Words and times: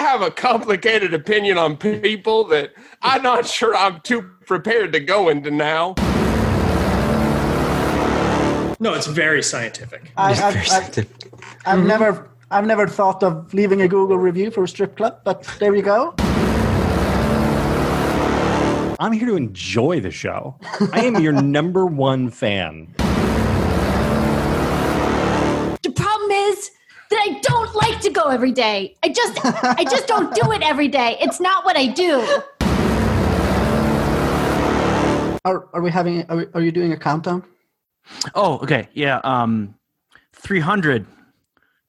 have 0.00 0.22
a 0.22 0.30
complicated 0.30 1.14
opinion 1.14 1.58
on 1.58 1.76
people 1.76 2.44
that 2.44 2.72
I'm 3.02 3.22
not 3.22 3.46
sure 3.46 3.76
I'm 3.76 4.00
too 4.00 4.22
prepared 4.46 4.92
to 4.94 5.00
go 5.00 5.28
into 5.28 5.50
now. 5.50 5.94
No, 8.80 8.94
it's 8.94 9.06
very 9.06 9.42
scientific. 9.42 10.10
I, 10.16 10.32
I've, 10.32 10.70
I've, 10.70 11.06
I've 11.66 11.84
never, 11.84 12.30
I've 12.50 12.66
never 12.66 12.88
thought 12.88 13.22
of 13.22 13.52
leaving 13.52 13.82
a 13.82 13.88
Google 13.88 14.16
review 14.16 14.50
for 14.50 14.64
a 14.64 14.68
strip 14.68 14.96
club, 14.96 15.20
but 15.22 15.42
there 15.58 15.76
you 15.76 15.82
go. 15.82 16.14
I'm 18.98 19.12
here 19.12 19.26
to 19.26 19.36
enjoy 19.36 20.00
the 20.00 20.10
show. 20.10 20.58
I 20.92 21.04
am 21.04 21.20
your 21.20 21.32
number 21.42 21.86
one 21.86 22.30
fan. 22.30 22.94
The 25.82 25.92
problem 25.94 26.30
is 26.30 26.70
that 27.10 27.20
I 27.28 27.40
don't 27.40 27.74
like 27.74 28.00
to 28.00 28.10
go 28.10 28.28
every 28.28 28.52
day. 28.52 28.96
I 29.02 29.08
just 29.08 29.38
I 29.44 29.84
just 29.84 30.06
don't 30.06 30.34
do 30.34 30.52
it 30.52 30.62
every 30.62 30.88
day. 30.88 31.16
It's 31.20 31.40
not 31.40 31.64
what 31.64 31.76
I 31.76 31.86
do. 31.86 32.20
Are, 35.44 35.68
are 35.72 35.80
we 35.80 35.90
having, 35.90 36.24
are, 36.28 36.36
we, 36.36 36.46
are 36.52 36.60
you 36.60 36.70
doing 36.70 36.92
a 36.92 36.98
countdown? 36.98 37.42
Oh, 38.34 38.58
okay. 38.58 38.88
Yeah. 38.92 39.20
Um, 39.24 39.74
300, 40.34 41.06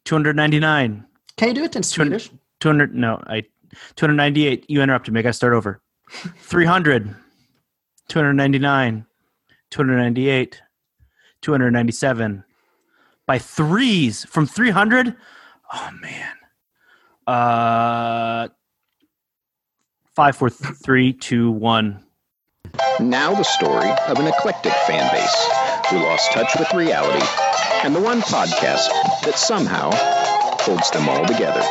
299, 0.05 1.05
Can 1.37 1.47
you 1.49 1.53
do 1.53 1.63
it 1.63 1.75
in 1.75 1.81
200, 1.81 2.21
Swedish? 2.21 2.31
200 2.61 2.95
no, 2.95 3.21
I 3.27 3.43
298. 3.95 4.65
You 4.69 4.81
interrupted 4.81 5.13
me. 5.13 5.19
I 5.19 5.23
got 5.23 5.29
to 5.29 5.33
start 5.33 5.53
over. 5.53 5.81
300, 6.09 7.15
299, 8.07 9.05
298, 9.69 10.61
297. 11.41 12.43
By 13.31 13.39
threes 13.39 14.25
from 14.25 14.45
300? 14.45 15.15
Oh, 15.73 15.89
man. 16.01 16.33
Uh, 17.25 18.49
five, 20.13 20.35
four, 20.35 20.49
th- 20.49 20.75
three, 20.83 21.13
two, 21.13 21.49
one. 21.49 22.03
Now 22.99 23.33
the 23.33 23.43
story 23.43 23.89
of 24.09 24.19
an 24.19 24.27
eclectic 24.27 24.73
fan 24.85 25.09
base 25.13 25.47
who 25.89 26.03
lost 26.03 26.29
touch 26.33 26.59
with 26.59 26.73
reality 26.73 27.25
and 27.85 27.95
the 27.95 28.01
one 28.01 28.19
podcast 28.19 28.89
that 29.23 29.35
somehow 29.37 29.91
holds 29.93 30.91
them 30.91 31.07
all 31.07 31.25
together. 31.25 31.63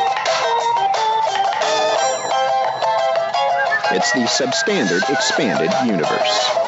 It's 3.91 4.11
the 4.13 4.21
substandard 4.21 5.07
expanded 5.11 5.69
universe. 5.85 6.60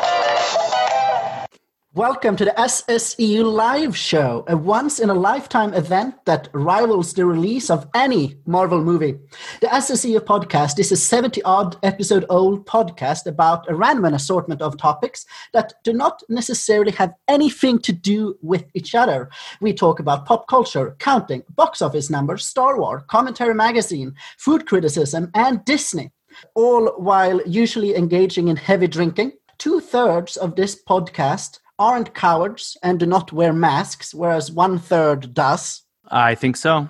Welcome 1.95 2.37
to 2.37 2.45
the 2.45 2.55
SSEU 2.57 3.43
Live 3.53 3.95
Show, 3.95 4.45
a 4.47 4.57
once 4.57 4.99
in 4.99 5.11
a 5.11 5.13
lifetime 5.13 5.75
event 5.75 6.15
that 6.25 6.49
rivals 6.51 7.13
the 7.13 7.23
release 7.23 7.69
of 7.69 7.87
any 7.93 8.35
Marvel 8.47 8.83
movie. 8.83 9.19
The 9.61 9.67
SSEU 9.67 10.21
podcast 10.21 10.79
is 10.79 10.91
a 10.91 10.95
70 10.95 11.43
odd 11.43 11.77
episode 11.83 12.25
old 12.29 12.65
podcast 12.65 13.27
about 13.27 13.69
a 13.69 13.75
random 13.75 14.11
assortment 14.11 14.63
of 14.63 14.75
topics 14.75 15.27
that 15.53 15.73
do 15.83 15.93
not 15.93 16.23
necessarily 16.29 16.93
have 16.93 17.13
anything 17.27 17.77
to 17.83 17.93
do 17.93 18.39
with 18.41 18.65
each 18.73 18.95
other. 18.95 19.29
We 19.61 19.71
talk 19.71 19.99
about 19.99 20.25
pop 20.25 20.47
culture, 20.47 20.95
counting, 20.97 21.43
box 21.53 21.79
office 21.79 22.09
numbers, 22.09 22.43
Star 22.43 22.79
Wars, 22.79 23.03
commentary 23.05 23.53
magazine, 23.53 24.15
food 24.39 24.65
criticism, 24.65 25.29
and 25.35 25.63
Disney, 25.63 26.11
all 26.55 26.87
while 26.97 27.39
usually 27.45 27.95
engaging 27.95 28.47
in 28.47 28.55
heavy 28.55 28.87
drinking. 28.87 29.33
Two 29.59 29.79
thirds 29.79 30.35
of 30.37 30.55
this 30.55 30.83
podcast 30.83 31.59
aren't 31.83 32.13
cowards 32.13 32.77
and 32.81 32.99
do 32.99 33.05
not 33.05 33.31
wear 33.31 33.53
masks, 33.53 34.13
whereas 34.13 34.51
one 34.51 34.79
third 34.79 35.33
does. 35.33 35.83
I 36.09 36.35
think 36.35 36.55
so. 36.57 36.89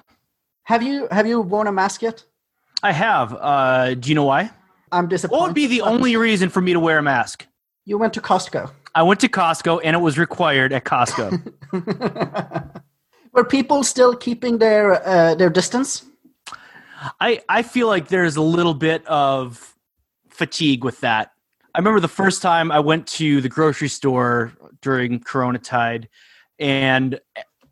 Have 0.64 0.84
you 0.84 1.08
have 1.12 1.28
you 1.28 1.42
worn 1.42 1.68
a 1.68 1.72
mask 1.72 2.02
yet? 2.02 2.24
I 2.84 2.92
have. 2.92 3.34
Uh, 3.34 3.96
do 3.96 4.10
you 4.10 4.16
know 4.16 4.26
why? 4.26 4.52
I'm 4.92 5.08
disappointed. 5.08 5.40
What 5.40 5.48
would 5.48 5.56
be 5.56 5.68
the 5.68 5.82
only 5.82 6.16
reason 6.16 6.50
for 6.50 6.62
me 6.62 6.74
to 6.74 6.80
wear 6.80 7.00
a 7.00 7.02
mask? 7.02 7.48
You 7.86 7.98
went 7.98 8.14
to 8.14 8.22
Costco. 8.22 8.70
I 8.96 9.04
went 9.04 9.20
to 9.22 9.28
Costco 9.28 9.82
and 9.84 9.96
it 9.96 10.00
was 10.00 10.18
required 10.18 10.72
at 10.72 10.84
Costco. 10.84 11.28
Were 13.34 13.44
people 13.44 13.84
still 13.84 14.16
keeping 14.16 14.60
their 14.60 15.06
uh, 15.08 15.36
their 15.36 15.50
distance? 15.50 16.06
I, 17.20 17.42
I 17.50 17.64
feel 17.64 17.88
like 17.88 18.08
there's 18.08 18.38
a 18.38 18.42
little 18.42 18.74
bit 18.74 19.06
of 19.08 19.76
fatigue 20.30 20.84
with 20.86 21.02
that. 21.02 21.32
I 21.76 21.80
remember 21.80 22.00
the 22.00 22.08
first 22.08 22.42
time 22.42 22.72
I 22.72 22.80
went 22.80 23.08
to 23.08 23.42
the 23.42 23.50
grocery 23.50 23.90
store 23.90 24.54
during 24.84 25.20
Corona 25.20 25.58
tide, 25.58 26.08
and 26.60 27.20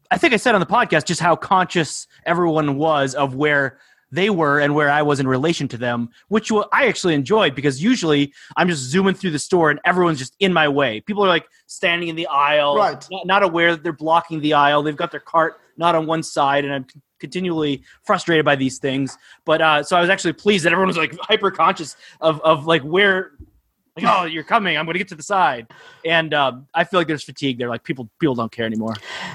I 0.09 0.17
think 0.17 0.33
I 0.33 0.37
said 0.37 0.55
on 0.55 0.61
the 0.61 0.67
podcast 0.67 1.05
just 1.05 1.21
how 1.21 1.35
conscious 1.35 2.07
everyone 2.25 2.77
was 2.77 3.13
of 3.13 3.35
where 3.35 3.77
they 4.13 4.29
were 4.29 4.59
and 4.59 4.75
where 4.75 4.89
I 4.89 5.03
was 5.03 5.21
in 5.21 5.27
relation 5.27 5.69
to 5.69 5.77
them, 5.77 6.09
which 6.27 6.51
I 6.73 6.87
actually 6.87 7.13
enjoyed 7.13 7.55
because 7.55 7.81
usually 7.81 8.33
I'm 8.57 8.67
just 8.67 8.81
zooming 8.83 9.13
through 9.13 9.31
the 9.31 9.39
store 9.39 9.71
and 9.71 9.79
everyone's 9.85 10.19
just 10.19 10.35
in 10.39 10.51
my 10.51 10.67
way. 10.67 10.99
People 10.99 11.23
are 11.23 11.29
like 11.29 11.47
standing 11.67 12.09
in 12.09 12.17
the 12.17 12.27
aisle, 12.27 12.75
Right. 12.75 13.07
not, 13.09 13.25
not 13.25 13.43
aware 13.43 13.71
that 13.71 13.83
they're 13.83 13.93
blocking 13.93 14.41
the 14.41 14.53
aisle. 14.53 14.83
They've 14.83 14.97
got 14.97 15.11
their 15.11 15.21
cart 15.21 15.61
not 15.77 15.95
on 15.95 16.07
one 16.07 16.23
side, 16.23 16.65
and 16.65 16.73
I'm 16.73 16.85
continually 17.21 17.83
frustrated 18.03 18.43
by 18.43 18.57
these 18.57 18.79
things. 18.79 19.17
But 19.45 19.61
uh, 19.61 19.83
so 19.83 19.95
I 19.95 20.01
was 20.01 20.09
actually 20.09 20.33
pleased 20.33 20.65
that 20.65 20.73
everyone 20.73 20.87
was 20.89 20.97
like 20.97 21.15
hyper 21.21 21.49
conscious 21.49 21.95
of 22.19 22.41
of 22.41 22.65
like 22.65 22.81
where. 22.81 23.31
Like, 23.97 24.05
oh, 24.07 24.23
you're 24.23 24.45
coming! 24.45 24.77
I'm 24.77 24.85
going 24.85 24.93
to 24.93 24.99
get 24.99 25.09
to 25.09 25.15
the 25.15 25.23
side, 25.23 25.67
and 26.05 26.33
um, 26.33 26.65
I 26.73 26.85
feel 26.85 26.99
like 27.01 27.07
there's 27.07 27.25
fatigue 27.25 27.57
there. 27.57 27.67
Like 27.67 27.83
people, 27.83 28.09
people 28.19 28.35
don't 28.35 28.51
care 28.51 28.65
anymore. 28.65 28.93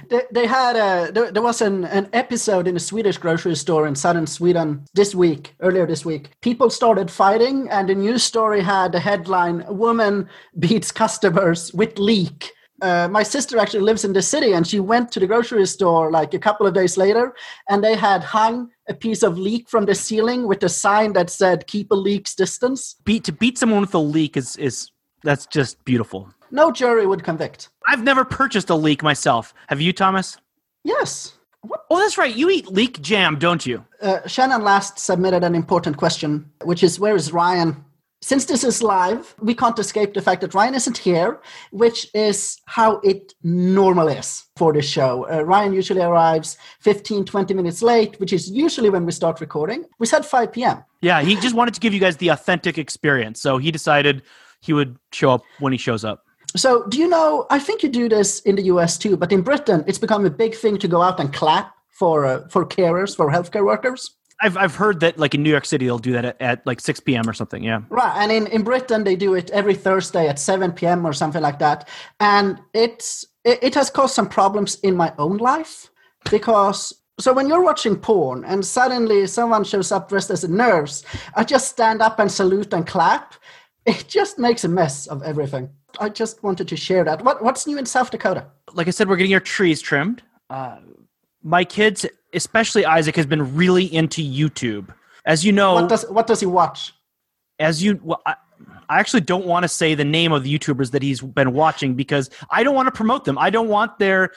They, 0.09 0.22
they 0.33 0.47
had 0.47 0.77
a 0.77 1.12
there, 1.12 1.31
there 1.31 1.43
was 1.43 1.61
an, 1.61 1.84
an 1.84 2.09
episode 2.15 2.67
in 2.67 2.75
a 2.75 2.81
Swedish 2.81 3.19
grocery 3.19 3.55
store 3.55 3.87
in 3.87 3.94
southern 3.94 4.27
Sweden 4.27 4.87
this 4.94 5.15
week, 5.15 5.55
earlier 5.61 5.87
this 5.87 6.06
week. 6.06 6.31
People 6.41 6.71
started 6.71 7.11
fighting, 7.11 7.69
and 7.71 7.91
the 7.91 7.94
news 7.94 8.22
story 8.22 8.62
had 8.62 8.93
the 8.93 9.00
headline: 9.00 9.62
"Woman 9.69 10.27
beats 10.59 10.91
customers 10.91 11.71
with 11.75 11.99
leek." 11.99 12.53
Uh, 12.81 13.09
my 13.09 13.23
sister 13.23 13.59
actually 13.59 13.81
lives 13.81 14.06
in 14.06 14.15
the 14.15 14.23
city, 14.23 14.53
and 14.53 14.67
she 14.67 14.81
went 14.81 15.12
to 15.12 15.21
the 15.21 15.27
grocery 15.27 15.67
store 15.67 16.11
like 16.11 16.33
a 16.33 16.38
couple 16.38 16.67
of 16.67 16.73
days 16.73 16.97
later, 16.97 17.34
and 17.69 17.84
they 17.84 17.94
had 17.94 18.25
hung 18.25 18.71
a 18.89 18.95
piece 18.95 19.23
of 19.23 19.39
leek 19.39 19.69
from 19.69 19.87
the 19.87 19.95
ceiling 19.95 20.47
with 20.47 20.63
a 20.63 20.69
sign 20.69 21.13
that 21.15 21.31
said 21.31 21.67
"Keep 21.67 21.91
a 21.91 21.95
leaks 21.95 22.35
distance." 22.35 22.97
Beat 23.05 23.25
to 23.25 23.33
beat 23.33 23.59
someone 23.59 23.81
with 23.81 23.95
a 23.95 23.99
leek 23.99 24.37
is 24.37 24.57
is 24.57 24.91
that's 25.23 25.47
just 25.47 25.85
beautiful. 25.85 26.29
No 26.51 26.71
jury 26.71 27.07
would 27.07 27.25
convict. 27.25 27.71
I've 27.89 28.03
never 28.03 28.25
purchased 28.25 28.71
a 28.71 28.75
leek 28.75 29.03
myself. 29.03 29.53
Have 29.69 29.81
you, 29.81 29.93
Thomas? 29.93 30.37
Yes. 30.85 31.33
Oh, 31.91 31.99
that's 31.99 32.17
right. 32.17 32.35
You 32.35 32.49
eat 32.51 32.69
leek 32.69 33.01
jam, 33.03 33.39
don't 33.39 33.67
you? 33.67 33.85
Uh, 34.01 34.27
Shannon 34.29 34.63
Last 34.63 35.01
submitted 35.01 35.43
an 35.43 35.55
important 35.57 35.97
question, 35.97 36.51
which 36.63 36.85
is 36.85 37.01
where 37.01 37.17
is 37.17 37.33
Ryan? 37.33 37.85
Since 38.22 38.47
this 38.47 38.65
is 38.65 38.82
live, 38.82 39.34
we 39.41 39.54
can't 39.54 39.78
escape 39.78 40.15
the 40.15 40.22
fact 40.22 40.41
that 40.41 40.54
Ryan 40.54 40.75
isn't 40.75 40.99
here, 40.99 41.41
which 41.71 42.09
is 42.15 42.59
how 42.65 42.99
it 43.04 43.34
normally 43.43 44.15
is 44.15 44.44
for 44.56 44.72
the 44.72 44.82
show. 44.82 45.28
Uh, 45.31 45.43
Ryan 45.43 45.72
usually 45.72 46.00
arrives 46.00 46.56
15, 46.81 47.26
20 47.26 47.55
minutes 47.55 47.82
late, 47.82 48.19
which 48.19 48.32
is 48.32 48.50
usually 48.50 48.91
when 48.91 49.05
we 49.05 49.12
start 49.12 49.41
recording. 49.41 49.84
We 49.99 50.06
said 50.06 50.25
5 50.25 50.50
p.m. 50.50 50.82
Yeah, 51.03 51.21
he 51.21 51.37
just 51.37 51.55
wanted 51.55 51.75
to 51.75 51.81
give 51.81 51.93
you 51.93 52.00
guys 52.00 52.16
the 52.16 52.28
authentic 52.31 52.78
experience, 52.78 53.41
so 53.41 53.59
he 53.59 53.71
decided 53.71 54.22
he 54.60 54.72
would 54.72 54.97
show 55.12 55.31
up 55.31 55.43
when 55.59 55.72
he 55.72 55.78
shows 55.78 56.05
up. 56.05 56.25
So, 56.56 56.87
do 56.88 56.99
you 56.99 57.09
know? 57.09 57.47
I 57.50 57.59
think 57.59 57.82
you 57.82 57.91
do 57.91 58.09
this 58.09 58.41
in 58.41 58.56
the 58.56 58.62
US 58.62 58.97
too, 58.97 59.16
but 59.16 59.31
in 59.31 59.43
Britain, 59.43 59.84
it's 59.87 59.99
become 59.99 60.25
a 60.25 60.31
big 60.31 60.55
thing 60.55 60.78
to 60.78 60.88
go 60.88 61.03
out 61.03 61.21
and 61.21 61.32
clap 61.32 61.75
for 61.91 62.25
uh, 62.25 62.49
for 62.49 62.65
carers, 62.65 63.15
for 63.15 63.31
healthcare 63.31 63.65
workers. 63.65 64.16
I've 64.41 64.57
I've 64.57 64.75
heard 64.75 65.01
that 65.01 65.19
like 65.19 65.35
in 65.35 65.43
New 65.43 65.51
York 65.51 65.65
City 65.65 65.87
they'll 65.87 65.99
do 65.99 66.13
that 66.13 66.25
at, 66.25 66.43
at 66.43 66.67
like 66.67 66.81
6 66.81 67.01
p.m. 67.01 67.29
or 67.29 67.33
something. 67.33 67.63
Yeah. 67.63 67.83
Right, 67.89 68.23
and 68.23 68.31
in, 68.31 68.47
in 68.49 68.63
Britain 68.63 69.05
they 69.05 69.17
do 69.17 69.35
it 69.35 69.51
every 69.51 69.75
Thursday 69.75 70.29
at 70.29 70.39
7 70.39 70.73
p.m. 70.73 71.07
or 71.07 71.13
something 71.13 71.43
like 71.43 71.59
that. 71.61 71.89
And 72.21 72.61
it's 72.75 73.25
it, 73.45 73.59
it 73.63 73.75
has 73.75 73.91
caused 73.91 74.15
some 74.15 74.29
problems 74.29 74.77
in 74.81 74.97
my 74.97 75.13
own 75.19 75.39
life 75.39 75.91
because 76.31 76.93
so 77.19 77.33
when 77.33 77.49
you're 77.49 77.63
watching 77.63 77.97
porn 77.97 78.45
and 78.45 78.65
suddenly 78.65 79.27
someone 79.27 79.65
shows 79.65 79.91
up 79.91 80.11
dressed 80.11 80.31
as 80.31 80.45
a 80.45 80.51
nurse, 80.51 81.03
I 81.35 81.45
just 81.45 81.69
stand 81.69 82.03
up 82.03 82.19
and 82.19 82.31
salute 82.31 82.75
and 82.75 82.87
clap. 82.87 83.35
It 83.87 84.06
just 84.06 84.39
makes 84.39 84.65
a 84.65 84.69
mess 84.69 85.06
of 85.06 85.23
everything. 85.23 85.71
I 85.99 86.11
just 86.11 86.43
wanted 86.43 86.69
to 86.69 86.77
share 86.77 87.05
that. 87.05 87.25
What 87.25 87.43
what's 87.43 87.67
new 87.67 87.79
in 87.79 87.87
South 87.87 88.11
Dakota? 88.11 88.47
Like 88.75 88.87
I 88.87 88.91
said, 88.91 89.09
we're 89.09 89.17
getting 89.17 89.32
our 89.32 89.41
trees 89.41 89.81
trimmed. 89.81 90.23
Uh, 90.50 90.79
my 91.43 91.65
kids, 91.65 92.05
especially 92.37 92.85
Isaac, 92.85 93.17
has 93.17 93.27
been 93.27 93.56
really 93.56 93.93
into 93.93 94.23
YouTube. 94.23 94.94
As 95.25 95.44
you 95.44 95.50
know, 95.53 95.75
What 95.75 95.88
does 95.88 96.05
what 96.09 96.27
does 96.27 96.41
he 96.41 96.47
watch? 96.47 96.93
as 97.59 97.83
you 97.83 97.99
well, 98.03 98.21
I, 98.27 98.35
I 98.88 99.00
actually 99.00 99.23
don't 99.23 99.47
want 99.47 99.65
to 99.65 99.69
say 99.69 99.94
the 99.94 100.05
name 100.05 100.31
of 100.33 100.44
the 100.44 100.56
YouTubers 100.56 100.91
that 100.93 101.03
he's 101.03 101.21
been 101.21 101.53
watching 101.53 101.94
because 101.94 102.31
I 102.50 102.62
don't 102.62 102.75
want 102.75 102.87
to 102.87 102.93
promote 102.93 103.25
them. 103.25 103.38
I 103.38 103.50
don't 103.50 103.69
want 103.69 103.99
their. 103.99 104.31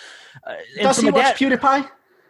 Uh, 0.47 0.55
Does 0.81 0.99
he 0.99 1.11
watch 1.11 1.15
dad- 1.23 1.35
PewDiePie? 1.35 1.89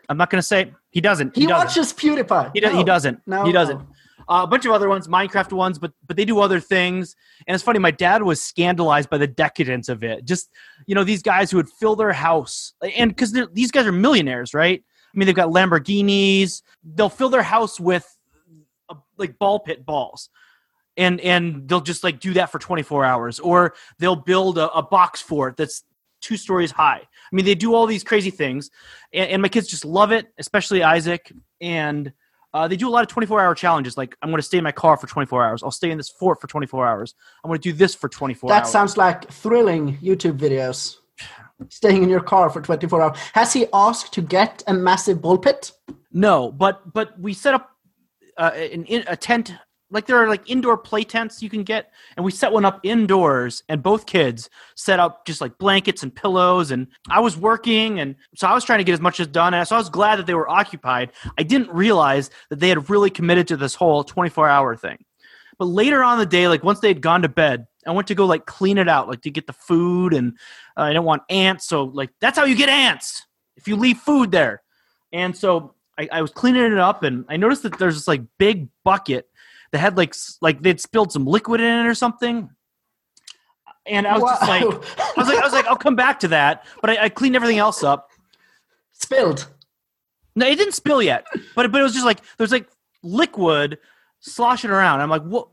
I'm 0.10 0.18
not 0.18 0.30
going 0.32 0.40
to 0.40 0.46
say 0.48 0.74
he 0.90 1.00
doesn't. 1.02 1.36
He, 1.38 1.46
doesn't. 1.46 1.68
watches 1.68 1.94
PewDiePie. 1.94 2.52
He, 2.54 2.60
do- 2.60 2.70
he 2.70 2.84
doesn't. 2.84 3.22
No, 3.28 3.46
he 3.46 3.52
doesn't. 3.52 3.78
no. 3.78 3.88
Uh, 4.28 4.44
a 4.44 4.48
bunch 4.48 4.66
of 4.66 4.72
other 4.72 4.90
ones, 4.90 5.08
Minecraft 5.08 5.54
ones, 5.54 5.80
but 5.80 5.92
but 6.06 6.18
they 6.18 6.26
do 6.26 6.40
other 6.40 6.60
things. 6.60 7.16
And 7.48 7.56
it's 7.56 7.64
funny. 7.64 7.80
My 7.80 7.92
dad 7.92 8.22
was 8.24 8.42
scandalized 8.42 9.10
by 9.10 9.18
the 9.18 9.28
decadence 9.28 9.90
of 9.90 10.04
it. 10.04 10.26
Just 10.26 10.50
you 10.86 10.94
know, 10.96 11.04
these 11.04 11.22
guys 11.24 11.50
who 11.50 11.58
would 11.58 11.70
fill 11.80 11.96
their 11.96 12.12
house, 12.14 12.74
and 12.96 13.10
because 13.10 13.36
these 13.54 13.72
guys 13.72 13.86
are 13.88 13.92
millionaires, 13.92 14.54
right? 14.54 14.84
I 15.14 15.18
mean, 15.18 15.26
they've 15.26 15.36
got 15.36 15.50
Lamborghinis. 15.50 16.62
They'll 16.84 17.10
fill 17.10 17.30
their 17.30 17.44
house 17.44 17.80
with 17.80 18.08
a 18.90 18.96
like 19.18 19.40
ball 19.40 19.60
pit 19.60 19.86
balls. 19.86 20.30
And 20.98 21.22
and 21.22 21.68
they'll 21.68 21.82
just 21.82 22.04
like 22.04 22.20
do 22.20 22.34
that 22.34 22.52
for 22.52 22.60
24 22.60 23.06
hours 23.06 23.40
or 23.40 23.74
they'll 24.00 24.18
build 24.18 24.58
a, 24.58 24.70
a 24.72 24.84
box 24.84 25.22
fort 25.22 25.56
that's 25.56 25.84
two 26.22 26.38
stories 26.38 26.72
high. 26.72 27.02
I 27.02 27.36
mean, 27.36 27.46
they 27.46 27.56
do 27.56 27.74
all 27.74 27.86
these 27.86 28.04
crazy 28.04 28.32
things, 28.32 28.70
and, 29.14 29.30
and 29.30 29.42
my 29.42 29.48
kids 29.48 29.68
just 29.68 29.86
love 29.86 30.12
it, 30.12 30.28
especially 30.38 30.84
Isaac. 30.84 31.32
And 31.62 32.12
uh, 32.54 32.68
they 32.68 32.76
do 32.76 32.90
a 32.90 32.92
lot 32.92 33.02
of 33.02 33.08
24 33.08 33.42
hour 33.42 33.56
challenges. 33.56 33.98
Like, 33.98 34.16
I'm 34.22 34.30
going 34.30 34.40
to 34.40 34.46
stay 34.46 34.58
in 34.58 34.64
my 34.64 34.72
car 34.72 34.98
for 34.98 35.08
24 35.08 35.46
hours. 35.46 35.64
I'll 35.64 35.72
stay 35.72 35.92
in 35.92 35.98
this 35.98 36.10
fort 36.10 36.42
for 36.42 36.48
24 36.48 36.88
hours. 36.88 37.16
I'm 37.44 37.50
going 37.50 37.60
to 37.60 37.72
do 37.72 37.74
this 37.74 37.96
for 37.96 38.10
24 38.10 38.50
That 38.50 38.64
hours. 38.64 38.72
sounds 38.72 38.98
like 38.98 39.30
thrilling 39.32 39.98
YouTube 39.98 40.38
videos. 40.38 40.98
Staying 41.68 42.04
in 42.04 42.10
your 42.10 42.22
car 42.22 42.50
for 42.50 42.62
24 42.62 43.02
hours. 43.02 43.18
Has 43.34 43.54
he 43.54 43.68
asked 43.74 44.14
to 44.14 44.22
get 44.22 44.64
a 44.68 44.74
massive 44.74 45.22
ball 45.22 45.38
pit? 45.38 45.72
No, 46.12 46.52
but 46.52 46.94
but 46.94 47.20
we 47.20 47.34
set 47.34 47.54
up 47.54 47.72
uh, 48.38 48.52
an 48.56 48.86
a 49.08 49.18
tent. 49.18 49.54
Like 49.92 50.06
there 50.06 50.18
are 50.18 50.30
like 50.30 50.48
indoor 50.48 50.78
play 50.78 51.04
tents 51.04 51.42
you 51.42 51.50
can 51.50 51.64
get, 51.64 51.92
and 52.16 52.24
we 52.24 52.32
set 52.32 52.52
one 52.52 52.64
up 52.64 52.80
indoors. 52.84 53.64
And 53.68 53.82
both 53.82 54.06
kids 54.06 54.50
set 54.76 55.00
up 55.00 55.26
just 55.26 55.42
like 55.42 55.58
blankets 55.58 56.04
and 56.04 56.16
pillows. 56.16 56.72
And 56.72 56.88
I 57.10 57.20
was 57.20 57.36
working, 57.36 58.00
and 58.00 58.16
so 58.36 58.48
I 58.48 58.54
was 58.54 58.64
trying 58.64 58.80
to 58.80 58.84
get 58.84 58.94
as 58.94 59.02
much 59.02 59.20
as 59.20 59.28
done. 59.28 59.54
And 59.54 59.68
so 59.68 59.76
I 59.76 59.80
was 59.80 59.90
glad 59.90 60.18
that 60.18 60.28
they 60.28 60.36
were 60.36 60.50
occupied. 60.50 61.12
I 61.38 61.44
didn't 61.44 61.72
realize 61.72 62.30
that 62.50 62.60
they 62.60 62.70
had 62.70 62.90
really 62.90 63.10
committed 63.10 63.48
to 63.50 63.58
this 63.58 63.76
whole 63.76 64.04
twenty 64.04 64.30
four 64.30 64.48
hour 64.48 64.76
thing. 64.76 65.04
But 65.60 65.66
later 65.66 66.02
on 66.02 66.14
in 66.14 66.20
the 66.20 66.26
day, 66.26 66.48
like 66.48 66.64
once 66.64 66.80
they 66.80 66.88
had 66.88 67.02
gone 67.02 67.22
to 67.22 67.30
bed, 67.30 67.68
I 67.86 67.92
went 67.92 68.08
to 68.08 68.16
go 68.16 68.26
like 68.26 68.46
clean 68.46 68.78
it 68.78 68.88
out, 68.88 69.10
like 69.10 69.22
to 69.24 69.30
get 69.30 69.46
the 69.46 69.54
food, 69.54 70.14
and 70.14 70.38
uh, 70.78 70.84
I 70.84 70.94
don't 70.94 71.06
want 71.06 71.24
ants. 71.30 71.68
So 71.68 71.84
like 71.84 72.10
that's 72.22 72.38
how 72.38 72.46
you 72.46 72.56
get 72.56 72.70
ants 72.70 73.28
if 73.58 73.68
you 73.68 73.76
leave 73.76 73.98
food 73.98 74.32
there. 74.32 74.64
And 75.12 75.36
so 75.36 75.76
I, 75.98 76.08
I 76.12 76.22
was 76.22 76.32
cleaning 76.32 76.64
it 76.64 76.78
up, 76.78 77.04
and 77.04 77.26
I 77.28 77.38
noticed 77.38 77.64
that 77.64 77.78
there's 77.78 77.96
this 77.96 78.08
like 78.08 78.22
big 78.38 78.70
bucket 78.86 79.28
that 79.72 79.80
had 79.80 79.98
like 79.98 80.16
like 80.42 80.62
they'd 80.62 80.80
spilled 80.80 81.12
some 81.12 81.26
liquid 81.26 81.60
in 81.60 81.86
it 81.86 81.88
or 81.88 81.94
something. 81.94 82.50
And 83.86 84.08
I 84.08 84.18
was 84.18 84.30
just 84.30 84.42
like, 84.44 84.64
I 84.64 85.14
was 85.18 85.28
like, 85.28 85.38
I 85.38 85.44
was 85.44 85.54
like, 85.54 85.66
I'll 85.66 85.76
come 85.76 85.96
back 85.96 86.20
to 86.20 86.28
that. 86.30 86.66
But 86.80 86.92
I, 86.92 87.06
I 87.06 87.10
cleaned 87.10 87.36
everything 87.36 87.58
else 87.58 87.84
up. 87.84 88.10
Spilled. 88.94 89.48
No, 90.36 90.46
it 90.46 90.58
didn't 90.58 90.74
spill 90.74 91.02
yet, 91.02 91.26
but 91.56 91.72
but 91.72 91.82
it 91.82 91.84
was 91.84 91.94
just 91.94 92.06
like 92.06 92.20
there's 92.38 92.52
like 92.52 92.70
liquid 93.04 93.80
sloshing 94.20 94.70
around. 94.72 95.02
I'm 95.02 95.10
like, 95.10 95.24
what? 95.24 95.48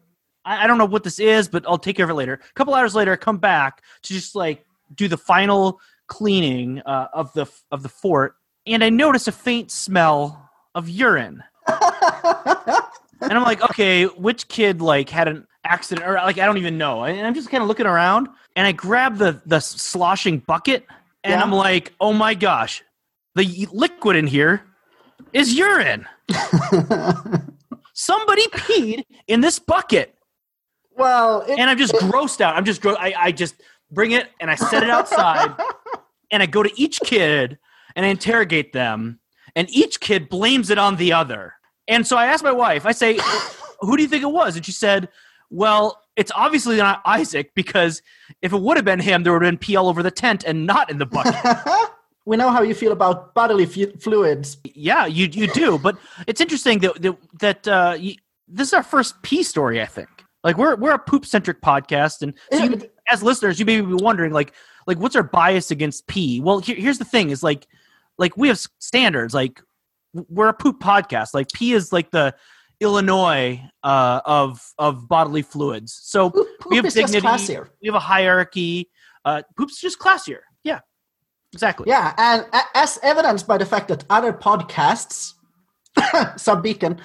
I, 0.45 0.65
I 0.65 0.67
don't 0.67 0.79
know 0.79 0.85
what 0.87 1.05
this 1.05 1.19
is, 1.19 1.49
but 1.49 1.65
I'll 1.67 1.79
take 1.79 1.97
care 1.97 2.05
of 2.05 2.11
it 2.11 2.15
later. 2.15 2.35
A 2.35 2.53
couple 2.55 2.75
hours 2.75 2.95
later, 2.95 3.13
I 3.13 3.17
come 3.17 3.39
back 3.39 3.83
to 4.03 4.13
just 4.13 4.35
like 4.35 4.65
do 4.95 5.09
the 5.09 5.17
final 5.19 5.81
cleaning 6.07 6.81
uh, 6.87 7.09
of 7.13 7.33
the 7.33 7.47
of 7.71 7.83
the 7.83 7.89
fort, 7.89 8.37
and 8.67 8.83
I 8.85 8.91
notice 8.91 9.27
a 9.29 9.33
faint 9.33 9.71
smell 9.71 10.51
of 10.75 10.89
urine. 10.89 11.43
and 11.67 13.33
I'm 13.33 13.43
like, 13.43 13.63
okay, 13.71 14.05
which 14.05 14.49
kid 14.49 14.81
like 14.81 15.09
had 15.11 15.27
an 15.29 15.47
accident 15.65 16.07
or 16.07 16.15
like 16.15 16.39
I 16.39 16.47
don't 16.47 16.59
even 16.59 16.79
know. 16.79 17.05
And 17.05 17.27
I'm 17.27 17.35
just 17.35 17.51
kind 17.51 17.63
of 17.63 17.69
looking 17.69 17.87
around, 17.87 18.29
and 18.55 18.67
I 18.67 18.73
grab 18.73 19.17
the 19.19 19.41
the 19.47 19.61
sloshing 19.61 20.39
bucket, 20.39 20.87
and 21.25 21.33
Yeah. 21.33 21.43
I'm 21.43 21.53
like, 21.53 21.93
oh 22.01 22.13
my 22.13 22.35
gosh, 22.35 22.85
the 23.35 23.67
liquid 23.73 24.17
in 24.17 24.27
here 24.27 24.63
is 25.33 25.55
urine. 25.55 26.07
Somebody 27.99 28.47
peed 28.49 29.05
in 29.27 29.41
this 29.41 29.59
bucket, 29.59 30.15
well, 30.95 31.41
it, 31.41 31.59
and 31.59 31.71
I'm 31.71 31.79
just 31.79 31.95
grossed 31.95 32.43
out. 32.43 32.55
I'm 32.55 32.67
just 32.67 32.83
gro- 32.83 32.97
I, 32.97 33.15
I 33.19 33.33
just 33.33 33.63
bring 33.91 34.11
it 34.11 34.29
and 34.39 34.51
I 34.51 34.55
set 34.55 34.83
it 34.83 34.91
outside, 34.91 35.55
and 36.31 36.43
I 36.43 36.47
go 36.47 36.63
to 36.63 36.71
each 36.79 37.01
kid 37.01 37.59
and 37.95 38.05
I 38.05 38.11
interrogate 38.11 38.75
them, 38.75 39.19
and 39.55 39.71
each 39.71 39.99
kid 39.99 40.29
blames 40.29 40.69
it 40.69 40.77
on 40.77 40.97
the 40.97 41.15
other. 41.15 41.55
And 41.89 42.07
so 42.07 42.19
I 42.19 42.27
asked 42.27 42.45
my 42.45 42.53
wife, 42.53 42.85
I 42.85 42.93
say, 42.93 43.19
who 43.81 43.97
do 43.97 44.03
you 44.03 44.09
think 44.11 44.23
it 44.23 44.31
was? 44.31 44.57
And 44.57 44.67
she 44.67 44.73
said, 44.73 45.09
well, 45.49 46.03
it's 46.17 46.33
obviously 46.35 46.77
not 46.77 47.01
Isaac 47.07 47.53
because 47.55 48.03
if 48.43 48.53
it 48.53 48.61
would 48.61 48.77
have 48.77 48.85
been 48.85 49.01
him, 49.01 49.23
there 49.23 49.33
would 49.33 49.43
have 49.43 49.51
been 49.51 49.59
pee 49.59 49.77
all 49.77 49.89
over 49.89 50.03
the 50.03 50.11
tent 50.11 50.45
and 50.45 50.67
not 50.67 50.91
in 50.91 50.99
the 50.99 51.07
bucket. 51.07 51.35
we 52.27 52.37
know 52.37 52.51
how 52.51 52.61
you 52.63 52.75
feel 52.75 52.93
about 52.93 53.35
bodily 53.35 53.65
fluids. 53.65 54.59
Yeah, 54.65 55.07
you 55.07 55.27
you 55.27 55.47
do, 55.47 55.79
but 55.79 55.97
it's 56.27 56.41
interesting 56.41 56.81
that 56.81 57.01
that, 57.01 57.17
that 57.41 57.69
uh, 57.69 57.97
y 57.99 58.17
this 58.49 58.69
is 58.69 58.75
our 58.75 58.83
first 58.83 59.23
pee 59.23 59.43
story. 59.43 59.81
I 59.81 59.87
think 59.87 60.09
like 60.45 60.59
we're 60.59 60.77
we're 60.77 60.93
a 60.93 60.99
poop 60.99 61.25
centric 61.25 61.63
podcast, 61.63 62.23
and 62.23 62.35
so 62.53 62.65
you, 62.65 62.81
as 63.09 63.23
listeners, 63.23 63.59
you 63.59 63.65
may 63.65 63.81
be 63.81 63.95
wondering 63.95 64.33
like 64.33 64.53
like 64.87 64.99
what's 64.99 65.17
our 65.17 65.23
bias 65.23 65.71
against 65.71 66.07
pee? 66.09 66.41
Well, 66.41 66.59
here, 66.59 66.77
here's 66.77 66.99
the 66.99 67.05
thing: 67.05 67.31
is 67.31 67.43
like 67.43 67.67
like 68.19 68.37
we 68.37 68.49
have 68.49 68.61
standards. 68.81 69.33
Like 69.33 69.63
we're 70.13 70.49
a 70.49 70.55
poop 70.55 70.81
podcast. 70.81 71.29
Like 71.33 71.49
pee 71.53 71.73
is 71.73 71.93
like 71.93 72.11
the 72.11 72.35
Illinois 72.81 73.63
uh, 73.85 74.21
of 74.25 74.61
of 74.79 75.09
bodily 75.09 75.43
fluids. 75.43 75.99
So 76.03 76.31
Poop, 76.31 76.49
we 76.69 76.77
have 76.77 76.93
dignity. 76.93 77.57
We 77.81 77.87
have 77.87 77.95
a 77.95 78.01
hierarchy. 78.01 78.91
Uh, 79.25 79.43
poop's 79.57 79.81
just 79.81 79.99
classier. 79.99 80.41
Exactly. 81.53 81.87
Yeah, 81.89 82.13
and 82.19 82.47
as 82.75 82.99
evidenced 83.03 83.47
by 83.47 83.59
the 83.59 83.67
fact 83.67 83.89
that 83.89 84.05
other 84.11 84.33
podcasts, 84.33 85.35
Subbeacon, 85.97 86.99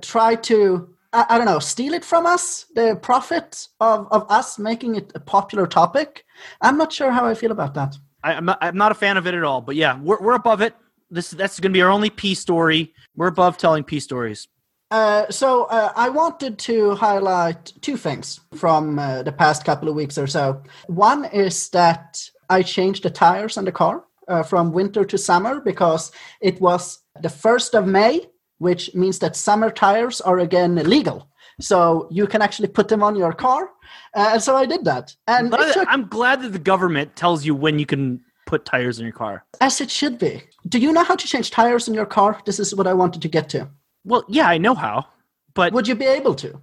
try 0.00 0.34
to, 0.36 0.94
I, 1.12 1.26
I 1.30 1.38
don't 1.38 1.46
know, 1.46 1.58
steal 1.58 1.94
it 1.94 2.04
from 2.04 2.26
us, 2.26 2.66
the 2.74 2.96
profit 3.02 3.66
of, 3.80 4.06
of 4.12 4.30
us 4.30 4.58
making 4.58 4.96
it 4.96 5.12
a 5.14 5.20
popular 5.20 5.66
topic. 5.66 6.24
I'm 6.60 6.78
not 6.78 6.92
sure 6.92 7.10
how 7.10 7.26
I 7.26 7.34
feel 7.34 7.50
about 7.50 7.74
that. 7.74 7.96
I, 8.22 8.34
I'm 8.34 8.44
not, 8.44 8.58
I'm 8.60 8.76
not 8.76 8.92
a 8.92 8.94
fan 8.94 9.16
of 9.16 9.26
it 9.26 9.34
at 9.34 9.44
all. 9.44 9.60
But 9.60 9.76
yeah, 9.76 9.98
we're 10.00 10.20
we're 10.20 10.34
above 10.34 10.60
it. 10.60 10.74
This 11.10 11.30
that's 11.30 11.60
going 11.60 11.72
to 11.72 11.76
be 11.76 11.82
our 11.82 11.90
only 11.90 12.10
P 12.10 12.34
story. 12.34 12.92
We're 13.14 13.28
above 13.28 13.56
telling 13.56 13.84
P 13.84 14.00
stories. 14.00 14.48
Uh, 14.90 15.28
so 15.30 15.64
uh, 15.64 15.92
I 15.96 16.08
wanted 16.10 16.58
to 16.60 16.94
highlight 16.94 17.72
two 17.80 17.96
things 17.96 18.40
from 18.54 18.98
uh, 18.98 19.22
the 19.22 19.32
past 19.32 19.64
couple 19.64 19.88
of 19.88 19.96
weeks 19.96 20.16
or 20.16 20.28
so. 20.28 20.62
One 20.86 21.24
is 21.24 21.68
that 21.70 22.22
I 22.50 22.62
changed 22.62 23.02
the 23.02 23.10
tires 23.10 23.56
on 23.58 23.64
the 23.64 23.72
car 23.72 24.04
uh, 24.28 24.42
from 24.42 24.72
winter 24.72 25.04
to 25.04 25.18
summer 25.18 25.60
because 25.60 26.12
it 26.40 26.60
was 26.60 27.00
the 27.22 27.28
first 27.28 27.74
of 27.74 27.86
May, 27.86 28.26
which 28.58 28.94
means 28.94 29.18
that 29.20 29.36
summer 29.36 29.70
tires 29.70 30.20
are 30.20 30.38
again 30.38 30.74
legal. 30.76 31.28
So 31.60 32.06
you 32.10 32.26
can 32.26 32.42
actually 32.42 32.68
put 32.68 32.88
them 32.88 33.02
on 33.02 33.16
your 33.16 33.32
car, 33.32 33.70
uh, 34.14 34.30
and 34.34 34.42
so 34.42 34.56
I 34.56 34.66
did 34.66 34.84
that, 34.84 35.16
and 35.26 35.50
But 35.50 35.60
it 35.60 35.72
took, 35.72 35.88
I'm 35.88 36.06
glad 36.06 36.42
that 36.42 36.52
the 36.52 36.58
government 36.58 37.16
tells 37.16 37.46
you 37.46 37.54
when 37.54 37.78
you 37.78 37.86
can 37.86 38.20
put 38.44 38.66
tires 38.66 38.98
in 38.98 39.04
your 39.06 39.14
car. 39.14 39.44
as 39.62 39.80
it 39.80 39.90
should 39.90 40.18
be. 40.18 40.42
Do 40.68 40.78
you 40.78 40.92
know 40.92 41.02
how 41.02 41.16
to 41.16 41.26
change 41.26 41.50
tires 41.50 41.88
in 41.88 41.94
your 41.94 42.04
car? 42.06 42.40
This 42.44 42.60
is 42.60 42.74
what 42.74 42.86
I 42.86 42.92
wanted 42.92 43.22
to 43.22 43.28
get 43.28 43.48
to. 43.50 43.68
Well, 44.04 44.24
yeah, 44.28 44.48
I 44.48 44.58
know 44.58 44.74
how, 44.74 45.06
but 45.54 45.72
Would 45.72 45.88
you 45.88 45.94
be 45.94 46.04
able 46.04 46.34
to? 46.36 46.60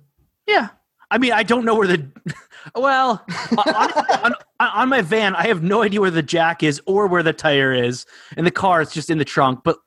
yeah, 0.47 0.67
I 1.13 1.19
mean, 1.19 1.31
I 1.31 1.43
don't 1.43 1.63
know 1.63 1.75
where 1.75 1.87
the 1.87 2.09
well 2.75 3.23
on, 3.55 4.33
on, 4.33 4.33
on 4.59 4.89
my 4.89 5.01
van. 5.01 5.35
I 5.35 5.45
have 5.45 5.61
no 5.61 5.83
idea 5.83 6.01
where 6.01 6.09
the 6.09 6.23
jack 6.23 6.63
is 6.63 6.81
or 6.87 7.05
where 7.05 7.21
the 7.21 7.31
tire 7.31 7.71
is, 7.71 8.07
and 8.35 8.47
the 8.47 8.51
car 8.51 8.81
is 8.81 8.91
just 8.91 9.11
in 9.11 9.19
the 9.19 9.25
trunk. 9.25 9.59
But 9.63 9.77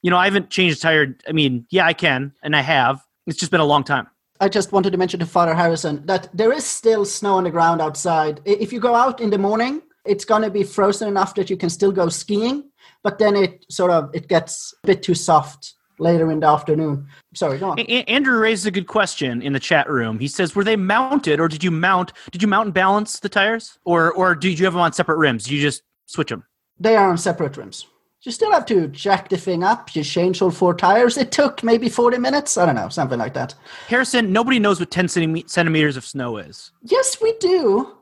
you 0.00 0.10
know, 0.10 0.16
I 0.16 0.24
haven't 0.24 0.48
changed 0.48 0.78
a 0.78 0.80
tire. 0.80 1.18
I 1.28 1.32
mean, 1.32 1.66
yeah, 1.68 1.84
I 1.84 1.92
can, 1.92 2.32
and 2.42 2.56
I 2.56 2.62
have. 2.62 3.04
It's 3.26 3.38
just 3.38 3.50
been 3.50 3.60
a 3.60 3.66
long 3.66 3.84
time. 3.84 4.06
I 4.40 4.48
just 4.48 4.72
wanted 4.72 4.92
to 4.92 4.96
mention 4.96 5.20
to 5.20 5.26
Father 5.26 5.54
Harrison 5.54 6.06
that 6.06 6.30
there 6.32 6.50
is 6.50 6.64
still 6.64 7.04
snow 7.04 7.34
on 7.34 7.44
the 7.44 7.50
ground 7.50 7.82
outside. 7.82 8.40
If 8.46 8.72
you 8.72 8.80
go 8.80 8.94
out 8.94 9.20
in 9.20 9.28
the 9.28 9.36
morning, 9.36 9.82
it's 10.06 10.24
going 10.24 10.40
to 10.40 10.50
be 10.50 10.62
frozen 10.62 11.08
enough 11.08 11.34
that 11.34 11.50
you 11.50 11.58
can 11.58 11.68
still 11.68 11.92
go 11.92 12.08
skiing, 12.08 12.70
but 13.02 13.18
then 13.18 13.36
it 13.36 13.66
sort 13.70 13.90
of 13.90 14.08
it 14.14 14.28
gets 14.28 14.72
a 14.82 14.86
bit 14.86 15.02
too 15.02 15.14
soft 15.14 15.74
later 16.00 16.30
in 16.30 16.40
the 16.40 16.48
afternoon. 16.48 17.06
Sorry, 17.34 17.58
go 17.58 17.70
on. 17.70 17.78
A- 17.80 18.04
Andrew 18.04 18.38
raises 18.38 18.66
a 18.66 18.70
good 18.70 18.86
question 18.86 19.42
in 19.42 19.52
the 19.52 19.60
chat 19.60 19.88
room. 19.88 20.18
He 20.18 20.28
says, 20.28 20.54
"Were 20.54 20.64
they 20.64 20.76
mounted, 20.76 21.40
or 21.40 21.48
did 21.48 21.62
you 21.62 21.70
mount? 21.70 22.12
Did 22.32 22.42
you 22.42 22.48
mount 22.48 22.66
and 22.66 22.74
balance 22.74 23.20
the 23.20 23.28
tires, 23.28 23.78
or 23.84 24.12
or 24.12 24.34
did 24.34 24.58
you 24.58 24.64
have 24.64 24.74
them 24.74 24.82
on 24.82 24.92
separate 24.92 25.18
rims? 25.18 25.50
You 25.50 25.60
just 25.60 25.82
switch 26.06 26.30
them." 26.30 26.44
They 26.78 26.96
are 26.96 27.08
on 27.10 27.18
separate 27.18 27.56
rims. 27.56 27.86
You 28.22 28.32
still 28.32 28.52
have 28.52 28.66
to 28.66 28.86
jack 28.88 29.30
the 29.30 29.38
thing 29.38 29.64
up. 29.64 29.94
You 29.96 30.04
change 30.04 30.42
all 30.42 30.50
four 30.50 30.74
tires. 30.74 31.16
It 31.16 31.32
took 31.32 31.62
maybe 31.62 31.88
40 31.88 32.18
minutes. 32.18 32.58
I 32.58 32.66
don't 32.66 32.74
know, 32.74 32.90
something 32.90 33.18
like 33.18 33.32
that. 33.32 33.54
Harrison, 33.86 34.30
nobody 34.30 34.58
knows 34.58 34.78
what 34.78 34.90
ten 34.90 35.08
centimeters 35.08 35.96
of 35.96 36.04
snow 36.04 36.36
is. 36.36 36.70
Yes, 36.82 37.16
we 37.22 37.32
do. 37.40 37.96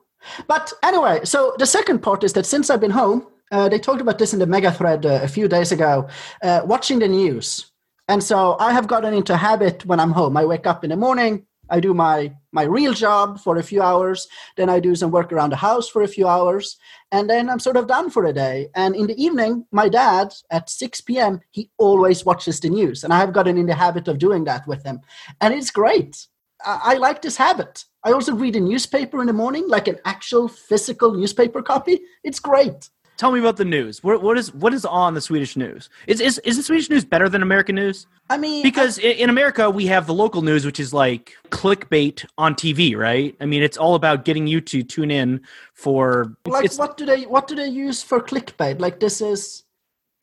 But 0.48 0.72
anyway, 0.82 1.20
so 1.24 1.54
the 1.58 1.66
second 1.66 2.00
part 2.00 2.24
is 2.24 2.32
that 2.32 2.46
since 2.46 2.68
I've 2.68 2.80
been 2.80 2.90
home, 2.90 3.28
uh, 3.52 3.68
they 3.68 3.78
talked 3.78 4.00
about 4.00 4.18
this 4.18 4.32
in 4.32 4.40
the 4.40 4.46
mega 4.46 4.72
thread 4.72 5.06
uh, 5.06 5.20
a 5.22 5.28
few 5.28 5.48
days 5.48 5.72
ago, 5.72 6.08
uh, 6.42 6.62
watching 6.64 6.98
the 6.98 7.08
news. 7.08 7.67
And 8.08 8.24
so 8.24 8.56
I 8.58 8.72
have 8.72 8.88
gotten 8.88 9.14
into 9.14 9.36
habit 9.36 9.84
when 9.84 10.00
I'm 10.00 10.12
home. 10.12 10.36
I 10.36 10.44
wake 10.46 10.66
up 10.66 10.82
in 10.82 10.90
the 10.90 10.96
morning, 10.96 11.46
I 11.70 11.80
do 11.80 11.92
my, 11.92 12.34
my 12.52 12.62
real 12.62 12.94
job 12.94 13.40
for 13.40 13.58
a 13.58 13.62
few 13.62 13.82
hours, 13.82 14.26
then 14.56 14.70
I 14.70 14.80
do 14.80 14.94
some 14.94 15.10
work 15.10 15.32
around 15.32 15.50
the 15.50 15.56
house 15.56 15.88
for 15.88 16.02
a 16.02 16.08
few 16.08 16.26
hours, 16.26 16.78
and 17.12 17.28
then 17.28 17.50
I'm 17.50 17.60
sort 17.60 17.76
of 17.76 17.86
done 17.86 18.10
for 18.10 18.24
a 18.24 18.32
day. 18.32 18.68
And 18.74 18.96
in 18.96 19.06
the 19.06 19.22
evening, 19.22 19.66
my 19.70 19.88
dad 19.88 20.32
at 20.50 20.70
6 20.70 21.02
p.m., 21.02 21.40
he 21.50 21.70
always 21.78 22.24
watches 22.24 22.60
the 22.60 22.70
news. 22.70 23.04
And 23.04 23.12
I 23.12 23.18
have 23.18 23.32
gotten 23.32 23.58
in 23.58 23.66
the 23.66 23.74
habit 23.74 24.08
of 24.08 24.18
doing 24.18 24.44
that 24.44 24.66
with 24.66 24.82
him. 24.84 25.00
And 25.40 25.52
it's 25.52 25.70
great. 25.70 26.26
I, 26.64 26.80
I 26.82 26.94
like 26.94 27.22
this 27.22 27.36
habit. 27.36 27.84
I 28.04 28.12
also 28.12 28.34
read 28.34 28.56
a 28.56 28.60
newspaper 28.60 29.20
in 29.20 29.26
the 29.26 29.32
morning, 29.32 29.68
like 29.68 29.88
an 29.88 29.98
actual 30.04 30.48
physical 30.48 31.12
newspaper 31.12 31.62
copy. 31.62 32.00
It's 32.24 32.40
great. 32.40 32.88
Tell 33.18 33.32
me 33.32 33.40
about 33.40 33.56
the 33.58 33.64
news. 33.64 34.02
What, 34.02 34.22
what 34.22 34.38
is 34.38 34.54
what 34.54 34.72
is 34.72 34.86
on 34.86 35.12
the 35.12 35.20
Swedish 35.20 35.56
news? 35.56 35.90
Is, 36.06 36.20
is 36.20 36.38
is 36.38 36.56
the 36.56 36.62
Swedish 36.62 36.88
news 36.88 37.04
better 37.04 37.28
than 37.28 37.42
American 37.42 37.74
news? 37.74 38.06
I 38.30 38.38
mean, 38.38 38.62
Because 38.62 38.98
i 38.98 39.02
in 39.02 39.28
America 39.28 39.68
we 39.68 39.86
have 39.86 40.06
the 40.06 40.14
local 40.14 40.40
news, 40.40 40.64
which 40.64 40.80
is 40.80 40.94
like 40.94 41.34
clickbait 41.50 42.24
on 42.38 42.54
TV, 42.54 42.96
right? 42.96 43.36
I 43.40 43.46
mean, 43.46 43.62
it's 43.62 43.76
all 43.76 43.94
about 43.94 44.24
getting 44.24 44.46
you 44.46 44.60
to 44.62 44.82
tune 44.82 45.10
in 45.10 45.40
for. 45.74 46.34
It's, 46.46 46.52
like 46.52 46.64
it's- 46.64 46.78
what 46.78 46.96
do 46.96 47.04
they 47.04 47.24
what 47.24 47.46
do 47.48 47.54
they 47.54 47.68
use 47.68 48.02
for 48.02 48.20
clickbait? 48.20 48.80
Like 48.80 49.00
this 49.00 49.20
is 49.20 49.64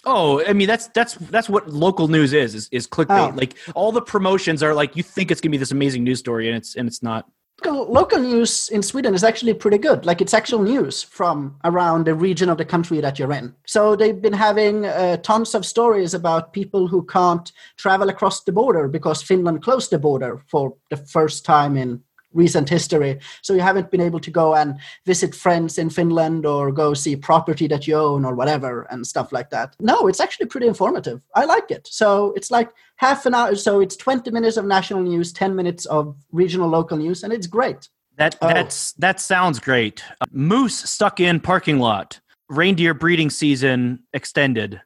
oh, 0.06 0.44
I 0.46 0.54
mean 0.54 0.68
that's 0.68 0.88
that's 0.90 1.16
that's 1.16 1.50
what 1.50 1.70
local 1.70 2.08
news 2.08 2.34
is 2.34 2.56
is, 2.56 2.70
is 2.72 2.88
clickbait. 2.88 3.34
Oh. 3.34 3.36
Like 3.36 3.56
all 3.76 3.92
the 3.92 4.02
promotions 4.02 4.64
are 4.64 4.74
like 4.74 4.96
you 4.96 5.04
think 5.04 5.32
it's 5.32 5.42
gonna 5.42 5.52
be 5.52 5.58
this 5.58 5.72
amazing 5.72 6.04
news 6.04 6.20
story, 6.20 6.48
and 6.48 6.58
it's 6.58 6.76
and 6.76 6.88
it's 6.88 7.04
not. 7.04 7.30
Local, 7.64 8.20
news 8.20 8.70
in 8.70 8.82
Sweden 8.82 9.14
is 9.14 9.24
actually 9.24 9.54
pretty 9.54 9.78
good. 9.78 10.06
Like 10.06 10.22
it's 10.22 10.34
actual 10.34 10.62
news 10.62 11.04
from 11.04 11.56
around 11.64 12.06
the 12.06 12.16
region 12.16 12.50
of 12.50 12.58
the 12.58 12.66
country 12.66 13.02
that 13.02 13.20
you're 13.20 13.34
in. 13.34 13.54
So 13.66 13.96
they've 13.96 14.22
been 14.22 14.34
having 14.34 14.86
uh, 14.86 15.18
tons 15.18 15.56
of 15.56 15.66
stories 15.66 16.14
about 16.14 16.54
people 16.54 16.88
who 16.88 17.06
can't 17.06 17.52
travel 17.78 18.10
across 18.10 18.44
the 18.44 18.52
border 18.52 18.88
because 18.88 19.22
Finland 19.22 19.64
closed 19.64 19.92
the 19.92 20.00
border 20.00 20.42
for 20.48 20.76
the 20.90 20.98
first 20.98 21.46
time 21.46 21.78
in 21.78 22.02
recent 22.36 22.70
history. 22.70 23.18
So 23.42 23.54
you 23.54 23.62
haven't 23.62 23.90
been 23.90 24.02
able 24.02 24.20
to 24.20 24.30
go 24.30 24.54
and 24.54 24.78
visit 25.06 25.34
friends 25.34 25.78
in 25.80 25.90
Finland 25.90 26.46
or 26.46 26.72
go 26.72 26.94
see 26.94 27.16
property 27.16 27.66
that 27.70 27.88
you 27.88 27.96
own 27.96 28.26
or 28.26 28.36
whatever 28.36 28.84
and 28.92 29.08
stuff 29.08 29.32
like 29.32 29.50
that. 29.50 29.76
No, 29.80 30.08
it's 30.08 30.20
actually 30.20 30.46
pretty 30.48 30.68
informative. 30.68 31.22
I 31.34 31.46
like 31.46 31.72
it. 31.72 31.88
So 31.90 32.34
it's 32.36 32.52
like 32.52 32.70
half 32.98 33.26
an 33.26 33.34
hour. 33.34 33.56
So 33.56 33.80
it's 33.80 33.96
20 33.96 34.30
minutes 34.32 34.58
of 34.58 34.66
national 34.66 35.02
news, 35.02 35.34
10 35.34 35.56
minutes 35.56 35.86
of 35.88 36.16
regional 36.32 36.70
local 36.70 36.98
news, 36.98 37.24
and 37.24 37.34
it's 37.34 37.48
great. 37.48 37.90
That 38.18 38.38
Oh. 38.42 38.48
that's 38.48 38.92
that 38.94 39.20
sounds 39.20 39.60
great. 39.60 40.04
Uh, 40.22 40.26
moose 40.32 40.78
stuck 40.90 41.20
in 41.20 41.40
parking 41.40 41.80
lot. 41.80 42.20
Reindeer 42.48 42.94
breeding 42.94 43.30
season 43.30 44.04
extended. 44.14 44.80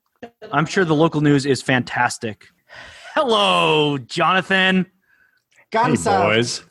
I'm 0.51 0.65
sure 0.65 0.85
the 0.85 0.95
local 0.95 1.21
news 1.21 1.45
is 1.45 1.61
fantastic. 1.61 2.47
Hello, 3.15 3.97
Jonathan. 3.97 4.85
Hey, 5.55 5.63
Guns 5.71 6.07
out. 6.07 6.23
boys. 6.23 6.63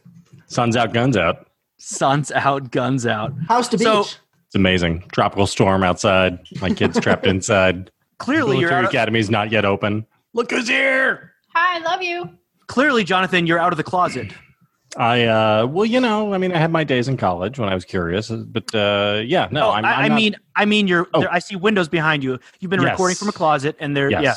Sun's 0.48 0.76
out, 0.76 0.92
guns 0.92 1.16
out. 1.16 1.46
Sun's 1.78 2.32
out, 2.32 2.70
guns 2.70 3.06
out. 3.06 3.32
How's 3.48 3.68
the 3.68 3.78
So- 3.78 4.02
beach? 4.02 4.16
It's 4.46 4.54
amazing. 4.54 5.04
Tropical 5.12 5.46
storm 5.46 5.82
outside. 5.82 6.38
My 6.60 6.70
kid's 6.70 6.98
trapped 7.00 7.26
inside. 7.34 7.90
Clearly, 8.18 8.58
you're 8.58 8.70
Military 8.70 8.78
out 8.78 8.84
of, 8.84 8.90
Academy's 8.94 9.28
not 9.30 9.52
yet 9.52 9.66
open. 9.66 10.06
Look 10.32 10.50
who's 10.50 10.66
here. 10.68 11.34
Hi, 11.54 11.76
I 11.76 11.80
love 11.82 12.02
you. 12.02 12.30
clearly, 12.66 13.04
Jonathan, 13.04 13.46
you're 13.46 13.58
out 13.58 13.72
of 13.72 13.76
the 13.76 13.84
closet. 13.84 14.32
I 14.96 15.24
uh 15.26 15.66
well, 15.66 15.84
you 15.84 16.00
know, 16.00 16.32
I 16.32 16.38
mean, 16.38 16.50
I 16.52 16.56
had 16.58 16.72
my 16.72 16.82
days 16.82 17.08
in 17.08 17.18
college 17.18 17.58
when 17.58 17.68
I 17.68 17.74
was 17.74 17.84
curious, 17.84 18.30
but 18.30 18.74
uh 18.74 19.20
yeah, 19.24 19.48
no, 19.50 19.66
Oh, 19.66 19.70
I'm, 19.72 19.84
I, 19.84 19.92
I'm 19.96 20.04
I 20.04 20.08
not- 20.08 20.14
mean, 20.16 20.36
I 20.56 20.64
mean, 20.64 20.88
you're. 20.88 21.06
Oh. 21.12 21.20
There, 21.20 21.32
I 21.32 21.40
see 21.40 21.54
windows 21.56 21.88
behind 21.90 22.24
you. 22.24 22.38
You've 22.60 22.70
been 22.70 22.80
Yes. 22.80 22.92
recording 22.92 23.16
from 23.16 23.28
a 23.28 23.32
closet, 23.32 23.76
and 23.80 23.94
there, 23.94 24.10
yes, 24.10 24.22
yeah, 24.22 24.34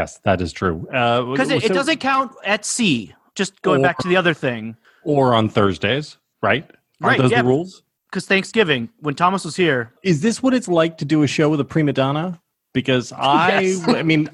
yes, 0.00 0.18
that 0.24 0.42
is 0.42 0.52
true. 0.52 0.86
Uh, 0.92 1.22
because 1.22 1.48
it, 1.50 1.64
it 1.64 1.68
so- 1.68 1.74
doesn't 1.74 2.00
count 2.00 2.32
at 2.44 2.66
sea. 2.66 3.14
Just 3.34 3.62
going 3.62 3.80
Or- 3.80 3.84
back 3.84 3.96
to 3.98 4.08
the 4.08 4.16
other 4.16 4.34
thing, 4.34 4.76
or 5.06 5.32
on 5.34 5.48
Thursdays, 5.48 6.18
right? 6.42 6.64
Aren't 6.64 6.74
Right, 7.00 7.18
those 7.20 7.30
yeah. 7.30 7.42
the 7.42 7.48
rules? 7.48 7.82
because 8.10 8.26
Thanksgiving, 8.26 8.88
when 9.00 9.14
Thomas 9.14 9.44
was 9.44 9.56
here, 9.56 9.92
Is 10.02 10.20
this 10.22 10.42
what 10.42 10.54
it's 10.54 10.68
like 10.68 10.98
to 10.98 11.04
do 11.04 11.22
a 11.22 11.26
show 11.26 11.48
with 11.50 11.60
a 11.60 11.64
prima 11.64 11.92
donna? 11.92 12.40
Because 12.72 13.12
I, 13.16 13.60
Yes. 13.60 13.88
I 13.88 14.02
mean, 14.02 14.30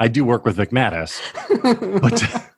I 0.00 0.08
do 0.08 0.24
work 0.24 0.44
with 0.44 0.56
Vic 0.56 0.70
Matus, 0.70 1.20
but 2.00 2.48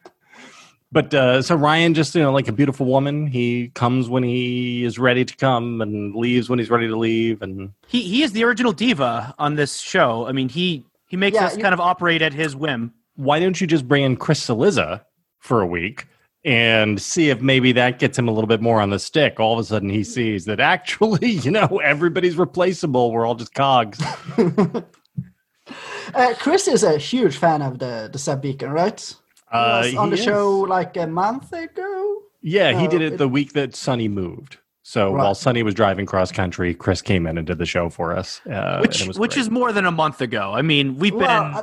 but 0.93 1.13
uh, 1.13 1.43
so 1.43 1.57
Ryan 1.57 1.93
just 1.95 2.15
you 2.15 2.23
know 2.23 2.33
like 2.33 2.47
a 2.49 2.53
beautiful 2.53 2.87
woman. 2.87 3.27
He 3.27 3.69
comes 3.75 4.09
when 4.09 4.23
he 4.23 4.85
is 4.85 4.99
ready 4.99 5.25
to 5.25 5.37
come 5.37 5.81
and 5.81 6.15
leaves 6.15 6.49
when 6.49 6.59
he's 6.59 6.71
ready 6.71 6.87
to 6.89 6.97
leave. 6.97 7.43
And 7.43 7.73
he 7.89 8.03
he 8.03 8.23
is 8.23 8.33
the 8.33 8.45
original 8.45 8.73
diva 8.73 9.35
on 9.39 9.57
this 9.57 9.79
show. 9.79 10.27
I 10.27 10.33
mean, 10.33 10.49
he 10.49 10.85
he 11.09 11.17
makes 11.17 11.35
Yeah, 11.35 11.47
us 11.47 11.57
you- 11.57 11.63
kind 11.63 11.75
of 11.75 11.81
operate 11.81 12.23
at 12.23 12.33
his 12.33 12.55
whim. 12.55 12.93
why 13.17 13.39
don't 13.41 13.61
you 13.61 13.67
just 13.67 13.87
bring 13.89 14.03
in 14.05 14.17
Chris 14.17 14.45
Cillizza 14.45 15.03
for 15.41 15.61
a 15.61 15.67
week? 15.67 16.07
And 16.45 17.01
see 17.01 17.31
if 17.31 17.41
maybe 17.41 17.73
that 17.73 17.99
gets 17.99 18.19
him 18.19 18.29
a 18.29 18.31
little 18.31 18.47
bit 18.49 18.61
more 18.61 18.81
on 18.81 18.91
the 18.91 18.99
stick. 18.99 19.41
All 19.41 19.55
of 19.55 19.59
a 19.61 19.65
sudden, 19.65 19.89
he 19.89 20.05
sees 20.05 20.45
that 20.45 20.61
actually, 20.61 21.31
you 21.45 21.51
know, 21.51 21.81
everybody's 21.83 22.37
replaceable. 22.37 23.13
We're 23.13 23.27
all 23.27 23.35
just 23.35 23.55
cogs. 23.55 23.99
Uh, 26.15 26.35
Chris 26.39 26.69
is 26.69 26.83
a 26.83 26.99
huge 26.99 27.39
fan 27.39 27.63
of 27.63 27.79
the 27.79 28.09
the 28.13 28.19
sub 28.19 28.43
beacon, 28.43 28.71
right? 28.71 29.01
He 29.51 29.57
Uh, 29.59 29.79
was 29.85 29.95
on 29.95 30.09
he 30.11 30.17
the 30.17 30.19
is. 30.21 30.25
show 30.25 30.59
like 30.61 30.97
a 30.99 31.07
month 31.07 31.53
ago. 31.53 32.23
Yeah, 32.43 32.79
he 32.79 32.87
did 32.87 33.01
it 33.01 33.15
it- 33.15 33.19
the 33.19 33.27
week 33.29 33.55
that 33.55 33.75
Sonny 33.75 34.07
moved. 34.09 34.59
So 34.83 35.11
Right. 35.15 35.23
while 35.25 35.35
Sonny 35.35 35.63
was 35.63 35.73
driving 35.73 36.05
cross 36.05 36.31
country, 36.31 36.75
Chris 36.75 37.01
came 37.01 37.27
in 37.27 37.39
and 37.39 37.47
did 37.47 37.57
the 37.57 37.65
show 37.65 37.89
for 37.89 38.15
us. 38.15 38.43
Uh, 38.47 38.79
which 38.81 39.07
which 39.07 39.17
great. 39.17 39.37
is 39.39 39.51
more 39.51 39.73
than 39.73 39.87
a 39.87 39.91
month 39.91 40.21
ago. 40.21 40.53
I 40.55 40.61
mean, 40.61 40.99
we've 40.99 41.13
been 41.13 41.21
Well, 41.23 41.57
uh, 41.57 41.63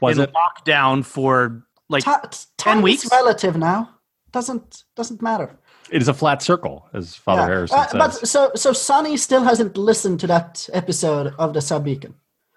was 0.00 0.16
in 0.16 0.24
it? 0.24 0.32
lockdown 0.32 1.04
for 1.04 1.62
like 1.90 2.04
ta- 2.04 2.22
10 2.56 2.80
weeks? 2.80 3.06
relative 3.12 3.58
now. 3.58 3.90
Doesn't 4.32 4.84
doesn't 4.96 5.20
matter. 5.22 5.56
It 5.90 6.00
is 6.00 6.08
a 6.08 6.14
flat 6.14 6.42
circle, 6.42 6.88
as 6.94 7.14
Father 7.14 7.42
Yeah. 7.42 7.46
Harrison 7.48 7.78
Uh, 7.78 7.86
says. 7.86 7.98
but 8.20 8.26
so 8.28 8.50
so 8.54 8.72
Sonny 8.72 9.16
still 9.16 9.42
hasn't 9.44 9.76
listened 9.76 10.20
to 10.20 10.26
that 10.28 10.68
episode 10.72 11.34
of 11.38 11.52
the 11.54 11.60
sub 11.60 11.84
beacon. 11.84 12.14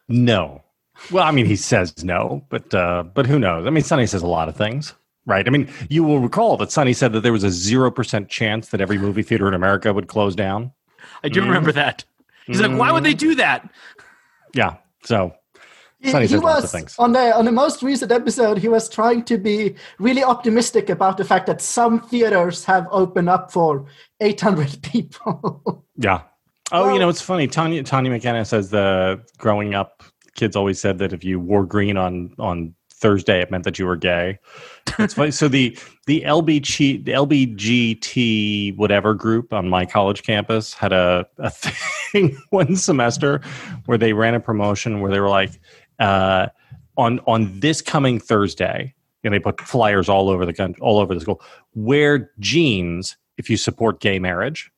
no. 0.07 0.61
Well, 1.11 1.25
I 1.25 1.31
mean, 1.31 1.45
he 1.45 1.57
says 1.57 2.05
no, 2.05 2.45
but 2.49 2.73
uh, 2.73 3.03
but 3.13 3.25
who 3.25 3.37
knows? 3.37 3.67
I 3.67 3.69
mean, 3.69 3.83
Sonny 3.83 4.05
says 4.07 4.21
a 4.21 4.27
lot 4.27 4.47
of 4.47 4.55
things, 4.55 4.93
right? 5.25 5.45
I 5.45 5.49
mean, 5.51 5.67
you 5.89 6.05
will 6.05 6.19
recall 6.21 6.55
that 6.55 6.71
Sonny 6.71 6.93
said 6.93 7.11
that 7.11 7.19
there 7.19 7.33
was 7.33 7.43
a 7.43 7.49
zero 7.51 7.91
percent 7.91 8.29
chance 8.29 8.69
that 8.69 8.79
every 8.79 8.97
movie 8.97 9.21
theater 9.21 9.45
in 9.49 9.53
America 9.53 9.91
would 9.93 10.07
close 10.07 10.35
down. 10.35 10.71
I 11.21 11.27
do 11.27 11.41
remember 11.41 11.73
that. 11.73 12.05
He's 12.47 12.61
like, 12.61 12.77
why 12.79 12.93
would 12.93 13.03
they 13.03 13.13
do 13.13 13.35
that? 13.35 13.69
Yeah. 14.53 14.75
So 15.03 15.17
He, 15.27 15.33
Sonny 16.11 16.25
he 16.25 16.27
says 16.33 16.43
lots 16.43 16.73
of 16.73 16.81
was 16.83 16.95
on 16.99 17.11
the 17.13 17.35
on 17.35 17.45
the 17.45 17.51
most 17.51 17.81
recent 17.83 18.11
episode. 18.11 18.57
He 18.57 18.67
was 18.67 18.89
trying 18.89 19.23
to 19.25 19.37
be 19.37 19.75
really 19.99 20.23
optimistic 20.23 20.89
about 20.89 21.17
the 21.17 21.23
fact 21.25 21.47
that 21.47 21.61
some 21.61 21.99
theaters 22.01 22.63
have 22.65 22.87
opened 22.91 23.29
up 23.29 23.51
for 23.51 23.85
800 24.21 24.81
people. 24.83 25.83
Yeah. 25.97 26.21
Oh, 26.71 26.85
Well- 26.85 26.93
you 26.93 26.99
know, 26.99 27.09
it's 27.09 27.21
funny. 27.21 27.47
Tanya 27.47 27.83
Tanya 27.83 28.11
McKenna 28.11 28.45
says 28.45 28.69
the 28.69 29.21
growing 29.37 29.73
up, 29.75 30.03
kids 30.35 30.55
always 30.55 30.79
said 30.79 30.97
that 30.99 31.13
if 31.13 31.23
you 31.23 31.39
wore 31.39 31.65
green 31.65 31.97
on 31.97 32.33
on 32.39 32.73
Thursday, 32.97 33.41
it 33.41 33.51
meant 33.51 33.65
that 33.65 33.77
you 33.77 33.85
were 33.85 33.97
gay. 33.97 34.39
It's 34.97 35.13
funny. 35.13 35.31
So 35.31 35.47
the 35.47 35.77
the 36.07 36.21
LBG 36.25 37.03
the 37.03 37.11
LBGT 37.11 38.75
whatever 38.77 39.13
group 39.13 39.53
on 39.53 39.69
my 39.69 39.85
college 39.85 40.23
campus 40.23 40.73
had 40.73 40.93
a 40.93 41.25
a 41.37 41.49
thing 42.11 42.37
one 42.49 42.75
semester 42.75 43.41
where 43.85 43.97
they 43.97 44.13
ran 44.13 44.33
a 44.33 44.39
promotion 44.39 45.01
where 45.01 45.11
they 45.11 45.19
were 45.19 45.29
like, 45.29 45.59
uh, 45.99 46.47
on 46.97 47.19
on 47.27 47.59
this 47.59 47.81
coming 47.81 48.19
Thursday, 48.19 48.93
and 49.23 49.33
they 49.33 49.39
put 49.39 49.59
flyers 49.61 50.09
all 50.09 50.29
over 50.29 50.45
the 50.45 50.53
country, 50.53 50.79
all 50.81 50.99
over 50.99 51.13
the 51.13 51.21
school. 51.21 51.41
Wear 51.73 52.31
jeans 52.39 53.17
if 53.37 53.49
you 53.49 53.57
support 53.57 53.99
gay 53.99 54.19
marriage. 54.19 54.71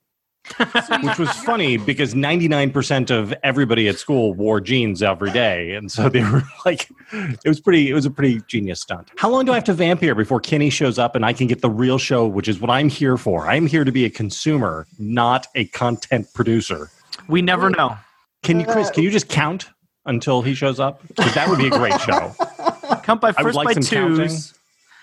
Which 1.03 1.19
was 1.19 1.29
funny 1.31 1.77
because 1.77 2.13
99% 2.13 3.12
of 3.12 3.33
everybody 3.43 3.89
at 3.89 3.97
school 3.97 4.33
wore 4.33 4.62
jeans 4.62 5.03
every 5.03 5.31
day. 5.31 5.74
And 5.74 5.91
so 5.91 6.07
they 6.07 6.24
were 6.24 6.43
like 6.65 6.89
it 7.12 7.47
was 7.47 7.59
pretty 7.59 7.89
it 7.89 7.93
was 7.93 8.05
a 8.05 8.12
pretty 8.12 8.41
genius 8.47 8.79
stunt. 8.79 9.12
How 9.17 9.29
long 9.29 9.45
do 9.45 9.51
i 9.51 9.55
have 9.55 9.65
to 9.65 9.74
vamp 9.74 10.00
here 10.00 10.15
before 10.15 10.39
kenny 10.39 10.69
shows 10.69 10.97
up 10.97 11.15
and 11.15 11.25
i 11.25 11.33
can 11.33 11.47
get 11.47 11.62
the 11.62 11.69
real 11.69 11.97
show 11.97 12.25
which 12.25 12.47
is 12.47 12.59
what 12.62 12.69
i'm 12.69 12.89
here 12.89 13.17
for? 13.17 13.47
I'm 13.47 13.67
here 13.67 13.83
to 13.83 13.91
be 13.91 14.05
a 14.05 14.09
consumer 14.09 14.88
not 14.97 15.47
a 15.55 15.65
content 15.65 16.33
producer. 16.33 16.89
We 17.27 17.41
never 17.41 17.69
know. 17.69 17.97
can 18.43 18.59
you 18.59 18.65
chris 18.65 18.89
can 18.89 19.03
you 19.03 19.12
just 19.12 19.27
count 19.27 19.69
until 20.08 20.42
he 20.42 20.54
shows 20.54 20.80
up 20.80 21.02
'Cause 21.16 21.34
that 21.36 21.48
would 21.50 21.60
be 21.60 21.68
a 21.68 21.72
great 21.72 22.00
show 22.02 22.34
Count 23.04 23.22
by 23.22 23.30
I 23.38 23.44
would 23.44 23.44
first 23.44 23.56
like 23.56 23.66
by 23.66 23.74
some 23.74 23.84
counting. 23.84 24.28
twos. 24.30 24.54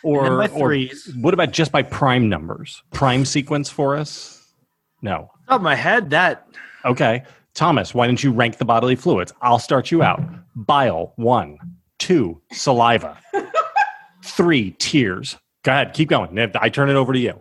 or, 0.03 0.27
And 0.27 0.39
by 0.39 0.59
or 0.59 0.69
threes. 0.69 1.13
what 1.21 1.33
about 1.35 1.53
just 1.53 1.71
by 1.73 1.83
prime 1.83 2.29
numbers 2.29 2.83
prime 2.93 3.25
sequence 3.25 3.71
for 3.71 3.97
us 3.97 4.47
no 5.03 5.31
Top 5.49 5.57
of 5.57 5.63
my 5.63 5.75
head, 5.75 6.11
that 6.11 6.49
Okay. 6.87 7.23
Thomas, 7.55 7.95
why 7.95 8.07
don't 8.07 8.23
you 8.25 8.33
rank 8.33 8.57
the 8.59 8.65
bodily 8.65 8.97
fluids? 8.97 9.33
I'll 9.43 9.59
start 9.61 9.91
you 9.91 10.03
out. 10.03 10.21
Bile, 10.57 11.13
one. 11.17 11.57
Two, 11.99 12.41
saliva. 12.53 13.17
Three, 14.25 14.73
tears. 14.79 15.37
Go 15.63 15.73
ahead, 15.73 15.93
keep 15.95 16.09
going. 16.09 16.39
I 16.61 16.69
turn 16.69 16.89
it 16.91 16.95
over 16.97 17.13
to 17.13 17.19
you. 17.19 17.41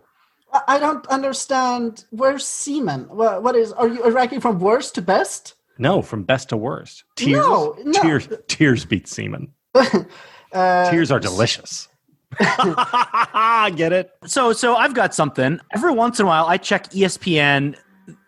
I- 0.52 0.62
I 0.68 0.78
don't 0.78 1.06
understand. 1.08 2.04
Where's 2.10 2.46
semen? 2.46 3.06
What, 3.08 3.42
what 3.42 3.56
is? 3.56 3.72
Are 3.72 3.88
you 3.88 4.08
ranking 4.10 4.40
from 4.40 4.60
worst 4.60 4.94
to 4.96 5.02
best? 5.02 5.54
No, 5.78 6.02
from 6.02 6.22
best 6.22 6.50
to 6.50 6.56
worst. 6.56 7.04
Tears. 7.16 7.38
No, 7.38 7.76
no. 7.84 8.02
Tears. 8.02 8.28
Tears 8.48 8.84
beat 8.84 9.08
semen. 9.08 9.52
Uh, 10.52 10.88
Tears 10.88 11.10
are 11.10 11.18
delicious. 11.18 11.88
I 12.40 13.72
Get 13.74 13.92
it? 13.92 14.12
So, 14.24 14.52
so 14.52 14.76
I've 14.76 14.94
got 14.94 15.12
something. 15.12 15.58
Every 15.74 15.92
once 15.92 16.20
in 16.20 16.26
a 16.26 16.28
while, 16.28 16.46
I 16.46 16.58
check 16.58 16.90
ESPN, 16.90 17.76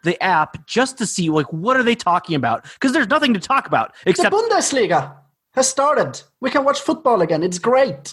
the 0.03 0.21
app, 0.21 0.67
just 0.67 0.99
to 0.99 1.07
see 1.07 1.31
like 1.31 1.47
what 1.53 1.77
are 1.77 1.85
they 1.85 1.95
talking 1.95 2.35
about 2.35 2.65
because 2.65 2.93
there's 2.93 3.07
nothing 3.07 3.33
to 3.35 3.39
talk 3.39 3.69
about 3.69 3.95
except 4.07 4.33
the. 4.33 4.37
Bundesliga 4.37 5.15
has 5.55 5.69
started. 5.69 6.21
We 6.41 6.51
can 6.51 6.65
watch 6.65 6.81
football 6.81 7.23
again. 7.23 7.45
It's 7.45 7.61
great. 7.61 8.13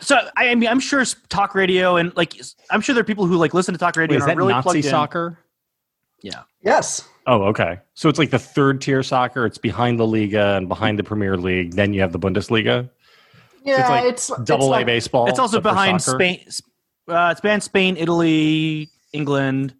So 0.00 0.16
I, 0.36 0.50
I 0.50 0.54
mean, 0.54 0.68
I'm 0.68 0.80
sure 0.80 1.02
talk 1.30 1.54
radio 1.54 1.96
and 1.96 2.14
like 2.16 2.38
I'm 2.70 2.82
sure 2.82 2.94
there 2.94 3.00
are 3.00 3.04
people 3.04 3.24
who 3.24 3.36
like 3.36 3.54
listen 3.54 3.72
to 3.72 3.78
talk 3.78 3.96
radio 3.96 4.12
Wait, 4.14 4.18
is 4.18 4.22
and 4.24 4.30
are 4.30 4.34
that 4.34 4.38
really 4.38 4.52
Nazi 4.52 4.82
soccer? 4.82 5.38
in. 6.22 6.32
soccer? 6.32 6.44
Yes. 6.62 7.08
Oh, 7.26 7.44
okay. 7.44 7.80
So 7.94 8.08
it's 8.08 8.18
like 8.18 8.30
the 8.30 8.38
third 8.38 8.80
tier 8.80 9.02
soccer. 9.02 9.46
It's 9.46 9.58
behind 9.58 9.98
the 9.98 10.06
Liga 10.06 10.56
and 10.56 10.68
behind 10.68 10.98
the 10.98 11.04
Premier 11.04 11.36
League. 11.36 11.72
Then 11.74 11.92
you 11.94 12.00
have 12.02 12.12
the 12.12 12.18
Bundesliga. 12.18 12.90
Yeah, 13.64 13.88
like 13.88 14.04
it's, 14.04 14.28
Double 14.44 14.44
it's 14.44 14.64
A 14.64 14.70
like- 14.70 14.86
baseball. 14.86 15.26
it's 15.28 15.38
also 15.38 15.60
behind. 15.60 16.02
Spain. 16.02 16.44
Uh, 17.08 17.28
it's 17.32 17.40
behind 17.40 17.62
Spain, 17.62 17.96
Italy, 17.96 18.90
England. 19.12 19.74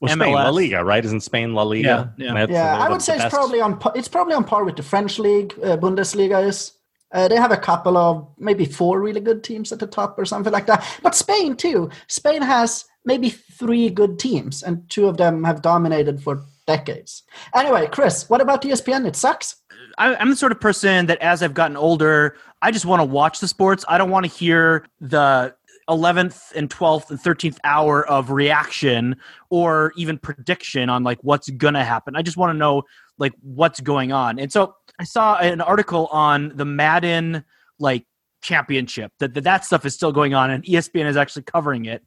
Well, 0.00 0.14
Spain, 0.14 0.32
La 0.32 0.48
Liga, 0.48 0.82
right? 0.82 1.04
Isn't 1.04 1.20
Spain 1.20 1.52
La 1.52 1.62
Liga? 1.62 2.14
Yeah, 2.16 2.32
yeah. 2.32 2.46
Yeah, 2.48 2.78
I 2.78 2.88
would 2.88 3.02
say 3.02 3.14
it's 3.14 3.24
best. 3.24 3.34
probably 3.34 3.60
on 3.60 3.78
par, 3.78 3.92
it's 3.94 4.08
probably 4.08 4.32
on 4.34 4.44
par 4.44 4.64
with 4.64 4.76
the 4.76 4.82
French 4.82 5.18
league, 5.18 5.52
uh, 5.62 5.76
Bundesliga 5.76 6.46
is. 6.46 6.72
Uh, 7.12 7.26
they 7.28 7.36
have 7.36 7.50
a 7.50 7.56
couple 7.56 7.98
of 7.98 8.26
maybe 8.38 8.64
four 8.64 9.00
really 9.00 9.20
good 9.20 9.42
teams 9.42 9.72
at 9.72 9.80
the 9.80 9.86
top 9.86 10.16
or 10.18 10.24
something 10.24 10.52
like 10.52 10.66
that. 10.66 10.86
But 11.02 11.14
Spain 11.14 11.56
too. 11.56 11.90
Spain 12.06 12.40
has 12.40 12.84
maybe 13.04 13.28
three 13.30 13.90
good 13.90 14.18
teams, 14.18 14.62
and 14.62 14.88
two 14.88 15.06
of 15.08 15.16
them 15.18 15.44
have 15.44 15.60
dominated 15.60 16.22
for 16.22 16.42
decades. 16.76 17.24
Anyway, 17.54 17.88
Chris, 17.90 18.28
what 18.28 18.40
about 18.40 18.62
ESPN? 18.62 19.06
It 19.06 19.16
sucks. 19.16 19.56
I, 19.98 20.14
I'm 20.16 20.30
the 20.30 20.36
sort 20.36 20.52
of 20.52 20.60
person 20.60 21.06
that 21.06 21.18
as 21.18 21.42
I've 21.42 21.54
gotten 21.54 21.76
older, 21.76 22.36
I 22.62 22.70
just 22.70 22.86
want 22.86 23.00
to 23.00 23.04
watch 23.04 23.40
the 23.40 23.48
sports. 23.48 23.84
I 23.88 23.98
don't 23.98 24.10
want 24.10 24.24
to 24.26 24.30
hear 24.30 24.86
the 25.00 25.54
11th 25.88 26.52
and 26.54 26.70
12th 26.70 27.10
and 27.10 27.18
13th 27.18 27.58
hour 27.64 28.06
of 28.06 28.30
reaction 28.30 29.16
or 29.48 29.92
even 29.96 30.18
prediction 30.18 30.88
on 30.88 31.02
like 31.02 31.18
what's 31.22 31.50
going 31.50 31.74
to 31.74 31.84
happen. 31.84 32.14
I 32.14 32.22
just 32.22 32.36
want 32.36 32.54
to 32.54 32.58
know 32.58 32.84
like 33.18 33.32
what's 33.42 33.80
going 33.80 34.12
on. 34.12 34.38
And 34.38 34.52
so 34.52 34.76
I 35.00 35.04
saw 35.04 35.36
an 35.38 35.60
article 35.60 36.06
on 36.12 36.52
the 36.54 36.64
Madden 36.64 37.44
like 37.78 38.06
championship 38.40 39.12
that 39.18 39.34
that, 39.34 39.44
that 39.44 39.64
stuff 39.64 39.84
is 39.84 39.94
still 39.94 40.12
going 40.12 40.34
on 40.34 40.50
and 40.50 40.64
ESPN 40.64 41.06
is 41.06 41.16
actually 41.16 41.42
covering 41.42 41.84
it. 41.84 42.02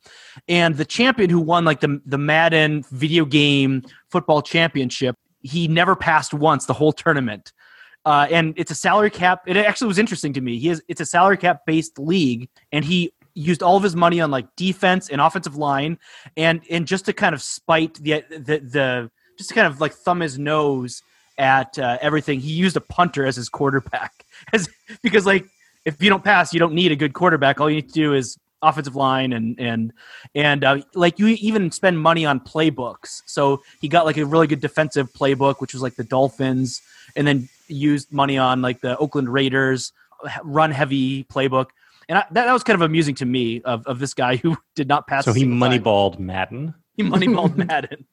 And 0.47 0.75
the 0.75 0.85
champion 0.85 1.29
who 1.29 1.39
won 1.39 1.65
like 1.65 1.79
the 1.79 2.01
the 2.05 2.17
Madden 2.17 2.83
video 2.91 3.25
game 3.25 3.83
football 4.09 4.41
championship, 4.41 5.15
he 5.41 5.67
never 5.67 5.95
passed 5.95 6.33
once 6.33 6.65
the 6.65 6.73
whole 6.73 6.93
tournament. 6.93 7.53
Uh, 8.05 8.27
and 8.29 8.53
it's 8.57 8.71
a 8.71 8.75
salary 8.75 9.09
cap. 9.09 9.43
It 9.47 9.55
actually 9.55 9.87
was 9.87 9.97
interesting 9.97 10.33
to 10.33 10.41
me. 10.41 10.59
He 10.59 10.69
is 10.69 10.83
it's 10.87 11.01
a 11.01 11.05
salary 11.05 11.37
cap 11.37 11.61
based 11.65 11.97
league, 11.97 12.49
and 12.71 12.83
he 12.83 13.13
used 13.33 13.63
all 13.63 13.77
of 13.77 13.83
his 13.83 13.95
money 13.95 14.19
on 14.19 14.29
like 14.29 14.45
defense 14.55 15.09
and 15.09 15.21
offensive 15.21 15.55
line, 15.55 15.97
and 16.35 16.61
and 16.69 16.85
just 16.85 17.05
to 17.05 17.13
kind 17.13 17.33
of 17.33 17.41
spite 17.41 17.95
the 17.95 18.23
the, 18.29 18.59
the 18.59 19.11
just 19.37 19.49
to 19.49 19.55
kind 19.55 19.67
of 19.67 19.79
like 19.79 19.93
thumb 19.93 20.19
his 20.19 20.37
nose 20.37 21.01
at 21.37 21.79
uh, 21.79 21.97
everything. 22.01 22.39
He 22.39 22.51
used 22.51 22.75
a 22.75 22.81
punter 22.81 23.25
as 23.25 23.37
his 23.37 23.47
quarterback, 23.49 24.25
as 24.53 24.67
because 25.01 25.25
like 25.25 25.45
if 25.85 26.01
you 26.01 26.09
don't 26.09 26.23
pass, 26.23 26.53
you 26.53 26.59
don't 26.59 26.73
need 26.73 26.91
a 26.91 26.95
good 26.95 27.13
quarterback. 27.13 27.59
All 27.59 27.69
you 27.69 27.77
need 27.77 27.87
to 27.89 27.93
do 27.93 28.13
is 28.13 28.37
offensive 28.61 28.95
line 28.95 29.33
and 29.33 29.59
and 29.59 29.91
and 30.35 30.63
uh, 30.63 30.77
like 30.95 31.19
you 31.19 31.27
even 31.27 31.69
spend 31.71 31.99
money 31.99 32.25
on 32.25 32.39
playbooks. 32.39 33.21
So 33.25 33.61
he 33.81 33.87
got 33.89 34.05
like 34.05 34.17
a 34.17 34.25
really 34.25 34.47
good 34.47 34.61
defensive 34.61 35.11
playbook, 35.13 35.59
which 35.59 35.73
was 35.73 35.81
like 35.83 35.95
the 35.95 36.03
Dolphins, 36.03 36.81
and 37.15 37.27
then 37.27 37.49
used 37.67 38.11
money 38.11 38.37
on 38.37 38.61
like 38.61 38.81
the 38.81 38.97
Oakland 38.97 39.31
Raiders 39.31 39.91
run 40.43 40.71
heavy 40.71 41.23
playbook. 41.25 41.67
And 42.09 42.17
I, 42.17 42.21
that, 42.31 42.45
that 42.45 42.53
was 42.53 42.63
kind 42.63 42.75
of 42.75 42.81
amusing 42.81 43.15
to 43.15 43.25
me 43.25 43.61
of, 43.61 43.85
of 43.87 43.99
this 43.99 44.13
guy 44.13 44.35
who 44.43 44.57
did 44.75 44.87
not 44.87 45.07
pass. 45.07 45.25
So 45.25 45.33
he 45.33 45.41
single 45.41 45.59
time. 45.69 45.79
moneyballed 45.81 46.19
Madden. 46.19 46.73
He 46.95 47.03
moneyballed 47.03 47.55
Madden. 47.67 48.05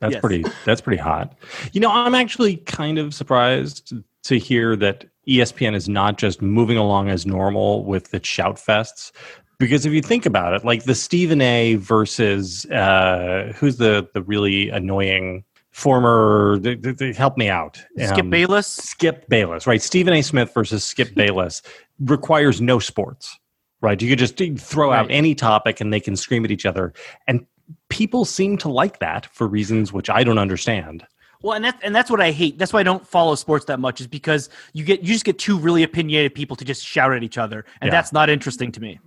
That's 0.00 0.12
Yes. 0.14 0.20
pretty. 0.20 0.44
That's 0.64 0.80
pretty 0.80 1.00
hot. 1.02 1.34
You 1.72 1.80
know, 1.80 1.90
I'm 1.90 2.14
actually 2.14 2.56
kind 2.58 2.98
of 2.98 3.12
surprised 3.12 3.92
to 4.24 4.38
hear 4.38 4.74
that 4.76 5.04
ESPN 5.30 5.74
is 5.74 5.88
not 5.88 6.18
just 6.18 6.42
moving 6.42 6.76
along 6.76 7.08
as 7.08 7.24
normal 7.26 7.84
with 7.84 8.12
its 8.12 8.28
shout 8.28 8.56
fests. 8.56 9.12
Because 9.58 9.84
if 9.84 9.92
you 9.92 10.00
think 10.02 10.26
about 10.26 10.54
it, 10.54 10.64
like 10.64 10.84
the 10.84 10.94
Stephen 10.94 11.40
A. 11.42 11.74
versus 11.74 12.64
uh, 12.66 13.52
who's 13.54 13.76
the 13.76 14.08
the 14.14 14.22
really 14.22 14.70
annoying 14.70 15.44
former, 15.70 16.58
th- 16.62 16.82
th- 16.82 16.96
th- 16.96 17.16
help 17.16 17.36
me 17.36 17.48
out, 17.48 17.76
Skip 17.98 18.24
Um, 18.24 18.30
Bayless. 18.30 18.66
Skip 18.66 19.28
Bayless, 19.28 19.66
right? 19.66 19.80
Stephen 19.80 20.14
A. 20.14 20.22
Smith 20.22 20.52
versus 20.52 20.82
Skip 20.82 21.14
Bayless 21.14 21.62
requires 22.00 22.60
no 22.60 22.78
sports, 22.78 23.38
right? 23.82 24.00
You 24.00 24.08
could 24.08 24.18
just 24.18 24.36
throw 24.58 24.92
out 24.92 25.10
any 25.10 25.34
topic 25.34 25.80
and 25.80 25.92
they 25.92 26.00
can 26.00 26.16
scream 26.16 26.44
at 26.44 26.50
each 26.50 26.66
other. 26.66 26.92
And 27.28 27.46
people 27.88 28.24
seem 28.24 28.56
to 28.58 28.68
like 28.68 28.98
that 28.98 29.26
for 29.26 29.46
reasons 29.46 29.92
which 29.92 30.10
I 30.10 30.24
don't 30.24 30.38
understand. 30.38 31.04
Well, 31.42 31.54
and 31.54 31.64
that's 31.64 31.82
and 31.82 31.94
that's 31.94 32.10
what 32.10 32.20
I 32.20 32.32
hate. 32.32 32.58
That's 32.58 32.72
why 32.72 32.80
I 32.80 32.82
don't 32.82 33.06
follow 33.06 33.34
sports 33.34 33.64
that 33.66 33.80
much. 33.80 34.00
Is 34.00 34.06
because 34.06 34.50
you 34.72 34.84
get 34.84 35.00
you 35.02 35.08
just 35.12 35.24
get 35.24 35.38
two 35.38 35.58
really 35.58 35.82
opinionated 35.82 36.34
people 36.34 36.56
to 36.56 36.64
just 36.64 36.84
shout 36.84 37.12
at 37.12 37.22
each 37.22 37.38
other, 37.38 37.64
and 37.80 37.88
Yeah. 37.88 37.92
that's 37.92 38.12
not 38.12 38.28
interesting 38.28 38.70
to 38.72 38.80
me. 38.80 38.98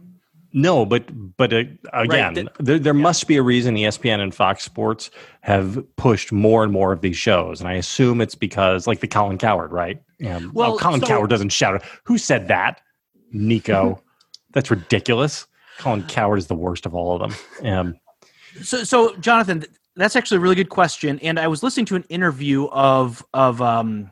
No, 0.56 0.86
but 0.86 1.04
but 1.38 1.52
uh, 1.54 1.64
again, 1.94 2.36
th- 2.36 2.48
there, 2.60 2.78
there 2.80 2.94
must 2.94 3.28
be 3.28 3.38
a 3.38 3.42
reason 3.42 3.76
ESPN 3.76 4.20
and 4.20 4.34
Fox 4.36 4.64
Sports 4.64 5.10
have 5.42 5.84
pushed 5.96 6.32
more 6.32 6.64
and 6.64 6.72
more 6.72 6.92
of 6.92 7.02
these 7.02 7.18
shows, 7.18 7.60
and 7.60 7.68
I 7.68 7.74
assume 7.74 8.22
it's 8.22 8.36
because 8.36 8.86
like 8.88 9.00
the 9.00 9.08
Colin 9.08 9.38
Cowherd, 9.40 9.72
right? 9.72 10.02
Um, 10.28 10.52
Well, 10.54 10.72
well, 10.72 10.78
Colin 10.80 11.02
so- 11.02 11.08
Cowherd 11.08 11.30
doesn't 11.32 11.50
shout. 11.50 11.84
Who 12.04 12.18
said 12.18 12.48
that? 12.50 12.82
Nico. 13.32 14.02
That's 14.54 14.70
ridiculous. 14.70 15.48
Colin 15.80 16.04
Cowherd 16.04 16.38
is 16.38 16.46
the 16.48 16.54
worst 16.56 16.86
of 16.86 16.94
all 16.94 17.20
of 17.22 17.32
them. 17.32 17.68
Um, 17.68 17.96
So, 18.62 18.84
so 18.84 19.16
Jonathan, 19.18 19.62
th- 19.62 19.72
that's 19.96 20.16
actually 20.16 20.38
a 20.38 20.42
really 20.42 20.56
good 20.56 20.70
question. 20.70 21.20
And 21.20 21.40
I 21.40 21.48
was 21.48 21.64
listening 21.64 21.86
to 21.88 21.96
an 21.96 22.04
interview 22.10 22.66
of 22.68 23.26
of 23.34 23.62
um, 23.62 24.12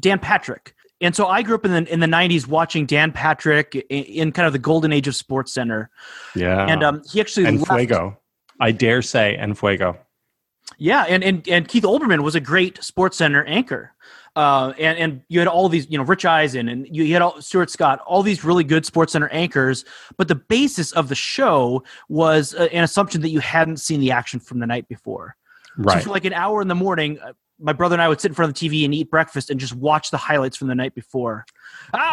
Dan 0.00 0.18
Patrick, 0.18 0.74
and 1.00 1.14
so 1.14 1.26
I 1.26 1.42
grew 1.42 1.54
up 1.54 1.64
in 1.64 1.72
the 1.72 1.92
in 1.92 2.00
the 2.00 2.06
'90s 2.06 2.46
watching 2.46 2.86
Dan 2.86 3.12
Patrick 3.12 3.74
in, 3.74 4.04
in 4.04 4.32
kind 4.32 4.46
of 4.46 4.52
the 4.52 4.58
golden 4.58 4.92
age 4.92 5.08
of 5.08 5.16
Sports 5.16 5.52
Center, 5.52 5.90
yeah, 6.34 6.66
and 6.66 6.82
um, 6.82 7.02
he 7.10 7.20
actually 7.20 7.46
and 7.46 7.58
left, 7.58 7.72
Fuego. 7.72 8.18
I 8.60 8.70
dare 8.70 9.02
say, 9.02 9.36
and 9.36 9.58
Fuego. 9.58 9.98
Yeah, 10.82 11.04
and, 11.04 11.22
and 11.22 11.48
and 11.48 11.68
Keith 11.68 11.84
Olbermann 11.84 12.24
was 12.24 12.34
a 12.34 12.40
great 12.40 12.82
Sports 12.82 13.16
Center 13.18 13.44
anchor. 13.44 13.92
Uh, 14.34 14.72
and 14.80 14.98
and 14.98 15.20
you 15.28 15.38
had 15.38 15.46
all 15.46 15.68
these, 15.68 15.86
you 15.88 15.96
know, 15.96 16.02
Rich 16.02 16.24
Eisen, 16.24 16.68
and 16.68 16.88
you, 16.90 17.04
you 17.04 17.12
had 17.12 17.22
all, 17.22 17.40
Stuart 17.40 17.70
Scott, 17.70 18.00
all 18.04 18.24
these 18.24 18.42
really 18.42 18.64
good 18.64 18.84
Sports 18.84 19.12
Center 19.12 19.28
anchors. 19.28 19.84
But 20.16 20.26
the 20.26 20.34
basis 20.34 20.90
of 20.90 21.08
the 21.08 21.14
show 21.14 21.84
was 22.08 22.52
uh, 22.56 22.66
an 22.72 22.82
assumption 22.82 23.20
that 23.20 23.28
you 23.28 23.38
hadn't 23.38 23.76
seen 23.76 24.00
the 24.00 24.10
action 24.10 24.40
from 24.40 24.58
the 24.58 24.66
night 24.66 24.88
before. 24.88 25.36
Right. 25.76 25.98
So 25.98 26.06
for 26.06 26.10
like 26.10 26.24
an 26.24 26.32
hour 26.32 26.60
in 26.60 26.66
the 26.66 26.74
morning, 26.74 27.20
uh, 27.20 27.34
my 27.60 27.72
brother 27.72 27.94
and 27.94 28.02
I 28.02 28.08
would 28.08 28.20
sit 28.20 28.32
in 28.32 28.34
front 28.34 28.50
of 28.50 28.58
the 28.58 28.68
TV 28.68 28.84
and 28.84 28.92
eat 28.92 29.08
breakfast 29.08 29.50
and 29.50 29.60
just 29.60 29.76
watch 29.76 30.10
the 30.10 30.16
highlights 30.16 30.56
from 30.56 30.66
the 30.66 30.74
night 30.74 30.96
before. 30.96 31.44
Ah! 31.94 32.08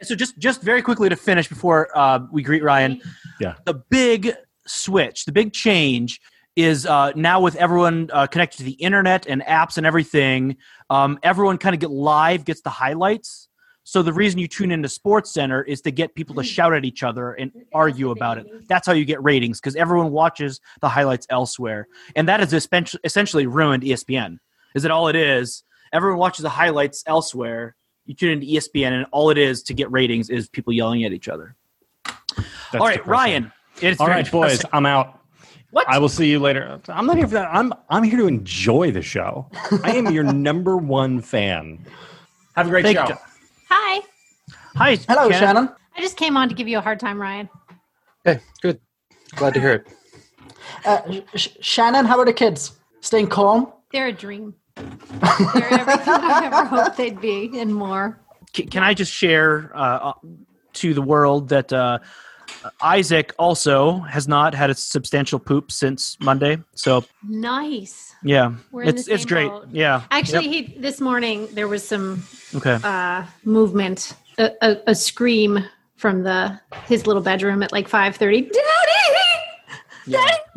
So 0.00 0.14
just 0.14 0.38
just 0.38 0.62
very 0.62 0.80
quickly 0.80 1.10
to 1.10 1.16
finish 1.16 1.46
before 1.46 1.90
uh, 1.94 2.20
we 2.32 2.42
greet 2.42 2.62
Ryan. 2.62 3.02
Yeah. 3.38 3.56
The 3.66 3.74
big 3.74 4.32
switch, 4.70 5.24
the 5.24 5.32
big 5.32 5.52
change 5.52 6.20
is 6.56 6.86
uh, 6.86 7.12
now 7.14 7.40
with 7.40 7.56
everyone 7.56 8.10
uh, 8.12 8.26
connected 8.26 8.58
to 8.58 8.64
the 8.64 8.72
internet 8.72 9.26
and 9.26 9.42
apps 9.42 9.76
and 9.76 9.86
everything. 9.86 10.56
Um, 10.88 11.18
everyone 11.22 11.58
kind 11.58 11.74
of 11.74 11.80
get 11.80 11.90
live 11.90 12.44
gets 12.44 12.60
the 12.60 12.70
highlights. 12.70 13.48
So 13.82 14.02
the 14.02 14.12
reason 14.12 14.38
you 14.38 14.46
tune 14.46 14.70
into 14.70 14.88
Sports 14.88 15.32
Center 15.32 15.62
is 15.62 15.80
to 15.82 15.90
get 15.90 16.14
people 16.14 16.34
to 16.36 16.44
shout 16.44 16.74
at 16.74 16.84
each 16.84 17.02
other 17.02 17.32
and 17.32 17.50
argue 17.72 18.10
about 18.10 18.38
it. 18.38 18.46
That's 18.68 18.86
how 18.86 18.92
you 18.92 19.04
get 19.04 19.22
ratings 19.22 19.60
because 19.60 19.74
everyone 19.74 20.12
watches 20.12 20.60
the 20.80 20.88
highlights 20.88 21.26
elsewhere, 21.30 21.88
and 22.14 22.28
that 22.28 22.40
has 22.40 22.52
essentially 22.52 23.46
ruined 23.46 23.82
ESPN. 23.82 24.38
Is 24.74 24.82
that 24.82 24.92
all 24.92 25.08
it 25.08 25.16
is? 25.16 25.64
Everyone 25.92 26.18
watches 26.18 26.42
the 26.42 26.50
highlights 26.50 27.02
elsewhere. 27.06 27.74
You 28.04 28.14
tune 28.14 28.30
into 28.30 28.46
ESPN, 28.46 28.92
and 28.92 29.06
all 29.12 29.30
it 29.30 29.38
is 29.38 29.62
to 29.64 29.74
get 29.74 29.90
ratings 29.90 30.30
is 30.30 30.48
people 30.48 30.72
yelling 30.72 31.04
at 31.04 31.12
each 31.12 31.28
other. 31.28 31.56
That's 32.04 32.74
all 32.74 32.80
right, 32.80 32.98
depressing. 32.98 33.10
Ryan. 33.10 33.52
It's 33.80 34.00
All 34.00 34.06
very 34.06 34.22
right, 34.22 34.30
boys. 34.30 34.62
I'm 34.72 34.86
out. 34.86 35.18
What? 35.70 35.88
I 35.88 35.98
will 35.98 36.08
see 36.08 36.28
you 36.30 36.38
later. 36.40 36.80
I'm 36.88 37.06
not 37.06 37.16
here 37.16 37.26
for 37.28 37.34
that. 37.34 37.48
I'm 37.52 37.72
I'm 37.88 38.02
here 38.02 38.18
to 38.18 38.26
enjoy 38.26 38.90
the 38.90 39.02
show. 39.02 39.48
I 39.84 39.96
am 39.96 40.10
your 40.10 40.24
number 40.32 40.76
one 40.76 41.20
fan. 41.20 41.86
Have 42.56 42.66
a 42.66 42.70
great 42.70 42.84
Thank 42.84 42.98
show. 42.98 43.08
you. 43.08 43.14
Hi. 43.68 44.00
Hi, 44.76 44.96
Hello, 45.08 45.30
Shannon. 45.30 45.70
I 45.96 46.00
just 46.00 46.16
came 46.16 46.36
on 46.36 46.48
to 46.48 46.54
give 46.54 46.66
you 46.68 46.78
a 46.78 46.80
hard 46.80 46.98
time, 46.98 47.20
Ryan. 47.20 47.48
Hey, 48.24 48.40
good. 48.62 48.80
Glad 49.36 49.54
to 49.54 49.60
hear 49.60 49.72
it. 49.74 49.88
Uh, 50.84 51.20
Sh- 51.36 51.48
Shannon, 51.60 52.04
how 52.04 52.18
are 52.18 52.24
the 52.24 52.32
kids? 52.32 52.72
Staying 53.00 53.28
calm? 53.28 53.72
They're 53.92 54.08
a 54.08 54.12
dream. 54.12 54.54
They're 54.76 54.86
everything 55.72 56.14
I 56.14 56.42
ever 56.44 56.64
hoped 56.82 56.96
they'd 56.96 57.20
be 57.20 57.50
and 57.58 57.74
more. 57.74 58.20
Can, 58.52 58.68
can 58.68 58.82
I 58.82 58.94
just 58.94 59.12
share 59.12 59.70
uh, 59.74 60.12
to 60.74 60.94
the 60.94 61.02
world 61.02 61.48
that 61.50 61.72
uh, 61.72 61.98
Isaac 62.82 63.32
also 63.38 63.98
has 64.00 64.28
not 64.28 64.54
had 64.54 64.70
a 64.70 64.74
substantial 64.74 65.38
poop 65.38 65.70
since 65.72 66.16
Monday? 66.20 66.58
So 66.74 67.04
Nice. 67.26 68.14
yeah, 68.22 68.54
We're 68.70 68.84
it's 68.84 69.08
it's 69.08 69.24
great. 69.24 69.48
boat. 69.48 69.68
Yeah, 69.70 70.02
Actually, 70.10 70.48
he 70.48 70.76
this 70.78 71.00
morning 71.00 71.48
there 71.52 71.68
was 71.68 71.86
some 71.86 72.22
okay. 72.54 72.78
uh, 72.84 73.24
movement, 73.44 74.14
a, 74.38 74.50
a, 74.62 74.76
a 74.88 74.94
scream 74.94 75.64
from 75.96 76.22
the 76.22 76.58
his 76.86 77.06
little 77.06 77.22
bedroom 77.22 77.62
at 77.62 77.72
like 77.72 77.88
five 77.88 78.16
thirty. 78.16 78.42
Daddy, 78.42 78.52
Daddy, 78.52 78.60
I'm 80.08 80.08
pooping. 80.08 80.49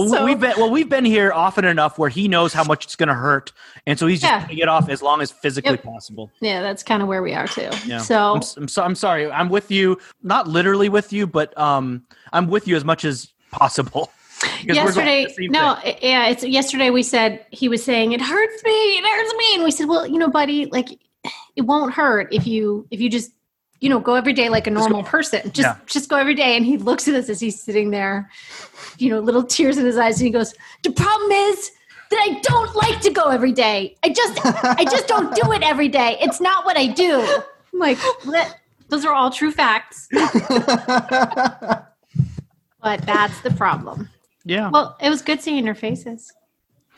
Well, 0.00 0.08
So- 0.08 0.24
we've 0.24 0.40
been 0.40 0.52
well, 0.56 0.70
we've 0.70 0.88
been 0.88 1.04
here 1.04 1.32
often 1.32 1.64
enough 1.64 1.98
where 1.98 2.08
he 2.10 2.28
knows 2.28 2.52
how 2.52 2.64
much 2.64 2.84
it's 2.84 2.96
going 2.96 3.08
to 3.08 3.14
hurt, 3.14 3.52
and 3.86 3.98
so 3.98 4.06
he's 4.06 4.20
just 4.20 4.32
Yeah. 4.32 4.40
putting 4.42 4.58
it 4.58 4.68
off 4.68 4.88
as 4.88 5.02
long 5.02 5.20
as 5.20 5.30
physically 5.30 5.72
Yep. 5.72 5.82
possible. 5.84 6.30
Yeah, 6.40 6.62
that's 6.62 6.82
kind 6.82 7.02
of 7.02 7.08
where 7.08 7.22
we 7.22 7.34
are 7.34 7.46
too. 7.46 7.70
Yeah. 7.86 7.98
So 7.98 8.34
I'm, 8.34 8.42
I'm, 8.56 8.68
so, 8.68 8.82
I'm 8.82 8.94
sorry. 8.94 9.30
I'm 9.30 9.48
with 9.48 9.70
you, 9.70 9.98
not 10.22 10.46
literally 10.48 10.88
with 10.88 11.12
you, 11.12 11.26
but 11.26 11.56
um, 11.58 12.02
I'm 12.32 12.48
with 12.48 12.66
you 12.68 12.76
as 12.76 12.84
much 12.84 13.04
as 13.04 13.28
possible. 13.50 14.10
Because 14.62 14.66
we're 14.68 14.74
going 14.74 14.86
yesterday 14.86 15.24
through 15.24 15.48
the 15.48 15.54
same 15.54 15.62
no 15.64 15.74
thing. 15.82 15.96
yeah 16.00 16.26
it's 16.28 16.44
yesterday 16.44 16.90
we 16.90 17.02
said 17.02 17.44
he 17.50 17.68
was 17.68 17.82
saying 17.82 18.12
it 18.12 18.20
hurts 18.20 18.62
me 18.62 18.70
it 18.70 19.04
hurts 19.04 19.34
me 19.36 19.44
and 19.54 19.64
we 19.64 19.72
said 19.72 19.88
well 19.88 20.06
you 20.06 20.16
know 20.16 20.28
buddy 20.28 20.66
like 20.66 20.90
it 21.56 21.62
won't 21.62 21.92
hurt 21.92 22.32
if 22.32 22.46
you 22.46 22.86
if 22.92 23.00
you 23.00 23.10
just 23.10 23.32
you 23.80 23.88
know 23.88 24.00
go 24.00 24.14
every 24.14 24.32
day 24.32 24.48
like 24.48 24.66
a 24.66 24.70
normal 24.70 25.02
person 25.02 25.40
just 25.52 25.58
Yeah. 25.66 25.76
just 25.86 26.08
go 26.08 26.16
every 26.16 26.34
day 26.34 26.56
and 26.56 26.64
he 26.66 26.76
looks 26.78 27.06
at 27.08 27.14
us 27.14 27.28
as 27.28 27.38
he's 27.40 27.60
sitting 27.62 27.90
there 27.90 28.30
you 28.98 29.08
know 29.10 29.20
little 29.20 29.42
tears 29.44 29.78
in 29.78 29.86
his 29.86 29.96
eyes 29.96 30.18
and 30.18 30.26
he 30.26 30.32
goes 30.32 30.54
the 30.82 30.90
problem 30.90 31.30
is 31.30 31.70
that 32.10 32.18
i 32.28 32.40
don't 32.42 32.74
like 32.74 33.00
to 33.00 33.10
go 33.10 33.24
every 33.28 33.52
day 33.52 33.94
i 34.02 34.08
just 34.08 34.40
i 34.44 34.84
just 34.84 35.06
don't 35.06 35.34
do 35.34 35.52
it 35.52 35.62
every 35.62 35.88
day 35.88 36.16
it's 36.20 36.40
not 36.40 36.64
what 36.64 36.76
i 36.76 36.86
do 36.86 37.20
i'm 37.72 37.78
like 37.78 37.98
"That- 38.24 38.56
those 38.88 39.04
are 39.04 39.12
all 39.12 39.30
true 39.30 39.52
facts 39.52 40.08
but 42.82 43.02
that's 43.02 43.40
the 43.42 43.50
problem 43.56 44.08
Yeah. 44.44 44.70
well, 44.70 44.96
it 45.00 45.10
was 45.10 45.20
good 45.22 45.40
seeing 45.42 45.64
your 45.66 45.74
faces. 45.74 46.32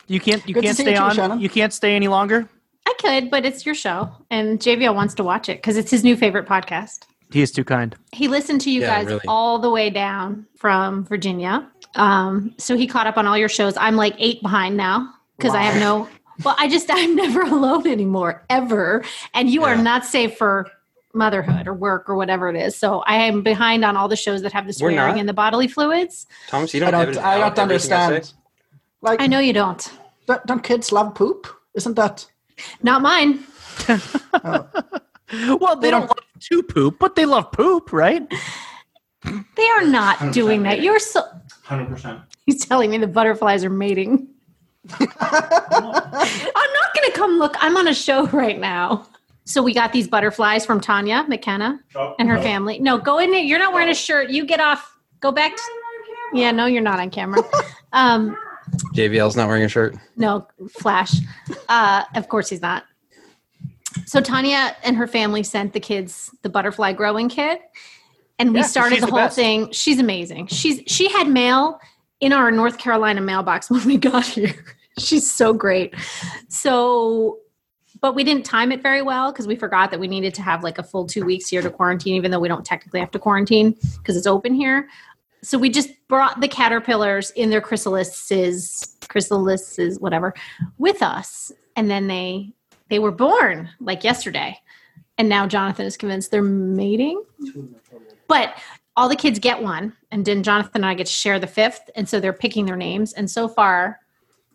you 0.07 0.19
can't 0.19 0.47
you 0.47 0.53
Good 0.53 0.63
can't 0.63 0.77
stay 0.77 0.91
you 0.91 0.97
too, 0.97 1.03
on. 1.03 1.15
Shannon. 1.15 1.39
You 1.41 1.49
can't 1.49 1.73
stay 1.73 1.95
any 1.95 2.07
longer. 2.07 2.47
I 2.87 2.93
could, 2.99 3.29
but 3.29 3.45
it's 3.45 3.65
your 3.65 3.75
show, 3.75 4.09
and 4.29 4.59
JVL 4.59 4.95
wants 4.95 5.13
to 5.15 5.23
watch 5.23 5.49
it 5.49 5.57
because 5.57 5.77
it's 5.77 5.91
his 5.91 6.03
new 6.03 6.15
favorite 6.15 6.47
podcast. 6.47 7.01
He 7.31 7.41
is 7.41 7.51
too 7.51 7.63
kind. 7.63 7.95
He 8.11 8.27
listened 8.27 8.61
to 8.61 8.71
you 8.71 8.81
Yeah, 8.81 8.87
guys 8.97 9.05
really. 9.07 9.21
all 9.27 9.59
the 9.59 9.69
way 9.69 9.89
down 9.89 10.45
from 10.57 11.05
Virginia, 11.05 11.67
um, 11.95 12.53
so 12.57 12.75
he 12.75 12.87
caught 12.87 13.07
up 13.07 13.17
on 13.17 13.25
all 13.27 13.37
your 13.37 13.49
shows. 13.49 13.77
I'm 13.77 13.95
like 13.95 14.15
eight 14.17 14.41
behind 14.41 14.75
now 14.77 15.13
because 15.37 15.53
I 15.55 15.61
have 15.61 15.79
no. 15.79 16.07
Well, 16.43 16.55
I 16.57 16.67
just 16.67 16.87
I'm 16.91 17.15
never 17.15 17.41
alone 17.41 17.87
anymore 17.87 18.43
ever, 18.49 19.03
and 19.33 19.49
you 19.49 19.63
are 19.63 19.75
not 19.77 20.05
safe 20.05 20.37
for 20.37 20.69
motherhood 21.13 21.67
or 21.67 21.73
work 21.73 22.09
or 22.09 22.15
whatever 22.15 22.49
it 22.49 22.55
is. 22.55 22.75
So 22.75 22.99
I 23.01 23.15
am 23.25 23.43
behind 23.43 23.83
on 23.85 23.95
all 23.97 24.07
the 24.07 24.15
shows 24.15 24.41
that 24.43 24.53
have 24.53 24.63
the 24.65 24.69
We're 24.81 24.91
swearing 24.91 25.19
and 25.19 25.27
the 25.29 25.33
bodily 25.33 25.67
fluids. 25.67 26.25
Thomas, 26.47 26.73
you 26.73 26.81
I 26.85 26.91
don't. 26.91 26.99
don't, 26.99 27.01
edit 27.09 27.17
I 27.23 27.37
don't 27.37 27.59
everything 27.59 27.59
I 27.59 27.63
understand. 27.63 28.33
Like, 29.01 29.21
I 29.21 29.27
know 29.27 29.39
you 29.39 29.53
don't. 29.53 29.91
don't, 30.27 30.45
don't 30.45 30.63
kids 30.63 30.91
love 30.91 31.15
poop? 31.15 31.47
Isn't 31.75 31.95
that? 31.95 32.25
Not 32.83 33.01
mine. 33.01 33.43
Well, 35.33 35.77
they 35.77 35.89
don't 35.91 36.07
love 36.07 36.25
to 36.49 36.63
poop, 36.63 36.99
but 36.99 37.15
they 37.15 37.25
love 37.25 37.51
poop, 37.51 37.93
right? 37.93 38.21
They 39.23 39.69
are 39.77 39.85
not 39.85 40.33
doing 40.33 40.63
that. 40.63 40.81
You're 40.81 40.99
so. 40.99 41.23
Hundred 41.63 41.87
percent. 41.87 42.19
He's 42.45 42.65
telling 42.65 42.91
me 42.91 42.97
the 42.97 43.07
butterflies 43.07 43.63
are 43.63 43.69
mating. 43.69 44.27
I'm 44.99 44.99
not 44.99 46.11
going 46.11 47.05
to 47.05 47.13
come 47.13 47.37
look. 47.37 47.55
I'm 47.59 47.77
on 47.77 47.87
a 47.87 47.93
show 47.93 48.27
right 48.27 48.59
now. 48.59 49.07
So 49.45 49.61
we 49.61 49.73
got 49.73 49.93
these 49.93 50.07
butterflies 50.07 50.65
from 50.65 50.81
Tanya 50.81 51.23
McKenna 51.27 51.79
and 52.19 52.29
her 52.29 52.41
family. 52.41 52.79
No, 52.79 52.97
go 52.97 53.19
in 53.19 53.31
there. 53.31 53.41
You're 53.41 53.59
not 53.59 53.73
wearing 53.73 53.89
a 53.89 53.95
shirt. 53.95 54.29
You 54.31 54.45
get 54.45 54.59
off. 54.59 54.97
Go 55.19 55.31
back. 55.31 55.55
To, 55.55 55.61
yeah, 56.33 56.51
no, 56.51 56.65
you're 56.65 56.81
not 56.81 56.99
on 56.99 57.09
camera. 57.09 57.41
Um, 57.93 58.37
JVL's 58.95 59.35
not 59.35 59.47
wearing 59.47 59.63
a 59.63 59.67
shirt. 59.69 59.95
no, 60.17 60.47
Flash. 60.69 61.13
Uh, 61.69 62.03
of 62.15 62.29
course 62.29 62.49
he's 62.49 62.61
not. 62.61 62.83
So 64.05 64.21
Tanya 64.21 64.75
and 64.83 64.95
her 64.95 65.07
family 65.07 65.43
sent 65.43 65.73
the 65.73 65.79
kids 65.79 66.29
the 66.43 66.49
butterfly 66.49 66.93
growing 66.93 67.27
kit, 67.29 67.61
and 68.39 68.53
we 68.53 68.59
Yeah, 68.59 68.65
started 68.65 68.97
the 69.01 69.05
the 69.07 69.11
whole 69.11 69.19
best. 69.19 69.35
thing. 69.35 69.71
She's 69.71 69.99
amazing. 69.99 70.47
She's 70.47 70.81
she 70.87 71.09
had 71.09 71.27
mail 71.27 71.79
in 72.21 72.31
our 72.33 72.51
North 72.51 72.77
Carolina 72.77 73.19
mailbox 73.21 73.69
when 73.71 73.83
we 73.85 73.97
got 73.97 74.25
here. 74.25 74.53
She's 74.99 75.29
so 75.29 75.53
great. 75.53 75.93
So, 76.49 77.39
but 78.01 78.15
we 78.15 78.23
didn't 78.23 78.43
time 78.45 78.71
it 78.71 78.81
very 78.81 79.01
well 79.01 79.31
because 79.31 79.47
we 79.47 79.55
forgot 79.55 79.91
that 79.91 79.99
we 79.99 80.07
needed 80.07 80.33
to 80.35 80.41
have 80.41 80.63
like 80.63 80.77
a 80.77 80.83
full 80.83 81.05
two 81.05 81.23
weeks 81.25 81.49
here 81.49 81.61
to 81.61 81.69
quarantine, 81.69 82.15
even 82.15 82.31
though 82.31 82.39
we 82.39 82.47
don't 82.47 82.65
technically 82.65 82.99
have 82.99 83.11
to 83.11 83.19
quarantine 83.19 83.75
because 83.97 84.15
it's 84.17 84.27
open 84.27 84.53
here. 84.53 84.87
So 85.43 85.57
we 85.57 85.69
just 85.69 85.89
brought 86.07 86.39
the 86.39 86.47
caterpillars 86.47 87.31
in 87.31 87.49
their 87.49 87.61
chrysalises, 87.61 88.97
chrysalises, 89.01 89.99
whatever, 89.99 90.33
with 90.77 91.01
us, 91.01 91.51
and 91.75 91.89
then 91.89 92.07
they 92.07 92.53
they 92.89 92.99
were 92.99 93.11
born 93.11 93.69
like 93.79 94.03
yesterday, 94.03 94.57
and 95.17 95.29
now 95.29 95.47
Jonathan 95.47 95.85
is 95.85 95.97
convinced 95.97 96.29
they're 96.29 96.41
mating. 96.41 97.23
But 98.27 98.57
all 98.95 99.09
the 99.09 99.15
kids 99.15 99.39
get 99.39 99.61
one, 99.61 99.93
and 100.11 100.25
then 100.25 100.43
Jonathan 100.43 100.71
and 100.75 100.85
I 100.85 100.93
get 100.93 101.07
to 101.07 101.13
share 101.13 101.39
the 101.39 101.47
fifth, 101.47 101.89
and 101.95 102.07
so 102.07 102.19
they're 102.19 102.33
picking 102.33 102.65
their 102.65 102.75
names. 102.75 103.13
And 103.13 103.31
so 103.31 103.47
far, 103.47 103.99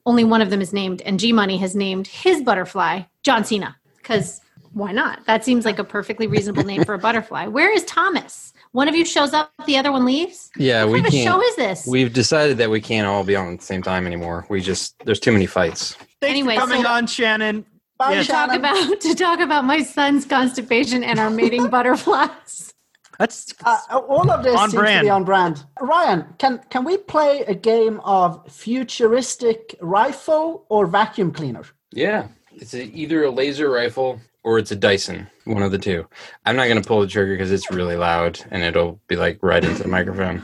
only 0.05 0.25
one 0.25 0.43
of 0.43 0.51
them 0.51 0.61
is 0.61 0.73
named, 0.73 1.03
and 1.03 1.19
G 1.19 1.33
Money 1.33 1.57
has 1.59 1.75
named 1.75 2.07
his 2.07 2.43
butterfly 2.43 3.03
John 3.23 3.45
Cena 3.45 3.77
because 3.97 4.41
why 4.73 4.93
not? 4.93 5.25
That 5.27 5.45
seems 5.45 5.65
like 5.65 5.79
a 5.79 5.85
perfectly 5.85 6.27
reasonable 6.27 6.65
name 6.65 6.85
for 6.85 6.95
a 6.95 6.99
butterfly. 6.99 7.47
Where 7.47 7.73
is 7.73 7.85
Thomas? 7.85 8.53
One 8.73 8.89
of 8.89 8.95
you 8.95 9.05
shows 9.05 9.33
up, 9.33 9.53
the 9.67 9.77
other 9.79 9.91
one 9.93 10.05
leaves. 10.05 10.51
Yeah, 10.57 10.85
What 10.85 10.93
we 10.93 10.99
kind 11.03 11.07
of 11.09 11.15
a 11.15 11.25
show 11.25 11.31
can't. 11.33 11.45
is 11.45 11.57
this? 11.57 11.87
We've 11.87 12.13
decided 12.13 12.59
that 12.59 12.71
we 12.71 12.81
can't 12.81 13.07
all 13.07 13.25
be 13.25 13.35
on 13.37 13.55
at 13.55 13.61
the 13.61 13.65
same 13.65 13.83
time 13.83 14.07
anymore. 14.07 14.47
We 14.51 14.61
just 14.61 14.95
there's 15.05 15.21
too 15.21 15.33
many 15.33 15.47
fights. 15.47 15.93
Thanks 15.95 16.09
Anyway, 16.23 16.55
for 16.57 16.61
coming 16.63 16.83
so- 16.83 16.89
on, 16.89 17.07
Shannon. 17.07 17.65
Bye, 17.99 18.13
Yeah. 18.15 18.23
to 18.25 18.29
talk 18.29 18.53
about 18.53 19.01
to 19.01 19.15
talk 19.15 19.41
about 19.41 19.65
my 19.65 19.83
son's 19.83 20.27
constipation 20.27 21.03
and 21.03 21.19
our 21.19 21.31
mating 21.31 21.69
butterflies. 21.71 22.75
That's 23.19 23.55
Uh, 23.65 23.79
all 24.07 24.31
of 24.31 24.43
this 24.45 24.55
On 24.55 24.69
seems 24.71 24.83
to 24.85 25.01
be 25.01 25.09
on 25.09 25.25
brand. 25.25 25.65
Ryan, 25.81 26.27
can 26.39 26.61
can 26.69 26.85
we 26.85 26.99
play 26.99 27.41
a 27.49 27.55
game 27.55 28.01
of 28.05 28.43
futuristic 28.53 29.75
rifle 29.81 30.67
or 30.69 30.87
vacuum 30.87 31.33
cleaner? 31.33 31.63
Yeah, 31.93 32.29
it's 32.55 32.75
a, 32.75 32.85
either 32.85 33.25
a 33.25 33.31
laser 33.31 33.71
rifle 33.71 34.21
or 34.47 34.59
it's 34.61 34.71
a 34.71 34.77
Dyson. 34.77 35.27
One 35.45 35.63
of 35.63 35.73
the 35.73 35.79
two. 35.79 36.07
I'm 36.47 36.57
not 36.57 36.69
gonna 36.69 36.81
pull 36.91 37.01
the 37.01 37.07
trigger 37.09 37.35
because 37.35 37.51
it's 37.53 37.71
really 37.71 37.97
loud 37.97 38.41
and 38.51 38.63
it'll 38.63 39.01
be 39.09 39.17
like 39.17 39.39
right 39.43 39.63
into 39.65 39.83
the 39.83 39.89
microphone. 39.89 40.41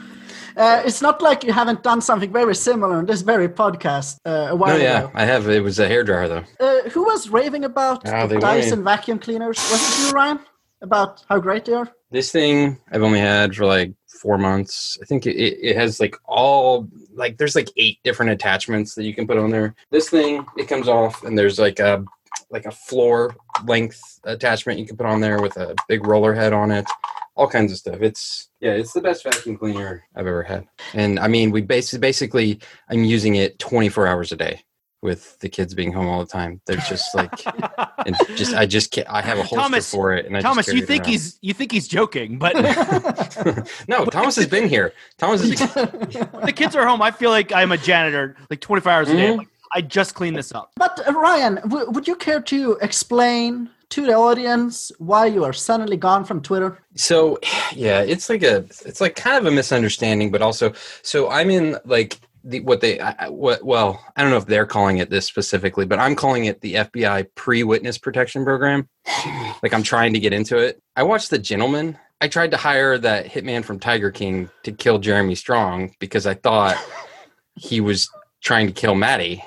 Uh, 0.57 0.83
it's 0.85 1.01
not 1.01 1.23
like 1.23 1.45
you 1.45 1.53
haven't 1.53 1.83
done 1.83 2.01
something 2.03 2.31
very 2.31 2.55
similar 2.55 2.97
on 2.97 3.07
this 3.07 3.23
very 3.23 3.49
podcast 3.49 4.17
uh, 4.27 4.49
a 4.51 4.57
while 4.57 4.77
No, 4.77 4.83
yeah, 4.83 4.99
ago. 5.05 5.11
I 5.15 5.25
have. 5.25 5.49
It 5.49 5.62
was 5.62 5.79
a 5.79 5.88
hairdryer 5.88 6.29
though. 6.29 6.45
Uh, 6.67 6.91
who 6.91 7.05
was 7.05 7.29
raving 7.31 7.65
about 7.65 8.07
Ah, 8.09 8.27
the 8.27 8.38
Dyson 8.38 8.81
were. 8.81 8.85
vacuum 8.93 9.19
cleaners? 9.19 9.57
Was 9.71 9.81
it 9.83 10.07
you, 10.09 10.12
Ryan? 10.12 10.41
About 10.83 11.25
how 11.29 11.38
great 11.38 11.65
they 11.65 11.73
are? 11.73 11.88
This 12.11 12.31
thing 12.33 12.77
I've 12.91 13.03
only 13.05 13.21
had 13.21 13.55
for 13.57 13.65
like 13.65 13.95
four 14.21 14.37
months. 14.37 14.99
I 15.01 15.07
think 15.07 15.27
it, 15.27 15.37
it, 15.37 15.59
it 15.71 15.77
has 15.77 16.01
like 16.01 16.17
all 16.27 16.88
like 17.15 17.38
there's 17.38 17.55
like 17.55 17.69
eight 17.77 17.99
different 18.05 18.33
attachments 18.33 18.95
that 18.97 19.05
you 19.05 19.15
can 19.15 19.27
put 19.27 19.38
on 19.38 19.51
there. 19.51 19.75
This 19.91 20.11
thing 20.11 20.45
it 20.59 20.69
comes 20.69 20.88
off 20.88 21.23
and 21.25 21.38
there's 21.38 21.59
like 21.59 21.79
a 21.79 22.05
like 22.53 22.67
a 22.67 22.71
floor 22.71 23.35
length 23.65 24.21
attachment 24.25 24.79
you 24.79 24.87
can 24.87 24.97
put 24.97 25.07
on 25.07 25.21
there 25.21 25.41
with 25.41 25.57
a 25.57 25.75
big 25.88 26.07
roller 26.07 26.35
head 26.35 26.53
on 26.53 26.71
it. 26.71 26.87
All 27.35 27.49
kinds 27.49 27.73
of 27.73 27.79
stuff. 27.79 28.03
It's 28.03 28.51
yeah, 28.61 28.73
it's 28.73 28.93
the 28.93 29.01
best 29.01 29.25
vacuum 29.25 29.57
cleaner 29.57 30.05
I've 30.15 30.27
ever 30.27 30.43
had. 30.43 30.69
And 30.93 31.19
I 31.19 31.29
mean, 31.29 31.51
we 31.51 31.62
basically 31.62 32.01
basically 32.01 32.61
I'm 32.88 33.05
using 33.05 33.37
it 33.37 33.59
24 33.59 34.07
hours 34.07 34.33
a 34.33 34.37
day 34.37 34.62
with 35.01 35.37
the 35.41 35.49
kids 35.49 35.75
being 35.75 35.93
home 35.93 36.07
all 36.07 36.21
the 36.21 36.31
time. 36.31 36.61
They're 36.67 36.77
just 36.77 37.15
like 37.15 37.33
and 38.07 38.17
just 38.37 38.55
I 38.55 38.67
just 38.67 38.91
can't. 38.91 39.09
I 39.11 39.23
have 39.23 39.38
a 39.38 39.43
holster 39.43 39.57
Thomas- 39.57 39.91
for 39.91 40.12
it, 40.12 40.27
and 40.27 40.37
I 40.37 40.41
Thomas. 40.41 40.69
You 40.69 40.85
think 40.85 41.07
he's 41.07 41.38
you 41.41 41.55
think 41.55 41.73
he's 41.73 41.88
joking, 41.88 42.38
but 42.38 42.55
no, 43.88 44.05
Thomas 44.05 44.37
has 44.37 44.47
been 44.47 44.69
here. 44.69 44.93
Thomas 45.19 45.43
is. 45.43 45.59
the 45.59 46.53
kids 46.55 46.77
are 46.77 46.87
home. 46.87 47.03
I 47.03 47.11
feel 47.11 47.31
like 47.31 47.53
I'm 47.53 47.73
a 47.73 47.79
janitor, 47.79 48.37
like 48.49 48.61
24 48.61 48.93
hours 48.93 49.09
a 49.09 49.15
day. 49.15 49.29
Mhm. 49.31 49.38
Like, 49.38 49.49
I 49.75 49.81
just 49.81 50.15
cleaned 50.15 50.37
this 50.37 50.53
up. 50.53 50.71
But 50.77 51.01
uh, 51.07 51.13
Ryan, 51.13 51.57
w- 51.57 51.91
would 51.91 52.07
you 52.07 52.15
care 52.17 52.41
to 52.43 52.79
explain 52.83 53.71
to 53.91 54.07
the 54.07 54.15
audience 54.15 54.91
why 54.99 55.27
you 55.27 55.45
are 55.45 55.53
suddenly 55.53 55.97
gone 55.97 56.25
from 56.25 56.41
Twitter? 56.43 56.79
So, 56.97 57.39
yeah, 57.75 58.01
it's 58.03 58.29
like 58.29 58.43
a, 58.43 58.59
it's 58.87 59.01
like 59.01 59.17
kind 59.17 59.37
of 59.37 59.51
a 59.51 59.55
misunderstanding, 59.55 60.31
but 60.31 60.43
also, 60.43 60.73
so 61.03 61.29
I'm 61.31 61.51
in 61.51 61.77
like 61.85 62.19
the 62.45 62.61
what 62.61 62.81
they, 62.81 62.99
I, 63.01 63.15
I- 63.19 63.29
what, 63.29 63.63
well, 63.65 64.03
I 64.17 64.23
don't 64.23 64.31
know 64.31 64.37
if 64.39 64.47
they're 64.47 64.67
calling 64.67 64.99
it 64.99 65.11
this 65.11 65.27
specifically, 65.27 65.87
but 65.87 65.99
I'm 65.99 66.17
calling 66.17 66.47
it 66.47 66.61
the 66.61 66.75
FBI 66.75 67.29
pre-witness 67.35 67.99
protection 67.99 68.45
program. 68.45 68.89
like 69.63 69.73
I'm 69.73 69.83
trying 69.83 70.13
to 70.15 70.21
get 70.21 70.33
into 70.33 70.59
it. 70.59 70.83
I 70.97 71.03
watched 71.03 71.31
The 71.31 71.39
Gentlemen. 71.39 71.99
I 72.21 72.29
tried 72.29 72.53
to 72.53 72.57
hire 72.57 72.99
that 72.99 73.27
hitman 73.27 73.65
from 73.65 73.79
Tiger 73.81 74.11
King 74.11 74.49
to 74.63 74.71
kill 74.73 74.99
Jeremy 75.01 75.35
Strong 75.35 75.95
because 75.99 76.27
I 76.27 76.35
thought 76.35 76.77
he 77.57 77.81
was 77.81 78.09
trying 78.43 78.67
to 78.69 78.73
kill 78.73 78.95
Maddie. 78.95 79.43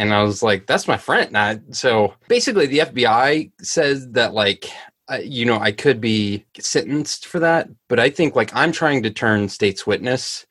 And 0.00 0.14
I 0.14 0.22
was 0.22 0.42
like, 0.42 0.66
that's 0.66 0.88
my 0.88 0.96
friend. 0.96 1.30
Not, 1.30 1.58
so 1.72 2.14
basically, 2.26 2.64
the 2.64 2.78
FBI 2.78 3.52
says 3.60 4.08
that, 4.12 4.32
like, 4.32 4.66
uh, 5.12 5.18
you 5.22 5.44
know, 5.44 5.58
I 5.58 5.72
could 5.72 6.00
be 6.00 6.46
sentenced 6.58 7.26
for 7.26 7.38
that. 7.40 7.68
But 7.86 8.00
I 8.00 8.08
think, 8.08 8.34
like, 8.34 8.50
I'm 8.56 8.72
trying 8.72 9.02
to 9.02 9.10
turn 9.10 9.50
state's 9.50 9.86
witness, 9.86 10.46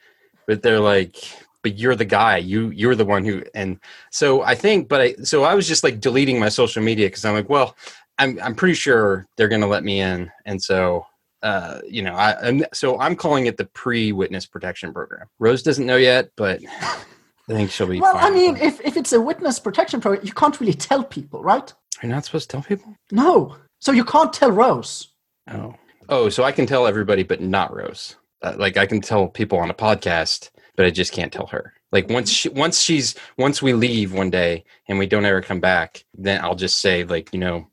but 0.46 0.62
they're 0.62 0.80
like, 0.80 1.16
but 1.64 1.80
you're 1.80 1.96
the 1.96 2.06
guy. 2.06 2.38
You 2.38 2.70
you're 2.70 2.94
the 2.94 3.06
one 3.06 3.26
who. 3.26 3.42
And 3.56 3.80
so 4.12 4.44
I 4.44 4.54
think, 4.54 4.88
but 4.88 5.02
I 5.02 5.14
so 5.24 5.46
I 5.46 5.56
was 5.56 5.68
just 5.68 5.84
like 5.84 6.00
deleting 6.00 6.40
my 6.40 6.50
social 6.50 6.84
media 6.84 7.08
because 7.08 7.26
I'm 7.26 7.34
like, 7.34 7.50
well, 7.50 7.76
I'm 8.20 8.40
I'm 8.44 8.54
pretty 8.54 8.76
sure 8.76 9.26
they're 9.36 9.48
gonna 9.48 9.66
let 9.66 9.84
me 9.84 10.00
in, 10.00 10.32
and 10.46 10.62
so 10.62 11.08
uh, 11.42 11.80
you 11.88 12.04
know, 12.04 12.14
I, 12.14 12.40
I'm, 12.48 12.66
so 12.72 13.00
I'm 13.00 13.16
calling 13.16 13.48
it 13.48 13.58
the 13.58 13.66
pre-witness 13.66 14.46
protection 14.46 14.94
program. 14.94 15.28
Rose 15.40 15.64
doesn't 15.64 15.88
know 15.88 15.96
yet, 15.96 16.30
but 16.36 16.62
I 17.50 17.54
think 17.54 17.72
she'll 17.72 17.88
be. 17.88 18.00
Well, 18.00 18.14
fine 18.14 18.32
I 18.32 18.36
mean, 18.36 18.58
if, 18.58 18.80
if 18.82 18.96
it's 18.96 19.12
a 19.12 19.20
witness 19.20 19.60
protection 19.60 20.02
program, 20.02 20.26
you 20.26 20.34
can't 20.34 20.60
really 20.60 20.74
tell 20.74 21.04
people, 21.04 21.42
right? 21.42 21.74
you're 22.02 22.12
not 22.12 22.26
supposed 22.26 22.50
to 22.50 22.58
tell 22.58 22.64
people. 22.64 22.96
No. 23.12 23.58
So 23.80 23.92
you 23.92 24.06
can't 24.06 24.32
tell 24.32 24.52
Rose. 24.52 25.10
Oh, 25.50 25.76
oh, 26.10 26.30
so 26.30 26.44
I 26.44 26.52
can 26.52 26.66
tell 26.66 26.88
everybody, 26.88 27.24
but 27.24 27.42
not 27.42 27.76
Rose. 27.76 28.16
Uh, 28.42 28.56
like 28.58 28.78
I 28.78 28.86
can 28.86 29.02
tell 29.02 29.28
people 29.28 29.58
on 29.58 29.70
a 29.70 29.74
podcast, 29.74 30.50
but 30.76 30.86
I 30.86 30.92
just 30.92 31.12
can't 31.12 31.32
tell 31.32 31.48
her. 31.48 31.74
Like 31.92 32.10
once 32.10 32.30
she, 32.30 32.50
once 32.50 32.82
she's, 32.82 33.16
once 33.38 33.62
we 33.62 33.74
leave 33.74 34.14
one 34.14 34.30
day 34.30 34.64
and 34.88 35.00
we 35.00 35.08
don't 35.08 35.26
ever 35.26 35.42
come 35.42 35.60
back, 35.60 36.06
then 36.14 36.42
I'll 36.44 36.56
just 36.56 36.80
say 36.80 37.04
like, 37.04 37.34
you 37.34 37.40
know, 37.40 37.68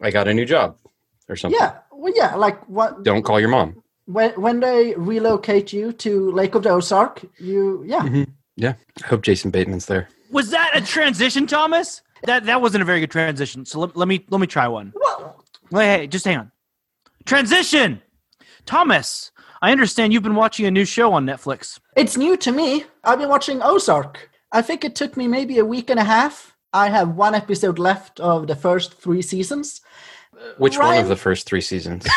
I 0.00 0.10
got 0.10 0.28
a 0.28 0.34
new 0.34 0.44
job 0.44 0.78
or 1.28 1.36
something. 1.36 1.58
Yeah. 1.58 1.78
Well, 1.90 2.12
yeah. 2.14 2.36
Like 2.36 2.66
what? 2.68 3.02
Don't 3.02 3.22
call 3.22 3.40
your 3.40 3.48
mom. 3.48 3.82
When 4.06 4.30
when 4.40 4.60
they 4.60 4.94
relocate 4.94 5.72
you 5.72 5.92
to 5.94 6.30
Lake 6.30 6.54
of 6.54 6.62
the 6.62 6.70
Ozark, 6.70 7.24
you 7.38 7.82
yeah. 7.84 8.02
Mm-hmm. 8.02 8.30
I 8.62 8.74
hope 9.04 9.22
Jason 9.22 9.50
Bateman's 9.50 9.86
there. 9.86 10.08
Was 10.30 10.50
that 10.50 10.70
a 10.74 10.80
transition, 10.80 11.46
Thomas? 11.46 12.02
That 12.24 12.44
that 12.46 12.60
wasn't 12.62 12.82
a 12.82 12.84
very 12.84 13.00
good 13.00 13.10
transition. 13.10 13.64
So 13.64 13.80
let, 13.80 13.96
let 13.96 14.08
me 14.08 14.24
let 14.30 14.40
me 14.40 14.46
try 14.46 14.66
one. 14.68 14.92
Well, 14.94 15.44
Wait, 15.70 15.86
hey, 15.86 16.06
just 16.06 16.24
hang 16.24 16.38
on. 16.38 16.52
Transition, 17.24 18.00
Thomas. 18.64 19.32
I 19.62 19.72
understand 19.72 20.12
you've 20.12 20.22
been 20.22 20.34
watching 20.34 20.66
a 20.66 20.70
new 20.70 20.84
show 20.84 21.12
on 21.12 21.26
Netflix. 21.26 21.80
it's 21.96 22.16
new 22.16 22.36
to 22.36 22.52
me. 22.52 22.84
I've 23.04 23.18
been 23.18 23.28
watching 23.28 23.62
Ozark. 23.62 24.30
I 24.52 24.62
think 24.62 24.84
it 24.84 24.94
took 24.94 25.16
me 25.16 25.26
maybe 25.26 25.58
a 25.58 25.64
week 25.64 25.90
and 25.90 25.98
a 25.98 26.04
half. 26.04 26.56
I 26.72 26.88
have 26.90 27.16
one 27.16 27.34
episode 27.34 27.78
left 27.78 28.20
of 28.20 28.46
the 28.46 28.54
first 28.54 28.94
three 28.94 29.22
seasons. 29.22 29.80
Which 30.58 30.78
one 30.78 30.98
of 30.98 31.08
the 31.08 31.16
first 31.16 31.46
three 31.46 31.62
seasons? 31.62 32.06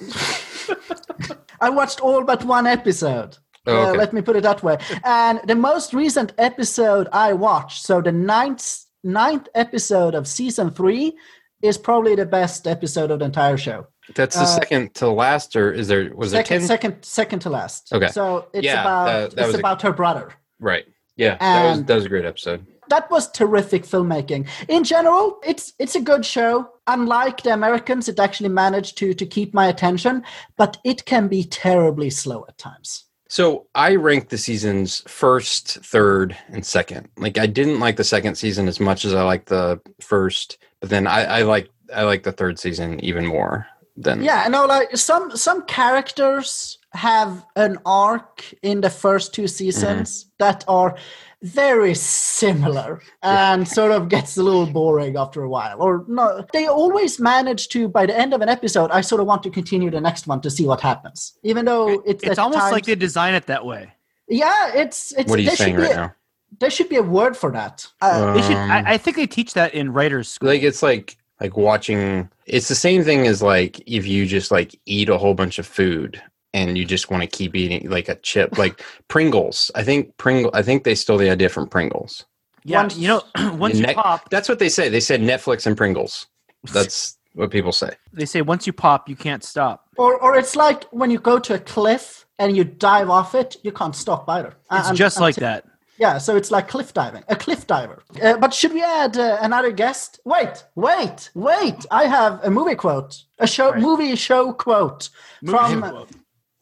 I 1.60 1.70
watched 1.70 2.00
all 2.00 2.22
but 2.24 2.44
one 2.44 2.66
episode. 2.66 3.38
Oh, 3.66 3.90
Uh, 3.90 3.94
let 3.94 4.12
me 4.12 4.20
put 4.22 4.36
it 4.36 4.42
that 4.42 4.62
way. 4.62 4.76
And 5.04 5.40
the 5.46 5.54
most 5.54 5.94
recent 5.94 6.32
episode 6.38 7.08
I 7.12 7.32
watched, 7.32 7.82
so 7.84 8.00
the 8.00 8.12
ninth 8.12 8.84
ninth 9.02 9.48
episode 9.54 10.14
of 10.14 10.26
season 10.26 10.70
three, 10.70 11.16
is 11.62 11.76
probably 11.78 12.14
the 12.14 12.26
best 12.26 12.66
episode 12.66 13.10
of 13.10 13.18
the 13.20 13.24
entire 13.26 13.56
show. 13.56 13.86
That's 14.14 14.36
the 14.36 14.42
uh, 14.42 14.46
second 14.60 14.94
to 14.96 15.08
last, 15.08 15.56
or 15.56 15.72
is 15.72 15.88
there 15.88 16.10
was 16.14 16.30
Second, 16.30 16.48
there 16.50 16.58
ten? 16.60 16.66
second, 16.68 17.02
second 17.04 17.38
to 17.40 17.50
last. 17.50 17.92
Okay. 17.92 18.08
So 18.08 18.46
it's 18.52 18.64
Yeah, 18.64 18.80
about 18.82 19.06
that- 19.06 19.30
that 19.36 19.38
it's 19.40 19.46
was 19.46 19.54
a- 19.56 19.58
about 19.58 19.82
her 19.82 19.92
brother. 19.92 20.32
Right. 20.60 20.84
Yeah, 21.16 21.36
that 21.38 21.70
was 21.70 21.84
that 21.84 21.94
was 21.94 22.04
a 22.04 22.08
great 22.08 22.24
episode. 22.26 22.66
that 22.88 23.10
was 23.10 23.30
terrific 23.30 23.84
filmmaking. 23.84 24.46
In 24.68 24.84
general, 24.84 25.38
it's 25.44 25.72
it's 25.78 25.94
a 25.96 26.00
good 26.00 26.24
show. 26.26 26.68
Unlike 26.86 27.42
the 27.44 27.52
Americans, 27.54 28.08
it 28.08 28.18
actually 28.18 28.50
managed 28.50 28.98
to 28.98 29.14
to 29.14 29.24
keep 29.26 29.54
my 29.54 29.66
attention, 29.68 30.22
but 30.58 30.76
it 30.84 31.04
can 31.06 31.28
be 31.28 31.44
terribly 31.44 32.10
slow 32.10 32.44
at 32.48 32.58
times. 32.58 33.04
So 33.28 33.66
I 33.74 33.96
ranked 33.96 34.30
the 34.30 34.38
seasons 34.38 35.02
first, 35.06 35.78
third, 35.84 36.36
and 36.48 36.64
second. 36.64 37.08
Like 37.16 37.38
I 37.38 37.46
didn't 37.46 37.80
like 37.80 37.96
the 37.96 38.04
second 38.04 38.36
season 38.36 38.68
as 38.68 38.80
much 38.80 39.04
as 39.04 39.14
I 39.14 39.22
liked 39.22 39.46
the 39.46 39.80
first, 40.00 40.58
but 40.80 40.90
then 40.90 41.06
I, 41.06 41.24
I 41.24 41.42
like 41.42 41.70
I 41.94 42.02
like 42.02 42.22
the 42.22 42.32
third 42.32 42.58
season 42.58 43.00
even 43.00 43.26
more 43.26 43.66
than 43.96 44.22
Yeah, 44.22 44.46
no, 44.48 44.66
like 44.66 44.96
some 44.96 45.36
some 45.36 45.62
characters 45.62 46.78
have 46.92 47.44
an 47.56 47.78
arc 47.84 48.44
in 48.62 48.80
the 48.80 48.90
first 48.90 49.34
two 49.34 49.48
seasons 49.48 50.24
mm-hmm. 50.24 50.30
that 50.38 50.64
are 50.68 50.96
very 51.44 51.94
similar 51.94 53.00
and 53.22 53.68
sort 53.68 53.92
of 53.92 54.08
gets 54.08 54.36
a 54.38 54.42
little 54.42 54.66
boring 54.66 55.16
after 55.16 55.42
a 55.42 55.48
while. 55.48 55.80
Or 55.82 56.04
no, 56.08 56.44
they 56.52 56.66
always 56.66 57.20
manage 57.20 57.68
to 57.68 57.86
by 57.88 58.06
the 58.06 58.18
end 58.18 58.32
of 58.34 58.40
an 58.40 58.48
episode, 58.48 58.90
I 58.90 59.02
sort 59.02 59.20
of 59.20 59.26
want 59.26 59.42
to 59.44 59.50
continue 59.50 59.90
the 59.90 60.00
next 60.00 60.26
one 60.26 60.40
to 60.40 60.50
see 60.50 60.66
what 60.66 60.80
happens, 60.80 61.38
even 61.42 61.64
though 61.66 62.02
it's 62.06 62.22
It's 62.22 62.32
at 62.32 62.38
almost 62.38 62.72
like 62.72 62.86
they 62.86 62.94
design 62.94 63.34
it 63.34 63.46
that 63.46 63.64
way. 63.66 63.92
yeah, 64.28 64.72
it's 64.74 65.12
it's. 65.12 65.28
What 65.28 65.38
are 65.38 65.42
you 65.42 65.48
there 65.48 65.56
should 65.56 65.64
saying 65.64 65.76
be 65.76 65.82
right 65.82 65.92
a- 65.92 65.96
now? 65.96 66.14
There 66.60 66.70
should 66.70 66.88
be 66.88 66.96
a 66.96 67.02
word 67.02 67.36
for 67.36 67.50
that. 67.52 67.86
Uh, 68.00 68.34
They 68.34 68.42
should. 68.42 68.56
Um, 68.56 68.70
I, 68.70 68.92
I 68.94 68.96
think 68.98 69.16
they 69.16 69.26
teach 69.26 69.54
that 69.54 69.74
in 69.74 69.92
writers' 69.92 70.28
school. 70.28 70.48
like 70.48 70.62
it's 70.62 70.82
like 70.82 71.16
like 71.40 71.56
watching 71.56 72.30
it's 72.46 72.68
the 72.68 72.74
same 72.76 73.02
thing 73.04 73.26
as 73.26 73.42
like 73.42 73.82
if 73.86 74.06
you 74.06 74.24
just 74.24 74.50
like 74.52 74.74
eat 74.86 75.08
a 75.08 75.18
whole 75.18 75.34
bunch 75.34 75.58
of 75.58 75.66
food 75.66 76.22
and 76.54 76.78
you 76.78 76.84
just 76.86 77.10
want 77.10 77.22
to 77.22 77.26
keep 77.26 77.54
eating 77.54 77.88
like 77.90 78.08
a 78.08 78.14
chip 78.16 78.56
like 78.56 78.82
pringles 79.08 79.70
i 79.74 79.82
think 79.84 80.16
pringle 80.16 80.50
i 80.54 80.62
think 80.62 80.84
they 80.84 80.94
stole 80.94 81.18
the 81.18 81.28
idea 81.28 81.48
from 81.50 81.66
pringles 81.68 82.24
yeah, 82.66 82.80
once- 82.80 82.96
you 82.96 83.08
know, 83.08 83.22
once 83.58 83.76
you 83.78 83.86
Ne- 83.86 83.92
pop, 83.94 84.30
that's 84.30 84.48
what 84.48 84.58
they 84.58 84.70
say 84.70 84.88
they 84.88 85.00
said 85.00 85.20
netflix 85.20 85.66
and 85.66 85.76
pringles 85.76 86.26
that's 86.72 87.18
what 87.34 87.50
people 87.50 87.72
say 87.72 87.90
they 88.12 88.24
say 88.24 88.40
once 88.42 88.66
you 88.66 88.72
pop, 88.72 89.08
you 89.08 89.16
can't 89.16 89.42
stop. 89.44 89.84
or 89.98 90.16
or 90.24 90.36
it's 90.36 90.54
like 90.56 90.84
when 90.92 91.10
you 91.10 91.18
go 91.18 91.38
to 91.40 91.54
a 91.54 91.58
cliff 91.58 92.24
and 92.38 92.56
you 92.56 92.62
dive 92.64 93.10
off 93.10 93.34
it, 93.34 93.56
you 93.62 93.70
can't 93.72 93.94
stop 93.94 94.28
either. 94.28 94.52
It's 94.72 94.88
Un- 94.90 94.96
just 94.96 95.18
like 95.20 95.36
until- 95.36 95.48
that. 95.48 95.64
Yeah, 95.98 96.18
so 96.18 96.36
it's 96.36 96.50
like 96.50 96.66
cliff 96.68 96.92
diving, 96.92 97.22
a 97.28 97.36
cliff 97.36 97.66
diver. 97.68 98.02
Uh, 98.20 98.36
but 98.38 98.52
should 98.54 98.72
we 98.72 98.82
add 98.82 99.16
uh, 99.16 99.38
another 99.40 99.70
guest? 99.72 100.18
Wait, 100.24 100.64
wait, 100.74 101.30
wait! 101.34 101.86
I 101.90 102.04
have 102.06 102.40
a 102.44 102.50
movie 102.50 102.74
quote, 102.76 103.22
a 103.38 103.46
show 103.46 103.70
Right. 103.72 103.80
movie 103.82 104.16
show 104.16 104.52
quote 104.52 105.08
from 105.46 105.82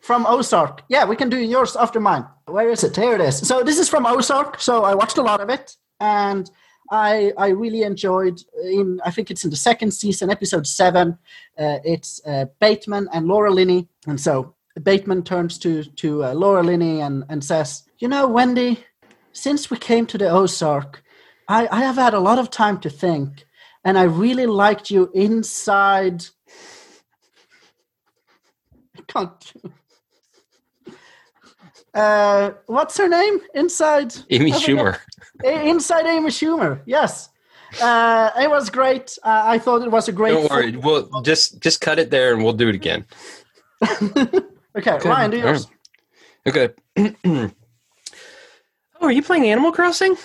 from 0.03 0.27
Ozark. 0.27 0.83
Yeah, 0.89 1.05
we 1.05 1.17
can 1.17 1.31
do 1.31 1.39
yours 1.39 1.77
after 1.77 2.01
mine. 2.01 2.27
Where 2.47 2.69
is 2.69 2.85
it? 2.85 2.97
Here 2.97 3.15
it 3.15 3.21
is. 3.21 3.39
So 3.39 3.63
this 3.63 3.79
is 3.79 3.89
from 3.89 4.05
Ozark. 4.05 4.61
So 4.61 4.85
I 4.85 4.95
watched 4.95 5.17
a 5.17 5.23
lot 5.23 5.41
of 5.41 5.49
it, 5.49 5.77
and 6.01 6.51
I 6.91 7.33
I 7.39 7.49
really 7.49 7.83
enjoyed. 7.83 8.43
In 8.65 9.01
I 9.05 9.11
think 9.11 9.31
it's 9.31 9.45
in 9.45 9.51
the 9.51 9.57
second 9.57 9.93
season, 9.93 10.31
episode 10.31 10.67
seven. 10.67 11.19
Uh, 11.59 11.79
it's 11.85 12.21
uh, 12.27 12.47
Bateman 12.61 13.09
and 13.13 13.27
Laura 13.27 13.51
Linney, 13.51 13.89
and 14.07 14.21
so 14.21 14.55
Bateman 14.83 15.23
turns 15.23 15.59
to 15.59 15.85
to 15.85 16.25
uh, 16.25 16.35
Laura 16.35 16.63
Linney 16.63 17.01
and 17.01 17.25
and 17.29 17.45
says, 17.45 17.85
"You 17.99 18.09
know, 18.09 18.27
Wendy, 18.27 18.85
since 19.33 19.71
we 19.71 19.79
came 19.79 20.07
to 20.07 20.19
the 20.19 20.29
Ozark, 20.29 21.03
I 21.49 21.69
I 21.71 21.81
have 21.81 21.97
had 21.97 22.15
a 22.15 22.21
lot 22.21 22.39
of 22.39 22.51
time 22.51 22.79
to 22.81 22.91
think." 22.91 23.47
And 23.85 23.99
I 23.99 24.05
really 24.05 24.47
liked 24.47 24.93
you 24.93 25.11
inside. 25.13 26.23
I 28.99 29.03
can't. 29.09 29.53
Uh, 31.95 32.53
what's 32.67 32.97
her 32.97 33.09
name? 33.09 33.39
Inside 33.55 34.15
amy 34.31 34.53
forget. 34.53 34.69
schumer 34.69 34.99
Inside 35.45 36.07
Amy 36.07 36.31
Schumer. 36.31 36.81
Yes, 36.87 37.29
uh, 37.81 38.31
it 38.41 38.49
was 38.49 38.71
great. 38.71 39.19
Uh, 39.23 39.43
I 39.45 39.59
thought 39.59 39.83
it 39.83 39.91
was 39.91 40.09
a 40.09 40.13
great. 40.13 40.33
don't 40.33 40.51
worry 40.51 40.77
we'll 40.77 41.09
just 41.23 41.61
just 41.61 41.81
cut 41.81 41.99
it 41.99 42.11
there 42.11 42.33
and 42.35 42.43
we'll 42.45 42.53
do 42.53 42.69
it 42.69 42.75
again 42.75 43.05
okay, 44.77 44.99
Ryan, 45.05 45.31
do 45.31 45.39
yours. 45.39 45.67
okay 46.47 46.69
oh 47.27 47.51
are 49.01 49.13
you 49.13 49.23
playing 49.23 49.47
animal 49.47 49.73
crossing 49.73 50.17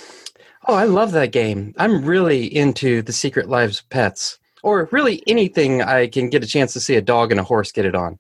oh 0.68 0.76
i 0.76 0.84
love 0.84 1.12
that 1.14 1.32
game 1.32 1.74
i'm 1.78 2.04
really 2.06 2.46
into 2.46 3.02
the 3.02 3.14
secret 3.14 3.50
lives 3.50 3.80
of 3.80 3.90
pets 3.90 4.38
or 4.64 4.88
really 4.92 5.24
anything 5.28 5.82
i 5.82 6.08
can 6.08 6.30
get 6.30 6.44
a 6.44 6.48
chance 6.48 6.74
to 6.74 6.80
see 6.80 6.96
a 6.96 7.02
dog 7.02 7.32
and 7.32 7.40
a 7.40 7.44
horse 7.44 7.72
get 7.72 7.86
it 7.86 7.96
on 7.96 8.18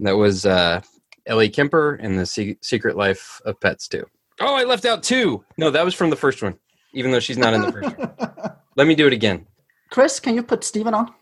that 0.00 0.16
was 0.16 0.44
uh 0.44 0.80
ellie 1.28 1.48
kemper 1.48 1.94
and 1.96 2.18
the 2.18 2.26
Se- 2.26 2.58
secret 2.62 2.96
life 2.96 3.40
of 3.44 3.60
pets 3.60 3.86
too 3.86 4.04
oh 4.40 4.54
i 4.56 4.64
left 4.64 4.84
out 4.84 5.02
two 5.02 5.44
no 5.56 5.70
that 5.70 5.84
was 5.84 5.94
from 5.94 6.10
the 6.10 6.16
first 6.16 6.42
one 6.42 6.58
even 6.92 7.10
though 7.12 7.20
she's 7.20 7.38
not 7.38 7.54
in 7.54 7.60
the 7.62 7.70
first 7.72 7.96
one 7.96 8.10
let 8.76 8.86
me 8.88 8.94
do 8.96 9.06
it 9.06 9.12
again 9.12 9.46
Chris, 9.90 10.20
can 10.20 10.34
you 10.34 10.42
put 10.42 10.64
Steven 10.64 10.92
on? 10.92 11.14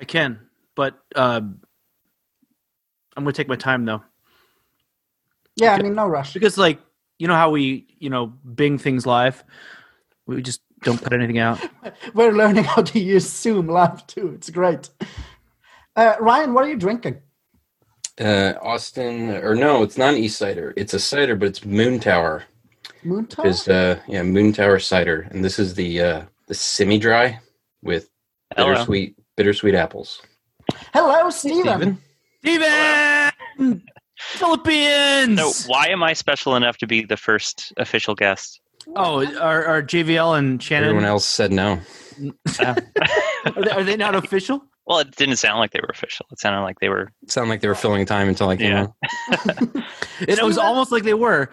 I 0.00 0.04
can, 0.04 0.38
but 0.76 0.96
uh, 1.16 1.40
I'm 1.40 1.58
gonna 3.16 3.32
take 3.32 3.48
my 3.48 3.56
time 3.56 3.84
though, 3.84 4.02
Yeah, 5.56 5.74
I 5.74 5.82
mean, 5.82 5.94
no 5.96 6.06
rush. 6.06 6.32
because 6.32 6.56
like 6.56 6.78
you 7.18 7.26
know 7.26 7.34
how 7.34 7.50
we 7.50 7.88
you 7.98 8.08
know 8.08 8.26
Bing 8.28 8.78
things 8.78 9.04
live, 9.04 9.42
we 10.26 10.40
just 10.42 10.60
don't 10.82 11.02
put 11.02 11.12
anything 11.12 11.38
out. 11.40 11.58
We're 12.14 12.30
learning 12.32 12.62
how 12.62 12.82
to 12.82 13.00
use 13.00 13.28
Zoom 13.28 13.66
live 13.66 14.06
too. 14.06 14.30
It's 14.36 14.48
great. 14.50 14.90
Uh, 15.96 16.14
Ryan, 16.20 16.54
what 16.54 16.64
are 16.64 16.68
you 16.68 16.76
drinking? 16.76 17.20
Uh 18.20 18.54
austin 18.62 19.30
or 19.30 19.54
no 19.54 19.82
it's 19.82 19.96
not 19.98 20.14
an 20.14 20.20
east 20.20 20.38
cider 20.38 20.72
it's 20.76 20.94
a 20.94 21.00
cider 21.00 21.36
but 21.36 21.48
it's 21.48 21.64
moon 21.64 21.98
tower 22.00 22.44
Moon 23.04 23.26
Tower? 23.26 23.46
is 23.46 23.68
uh 23.68 23.98
yeah 24.08 24.22
moon 24.22 24.52
tower 24.52 24.78
cider 24.78 25.28
and 25.30 25.44
this 25.44 25.58
is 25.58 25.74
the 25.74 26.00
uh 26.02 26.22
the 26.46 26.54
semi 26.54 26.98
dry 26.98 27.38
with 27.82 28.08
Hello. 28.56 28.72
bittersweet 28.74 29.14
bittersweet 29.36 29.74
apples 29.74 30.20
Hello, 30.92 31.30
Steven. 31.30 31.98
Steven? 32.42 33.32
Steven! 33.56 33.82
Philippines. 34.18 35.40
So 35.40 35.70
why 35.70 35.86
am 35.88 36.02
I 36.02 36.12
special 36.12 36.56
enough 36.56 36.76
to 36.78 36.86
be 36.86 37.04
the 37.04 37.16
first 37.16 37.72
official 37.78 38.14
guest? 38.14 38.60
Oh, 38.96 39.24
are, 39.38 39.64
are 39.64 39.82
JVL 39.82 40.38
and 40.38 40.62
Shannon? 40.62 40.88
everyone 40.90 41.04
else 41.08 41.24
said 41.24 41.52
no 41.52 41.80
Are 42.60 43.62
they, 43.62 43.70
are 43.70 43.84
they 43.84 43.96
not 43.96 44.14
official? 44.14 44.62
Well, 44.86 44.98
it 45.00 45.14
didn't 45.16 45.36
sound 45.36 45.58
like 45.58 45.72
they 45.72 45.80
were 45.80 45.90
official. 45.90 46.26
It 46.32 46.40
sounded 46.40 46.62
like 46.62 46.80
they 46.80 46.88
were. 46.88 47.10
it 47.22 47.30
sounded 47.30 47.50
like 47.50 47.60
they 47.60 47.68
were 47.68 47.74
filling 47.74 48.06
time 48.06 48.28
until 48.28 48.48
i 48.48 48.56
came 48.56 48.70
Yeah. 48.72 48.86
on 49.30 49.84
It 50.20 50.42
was 50.42 50.56
almost 50.58 50.90
like 50.92 51.02
they 51.02 51.14
were. 51.14 51.50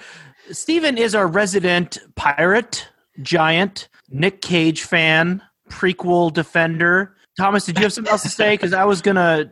Steven 0.51 0.97
is 0.97 1.13
our 1.15 1.27
resident 1.27 1.97
pirate, 2.15 2.87
giant, 3.21 3.89
Nick 4.09 4.41
Cage 4.41 4.83
fan, 4.83 5.41
prequel 5.69 6.31
defender. 6.31 7.15
Thomas, 7.37 7.65
did 7.65 7.77
you 7.77 7.83
have 7.83 7.93
something 7.93 8.11
else 8.11 8.21
to 8.23 8.29
say? 8.29 8.53
Because 8.53 8.71
I 8.73 8.85
was 8.85 9.01
gonna, 9.01 9.51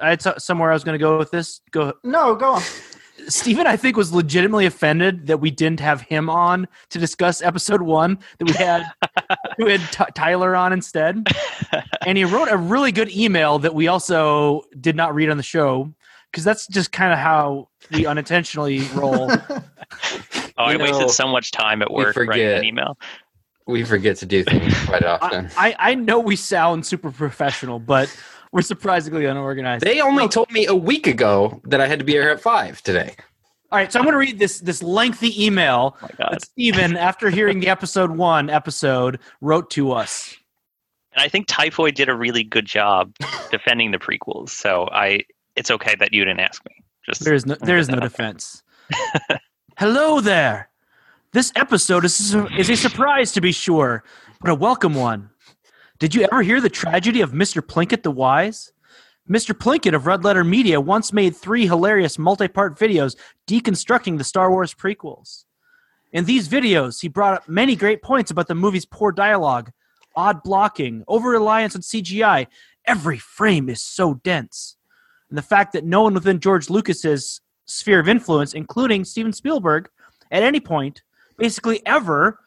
I 0.00 0.10
had 0.10 0.22
somewhere 0.42 0.70
I 0.70 0.74
was 0.74 0.82
gonna 0.82 0.98
go 0.98 1.16
with 1.18 1.30
this. 1.30 1.60
Go. 1.70 1.92
No, 2.02 2.34
go 2.34 2.54
on. 2.54 2.62
Steven, 3.30 3.66
I 3.66 3.76
think, 3.76 3.96
was 3.96 4.12
legitimately 4.12 4.66
offended 4.66 5.26
that 5.26 5.38
we 5.38 5.50
didn't 5.50 5.80
have 5.80 6.02
him 6.02 6.28
on 6.28 6.68
to 6.90 6.98
discuss 6.98 7.42
episode 7.42 7.82
one, 7.82 8.18
that 8.38 8.44
we 8.44 8.52
had, 8.52 8.90
we 9.58 9.72
had 9.72 9.80
T- 9.92 10.04
Tyler 10.14 10.56
on 10.56 10.72
instead. 10.72 11.26
And 12.06 12.18
he 12.18 12.24
wrote 12.24 12.48
a 12.50 12.56
really 12.56 12.92
good 12.92 13.10
email 13.10 13.58
that 13.60 13.74
we 13.74 13.88
also 13.88 14.62
did 14.80 14.96
not 14.96 15.14
read 15.14 15.30
on 15.30 15.36
the 15.36 15.42
show 15.42 15.92
because 16.30 16.44
that's 16.44 16.66
just 16.66 16.92
kind 16.92 17.12
of 17.12 17.18
how 17.18 17.68
we 17.92 18.06
unintentionally 18.06 18.80
roll. 18.94 19.30
Oh, 19.30 20.64
I 20.64 20.76
know, 20.76 20.84
wasted 20.84 21.10
so 21.10 21.26
much 21.26 21.52
time 21.52 21.82
at 21.82 21.90
work 21.90 22.16
writing 22.16 22.46
an 22.46 22.64
email. 22.64 22.98
We 23.66 23.84
forget 23.84 24.16
to 24.18 24.26
do 24.26 24.44
things 24.44 24.74
quite 24.84 25.04
often. 25.04 25.50
I, 25.56 25.70
I, 25.70 25.90
I 25.90 25.94
know 25.94 26.18
we 26.18 26.36
sound 26.36 26.86
super 26.86 27.10
professional, 27.10 27.78
but 27.78 28.14
we're 28.52 28.62
surprisingly 28.62 29.24
unorganized. 29.26 29.84
they 29.84 30.00
only 30.00 30.28
told 30.28 30.50
me 30.50 30.66
a 30.66 30.74
week 30.74 31.06
ago 31.06 31.60
that 31.64 31.80
I 31.80 31.86
had 31.86 31.98
to 31.98 32.04
be 32.04 32.12
here 32.12 32.28
at 32.30 32.40
five 32.40 32.82
today. 32.82 33.14
All 33.72 33.78
right, 33.78 33.92
so 33.92 34.00
I'm 34.00 34.04
going 34.04 34.14
to 34.14 34.18
read 34.18 34.38
this 34.40 34.58
this 34.60 34.82
lengthy 34.82 35.44
email 35.44 35.96
Oh 35.96 36.02
my 36.02 36.08
God. 36.18 36.32
that 36.32 36.42
Steven, 36.42 36.96
after 36.96 37.30
hearing 37.30 37.60
the 37.60 37.68
episode 37.68 38.10
one 38.10 38.50
episode, 38.50 39.20
wrote 39.40 39.70
to 39.70 39.92
us. 39.92 40.36
And 41.12 41.22
I 41.22 41.28
think 41.28 41.46
Typhoid 41.46 41.94
did 41.94 42.08
a 42.08 42.14
really 42.14 42.42
good 42.44 42.66
job 42.66 43.14
defending 43.50 43.90
the 43.92 43.98
prequels. 43.98 44.50
So 44.50 44.88
I, 44.92 45.20
it's 45.56 45.70
okay 45.70 45.94
that 46.00 46.12
you 46.12 46.24
didn't 46.24 46.40
ask 46.40 46.64
me. 46.68 46.76
Just 47.06 47.24
There 47.24 47.34
is 47.34 47.46
no 47.46 47.54
there 47.56 47.78
is 47.78 47.88
no 47.88 47.98
defense. 48.00 48.62
Hello 49.78 50.20
there. 50.20 50.68
This 51.32 51.52
episode 51.54 52.04
is 52.04 52.34
is 52.58 52.68
a 52.70 52.76
surprise 52.76 53.30
to 53.32 53.40
be 53.40 53.52
sure, 53.52 54.02
but 54.40 54.50
a 54.50 54.54
welcome 54.54 54.94
one. 54.94 55.30
Did 56.00 56.14
you 56.14 56.26
ever 56.32 56.40
hear 56.40 56.62
the 56.62 56.70
tragedy 56.70 57.20
of 57.20 57.32
Mr. 57.32 57.60
Plinkett 57.60 58.02
the 58.02 58.10
Wise? 58.10 58.72
Mr. 59.28 59.52
Plinkett 59.52 59.94
of 59.94 60.06
Red 60.06 60.24
Letter 60.24 60.42
Media 60.42 60.80
once 60.80 61.12
made 61.12 61.36
three 61.36 61.66
hilarious 61.66 62.18
multi-part 62.18 62.78
videos 62.78 63.16
deconstructing 63.46 64.16
the 64.16 64.24
Star 64.24 64.50
Wars 64.50 64.72
prequels. 64.72 65.44
In 66.10 66.24
these 66.24 66.48
videos, 66.48 67.02
he 67.02 67.08
brought 67.08 67.34
up 67.34 67.48
many 67.50 67.76
great 67.76 68.00
points 68.00 68.30
about 68.30 68.48
the 68.48 68.54
movie's 68.54 68.86
poor 68.86 69.12
dialogue, 69.12 69.72
odd 70.16 70.42
blocking, 70.42 71.04
over-reliance 71.06 71.76
on 71.76 71.82
CGI. 71.82 72.46
Every 72.86 73.18
frame 73.18 73.68
is 73.68 73.82
so 73.82 74.14
dense. 74.14 74.78
And 75.28 75.36
the 75.36 75.42
fact 75.42 75.74
that 75.74 75.84
no 75.84 76.00
one 76.00 76.14
within 76.14 76.40
George 76.40 76.70
Lucas's 76.70 77.42
sphere 77.66 78.00
of 78.00 78.08
influence, 78.08 78.54
including 78.54 79.04
Steven 79.04 79.34
Spielberg, 79.34 79.90
at 80.30 80.42
any 80.42 80.60
point, 80.60 81.02
basically 81.36 81.84
ever, 81.84 82.38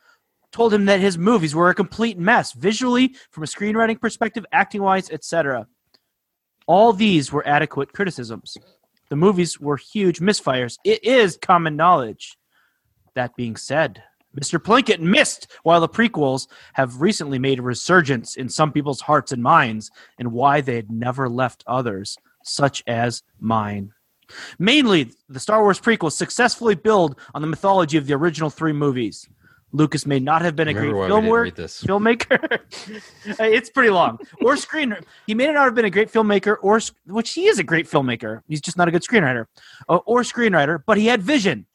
told 0.54 0.74
him 0.74 0.86
that 0.86 1.02
his 1.02 1.18
movies 1.18 1.54
were 1.54 1.70
a 1.70 1.76
complete 1.76 2.18
mess, 2.18 2.54
visually, 2.54 3.16
from 3.32 3.44
a 3.44 3.48
screenwriting 3.48 4.00
perspective, 4.00 4.46
acting 4.54 4.82
wise, 4.82 5.10
etc. 5.10 5.68
All 6.68 6.94
these 6.94 7.32
were 7.32 7.46
adequate 7.46 7.92
criticisms. 7.92 8.56
The 9.10 9.16
movies 9.18 9.60
were 9.60 9.78
huge 9.78 10.20
misfires. 10.20 10.78
It 10.86 11.04
is 11.04 11.38
common 11.42 11.76
knowledge. 11.76 12.38
That 13.16 13.36
being 13.36 13.56
said, 13.56 14.02
Mr. 14.40 14.58
Plinkett 14.60 15.00
missed 15.00 15.52
while 15.64 15.82
the 15.82 15.90
prequels 15.90 16.48
have 16.74 17.02
recently 17.02 17.38
made 17.38 17.60
a 17.60 17.64
resurgence 17.64 18.36
in 18.36 18.50
some 18.50 18.72
people's 18.72 19.02
hearts 19.02 19.32
and 19.32 19.44
minds 19.44 19.92
and 20.18 20.32
why 20.32 20.62
they 20.62 20.76
had 20.76 20.90
never 20.90 21.30
left 21.30 21.64
others, 21.68 22.18
such 22.44 22.84
as 22.88 23.24
mine. 23.40 23.92
Mainly, 24.58 25.12
the 25.30 25.40
Star 25.40 25.62
Wars 25.62 25.80
prequels 25.80 26.14
successfully 26.14 26.76
build 26.76 27.20
on 27.36 27.42
the 27.42 27.48
mythology 27.48 27.98
of 27.98 28.08
the 28.08 28.14
original 28.14 28.50
three 28.50 28.74
movies. 28.74 29.28
Lucas 29.74 30.06
may 30.06 30.20
not 30.20 30.44
have 30.44 30.56
been 30.56 30.68
a 30.68 30.74
great 30.74 30.94
why 30.94 31.08
film 31.08 31.26
work, 31.28 31.56
this. 31.56 31.84
filmmaker. 31.84 32.60
it's 33.40 33.72
pretty 33.72 33.90
long. 33.90 34.20
Or 34.40 34.56
screen. 34.56 34.96
He 35.26 35.34
may 35.34 35.52
not 35.52 35.66
have 35.66 35.76
been 35.76 35.86
a 35.86 35.90
great 35.90 36.12
filmmaker, 36.12 36.58
or 36.62 36.80
which 37.08 37.32
he 37.32 37.48
is 37.48 37.58
a 37.58 37.64
great 37.64 37.88
filmmaker. 37.88 38.42
He's 38.48 38.62
just 38.62 38.78
not 38.78 38.88
a 38.88 38.92
good 38.92 39.02
screenwriter, 39.02 39.48
uh, 39.90 39.98
or 40.06 40.22
screenwriter. 40.22 40.84
But 40.86 40.98
he 40.98 41.08
had 41.08 41.24
vision. 41.24 41.66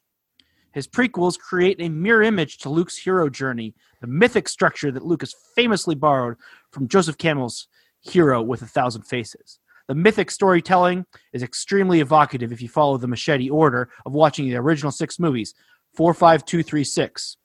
His 0.71 0.87
prequels 0.87 1.37
create 1.37 1.81
a 1.81 1.89
mirror 1.89 2.23
image 2.23 2.59
to 2.59 2.69
Luke's 2.69 2.95
hero 2.95 3.29
journey, 3.29 3.75
the 3.99 4.07
mythic 4.07 4.47
structure 4.47 4.91
that 4.91 5.05
Lucas 5.05 5.35
famously 5.55 5.95
borrowed 5.95 6.37
from 6.71 6.87
Joseph 6.87 7.17
Campbell's 7.17 7.67
Hero 8.01 8.41
with 8.41 8.61
a 8.61 8.67
Thousand 8.67 9.01
Faces. 9.01 9.59
The 9.89 9.95
mythic 9.95 10.31
storytelling 10.31 11.05
is 11.33 11.43
extremely 11.43 11.99
evocative 11.99 12.53
if 12.53 12.61
you 12.61 12.69
follow 12.69 12.97
the 12.97 13.07
machete 13.07 13.49
order 13.49 13.89
of 14.05 14.13
watching 14.13 14.47
the 14.47 14.55
original 14.55 14.91
six 14.91 15.19
movies 15.19 15.53
four, 15.95 16.13
five, 16.13 16.45
two, 16.45 16.63
three, 16.63 16.83
six. 16.83 17.35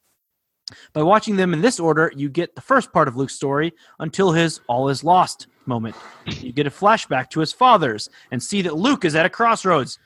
By 0.93 1.03
watching 1.03 1.37
them 1.37 1.53
in 1.53 1.61
this 1.61 1.79
order, 1.79 2.13
you 2.17 2.29
get 2.29 2.55
the 2.55 2.61
first 2.61 2.93
part 2.93 3.09
of 3.09 3.17
Luke's 3.17 3.35
story 3.35 3.73
until 3.99 4.33
his 4.33 4.61
all 4.67 4.89
is 4.89 5.05
lost 5.05 5.47
moment. 5.67 5.97
You 6.27 6.53
get 6.53 6.67
a 6.67 6.71
flashback 6.71 7.31
to 7.31 7.41
his 7.41 7.53
father's 7.53 8.09
and 8.31 8.43
see 8.43 8.63
that 8.63 8.77
Luke 8.77 9.05
is 9.05 9.15
at 9.15 9.27
a 9.27 9.31
crossroads. 9.31 9.99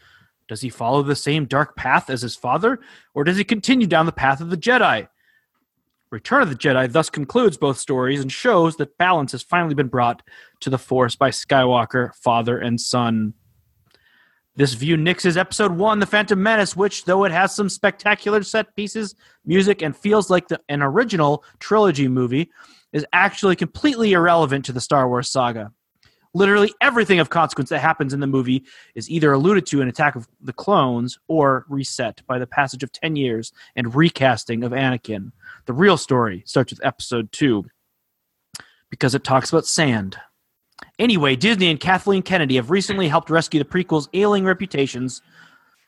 Does 0.49 0.61
he 0.61 0.71
follow 0.71 1.03
the 1.03 1.17
same 1.17 1.45
dark 1.45 1.77
path 1.77 2.11
as 2.11 2.23
his 2.23 2.35
father, 2.35 2.81
or 3.15 3.25
does 3.25 3.37
he 3.37 3.45
continue 3.45 3.87
down 3.87 4.07
the 4.07 4.13
path 4.13 4.41
of 4.41 4.51
the 4.51 4.57
Jedi? 4.57 5.09
Return 6.11 6.43
of 6.43 6.49
the 6.49 6.57
Jedi 6.57 6.91
thus 6.91 7.11
concludes 7.11 7.59
both 7.59 7.77
stories 7.77 8.21
and 8.21 8.33
shows 8.33 8.77
that 8.77 8.97
balance 8.97 9.33
has 9.33 9.43
finally 9.43 9.75
been 9.75 9.89
brought 9.89 10.23
to 10.61 10.71
the 10.71 10.79
Force 10.79 11.15
by 11.17 11.31
Skywalker, 11.31 12.15
father 12.15 12.59
and 12.59 12.81
son. 12.81 13.35
This 14.59 14.75
view 14.75 14.97
nixes 14.97 15.37
episode 15.37 15.71
one, 15.71 16.01
The 16.01 16.07
Phantom 16.07 16.43
Menace, 16.43 16.75
which, 16.75 17.05
though 17.05 17.23
it 17.23 17.31
has 17.31 17.55
some 17.55 17.69
spectacular 17.69 18.43
set 18.43 18.75
pieces, 18.75 19.15
music, 19.45 19.83
and 19.83 19.97
feels 19.97 20.31
like 20.31 20.49
the, 20.49 20.61
an 20.69 20.83
original 20.83 21.45
trilogy 21.61 22.09
movie, 22.09 22.51
is 22.93 23.07
actually 23.13 23.55
completely 23.55 24.15
irrelevant 24.15 24.65
to 24.65 24.73
the 24.73 24.81
Star 24.81 25.09
Wars 25.09 25.31
saga. 25.31 25.71
Literally 26.35 26.75
everything 26.81 27.21
of 27.21 27.31
consequence 27.31 27.71
that 27.71 27.79
happens 27.79 28.13
in 28.13 28.19
the 28.19 28.27
movie 28.27 28.65
is 28.97 29.09
either 29.09 29.33
alluded 29.33 29.65
to 29.67 29.81
in 29.81 29.87
Attack 29.87 30.17
of 30.17 30.27
the 30.41 30.53
Clones 30.53 31.21
or 31.29 31.65
reset 31.69 32.21
by 32.27 32.41
the 32.41 32.47
passage 32.49 32.83
of 32.83 32.91
10 32.91 33.15
years 33.15 33.53
and 33.77 33.95
recasting 33.95 34.65
of 34.65 34.73
Anakin. 34.73 35.31
The 35.67 35.73
real 35.73 35.97
story 35.97 36.43
starts 36.47 36.73
with 36.73 36.85
episode 36.85 37.31
two 37.31 37.65
because 38.91 39.15
it 39.15 39.23
talks 39.23 39.53
about 39.53 39.67
sand. 39.67 40.17
Anyway, 40.99 41.37
Disney 41.37 41.71
and 41.71 41.79
Kathleen 41.79 42.23
Kennedy 42.23 42.57
have 42.57 42.71
recently 42.71 43.09
helped 43.09 43.31
rescue 43.31 43.59
the 43.59 43.65
prequel's 43.65 44.09
ailing 44.15 44.45
reputations. 44.45 45.23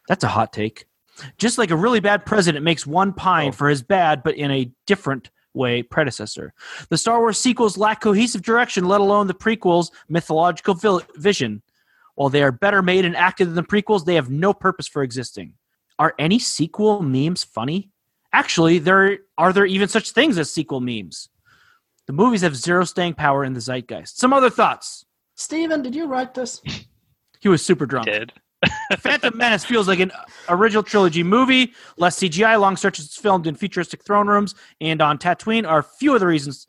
That's 0.08 0.24
a 0.24 0.28
hot 0.28 0.52
take. 0.52 0.86
Just 1.38 1.58
like 1.58 1.70
a 1.70 1.76
really 1.76 2.00
bad 2.00 2.24
president 2.24 2.64
makes 2.64 2.86
one 2.86 3.12
pine 3.12 3.48
oh. 3.48 3.52
for 3.52 3.68
his 3.68 3.82
bad, 3.82 4.22
but 4.22 4.36
in 4.36 4.50
a 4.50 4.70
different 4.86 5.30
way, 5.52 5.82
predecessor. 5.82 6.54
The 6.88 6.96
Star 6.96 7.18
Wars 7.20 7.38
sequels 7.38 7.76
lack 7.76 8.00
cohesive 8.00 8.42
direction, 8.42 8.84
let 8.84 9.00
alone 9.00 9.26
the 9.26 9.34
prequels' 9.34 9.90
mythological 10.08 10.74
vil- 10.74 11.02
vision. 11.16 11.62
While 12.14 12.28
they 12.28 12.42
are 12.42 12.52
better 12.52 12.82
made 12.82 13.04
and 13.04 13.16
acted 13.16 13.48
than 13.48 13.54
the 13.54 13.62
prequels, 13.62 14.04
they 14.04 14.14
have 14.14 14.30
no 14.30 14.52
purpose 14.52 14.86
for 14.86 15.02
existing. 15.02 15.54
Are 15.98 16.14
any 16.18 16.38
sequel 16.38 17.02
memes 17.02 17.44
funny? 17.44 17.90
Actually, 18.32 18.78
there 18.78 19.18
are 19.36 19.52
there 19.52 19.66
even 19.66 19.88
such 19.88 20.12
things 20.12 20.38
as 20.38 20.50
sequel 20.50 20.80
memes. 20.80 21.28
The 22.10 22.16
movies 22.16 22.40
have 22.40 22.56
zero 22.56 22.82
staying 22.82 23.14
power 23.14 23.44
in 23.44 23.52
the 23.52 23.60
zeitgeist. 23.60 24.18
Some 24.18 24.32
other 24.32 24.50
thoughts. 24.50 25.04
Steven, 25.36 25.80
did 25.80 25.94
you 25.94 26.06
write 26.08 26.34
this? 26.34 26.60
He 27.38 27.48
was 27.48 27.64
super 27.64 27.86
drunk. 27.86 28.06
Did. 28.06 28.32
Phantom 28.98 29.38
Menace 29.38 29.64
feels 29.64 29.86
like 29.86 30.00
an 30.00 30.10
original 30.48 30.82
trilogy 30.82 31.22
movie. 31.22 31.72
Less 31.98 32.18
CGI, 32.18 32.60
long 32.60 32.76
stretches 32.76 33.14
filmed 33.14 33.46
in 33.46 33.54
futuristic 33.54 34.02
throne 34.02 34.26
rooms 34.26 34.56
and 34.80 35.00
on 35.00 35.18
Tatooine 35.18 35.64
are 35.64 35.78
a 35.78 35.84
few 35.84 36.12
of 36.12 36.18
the 36.18 36.26
reasons 36.26 36.66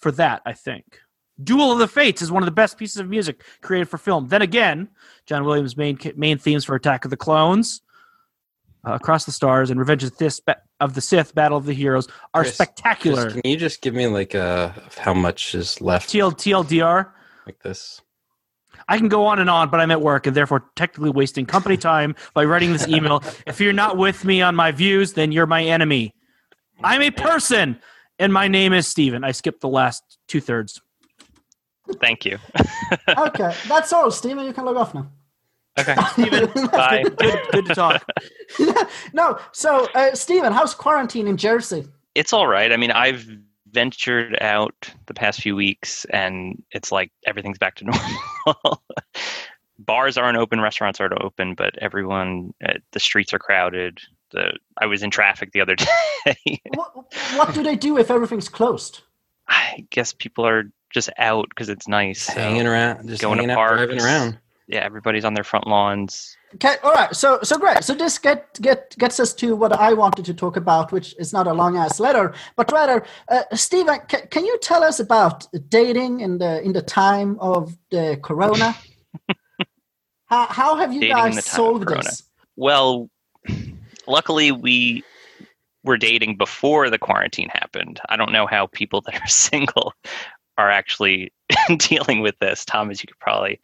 for 0.00 0.10
that, 0.10 0.42
I 0.44 0.52
think. 0.52 0.98
Duel 1.40 1.70
of 1.70 1.78
the 1.78 1.86
Fates 1.86 2.20
is 2.20 2.32
one 2.32 2.42
of 2.42 2.46
the 2.46 2.50
best 2.50 2.76
pieces 2.76 2.96
of 2.96 3.08
music 3.08 3.44
created 3.60 3.88
for 3.88 3.98
film. 3.98 4.26
Then 4.26 4.42
again, 4.42 4.88
John 5.26 5.44
Williams' 5.44 5.76
main 5.76 5.96
main 6.16 6.38
themes 6.38 6.64
for 6.64 6.74
Attack 6.74 7.04
of 7.04 7.12
the 7.12 7.16
Clones, 7.16 7.82
uh, 8.86 8.92
Across 8.92 9.26
the 9.26 9.32
Stars, 9.32 9.70
and 9.70 9.78
Revenge 9.78 10.04
of 10.04 10.16
the, 10.16 10.30
Sith, 10.30 10.40
of 10.80 10.94
the 10.94 11.00
Sith, 11.00 11.34
Battle 11.34 11.58
of 11.58 11.66
the 11.66 11.72
Heroes 11.72 12.08
are 12.34 12.42
Chris, 12.42 12.54
spectacular. 12.54 13.30
Chris, 13.30 13.40
can 13.40 13.50
you 13.50 13.56
just 13.56 13.80
give 13.80 13.94
me 13.94 14.06
like 14.06 14.34
a 14.34 14.74
how 14.98 15.14
much 15.14 15.54
is 15.54 15.80
left 15.80 16.10
TL, 16.10 16.32
TLDR. 16.32 17.10
like 17.46 17.60
this? 17.62 18.00
I 18.88 18.98
can 18.98 19.08
go 19.08 19.26
on 19.26 19.38
and 19.38 19.48
on, 19.48 19.70
but 19.70 19.80
I'm 19.80 19.90
at 19.90 20.00
work 20.00 20.26
and 20.26 20.36
therefore 20.36 20.64
technically 20.76 21.10
wasting 21.10 21.46
company 21.46 21.76
time 21.78 22.14
by 22.34 22.44
writing 22.44 22.72
this 22.72 22.88
email. 22.88 23.22
if 23.46 23.60
you're 23.60 23.72
not 23.72 23.96
with 23.96 24.24
me 24.24 24.42
on 24.42 24.54
my 24.54 24.72
views, 24.72 25.12
then 25.12 25.32
you're 25.32 25.46
my 25.46 25.62
enemy. 25.62 26.14
I'm 26.82 27.02
a 27.02 27.10
person, 27.10 27.78
and 28.18 28.32
my 28.32 28.48
name 28.48 28.72
is 28.72 28.88
Steven. 28.88 29.22
I 29.22 29.30
skipped 29.30 29.60
the 29.60 29.68
last 29.68 30.18
two 30.26 30.40
thirds. 30.40 30.80
Thank 32.00 32.24
you. 32.24 32.38
Okay, 33.08 33.54
that's 33.68 33.92
all, 33.92 34.10
Steven. 34.10 34.44
You 34.44 34.52
can 34.52 34.64
log 34.64 34.76
off 34.76 34.94
now. 34.94 35.10
Okay. 35.78 35.96
Steven, 36.12 36.66
Bye. 36.68 37.04
good, 37.16 37.40
good 37.52 37.66
to 37.66 37.74
talk. 37.74 38.04
no, 39.12 39.38
so 39.52 39.88
uh, 39.94 40.14
Steven, 40.14 40.52
how's 40.52 40.74
quarantine 40.74 41.26
in 41.26 41.36
Jersey? 41.36 41.86
It's 42.14 42.32
all 42.32 42.46
right. 42.46 42.72
I 42.72 42.76
mean, 42.76 42.90
I've 42.90 43.26
ventured 43.70 44.36
out 44.42 44.90
the 45.06 45.14
past 45.14 45.40
few 45.40 45.56
weeks 45.56 46.04
and 46.06 46.62
it's 46.72 46.92
like 46.92 47.10
everything's 47.26 47.58
back 47.58 47.76
to 47.76 47.84
normal. 48.46 48.82
Bars 49.78 50.18
aren't 50.18 50.36
open, 50.36 50.60
restaurants 50.60 51.00
aren't 51.00 51.20
open, 51.20 51.54
but 51.54 51.76
everyone, 51.78 52.52
uh, 52.64 52.74
the 52.92 53.00
streets 53.00 53.32
are 53.32 53.38
crowded. 53.38 53.98
The 54.30 54.58
I 54.78 54.86
was 54.86 55.02
in 55.02 55.10
traffic 55.10 55.52
the 55.52 55.60
other 55.60 55.74
day. 55.74 56.60
What, 56.74 56.94
what 57.34 57.54
do 57.54 57.62
they 57.62 57.76
do 57.76 57.98
if 57.98 58.10
everything's 58.10 58.48
closed? 58.48 59.00
I 59.48 59.86
guess 59.90 60.12
people 60.12 60.46
are 60.46 60.64
just 60.90 61.10
out 61.18 61.48
because 61.48 61.68
it's 61.68 61.88
nice. 61.88 62.22
so 62.22 62.34
hanging 62.34 62.66
around, 62.66 63.08
just 63.08 63.22
going 63.22 63.38
to 63.38 63.50
out, 63.50 63.56
parks, 63.56 63.76
driving 63.78 64.00
around. 64.00 64.38
Yeah, 64.68 64.80
everybody's 64.80 65.24
on 65.24 65.34
their 65.34 65.44
front 65.44 65.66
lawns. 65.66 66.36
Okay, 66.54 66.76
all 66.82 66.92
right. 66.92 67.14
So, 67.14 67.40
so 67.42 67.58
great. 67.58 67.82
So 67.82 67.94
this 67.94 68.18
get 68.18 68.58
get 68.60 68.94
gets 68.98 69.18
us 69.18 69.34
to 69.34 69.56
what 69.56 69.72
I 69.72 69.92
wanted 69.92 70.24
to 70.26 70.34
talk 70.34 70.56
about, 70.56 70.92
which 70.92 71.14
is 71.18 71.32
not 71.32 71.46
a 71.46 71.52
long 71.52 71.76
ass 71.76 71.98
letter, 71.98 72.34
but 72.56 72.70
rather, 72.70 73.04
uh, 73.28 73.42
Steven, 73.54 74.00
ca- 74.08 74.26
can 74.30 74.44
you 74.44 74.58
tell 74.60 74.84
us 74.84 75.00
about 75.00 75.46
dating 75.68 76.20
in 76.20 76.38
the 76.38 76.62
in 76.62 76.72
the 76.72 76.82
time 76.82 77.38
of 77.40 77.76
the 77.90 78.18
Corona? 78.22 78.74
how, 80.26 80.46
how 80.46 80.76
have 80.76 80.92
you 80.92 81.00
Dating 81.00 81.16
guys 81.16 81.44
solved 81.44 81.88
this? 81.88 82.22
Well, 82.56 83.08
luckily 84.06 84.52
we 84.52 85.02
were 85.84 85.96
dating 85.96 86.36
before 86.36 86.90
the 86.90 86.98
quarantine 86.98 87.48
happened. 87.48 88.00
I 88.08 88.16
don't 88.16 88.32
know 88.32 88.46
how 88.46 88.66
people 88.66 89.00
that 89.02 89.20
are 89.20 89.26
single 89.26 89.94
are 90.58 90.70
actually 90.70 91.32
dealing 91.78 92.20
with 92.20 92.38
this. 92.40 92.64
Thomas, 92.64 93.02
you 93.02 93.06
could 93.08 93.18
probably 93.18 93.60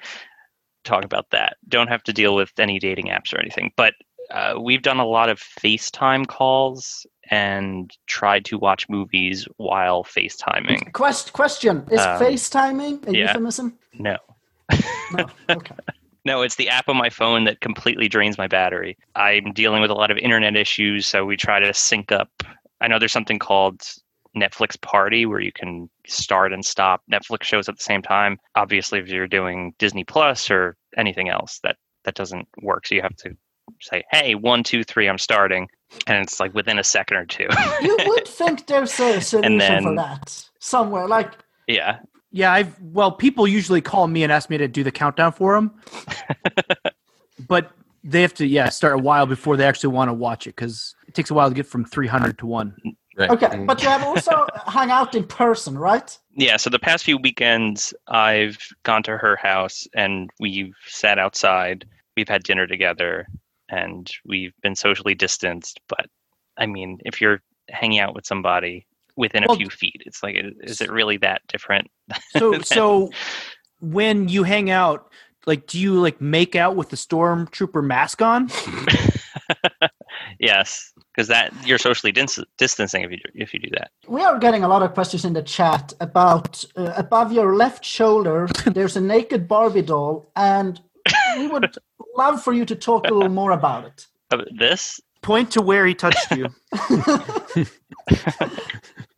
talk 0.84 1.04
about 1.04 1.30
that. 1.30 1.56
Don't 1.68 1.88
have 1.88 2.02
to 2.04 2.12
deal 2.12 2.34
with 2.34 2.52
any 2.58 2.78
dating 2.78 3.06
apps 3.06 3.32
or 3.34 3.38
anything, 3.40 3.72
but 3.76 3.94
uh, 4.30 4.54
we've 4.60 4.82
done 4.82 4.98
a 4.98 5.06
lot 5.06 5.28
of 5.28 5.38
FaceTime 5.38 6.26
calls 6.26 7.06
and 7.30 7.90
tried 8.06 8.44
to 8.46 8.58
watch 8.58 8.88
movies 8.88 9.46
while 9.56 10.04
FaceTiming. 10.04 10.92
Quest, 10.92 11.32
question: 11.32 11.84
Is 11.90 12.00
Um, 12.00 12.20
FaceTiming 12.20 13.06
a 13.08 13.12
yeah. 13.16 13.26
euphemism? 13.26 13.78
No. 13.94 14.16
No. 15.12 15.26
Okay. 15.48 15.74
No, 16.24 16.42
it's 16.42 16.56
the 16.56 16.68
app 16.68 16.90
on 16.90 16.96
my 16.98 17.08
phone 17.08 17.44
that 17.44 17.60
completely 17.62 18.06
drains 18.06 18.36
my 18.36 18.46
battery. 18.48 18.98
I'm 19.14 19.52
dealing 19.54 19.80
with 19.80 19.90
a 19.90 19.94
lot 19.94 20.10
of 20.10 20.18
internet 20.18 20.56
issues, 20.56 21.06
so 21.06 21.24
we 21.24 21.38
try 21.38 21.58
to 21.58 21.72
sync 21.72 22.12
up. 22.12 22.28
I 22.82 22.88
know 22.88 22.98
there's 22.98 23.12
something 23.12 23.38
called 23.38 23.80
Netflix 24.41 24.80
Party 24.80 25.26
where 25.26 25.41
you 25.41 25.53
can 25.53 25.89
start 26.07 26.53
and 26.53 26.64
stop 26.64 27.03
Netflix 27.12 27.45
shows 27.45 27.68
at 27.68 27.76
the 27.76 27.82
same 27.82 28.03
time. 28.03 28.39
Obviously, 28.55 28.99
if 28.99 29.09
you're 29.09 29.26
doing 29.28 29.74
Disney 29.78 30.05
Plus 30.05 30.51
or 30.51 30.76
anything 30.97 31.28
else, 31.28 31.61
that 31.62 31.76
that 32.05 32.14
doesn't 32.14 32.47
work. 32.62 32.86
So 32.86 32.95
you 32.95 33.03
have 33.03 33.16
to 33.16 33.36
say, 33.80 34.05
"Hey, 34.11 34.34
one, 34.34 34.62
two, 34.62 34.82
three, 34.84 35.09
I'm 35.09 35.18
starting," 35.18 35.68
and 36.07 36.22
it's 36.22 36.41
like 36.41 36.55
within 36.55 36.78
a 36.78 36.84
second 36.84 37.16
or 37.18 37.26
two. 37.26 37.49
You 37.82 37.97
would 38.07 38.26
think 38.26 38.66
there's 38.66 38.99
a 39.01 39.20
solution 39.20 39.59
for 39.59 39.59
then- 39.59 39.95
that 39.97 40.49
somewhere. 40.61 41.07
Like, 41.07 41.32
yeah, 41.66 41.99
Yeah, 42.30 42.53
I've 42.53 42.80
well, 42.80 43.12
people 43.12 43.47
usually 43.47 43.80
call 43.80 44.07
me 44.09 44.22
and 44.22 44.32
ask 44.32 44.49
me 44.51 44.59
to 44.59 44.68
do 44.68 44.82
the 44.84 44.91
countdown 44.93 45.32
for 45.32 45.55
them, 45.55 45.72
but 47.49 47.70
they 48.05 48.22
have 48.22 48.34
to 48.34 48.47
yeah 48.47 48.68
start 48.68 48.95
a 48.95 48.99
while 48.99 49.26
before 49.26 49.57
they 49.57 49.66
actually 49.66 49.93
want 49.93 50.09
to 50.09 50.14
watch 50.14 50.47
it 50.47 50.51
because 50.57 50.95
it 51.07 51.14
takes 51.14 51.30
a 51.30 51.34
while 51.34 51.49
to 51.49 51.55
get 51.55 51.66
from 51.66 51.84
300 51.84 52.39
to 52.39 52.47
one. 52.47 52.74
Right. 53.18 53.30
okay, 53.30 53.46
mm. 53.46 53.66
but 53.66 53.82
you 53.82 53.88
have 53.88 54.04
also 54.04 54.46
hung 54.54 54.90
out 54.90 55.14
in 55.14 55.24
person, 55.24 55.76
right? 55.76 56.16
yeah. 56.36 56.56
So 56.56 56.70
the 56.70 56.78
past 56.78 57.04
few 57.04 57.18
weekends, 57.18 57.92
I've 58.06 58.58
gone 58.84 59.02
to 59.04 59.18
her 59.18 59.34
house 59.34 59.88
and 59.94 60.30
we've 60.38 60.74
sat 60.86 61.18
outside. 61.18 61.84
We've 62.16 62.28
had 62.28 62.44
dinner 62.44 62.66
together, 62.66 63.26
and 63.68 64.10
we've 64.24 64.52
been 64.62 64.76
socially 64.76 65.14
distanced. 65.14 65.80
But 65.88 66.06
I 66.56 66.66
mean, 66.66 66.98
if 67.04 67.20
you're 67.20 67.42
hanging 67.70 67.98
out 67.98 68.14
with 68.14 68.26
somebody 68.26 68.86
within 69.16 69.44
a 69.48 69.56
few 69.56 69.68
feet, 69.68 70.02
it's 70.06 70.22
like, 70.22 70.36
is 70.62 70.80
it 70.80 70.90
really 70.90 71.16
that 71.18 71.42
different? 71.48 71.88
So 72.36 72.58
so 72.62 73.10
when 73.80 74.28
you 74.28 74.44
hang 74.44 74.70
out, 74.70 75.10
like, 75.46 75.66
do 75.66 75.78
you 75.78 76.00
like 76.00 76.20
make 76.20 76.54
out 76.54 76.76
with 76.76 76.90
the 76.90 76.96
stormtrooper 76.96 77.84
mask 77.84 78.22
on? 78.22 78.50
yes, 80.40 80.92
because 81.18 81.26
that 81.26 81.52
you're 81.66 81.78
socially 81.78 82.12
dis- 82.12 82.44
distancing 82.58 83.02
if 83.02 83.10
you 83.10 83.18
if 83.34 83.52
you 83.52 83.58
do 83.58 83.68
that. 83.72 83.90
We 84.06 84.22
are 84.22 84.38
getting 84.38 84.62
a 84.62 84.68
lot 84.68 84.84
of 84.84 84.94
questions 84.94 85.24
in 85.24 85.32
the 85.32 85.42
chat 85.42 85.92
about 86.00 86.64
uh, 86.76 86.92
above 86.96 87.32
your 87.32 87.56
left 87.56 87.84
shoulder. 87.84 88.46
there's 88.66 88.96
a 88.96 89.00
naked 89.00 89.48
Barbie 89.48 89.82
doll, 89.82 90.30
and 90.36 90.80
we 91.36 91.48
would 91.48 91.76
love 92.16 92.40
for 92.40 92.52
you 92.52 92.64
to 92.66 92.76
talk 92.76 93.08
a 93.08 93.14
little 93.14 93.30
more 93.30 93.50
about 93.50 93.84
it. 93.84 94.06
Uh, 94.30 94.44
This 94.56 95.00
Point 95.20 95.50
to 95.52 95.60
where 95.60 95.84
he 95.84 95.94
touched 95.94 96.30
you. 96.30 96.46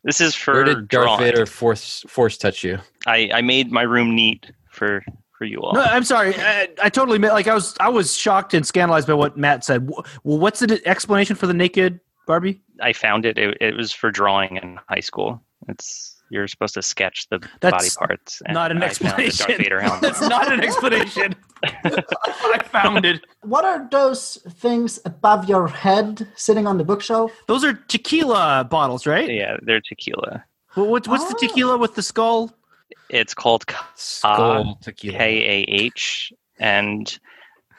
this 0.03 0.19
is 0.19 0.33
for 0.33 0.55
Where 0.55 0.63
did 0.63 0.87
Darth 0.87 1.05
drawing. 1.05 1.19
Vader 1.19 1.45
force 1.45 2.03
force 2.07 2.35
touch 2.35 2.63
you? 2.63 2.79
I 3.05 3.29
I 3.31 3.41
made 3.41 3.71
my 3.71 3.83
room 3.83 4.15
neat 4.15 4.51
for 4.71 5.03
for 5.41 5.45
you 5.45 5.59
all. 5.59 5.73
No, 5.73 5.81
I'm 5.81 6.03
sorry. 6.03 6.35
I, 6.37 6.67
I 6.83 6.89
totally 6.89 7.17
meant 7.17 7.33
like 7.33 7.47
I 7.47 7.55
was 7.55 7.75
I 7.79 7.89
was 7.89 8.15
shocked 8.15 8.53
and 8.53 8.63
scandalized 8.63 9.07
by 9.07 9.15
what 9.15 9.37
Matt 9.37 9.63
said. 9.65 9.89
Well, 9.89 10.05
what's 10.37 10.59
the 10.59 10.79
explanation 10.85 11.35
for 11.35 11.47
the 11.47 11.53
naked 11.55 11.99
Barbie? 12.27 12.61
I 12.79 12.93
found 12.93 13.25
it. 13.25 13.39
it. 13.39 13.57
It 13.59 13.75
was 13.75 13.91
for 13.91 14.11
drawing 14.11 14.57
in 14.57 14.77
high 14.87 14.99
school. 14.99 15.41
It's 15.67 16.15
you're 16.29 16.47
supposed 16.47 16.75
to 16.75 16.83
sketch 16.83 17.27
the 17.29 17.39
body 17.59 17.87
parts. 17.97 18.41
and 18.45 18.53
Not 18.53 18.69
an 18.71 18.77
I 18.83 18.89
found 18.89 19.19
explanation. 19.19 19.47
Darth 19.47 19.57
Vader. 19.57 19.79
That's 20.01 20.21
not 20.21 20.53
an 20.53 20.61
explanation. 20.61 21.35
I 21.63 22.61
found 22.71 23.03
it. 23.05 23.25
What 23.41 23.65
are 23.65 23.87
those 23.91 24.37
things 24.51 24.99
above 25.05 25.49
your 25.49 25.67
head 25.67 26.27
sitting 26.35 26.67
on 26.67 26.77
the 26.77 26.83
bookshelf? 26.83 27.31
Those 27.47 27.63
are 27.63 27.73
tequila 27.73 28.67
bottles, 28.69 29.07
right? 29.07 29.27
yeah, 29.29 29.57
they're 29.63 29.81
tequila. 29.81 30.45
Well, 30.77 30.85
what's 30.87 31.07
what's 31.07 31.25
the 31.27 31.35
Oh. 31.35 31.47
tequila 31.47 31.77
with 31.77 31.95
the 31.95 32.03
skull? 32.03 32.51
It's 33.09 33.33
called 33.33 33.65
Skull 33.95 34.77
tequila. 34.81 35.17
K 35.17 35.23
A 35.43 35.71
H, 35.71 36.31
and 36.59 37.17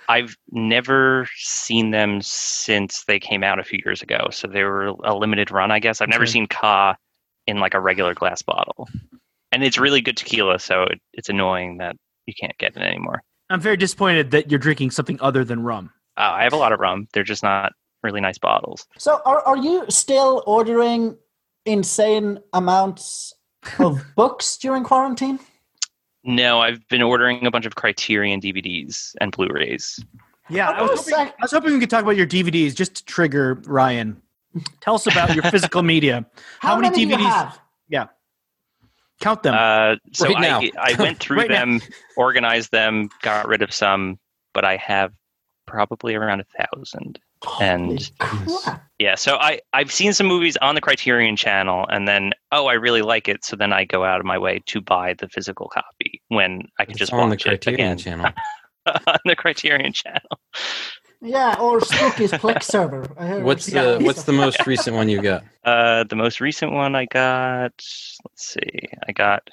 I've 0.09 0.37
never 0.51 1.29
seen 1.37 1.91
them 1.91 2.21
since 2.23 3.05
they 3.05 3.19
came 3.19 3.43
out 3.45 3.59
a 3.59 3.65
few 3.65 3.81
years 3.85 4.03
ago. 4.03 4.29
So 4.31 4.49
they 4.49 4.65
were 4.65 4.89
a 5.05 5.15
limited 5.15 5.51
run, 5.51 5.71
I 5.71 5.79
guess. 5.79 6.01
I've 6.01 6.09
never 6.09 6.25
Okay. 6.25 6.33
seen 6.33 6.47
Ka 6.47 6.97
in 7.47 7.59
like 7.59 7.75
a 7.75 7.81
regular 7.81 8.15
glass 8.15 8.43
bottle, 8.43 8.89
and 9.53 9.65
it's 9.65 9.79
really 9.79 10.01
good 10.01 10.17
tequila. 10.17 10.59
So 10.59 10.83
it, 10.85 11.01
it's 11.13 11.29
annoying 11.29 11.79
that 11.79 11.97
you 12.27 12.35
can't 12.39 12.57
get 12.59 12.77
it 12.77 12.83
anymore. 12.83 13.23
I'm 13.51 13.61
very 13.61 13.77
disappointed 13.77 14.31
that 14.31 14.51
you're 14.51 14.59
drinking 14.61 14.91
something 14.93 15.19
other 15.21 15.45
than 15.45 15.63
rum. 15.63 15.91
Uh, 16.17 16.31
I 16.35 16.45
have 16.45 16.53
a 16.53 16.57
lot 16.57 16.73
of 16.73 16.81
rum. 16.81 17.09
They're 17.13 17.25
just 17.25 17.43
not 17.43 17.73
really 18.03 18.21
nice 18.21 18.39
bottles. 18.39 18.87
So, 18.99 19.21
are, 19.25 19.43
are 19.43 19.57
you 19.57 19.85
still 19.89 20.43
ordering 20.47 21.17
insane 21.65 22.39
amounts 22.53 23.35
of 23.79 24.03
books 24.17 24.57
during 24.57 24.85
quarantine? 24.85 25.39
No, 26.25 26.61
I've 26.61 26.87
been 26.89 27.03
ordering 27.03 27.47
a 27.47 27.51
bunch 27.51 27.67
of 27.67 27.75
Criterion 27.75 28.41
DVDs 28.41 29.15
and 29.21 29.33
Blu-rays. 29.33 30.05
Yeah, 30.49 30.71
I 30.71 30.79
I 30.79 30.83
was, 30.83 30.91
was 30.91 31.11
hoping, 31.11 31.27
I 31.27 31.43
was 31.43 31.51
hoping 31.51 31.73
we 31.73 31.81
could 31.81 31.91
talk 31.91 32.03
about 32.03 32.17
your 32.17 32.27
DVDs 32.27 32.75
just 32.75 32.97
to 32.97 33.05
trigger 33.05 33.55
Ryan. 33.67 34.21
Tell 34.81 34.95
us 34.95 35.07
about 35.07 35.35
your 35.35 35.45
physical 35.45 35.83
media. 35.83 36.27
How, 36.61 36.79
many, 36.79 36.95
do 36.95 37.01
you 37.01 37.17
DVDs? 37.17 37.59
Yeah. 37.89 38.07
Count 39.21 39.43
them. 39.43 39.55
Uh, 39.55 39.97
so 40.13 40.27
Right 40.27 40.41
now. 40.41 40.61
I, 40.61 40.71
I 40.79 40.95
went 41.03 41.19
through 41.21 41.39
Right 41.39 41.51
now. 41.51 41.61
them, 41.61 41.81
organized 42.17 42.71
them, 42.71 43.09
got 43.23 43.47
rid 43.49 43.63
of 43.63 43.73
some, 43.73 44.19
but 44.53 44.65
I 44.65 44.77
have 44.77 45.13
probably 45.67 46.15
around 46.15 46.41
a 46.41 46.67
thousand. 46.67 47.19
And 47.61 48.11
crap. 48.19 48.83
yeah, 48.99 49.15
so 49.17 49.37
I 49.37 49.61
I've 49.73 49.93
seen 49.93 50.13
some 50.13 50.27
movies 50.27 50.57
on 50.59 50.75
the 50.75 50.81
Criterion 50.81 51.37
channel, 51.37 51.87
and 51.91 52.07
then 52.07 52.33
oh, 52.53 52.67
I 52.67 52.75
really 52.75 53.03
like 53.03 53.29
it, 53.29 53.45
so 53.45 53.57
then 53.57 53.73
I 53.73 53.85
go 53.85 54.05
out 54.05 54.21
of 54.21 54.27
my 54.27 54.39
way 54.39 54.63
to 54.67 54.81
buy 54.81 55.15
the 55.15 55.29
physical 55.29 55.69
copy 55.69 56.23
when 56.29 56.63
I 56.79 56.85
can 56.85 56.93
It's 56.93 56.99
just 57.01 57.13
on 57.13 57.29
the 57.29 57.35
watch 57.35 57.47
it 57.47 57.49
Criterion 57.49 57.81
again 57.93 57.99
channel. 57.99 58.31
on 58.87 59.19
the 59.25 59.37
Criterion 59.37 59.93
channel. 59.93 60.39
Yeah, 61.21 61.57
or 61.61 61.81
Spooky's 61.81 62.33
Plex 62.33 62.63
server. 62.75 63.07
I 63.17 63.27
heard 63.27 63.45
What's 63.45 63.69
yeah. 63.69 63.83
the 63.99 64.05
What's 64.05 64.25
the 64.25 64.33
most 64.33 64.67
recent 64.67 64.97
one 64.97 65.09
you 65.09 65.23
got? 65.23 65.45
Uh, 65.65 66.03
the 66.03 66.17
most 66.17 66.41
recent 66.41 66.73
one 66.73 66.97
I 66.97 67.05
got, 67.05 67.71
let's 67.71 68.19
see, 68.37 68.89
I 69.07 69.13
got 69.13 69.49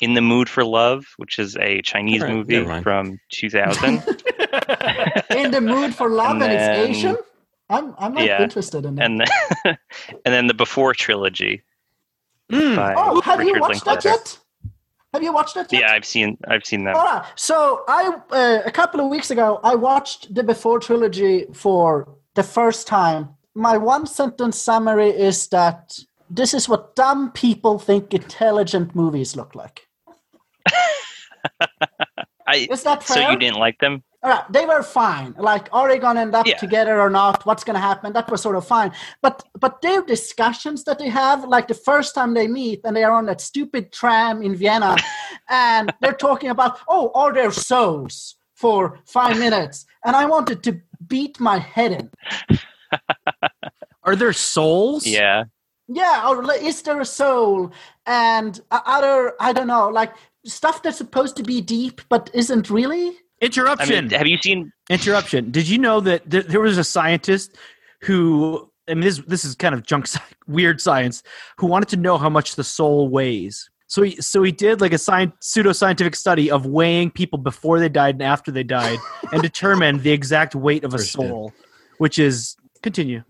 In 0.00 0.14
the 0.14 0.20
Mood 0.20 0.48
for 0.48 0.64
Love, 0.64 1.04
which 1.16 1.40
is 1.40 1.56
a 1.56 1.82
Chinese 1.82 2.22
Alright, 2.22 2.36
movie 2.36 2.82
from 2.82 3.18
2000. 3.32 3.94
in 5.36 5.50
the 5.50 5.60
mood 5.60 5.96
for 5.96 6.08
love 6.08 6.36
and, 6.40 6.44
And 6.44 6.52
it's 6.52 6.96
Asian? 6.98 7.16
I'm 7.70 7.94
I'm 7.98 8.14
not 8.14 8.24
Yeah. 8.26 8.42
interested 8.42 8.84
in 8.86 8.94
that. 8.96 9.04
and 9.04 9.20
then, 9.20 9.28
and 10.24 10.34
then 10.34 10.46
the 10.46 10.54
Before 10.54 10.94
trilogy. 10.94 11.62
Mm. 12.50 12.94
oh, 12.96 13.20
have 13.20 13.40
you 13.42 13.54
Richard 13.54 13.60
watched 13.60 13.84
that 13.84 14.04
yet? 14.04 14.38
Have 15.12 15.22
you 15.22 15.32
watched 15.32 15.56
it? 15.56 15.72
yet? 15.72 15.80
Yeah, 15.80 15.92
I've 15.92 16.04
seen 16.04 16.38
I've 16.48 16.64
seen 16.64 16.84
them. 16.84 16.96
All 16.96 17.04
right. 17.04 17.24
So 17.34 17.84
I 17.88 18.12
uh, 18.30 18.62
a 18.64 18.70
couple 18.70 19.00
of 19.00 19.08
weeks 19.10 19.30
ago 19.30 19.60
I 19.62 19.74
watched 19.74 20.34
the 20.34 20.42
Before 20.42 20.78
trilogy 20.80 21.46
for 21.52 22.08
the 22.34 22.42
first 22.42 22.86
time. 22.86 23.30
My 23.54 23.76
one 23.76 24.06
sentence 24.06 24.58
summary 24.58 25.10
is 25.10 25.48
that 25.48 25.98
this 26.30 26.54
is 26.54 26.68
what 26.68 26.94
dumb 26.94 27.32
people 27.32 27.78
think 27.78 28.14
intelligent 28.14 28.94
movies 28.94 29.34
look 29.36 29.54
like. 29.54 29.86
I 32.48 32.66
Is 32.70 32.82
that 32.84 33.02
fair? 33.02 33.24
so 33.24 33.30
you 33.30 33.38
didn't 33.38 33.58
like 33.66 33.78
them? 33.78 34.02
All 34.22 34.30
right, 34.30 34.46
they 34.50 34.66
were 34.66 34.82
fine. 34.82 35.32
Like, 35.38 35.68
are 35.72 35.86
they 35.88 35.98
gonna 35.98 36.20
end 36.26 36.34
up 36.34 36.46
Yeah. 36.46 36.56
together 36.56 37.00
or 37.00 37.10
not? 37.10 37.46
What's 37.46 37.62
gonna 37.62 37.78
happen? 37.90 38.12
That 38.14 38.28
was 38.30 38.40
sort 38.42 38.56
of 38.56 38.66
fine. 38.66 38.90
But 39.22 39.36
but 39.64 39.80
their 39.80 40.02
discussions 40.02 40.82
that 40.84 40.98
they 40.98 41.08
have, 41.08 41.44
like 41.44 41.66
the 41.68 41.80
first 41.90 42.10
time 42.16 42.34
they 42.34 42.48
meet 42.48 42.80
and 42.84 42.96
they 42.96 43.04
are 43.04 43.12
on 43.20 43.26
that 43.26 43.40
stupid 43.40 43.92
tram 43.92 44.42
in 44.42 44.56
Vienna, 44.56 44.96
and 45.48 45.92
they're 46.00 46.20
talking 46.28 46.50
about, 46.50 46.72
oh, 46.88 47.12
are 47.14 47.32
there 47.32 47.52
souls 47.52 48.36
for 48.54 48.98
five 49.06 49.38
minutes? 49.38 49.86
And 50.04 50.16
I 50.16 50.24
wanted 50.34 50.58
to 50.64 50.72
beat 51.06 51.38
my 51.38 51.58
head 51.58 51.92
in. 51.92 52.10
Are 54.04 54.16
there 54.16 54.32
souls? 54.32 55.06
Yeah, 55.06 55.44
Yeah, 55.86 56.26
or 56.28 56.52
is 56.54 56.82
there 56.82 57.00
a 57.00 57.04
soul? 57.04 57.70
And 58.06 58.58
uh, 58.70 58.80
other, 58.86 59.34
I 59.40 59.52
don't 59.52 59.66
know, 59.66 59.88
like 59.88 60.12
stuff 60.48 60.82
that's 60.82 60.98
supposed 60.98 61.36
to 61.36 61.42
be 61.42 61.60
deep 61.60 62.00
but 62.08 62.30
isn't 62.34 62.70
really. 62.70 63.08
I 63.08 63.44
Interruption. 63.46 64.06
mean, 64.08 64.10
have 64.18 64.26
you 64.26 64.38
seen? 64.38 64.72
Interruption. 64.90 65.50
Did 65.52 65.68
you 65.68 65.78
know 65.78 66.00
that 66.00 66.28
th- 66.28 66.46
there 66.46 66.60
was 66.60 66.76
a 66.76 66.82
scientist 66.82 67.56
who, 68.00 68.68
I 68.88 68.94
mean, 68.94 69.02
this 69.02 69.18
this 69.26 69.44
is 69.44 69.54
kind 69.54 69.74
of 69.74 69.84
junk, 69.84 70.06
sci- 70.08 70.20
weird 70.48 70.80
science, 70.80 71.22
who 71.58 71.66
wanted 71.68 71.88
to 71.90 71.96
know 71.96 72.18
how 72.18 72.28
much 72.28 72.56
the 72.56 72.64
soul 72.64 73.08
weighs. 73.08 73.70
So 73.86 74.02
he 74.02 74.16
so 74.20 74.42
he 74.42 74.50
did 74.52 74.80
like 74.80 74.92
a 74.92 74.98
science 74.98 75.34
pseudo 75.40 75.72
scientific 75.72 76.16
study 76.16 76.50
of 76.50 76.66
weighing 76.66 77.10
people 77.12 77.38
before 77.38 77.78
they 77.78 77.88
died 77.88 78.16
and 78.16 78.22
after 78.22 78.50
they 78.50 78.64
died, 78.64 78.98
and 79.32 79.40
determined 79.40 80.02
the 80.02 80.10
exact 80.10 80.54
weight 80.56 80.82
of 80.84 80.92
a 80.94 80.98
soul, 80.98 81.52
which 81.98 82.18
is 82.18 82.56
continue. 82.82 83.22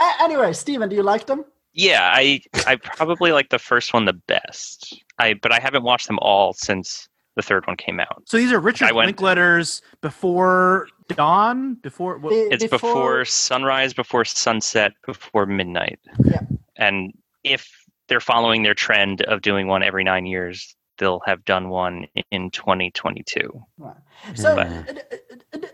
A- 0.00 0.22
anyway, 0.22 0.52
Steven, 0.54 0.88
do 0.88 0.96
you 0.96 1.02
like 1.04 1.26
them? 1.26 1.44
Yeah, 1.74 2.10
I 2.14 2.40
I 2.66 2.76
probably 2.76 3.32
like 3.32 3.48
the 3.50 3.58
first 3.58 3.94
one 3.94 4.04
the 4.04 4.12
best. 4.12 5.02
I 5.18 5.34
but 5.34 5.52
I 5.52 5.60
haven't 5.60 5.82
watched 5.84 6.06
them 6.06 6.18
all 6.20 6.52
since 6.52 7.08
the 7.34 7.42
third 7.42 7.66
one 7.66 7.76
came 7.76 7.98
out. 7.98 8.22
So 8.26 8.36
these 8.36 8.52
are 8.52 8.60
Richard 8.60 8.88
I 8.88 8.92
went- 8.92 9.06
Linklater's 9.06 9.80
before 10.02 10.88
dawn, 11.08 11.74
before 11.76 12.18
what, 12.18 12.32
It's 12.34 12.66
before, 12.66 13.24
sunrise, 13.24 13.94
before 13.94 14.24
sunset, 14.26 14.92
before 15.06 15.46
midnight. 15.46 15.98
Yeah. 16.24 16.40
And 16.76 17.12
if 17.42 17.70
they're 18.08 18.20
following 18.20 18.62
their 18.64 18.74
trend 18.74 19.22
of 19.22 19.40
doing 19.40 19.66
one 19.66 19.82
every 19.82 20.04
nine 20.04 20.26
years, 20.26 20.76
they'll 20.98 21.22
have 21.24 21.42
done 21.46 21.70
one 21.70 22.06
in 22.30 22.50
2022. 22.50 23.64
So 24.34 24.54
But- 24.54 25.08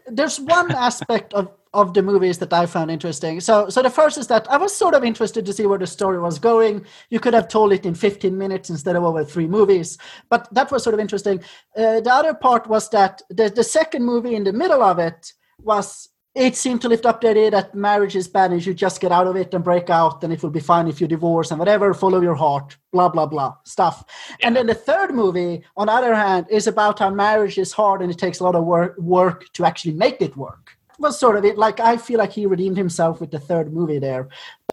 there's 0.09 0.39
one 0.39 0.71
aspect 0.71 1.35
of, 1.35 1.51
of 1.81 1.95
the 1.95 2.03
movies 2.03 2.39
that 2.39 2.53
I 2.53 2.67
found 2.67 2.91
interesting. 2.91 3.41
So 3.41 3.69
so 3.69 3.83
the 3.83 3.91
first 3.91 4.19
is 4.19 4.27
that 4.29 4.51
I 4.51 4.57
was 4.57 4.75
sort 4.75 4.95
of 4.95 5.05
interested 5.05 5.47
to 5.47 5.53
see 5.53 5.67
where 5.67 5.79
the 5.79 5.87
story 5.87 6.19
was 6.19 6.39
going. 6.39 6.85
You 7.11 7.21
could 7.21 7.35
have 7.35 7.49
told 7.49 7.73
it 7.73 7.87
in 7.87 7.95
15 7.95 8.37
minutes 8.37 8.71
instead 8.71 8.97
of 8.97 9.05
over 9.05 9.25
three 9.25 9.47
movies, 9.47 9.99
but 10.29 10.53
that 10.55 10.71
was 10.71 10.83
sort 10.83 10.95
of 10.95 11.01
interesting. 11.01 11.41
Uh, 11.77 12.01
the 12.01 12.13
other 12.13 12.35
part 12.35 12.67
was 12.67 12.89
that 12.91 13.23
the, 13.31 13.49
the 13.49 13.65
second 13.65 14.05
movie 14.05 14.35
in 14.35 14.45
the 14.45 14.53
middle 14.53 14.83
of 14.83 14.99
it 14.99 15.33
was 15.63 16.09
it 16.35 16.55
seemed 16.55 16.81
to 16.81 16.89
lift 16.89 17.05
up 17.05 17.21
the 17.21 17.31
idea 17.31 17.51
that 17.51 17.75
marriage 17.75 18.15
is 18.15 18.29
bad 18.29 18.53
and 18.53 18.65
you 18.65 18.73
just 18.73 19.01
get 19.01 19.11
out 19.11 19.27
of 19.27 19.35
it 19.35 19.53
and 19.53 19.65
break 19.65 19.91
out 19.91 20.23
and 20.23 20.33
it 20.33 20.41
will 20.43 20.51
be 20.51 20.61
fine 20.61 20.87
if 20.87 21.01
you 21.01 21.09
divorce 21.09 21.51
and 21.51 21.59
whatever, 21.59 21.93
follow 21.93 22.21
your 22.21 22.37
heart, 22.37 22.77
blah, 22.93 23.09
blah, 23.09 23.27
blah 23.27 23.55
stuff. 23.65 24.05
And 24.43 24.55
then 24.55 24.67
the 24.67 24.75
third 24.75 25.13
movie, 25.13 25.65
on 25.77 25.89
the 25.89 25.93
other 25.93 26.15
hand, 26.15 26.47
is 26.49 26.69
about 26.69 27.01
how 27.01 27.11
marriage 27.11 27.59
is 27.59 27.73
hard 27.73 28.03
and 28.03 28.11
it 28.11 28.19
takes 28.19 28.39
a 28.39 28.45
lot 28.45 28.55
of 28.55 28.65
work, 28.65 28.97
work 28.99 29.53
to 29.55 29.65
actually 29.65 29.95
make 29.95 30.23
it 30.23 30.37
work. 30.37 30.78
It 30.99 31.03
was 31.03 31.19
sort 31.19 31.37
of 31.37 31.45
it. 31.45 31.57
Like, 31.57 31.79
I 31.81 31.97
feel 31.97 32.19
like 32.19 32.33
he 32.33 32.47
redeemed 32.47 32.77
himself 32.77 33.21
with 33.21 33.31
the 33.31 33.39
third 33.39 33.73
movie 33.73 33.99
there. 34.01 34.29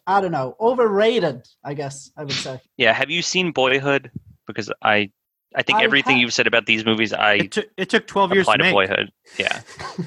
I 0.08 0.22
don't 0.22 0.32
know. 0.32 0.56
Overrated, 0.60 1.48
I 1.64 1.74
guess 1.76 2.12
I 2.18 2.24
would 2.24 2.32
say. 2.34 2.62
Yeah, 2.78 2.94
have 2.94 3.10
you 3.12 3.22
seen 3.22 3.52
Boyhood? 3.52 4.12
Because 4.48 4.72
I 4.82 5.12
I 5.56 5.62
think 5.64 5.80
I 5.80 5.84
everything 5.84 6.16
have. 6.18 6.22
you've 6.22 6.34
said 6.34 6.48
about 6.48 6.66
these 6.66 6.86
movies 6.86 7.14
I 7.14 7.34
it 7.36 7.52
took 7.52 7.66
it 7.78 7.90
took 7.90 8.06
12 8.08 8.34
years 8.34 8.44
apply 8.44 8.58
to 8.58 8.58
to 8.58 8.64
make. 8.64 8.74
Boyhood. 8.74 9.12
Yeah. 9.38 9.62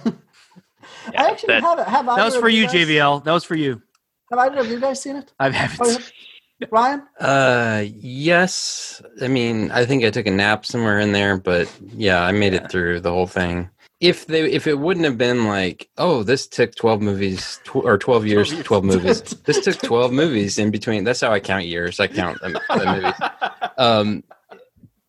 I 1.16 1.30
actually 1.30 1.54
that- 1.54 1.62
have 1.62 1.78
it. 1.78 1.86
Have 1.88 2.06
That 2.06 2.12
either 2.12 2.24
was 2.24 2.36
for 2.36 2.48
you, 2.48 2.64
guys- 2.66 2.74
JVL. 2.74 3.24
That 3.24 3.32
was 3.32 3.44
for 3.44 3.54
you. 3.56 3.82
Have 4.30 4.38
either 4.40 4.58
of 4.58 4.68
you 4.68 4.78
guys 4.80 5.00
seen 5.02 5.16
it? 5.16 5.32
I 5.38 5.50
haven't. 5.50 5.96
Or- 6.60 6.66
Ryan? 6.72 7.02
Uh, 7.20 7.84
yes. 7.86 9.00
I 9.22 9.28
mean, 9.28 9.70
I 9.70 9.86
think 9.86 10.04
I 10.04 10.10
took 10.10 10.26
a 10.26 10.30
nap 10.30 10.66
somewhere 10.66 10.98
in 10.98 11.12
there, 11.12 11.36
but 11.38 11.72
yeah, 11.94 12.20
I 12.22 12.32
made 12.32 12.52
it 12.52 12.68
through 12.68 13.00
the 13.00 13.12
whole 13.12 13.28
thing. 13.28 13.70
If 14.00 14.26
they, 14.26 14.50
if 14.50 14.66
it 14.66 14.78
wouldn't 14.78 15.06
have 15.06 15.18
been 15.18 15.46
like, 15.46 15.88
oh, 15.98 16.22
this 16.22 16.46
took 16.46 16.74
twelve 16.74 17.00
movies 17.00 17.60
tw- 17.64 17.76
or 17.76 17.98
twelve 17.98 18.26
years, 18.32 18.50
twelve 18.62 18.84
movies. 18.84 19.22
this 19.44 19.64
took 19.64 19.78
twelve 19.78 20.12
movies 20.12 20.58
in 20.58 20.70
between. 20.70 21.04
That's 21.04 21.20
how 21.20 21.32
I 21.32 21.40
count 21.40 21.66
years. 21.66 21.98
I 21.98 22.06
count 22.06 22.40
the, 22.40 22.60
the 22.68 22.92
movies. 22.94 23.70
Um, 23.76 24.24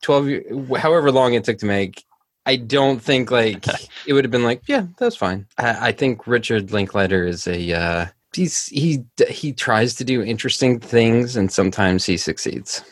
twelve, 0.02 0.30
however 0.78 1.12
long 1.12 1.34
it 1.34 1.44
took 1.44 1.60
to 1.60 1.66
make. 1.66 2.04
I 2.46 2.56
don't 2.56 3.00
think 3.00 3.30
like 3.30 3.68
it 4.08 4.14
would 4.14 4.24
have 4.24 4.32
been 4.32 4.44
like, 4.44 4.64
yeah, 4.66 4.88
that's 4.98 5.16
fine. 5.16 5.46
I, 5.60 5.90
I 5.90 5.92
think 5.92 6.26
Richard 6.26 6.72
Linklater 6.72 7.28
is 7.28 7.46
a 7.46 7.74
uh, 7.74 8.06
he's 8.34 8.68
he 8.68 9.04
he 9.30 9.54
tries 9.54 9.94
to 9.96 10.04
do 10.04 10.24
interesting 10.24 10.80
things 10.80 11.36
and 11.36 11.52
sometimes 11.52 12.06
he 12.06 12.18
succeeds. 12.18 12.84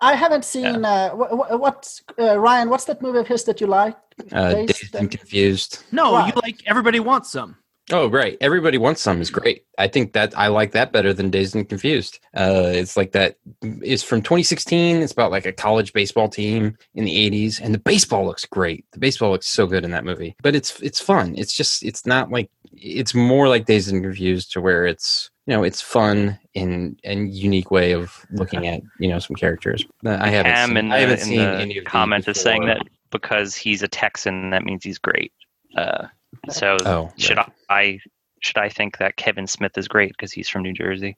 I 0.00 0.14
haven't 0.14 0.44
seen. 0.44 0.84
Uh, 0.84 1.10
what, 1.10 1.58
what's 1.60 2.02
uh, 2.18 2.38
Ryan? 2.38 2.70
What's 2.70 2.84
that 2.84 3.02
movie 3.02 3.18
of 3.18 3.26
his 3.26 3.44
that 3.44 3.60
you 3.60 3.66
like? 3.66 3.96
Uh, 4.32 4.52
Dazed 4.54 4.68
dazed 4.80 4.94
and 4.94 5.02
and- 5.02 5.10
confused. 5.10 5.84
No, 5.92 6.12
Right. 6.14 6.34
you 6.34 6.40
like 6.42 6.62
everybody 6.66 7.00
wants 7.00 7.30
some. 7.32 7.56
Oh, 7.90 8.06
right. 8.10 8.36
Everybody 8.42 8.76
wants 8.76 9.00
some 9.00 9.18
is 9.22 9.30
great. 9.30 9.64
I 9.78 9.88
think 9.88 10.12
that 10.12 10.36
I 10.38 10.48
like 10.48 10.72
that 10.72 10.92
better 10.92 11.14
than 11.14 11.30
Dazed 11.30 11.56
and 11.56 11.66
Confused. 11.66 12.18
Uh, 12.36 12.64
it's 12.74 12.98
like 12.98 13.12
that. 13.12 13.36
It's 13.62 14.02
from 14.02 14.20
2016. 14.20 14.96
It's 14.98 15.10
about 15.12 15.30
like 15.30 15.46
a 15.46 15.52
college 15.52 15.94
baseball 15.94 16.28
team 16.28 16.76
in 16.94 17.04
the 17.06 17.30
80s, 17.30 17.62
and 17.62 17.72
the 17.72 17.78
baseball 17.78 18.26
looks 18.26 18.44
great. 18.44 18.84
The 18.92 18.98
baseball 18.98 19.30
looks 19.30 19.46
so 19.48 19.66
good 19.66 19.84
in 19.86 19.90
that 19.92 20.04
movie. 20.04 20.36
But 20.42 20.54
it's 20.54 20.78
it's 20.80 21.00
fun. 21.00 21.34
It's 21.38 21.54
just 21.54 21.82
it's 21.82 22.04
not 22.04 22.30
like 22.30 22.50
it's 22.74 23.14
more 23.14 23.48
like 23.48 23.64
Dazed 23.64 23.90
and 23.90 24.02
Confused 24.02 24.52
to 24.52 24.60
where 24.60 24.86
it's 24.86 25.30
you 25.48 25.54
know 25.54 25.62
it's 25.62 25.80
fun 25.80 26.38
in 26.52 26.98
and 27.04 27.34
unique 27.34 27.70
way 27.70 27.92
of 27.92 28.26
looking 28.32 28.66
at 28.66 28.82
you 29.00 29.08
know 29.08 29.18
some 29.18 29.34
characters. 29.34 29.82
I 30.04 30.28
haven't 30.28 30.52
Cam 30.52 30.68
seen, 30.68 30.76
in 30.76 30.92
I 30.92 30.98
haven't 30.98 31.20
in 31.20 31.24
seen 31.24 31.38
the 31.38 31.48
any 31.60 31.78
of 31.78 31.84
these 31.84 31.90
comment 31.90 32.28
is 32.28 32.38
saying 32.38 32.66
that 32.66 32.82
because 33.10 33.56
he's 33.56 33.82
a 33.82 33.88
Texan, 33.88 34.50
that 34.50 34.62
means 34.62 34.84
he's 34.84 34.98
great. 34.98 35.32
Uh, 35.74 36.08
so 36.50 36.76
Oh, 36.84 37.10
should 37.16 37.38
right. 37.38 37.50
I 37.70 37.98
should 38.42 38.58
I 38.58 38.68
think 38.68 38.98
that 38.98 39.16
Kevin 39.16 39.46
Smith 39.46 39.78
is 39.78 39.88
great 39.88 40.10
because 40.10 40.32
he's 40.32 40.50
from 40.50 40.62
New 40.62 40.74
Jersey? 40.74 41.16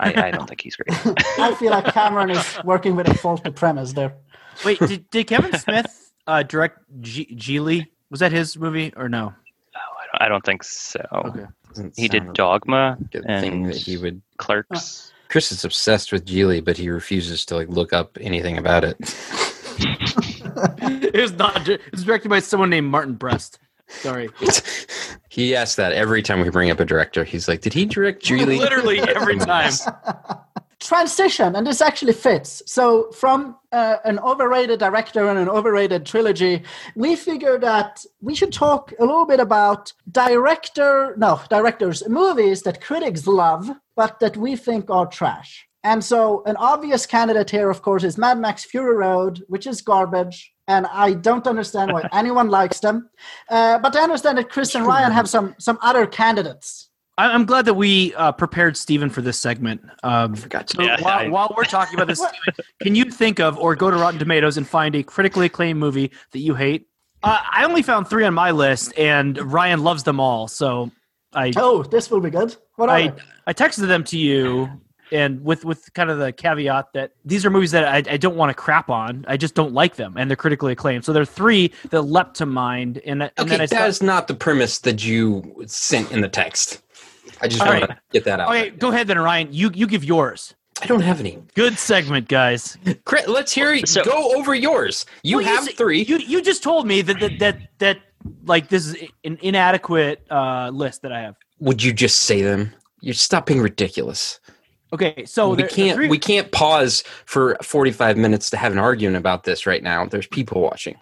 I, 0.00 0.14
I 0.28 0.30
don't 0.32 0.48
think 0.48 0.62
he's 0.62 0.74
great. 0.74 0.88
I 1.38 1.54
feel 1.54 1.70
like 1.70 1.92
Cameron 1.94 2.30
is 2.30 2.58
working 2.64 2.96
with 2.96 3.06
a 3.06 3.14
faulty 3.14 3.50
premise 3.50 3.92
there. 3.92 4.14
Wait, 4.64 4.80
did, 4.80 5.08
did 5.10 5.26
Kevin 5.28 5.56
Smith 5.58 6.10
uh, 6.26 6.42
direct 6.42 6.78
G- 7.00 7.36
Gigli? 7.36 7.86
Was 8.10 8.18
that 8.20 8.32
his 8.32 8.56
movie 8.58 8.92
or 8.96 9.08
no? 9.08 9.32
I 9.76 10.06
don't, 10.18 10.22
I 10.22 10.28
don't 10.28 10.44
think 10.44 10.64
so. 10.64 11.00
Okay. 11.12 11.44
Doesn't 11.70 11.96
He 11.96 12.08
did 12.08 12.32
Dogma 12.32 12.98
like 13.00 13.12
thing 13.12 13.26
and 13.28 13.66
that 13.66 13.76
he 13.76 13.96
would 13.96 14.20
Clerks. 14.36 15.12
Chris 15.28 15.52
is 15.52 15.64
obsessed 15.64 16.12
with 16.12 16.26
Gigli, 16.26 16.64
but 16.64 16.76
he 16.76 16.90
refuses 16.90 17.44
to 17.46 17.56
like 17.56 17.68
look 17.68 17.92
up 17.92 18.18
anything 18.20 18.58
about 18.58 18.82
it. 18.84 18.96
it 21.14 21.20
was 21.20 21.32
not. 21.32 21.68
It 21.68 21.80
was 21.92 22.04
directed 22.04 22.28
by 22.28 22.40
someone 22.40 22.70
named 22.70 22.90
Martin 22.90 23.14
Brest. 23.14 23.60
Sorry. 23.86 24.28
he 25.28 25.54
asks 25.54 25.76
that 25.76 25.92
every 25.92 26.22
time 26.22 26.40
we 26.40 26.50
bring 26.50 26.70
up 26.70 26.80
a 26.80 26.84
director. 26.84 27.22
He's 27.24 27.46
like, 27.46 27.60
"Did 27.60 27.72
he 27.72 27.86
direct 27.86 28.24
Gigli?" 28.24 28.58
Literally 28.58 29.00
every 29.00 29.38
time. 29.38 29.72
Transition, 30.80 31.56
and 31.56 31.66
this 31.66 31.82
actually 31.82 32.14
fits. 32.14 32.62
So, 32.64 33.10
from 33.12 33.56
uh, 33.70 33.96
an 34.04 34.18
overrated 34.20 34.80
director 34.80 35.28
and 35.28 35.38
an 35.38 35.48
overrated 35.48 36.06
trilogy, 36.06 36.62
we 36.96 37.16
figured 37.16 37.60
that 37.60 38.02
we 38.22 38.34
should 38.34 38.50
talk 38.52 38.92
a 38.98 39.04
little 39.04 39.26
bit 39.26 39.40
about 39.40 39.92
director, 40.10 41.14
no, 41.18 41.38
directors, 41.50 42.08
movies 42.08 42.62
that 42.62 42.80
critics 42.80 43.26
love, 43.26 43.70
but 43.94 44.20
that 44.20 44.38
we 44.38 44.56
think 44.56 44.88
are 44.88 45.06
trash. 45.06 45.68
And 45.82 46.02
so, 46.04 46.42
an 46.44 46.56
obvious 46.56 47.06
candidate 47.06 47.50
here, 47.50 47.70
of 47.70 47.82
course, 47.82 48.04
is 48.04 48.18
Mad 48.18 48.38
Max 48.38 48.64
Fury 48.64 48.96
Road, 48.96 49.42
which 49.48 49.66
is 49.66 49.80
garbage. 49.80 50.52
And 50.66 50.86
I 50.86 51.14
don't 51.14 51.46
understand 51.46 51.92
why 51.92 52.08
anyone 52.12 52.48
likes 52.48 52.80
them. 52.80 53.10
Uh, 53.48 53.78
but 53.78 53.96
I 53.96 54.02
understand 54.02 54.38
that 54.38 54.50
Chris 54.50 54.74
and 54.74 54.86
Ryan 54.86 55.12
have 55.12 55.28
some 55.28 55.54
some 55.58 55.78
other 55.82 56.06
candidates. 56.06 56.89
I- 57.20 57.32
I'm 57.34 57.44
glad 57.44 57.64
that 57.66 57.74
we 57.74 58.14
uh, 58.14 58.32
prepared 58.32 58.76
Steven 58.76 59.10
for 59.10 59.20
this 59.22 59.38
segment. 59.38 59.82
Um, 60.02 60.34
forgot 60.34 60.66
to. 60.68 60.76
so 60.76 60.82
Yeah, 60.82 61.00
while, 61.02 61.18
I- 61.18 61.28
while 61.28 61.54
we're 61.56 61.64
talking 61.64 61.94
about 61.96 62.06
this, 62.08 62.18
Steven, 62.44 62.64
can 62.82 62.94
you 62.94 63.04
think 63.10 63.40
of 63.40 63.58
or 63.58 63.76
go 63.76 63.90
to 63.90 63.96
Rotten 63.96 64.18
Tomatoes 64.18 64.56
and 64.56 64.66
find 64.66 64.94
a 64.94 65.02
critically 65.02 65.46
acclaimed 65.46 65.78
movie 65.78 66.10
that 66.32 66.38
you 66.40 66.54
hate? 66.54 66.86
Uh, 67.22 67.38
I 67.52 67.64
only 67.64 67.82
found 67.82 68.08
three 68.08 68.24
on 68.24 68.32
my 68.32 68.50
list, 68.50 68.92
and 68.98 69.36
Ryan 69.52 69.84
loves 69.84 70.02
them 70.04 70.18
all. 70.18 70.48
So 70.48 70.90
I 71.34 71.52
Oh, 71.56 71.82
this 71.82 72.10
will 72.10 72.20
be 72.20 72.30
good. 72.30 72.56
What 72.76 72.88
are 72.88 72.96
I, 72.96 73.08
they? 73.08 73.14
I 73.46 73.52
texted 73.52 73.86
them 73.88 74.04
to 74.04 74.18
you, 74.18 74.70
and 75.12 75.44
with 75.44 75.66
with 75.66 75.92
kind 75.92 76.08
of 76.10 76.18
the 76.18 76.32
caveat 76.32 76.86
that 76.94 77.12
these 77.26 77.44
are 77.44 77.50
movies 77.50 77.72
that 77.72 77.84
I, 77.84 77.96
I 78.14 78.16
don't 78.16 78.36
want 78.36 78.48
to 78.48 78.54
crap 78.54 78.88
on. 78.88 79.26
I 79.28 79.36
just 79.36 79.54
don't 79.54 79.74
like 79.74 79.96
them, 79.96 80.14
and 80.16 80.30
they're 80.30 80.36
critically 80.36 80.72
acclaimed. 80.72 81.04
So 81.04 81.12
there 81.12 81.20
are 81.22 81.26
three 81.26 81.72
that 81.90 82.02
leapt 82.02 82.36
to 82.36 82.46
mind, 82.46 83.02
and, 83.04 83.22
and 83.24 83.32
Okay, 83.38 83.48
then 83.50 83.60
I 83.60 83.66
that 83.66 83.88
is 83.90 84.02
not 84.02 84.26
the 84.26 84.34
premise 84.34 84.78
that 84.78 85.04
you 85.04 85.62
sent 85.66 86.10
in 86.12 86.22
the 86.22 86.28
text. 86.28 86.80
I 87.42 87.48
just 87.48 87.60
All 87.60 87.68
want 87.68 87.80
right. 87.82 87.88
to 87.90 87.98
get 88.12 88.24
that 88.24 88.40
out. 88.40 88.48
okay, 88.50 88.70
go 88.70 88.88
ahead 88.90 89.06
then, 89.06 89.18
Ryan. 89.18 89.48
You 89.52 89.70
you 89.74 89.86
give 89.86 90.04
yours. 90.04 90.54
I 90.82 90.86
don't 90.86 91.00
have 91.02 91.20
any. 91.20 91.38
Good 91.54 91.78
segment, 91.78 92.28
guys. 92.28 92.78
Chris, 93.04 93.26
let's 93.28 93.52
hear 93.52 93.72
you 93.74 93.86
So- 93.86 94.02
go 94.04 94.34
over 94.36 94.54
yours. 94.54 95.04
You 95.22 95.36
Well, 95.38 95.46
have 95.46 95.68
s- 95.68 95.74
three. 95.74 96.02
You 96.02 96.18
you 96.18 96.42
just 96.42 96.62
told 96.62 96.86
me 96.86 97.02
that 97.02 97.20
that 97.20 97.38
that, 97.38 97.58
that 97.78 97.98
like 98.44 98.68
this 98.68 98.86
is 98.86 98.96
an 99.24 99.38
inadequate 99.42 100.26
uh, 100.30 100.70
list 100.72 101.02
that 101.02 101.12
I 101.12 101.20
have. 101.20 101.36
Would 101.58 101.82
you 101.82 101.92
just 101.92 102.20
say 102.20 102.40
them? 102.42 102.72
You're 103.02 103.14
stop 103.14 103.46
being 103.46 103.60
ridiculous. 103.60 104.40
Okay, 104.92 105.24
so 105.24 105.50
we 105.50 105.56
there- 105.56 105.68
can't. 105.68 105.96
three- 105.96 106.08
We 106.08 106.18
can't 106.18 106.50
pause 106.50 107.04
for 107.26 107.56
45 107.62 108.16
minutes 108.16 108.50
to 108.50 108.56
have 108.56 108.72
an 108.72 108.78
argument 108.78 109.16
about 109.18 109.44
this 109.44 109.64
right 109.66 109.82
now. 109.82 110.04
There's 110.06 110.26
people 110.26 110.60
watching. 110.62 110.96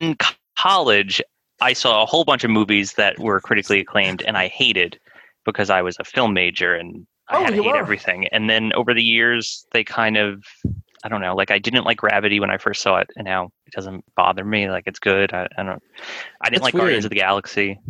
In 0.00 0.16
college, 0.58 1.22
I 1.60 1.72
saw 1.74 2.02
a 2.02 2.06
whole 2.06 2.24
bunch 2.24 2.42
of 2.44 2.50
movies 2.50 2.94
that 2.94 3.18
were 3.18 3.40
critically 3.40 3.78
acclaimed, 3.80 4.22
and 4.22 4.36
I 4.36 4.48
hated 4.48 4.98
because 5.44 5.70
I 5.70 5.82
was 5.82 5.96
a 6.00 6.04
film 6.04 6.34
major 6.34 6.74
and 6.74 7.06
I 7.28 7.36
Oh, 7.38 7.44
had 7.44 7.50
to 7.54 7.62
hate 7.62 7.72
were. 7.72 7.76
everything. 7.76 8.26
And 8.28 8.48
then 8.50 8.72
over 8.74 8.92
the 8.94 9.02
years, 9.02 9.66
they 9.72 9.84
kind 9.84 10.16
of 10.16 10.44
I 11.04 11.08
don't 11.08 11.20
know. 11.20 11.34
Like 11.34 11.50
I 11.50 11.58
didn't 11.58 11.84
like 11.84 11.96
Gravity 11.98 12.38
when 12.38 12.50
I 12.50 12.58
first 12.58 12.80
saw 12.80 12.98
it, 12.98 13.10
and 13.16 13.24
now 13.24 13.50
it 13.66 13.72
doesn't 13.72 14.04
bother 14.14 14.44
me. 14.44 14.70
Like 14.70 14.84
it's 14.86 15.00
good. 15.00 15.32
I, 15.32 15.48
I 15.58 15.62
don't. 15.64 15.82
I 16.40 16.48
didn't 16.50 16.62
That's 16.62 16.74
like 16.74 16.74
Guardians 16.74 17.04
of 17.04 17.10
the 17.10 17.16
Galaxy. 17.16 17.80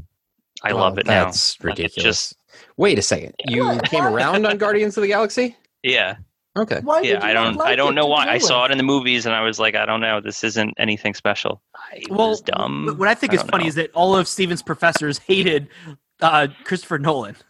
I 0.65 0.71
Oh, 0.71 0.77
love 0.77 0.97
it 0.99 1.07
now. 1.07 1.25
That's 1.27 1.59
Like, 1.61 1.77
ridiculous. 1.77 2.05
just 2.05 2.37
Wait 2.77 2.99
a 2.99 3.03
second. 3.03 3.35
You 3.47 3.81
came 3.85 4.05
around 4.05 4.47
on 4.47 4.57
Guardians 4.59 4.97
of 4.97 5.03
the 5.03 5.09
Galaxy? 5.09 5.57
yeah, 5.83 6.17
Okay. 6.57 6.81
Why 6.83 7.01
yeah. 7.01 7.25
I 7.25 7.33
don't. 7.33 7.57
like 7.57 7.69
I 7.69 7.77
don't 7.77 7.95
know 7.95 8.07
why. 8.07 8.29
I 8.29 8.39
saw 8.39 8.65
it 8.67 8.71
in 8.71 8.77
the 8.79 8.85
movies, 8.85 9.25
and 9.27 9.35
I 9.35 9.41
was 9.43 9.59
like, 9.59 9.75
I 9.75 9.87
don't 9.87 10.01
know. 10.01 10.21
This 10.21 10.45
isn't 10.45 10.75
anything 10.79 11.15
special. 11.15 11.63
It 11.95 12.11
Well, 12.11 12.31
was 12.31 12.41
dumb. 12.43 12.95
what 12.99 13.09
I 13.09 13.15
think 13.15 13.33
I 13.33 13.37
is 13.37 13.43
funny 13.43 13.65
know. 13.65 13.69
is 13.69 13.75
that 13.77 13.91
all 13.93 14.15
of 14.17 14.29
Steven's 14.29 14.63
professors 14.63 15.19
hated 15.19 15.69
uh, 16.23 16.49
Christopher 16.65 16.99
Nolan. 16.99 17.37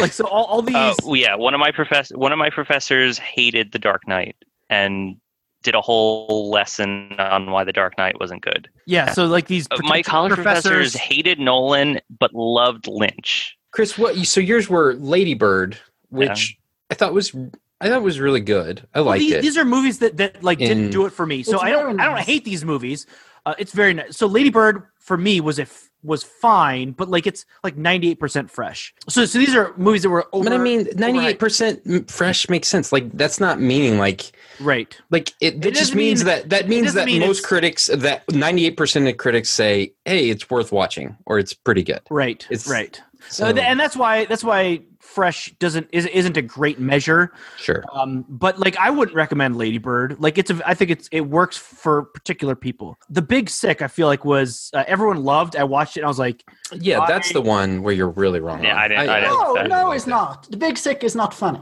Like 0.00 0.12
so, 0.12 0.26
all, 0.26 0.46
all 0.46 0.62
these. 0.62 0.74
Uh, 0.74 1.12
yeah, 1.12 1.36
one 1.36 1.54
of 1.54 1.60
my 1.60 1.70
profess 1.70 2.10
one 2.10 2.32
of 2.32 2.38
my 2.38 2.50
professors 2.50 3.18
hated 3.18 3.70
The 3.70 3.78
Dark 3.78 4.08
Knight 4.08 4.34
and 4.68 5.16
did 5.62 5.76
a 5.76 5.80
whole 5.80 6.50
lesson 6.50 7.14
on 7.20 7.52
why 7.52 7.62
The 7.62 7.72
Dark 7.72 7.96
Knight 7.96 8.18
wasn't 8.18 8.42
good. 8.42 8.68
yeah, 8.86 9.12
so 9.12 9.26
like 9.26 9.46
these 9.46 9.68
Uh, 9.70 9.76
my 9.82 10.02
college 10.02 10.32
professors 10.32 10.92
hated 10.94 11.38
Nolan 11.38 12.00
but 12.18 12.34
loved 12.34 12.88
Lynch. 12.88 13.56
Chris, 13.70 13.96
what? 13.96 14.16
So 14.26 14.40
yours 14.40 14.68
were 14.68 14.94
Lady 14.94 15.34
Bird, 15.34 15.78
which 16.08 16.58
I 16.90 16.94
thought 16.94 17.14
was 17.14 17.32
I 17.80 17.88
thought 17.88 18.02
was 18.02 18.18
really 18.18 18.40
good. 18.40 18.84
I 18.92 18.98
Well, 19.02 19.10
liked 19.10 19.20
these, 19.20 19.32
it. 19.34 19.42
these 19.42 19.56
are 19.56 19.64
movies 19.64 20.00
that 20.00 20.16
that 20.16 20.42
like 20.42 20.60
In- 20.60 20.66
didn't 20.66 20.90
do 20.90 21.06
it 21.06 21.12
for 21.12 21.26
me. 21.26 21.44
So 21.44 21.60
I 21.60 21.70
don't 21.70 21.96
very 21.96 22.08
I 22.08 22.12
don't 22.12 22.24
hate 22.26 22.44
these 22.44 22.64
movies. 22.64 23.06
Uh, 23.44 23.54
it's 23.56 23.72
very 23.72 23.94
nice. 23.94 24.16
So 24.16 24.26
Lady 24.26 24.50
Bird 24.50 24.82
for 24.98 25.16
me 25.16 25.40
was 25.40 25.60
a 25.60 25.62
f- 25.62 25.85
was 26.06 26.22
fine, 26.22 26.92
but 26.92 27.08
like 27.10 27.26
it's 27.26 27.44
like 27.64 27.76
ninety 27.76 28.10
eight 28.10 28.20
percent 28.20 28.50
fresh. 28.50 28.94
So 29.08 29.24
so 29.26 29.38
these 29.38 29.54
are 29.54 29.74
movies 29.76 30.02
that 30.02 30.10
were 30.10 30.26
over. 30.32 30.44
but 30.44 30.52
I 30.52 30.58
mean, 30.58 30.88
ninety-eight 30.96 31.38
percent 31.38 32.10
fresh 32.10 32.48
makes 32.48 32.68
sense. 32.68 32.92
Like 32.92 33.10
that's 33.12 33.40
not 33.40 33.60
meaning 33.60 33.98
like 33.98 34.32
right? 34.60 34.96
like 35.10 35.32
it. 35.40 35.60
That 35.62 35.68
It 35.68 35.74
just 35.74 35.94
means 35.94 36.20
mean- 36.20 36.26
that 36.26 36.48
that 36.50 36.68
means 36.68 36.94
that 36.94 37.06
mean 37.06 37.20
most 37.20 37.44
critics 37.44 37.86
that 37.92 38.22
ninety-eight 38.32 38.76
percent 38.76 39.08
of 39.08 39.16
critics 39.16 39.50
say, 39.50 39.92
"Hey, 40.04 40.30
it's 40.30 40.48
worth 40.48 40.72
watching" 40.72 41.16
or 41.26 41.38
"It's 41.38 41.52
pretty 41.52 41.82
good." 41.82 42.00
Right, 42.10 42.46
It's- 42.50 42.68
right. 42.68 43.00
So 43.28 43.46
and 43.46 43.80
that's 43.80 43.96
why 43.96 44.24
that's 44.26 44.44
why 44.44 44.82
fresh 45.06 45.52
doesn't 45.58 45.88
is, 45.92 46.04
isn't 46.06 46.36
a 46.36 46.42
great 46.42 46.78
measure. 46.78 47.32
sure, 47.56 47.84
Um, 47.92 48.24
but 48.28 48.58
like 48.58 48.76
I 48.76 48.90
wouldn't 48.90 49.16
recommend 49.16 49.56
Lady 49.56 49.78
Bird. 49.78 50.16
Like 50.18 50.36
it's 50.38 50.50
a, 50.50 50.60
I 50.66 50.74
think 50.74 50.90
it's 50.90 51.08
it 51.12 51.22
works 51.22 51.56
for 51.56 52.02
particular 52.04 52.54
people. 52.54 52.98
The 53.08 53.22
Big 53.22 53.48
Sick 53.48 53.80
I 53.82 53.88
feel 53.88 54.06
like 54.08 54.24
was 54.24 54.70
uh, 54.74 54.84
everyone 54.86 55.24
loved. 55.24 55.56
I 55.56 55.64
watched 55.64 55.96
it 55.96 56.00
and 56.00 56.06
I 56.06 56.08
was 56.08 56.18
like, 56.18 56.44
yeah, 56.72 57.04
that's 57.08 57.32
the 57.32 57.40
one 57.40 57.82
where 57.82 57.94
you're 57.94 58.10
really 58.10 58.40
wrong. 58.40 58.62
Yeah, 58.64 58.72
on. 58.74 58.78
I 58.78 58.88
didn't- 58.88 59.08
I 59.08 59.20
didn't- 59.20 59.32
No, 59.34 59.54
that- 59.54 59.68
no, 59.68 59.92
it's 59.92 60.06
not. 60.06 60.50
The 60.50 60.56
Big 60.56 60.76
Sick 60.76 61.02
is 61.04 61.14
not 61.16 61.32
funny. 61.32 61.60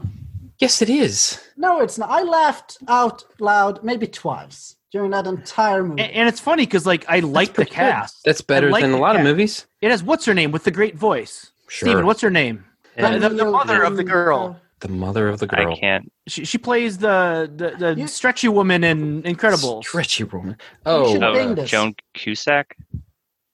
Yes, 0.59 0.81
it 0.81 0.89
is. 0.89 1.41
No, 1.57 1.81
it's 1.81 1.97
not. 1.97 2.09
I 2.09 2.23
laughed 2.23 2.77
out 2.87 3.23
loud 3.39 3.83
maybe 3.83 4.07
twice 4.07 4.75
during 4.91 5.11
that 5.11 5.27
entire 5.27 5.83
movie. 5.83 6.01
and, 6.01 6.11
and 6.13 6.29
it's 6.29 6.39
funny 6.39 6.65
because 6.65 6.85
like 6.85 7.05
I 7.09 7.19
like 7.19 7.49
the 7.49 7.53
pretty 7.55 7.71
good. 7.71 7.75
cast. 7.75 8.23
That's 8.23 8.41
better 8.41 8.69
like 8.71 8.81
than 8.81 8.91
a 8.91 8.95
the 8.95 9.01
lot 9.01 9.15
of 9.17 9.23
movies. 9.23 9.65
It 9.81 9.91
has 9.91 10.01
what's 10.01 10.23
her 10.25 10.33
name 10.33 10.51
with 10.51 10.63
the 10.63 10.71
great 10.71 10.95
voice. 10.95 11.51
Sure. 11.67 11.87
Steven, 11.89 12.05
what's 12.05 12.21
her 12.21 12.29
name? 12.29 12.63
Yeah. 12.97 13.17
The, 13.17 13.29
the, 13.29 13.35
the 13.35 13.45
mother 13.45 13.83
of 13.83 13.97
the 13.97 14.03
girl. 14.03 14.59
the 14.79 14.87
mother 14.89 15.27
of 15.27 15.39
the 15.39 15.47
girl. 15.47 15.71
I 15.73 15.75
can't. 15.79 16.11
She, 16.27 16.45
she 16.45 16.57
plays 16.57 16.97
the 16.97 17.51
the, 17.55 17.75
the 17.77 17.99
You- 18.01 18.07
stretchy 18.07 18.47
woman 18.47 18.83
in 18.83 19.21
Incredibles. 19.23 19.83
Stretchy 19.85 20.23
woman. 20.23 20.57
Oh, 20.85 21.13
know. 21.15 21.33
Oh, 21.33 21.65
Joan 21.65 21.95
Cusack. 22.13 22.75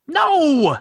No, 0.08 0.78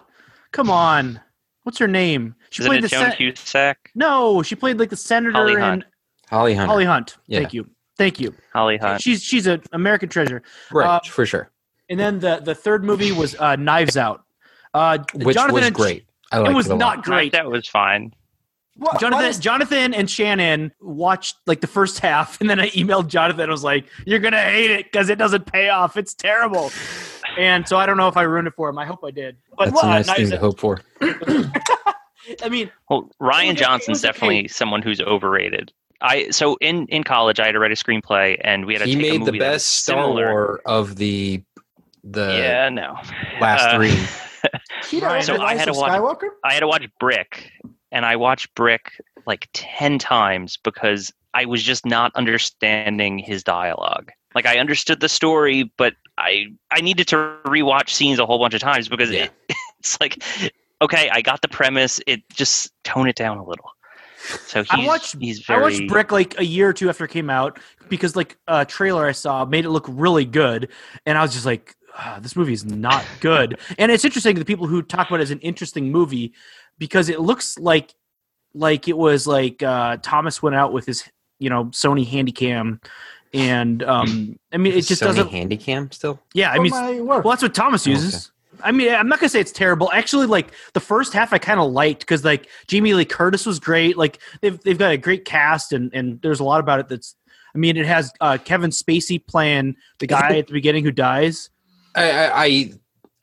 come 0.53 0.71
on. 0.71 1.21
What's 1.63 1.79
her 1.79 1.89
name? 1.89 2.35
She 2.51 2.63
Isn't 2.63 2.71
played 2.71 2.79
it 2.79 2.83
the 2.83 2.89
Joan 2.89 3.09
sen- 3.11 3.17
Cusack? 3.17 3.91
no. 3.95 4.43
She 4.43 4.55
played 4.57 4.79
like 4.79 4.91
the 4.91 4.97
senator 4.97 5.33
Holly 5.33 5.53
in 5.55 5.61
Hunt. 5.61 5.85
Holly 6.29 6.55
Hunter. 6.55 6.71
Holly 6.71 6.85
Hunt. 6.85 7.17
Yeah. 7.27 7.41
Thank 7.41 7.53
you. 7.55 7.69
Thank 7.99 8.19
you. 8.21 8.35
Holly 8.53 8.79
Hunt. 8.79 9.03
She's 9.03 9.23
she's 9.23 9.47
an 9.47 9.63
American 9.73 10.09
treasure. 10.09 10.43
right, 10.73 10.87
uh, 10.87 11.01
for 11.01 11.27
sure. 11.27 11.51
And 11.91 11.99
then 12.01 12.19
the 12.19 12.41
the 12.43 12.55
third 12.55 12.83
movie 12.85 13.13
was 13.13 13.35
uh, 13.37 13.57
Knives 13.57 13.97
Out. 13.97 14.25
Uh, 14.73 14.99
Which 15.15 15.37
Jonathan 15.37 15.55
was 15.61 15.71
great. 15.71 16.07
I 16.33 16.39
liked 16.39 16.49
It 16.49 16.53
It 16.53 16.57
was 16.57 16.67
a 16.69 16.71
lot. 16.71 16.79
not 16.79 17.05
great. 17.05 17.33
That 17.33 17.47
was 17.51 17.67
fine. 17.69 18.15
What- 18.81 18.95
what 18.95 19.01
Jonathan, 19.01 19.27
is- 19.27 19.39
Jonathan 19.39 19.95
and 19.95 20.11
Shannon 20.11 20.73
watched 20.81 21.37
like 21.47 21.61
the 21.61 21.67
first 21.67 21.99
half, 22.01 22.41
and 22.41 22.49
then 22.51 22.59
I 22.59 22.71
emailed 22.71 23.07
Jonathan. 23.09 23.43
and 23.43 23.51
was 23.53 23.63
like, 23.63 23.85
"You're 24.07 24.19
gonna 24.19 24.41
hate 24.43 24.71
it 24.71 24.85
because 24.91 25.09
it 25.11 25.17
doesn't 25.19 25.47
pay 25.47 25.69
off. 25.69 25.97
It's 25.97 26.15
terrible." 26.15 26.73
And 27.39 27.69
so 27.69 27.77
I 27.77 27.87
don't 27.87 27.97
know 27.97 28.09
if 28.09 28.17
I 28.17 28.23
ruined 28.23 28.49
it 28.49 28.55
for 28.57 28.69
him. 28.69 28.79
I 28.79 28.85
hope 28.87 29.01
I 29.05 29.11
did. 29.13 29.37
But 29.57 29.67
That's 29.67 29.83
a 29.83 29.87
uh, 29.87 29.89
nice 29.91 30.07
Knives 30.09 30.19
thing 30.21 30.31
to 30.31 30.39
hope 30.39 30.59
for. 30.59 30.81
I 32.43 32.49
mean, 32.49 32.71
Well, 32.89 33.11
Rian 33.21 33.55
Johnson's 33.57 33.97
was 33.99 34.05
okay. 34.05 34.13
definitely 34.13 34.49
someone 34.49 34.83
who's 34.83 35.01
overrated. 35.01 35.73
I 36.03 36.31
so 36.31 36.57
in 36.63 36.87
in 36.87 37.05
college 37.05 37.39
I 37.41 37.47
had 37.47 37.53
to 37.53 37.59
write 37.59 37.73
a 37.73 37.75
screenplay 37.75 38.41
and 38.43 38.65
we 38.65 38.73
had 38.75 38.81
to 38.83 38.87
He 38.89 38.95
take 38.95 39.03
made 39.03 39.13
the 39.21 39.33
movie 39.33 39.39
that 39.41 39.53
best 39.53 39.67
Star 39.83 39.97
similar. 40.05 40.33
Wars 40.33 40.61
of 40.65 40.97
the 40.97 41.43
the 42.03 42.39
yeah, 42.39 42.69
no. 42.71 42.97
last 43.41 43.65
Uh, 43.67 43.77
three. 43.77 45.01
Ryan, 45.03 45.23
so 45.23 45.43
I 45.43 45.55
had 45.55 45.69
of 45.69 45.75
to 45.75 45.81
watch- 45.81 45.93
Skywalker? 45.93 46.29
I 46.43 46.55
had 46.55 46.61
to 46.61 46.67
watch 46.67 46.87
Brick, 46.99 47.53
and 47.93 48.07
I 48.07 48.17
watched 48.17 48.55
Brick 48.55 49.01
like 49.27 49.49
10 49.53 49.99
times 49.99 50.57
because 50.57 51.13
I 51.35 51.45
was 51.45 51.63
just 51.63 51.87
not 51.87 52.13
understanding 52.15 53.19
his 53.19 53.45
dialogue. 53.45 54.11
Like 54.35 54.47
I 54.47 54.59
understood 54.59 55.01
the 55.01 55.09
story, 55.09 55.71
but 55.77 55.95
I 56.19 56.47
I 56.71 56.81
needed 56.81 57.09
to 57.09 57.17
rewatch 57.45 57.91
scenes 57.91 58.19
a 58.19 58.27
whole 58.27 58.39
bunch 58.39 58.55
of 58.55 58.61
times 58.61 58.89
because 58.89 59.11
Yeah. 59.11 59.29
it, 59.49 59.57
it's 59.81 60.01
like 60.01 60.23
okay, 60.83 61.11
I 61.11 61.21
got 61.21 61.43
the 61.43 61.49
premise, 61.49 62.01
it 62.07 62.23
just 62.31 62.73
tone 62.85 63.09
it 63.09 63.17
down 63.17 63.39
a 63.39 63.45
little. 63.45 63.71
So 64.47 64.63
he's 64.63 64.71
I 64.71 64.87
watched 64.87 65.17
he's 65.19 65.43
I 65.49 65.59
watched 65.59 65.87
Brick 65.89 66.13
like 66.13 66.39
a 66.39 66.45
year 66.45 66.69
or 66.69 66.73
two 66.73 66.89
after 66.89 67.05
it 67.05 67.11
came 67.11 67.31
out 67.31 67.59
because 67.89 68.17
like 68.17 68.37
a 68.47 68.65
trailer 68.65 69.07
I 69.07 69.13
saw 69.13 69.45
made 69.45 69.65
it 69.65 69.71
look 69.71 69.87
really 69.89 70.25
good, 70.25 70.69
and 71.07 71.19
I 71.19 71.23
was 71.23 71.33
just 71.33 71.47
like, 71.47 71.75
ah, 71.97 72.19
"This 72.21 72.37
movie 72.37 72.53
is 72.53 72.65
not 72.65 73.05
good." 73.21 73.59
and 73.79 73.91
it's 73.91 74.05
interesting 74.05 74.37
the 74.37 74.45
people 74.45 74.67
who 74.67 74.83
talk 74.83 75.09
about 75.09 75.21
it 75.21 75.25
as 75.25 75.31
an 75.31 75.41
interesting 75.41 75.91
movie 75.91 76.33
because 76.79 77.09
it 77.09 77.21
looks 77.21 77.59
like 77.59 77.95
like 78.55 78.89
it 78.89 78.97
was 78.97 79.27
like 79.27 79.63
uh, 79.63 79.97
Thomas 80.03 80.43
went 80.43 80.57
out 80.57 80.73
with 80.73 80.87
his 80.87 81.05
you 81.39 81.51
know 81.51 81.67
Sony 81.67 82.07
Handycam, 82.07 82.83
and 83.33 83.83
um, 83.83 84.39
I 84.53 84.57
mean 84.57 84.73
it 84.73 84.83
just 84.83 85.03
Sony 85.03 85.07
doesn't. 85.17 85.29
Handycam 85.31 85.93
still. 85.93 86.21
Yeah, 86.35 86.51
I 86.51 86.59
mean, 86.59 86.73
well, 87.07 87.23
that's 87.23 87.43
what 87.43 87.55
Thomas 87.55 87.87
Oh, 87.87 87.91
uses. 87.91 88.33
I 88.63 88.73
mean, 88.73 88.93
I'm 88.93 89.09
not 89.09 89.21
gonna 89.21 89.31
say 89.31 89.41
it's 89.41 89.53
terrible. 89.53 89.91
Actually, 89.93 90.27
like 90.27 90.53
the 90.75 90.81
first 90.81 91.13
half, 91.13 91.33
I 91.33 91.39
kind 91.39 91.61
of 91.61 91.71
liked 91.71 92.01
because 92.01 92.25
like 92.25 92.49
Jamie 92.67 92.95
Lee 92.95 93.05
Curtis 93.05 93.47
was 93.47 93.59
great. 93.59 93.97
Like 93.97 94.19
they've 94.41 94.61
they've 94.61 94.79
got 94.79 94.93
a 94.93 94.97
great 94.99 95.25
cast, 95.25 95.73
and 95.73 95.93
and 95.95 96.21
there's 96.23 96.41
a 96.41 96.45
lot 96.45 96.61
about 96.61 96.81
it 96.81 96.89
that's. 96.89 97.17
I 97.53 97.59
mean, 97.59 97.77
it 97.77 97.87
has 97.87 98.13
uh, 98.21 98.39
Kevin 98.45 98.71
Spacey 98.71 99.25
playing 99.27 99.75
the 99.99 100.07
guy 100.07 100.37
at 100.39 100.47
the 100.47 100.53
beginning 100.53 100.85
who 100.85 100.93
dies. 100.93 101.51
I, 101.95 102.11
I, 102.11 102.45
I 102.45 102.73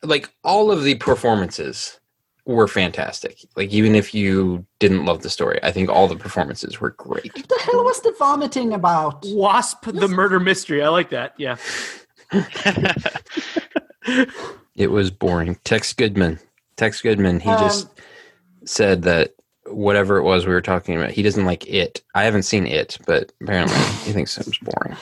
like 0.03 0.29
all 0.43 0.71
of 0.71 0.83
the 0.83 0.95
performances 0.95 1.99
were 2.45 2.67
fantastic. 2.67 3.39
Like 3.55 3.71
even 3.71 3.95
if 3.95 4.13
you 4.13 4.65
didn't 4.79 5.05
love 5.05 5.21
the 5.21 5.29
story, 5.29 5.59
I 5.63 5.71
think 5.71 5.89
all 5.89 6.07
the 6.07 6.15
performances 6.15 6.79
were 6.79 6.91
great. 6.91 7.33
What 7.35 7.49
the 7.49 7.59
hell 7.63 7.83
was 7.83 7.99
the 8.01 8.13
vomiting 8.17 8.73
about? 8.73 9.23
Wasp, 9.27 9.85
the 9.85 10.07
murder 10.07 10.39
mystery. 10.39 10.81
I 10.81 10.89
like 10.89 11.09
that. 11.09 11.33
Yeah. 11.37 11.57
It 14.75 14.91
was 14.91 15.09
boring. 15.09 15.57
Tex 15.63 15.91
Goodman. 15.91 16.37
Tex 16.75 17.01
Goodman. 17.01 17.39
He 17.39 17.49
Um, 17.49 17.57
just 17.59 17.87
said 18.63 19.01
that 19.01 19.33
whatever 19.69 20.17
it 20.17 20.23
was 20.23 20.45
we 20.45 20.53
were 20.53 20.61
talking 20.61 20.95
about, 20.95 21.11
he 21.11 21.21
doesn't 21.21 21.45
like 21.45 21.65
it. 21.67 22.01
I 22.15 22.23
haven't 22.23 22.43
seen 22.43 22.65
it, 22.67 22.97
but 23.05 23.31
apparently 23.41 23.77
he 24.05 24.11
thinks 24.13 24.37
it's 24.37 24.57
boring. 24.59 24.95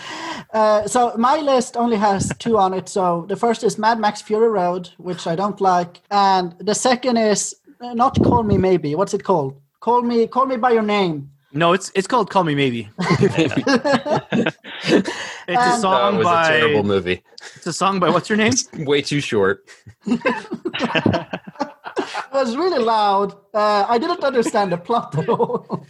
Uh, 0.54 0.88
so 0.88 1.14
my 1.18 1.38
list 1.38 1.76
only 1.78 1.98
has 1.98 2.32
two 2.40 2.58
on 2.58 2.74
it. 2.74 2.88
So 2.90 3.26
the 3.28 3.36
first 3.36 3.64
is 3.64 3.78
Mad 3.78 4.00
Max 4.00 4.22
Fury 4.22 4.50
Road, 4.50 4.90
which 4.98 5.28
I 5.28 5.36
don't 5.36 5.60
like, 5.62 6.02
and 6.12 6.56
the 6.60 6.76
second 6.76 7.18
is 7.18 7.56
uh, 7.82 7.94
not 7.94 8.22
Call 8.24 8.44
Me 8.44 8.58
Maybe. 8.58 8.96
What's 8.96 9.14
it 9.14 9.24
called? 9.24 9.60
Call 9.82 10.02
me, 10.02 10.28
call 10.28 10.46
me 10.46 10.58
by 10.58 10.72
your 10.72 10.82
name. 10.84 11.30
No, 11.54 11.72
it's 11.74 11.90
it's 11.96 12.08
called 12.08 12.30
Call 12.30 12.44
Me 12.44 12.56
Maybe. 12.56 12.90
It's 14.88 15.08
a 15.48 15.52
Um, 15.52 15.56
That 15.56 15.80
song 15.82 16.18
was 16.18 16.26
by 16.26 16.48
a 16.54 16.60
terrible 16.60 16.84
movie. 16.84 17.24
it's 17.56 17.68
a 17.68 17.74
song 17.74 18.00
by 18.00 18.10
what's 18.10 18.30
your 18.30 18.38
name? 18.38 18.54
Way 18.86 19.02
too 19.02 19.22
short. 19.22 19.64
It 22.06 22.34
was 22.34 22.56
really 22.58 22.80
loud. 22.84 23.34
Uh, 23.54 23.86
I 23.88 23.98
didn't 23.98 24.24
understand 24.24 24.72
the 24.72 24.78
plot 24.78 25.18
at 25.18 25.30
all. 25.36 25.86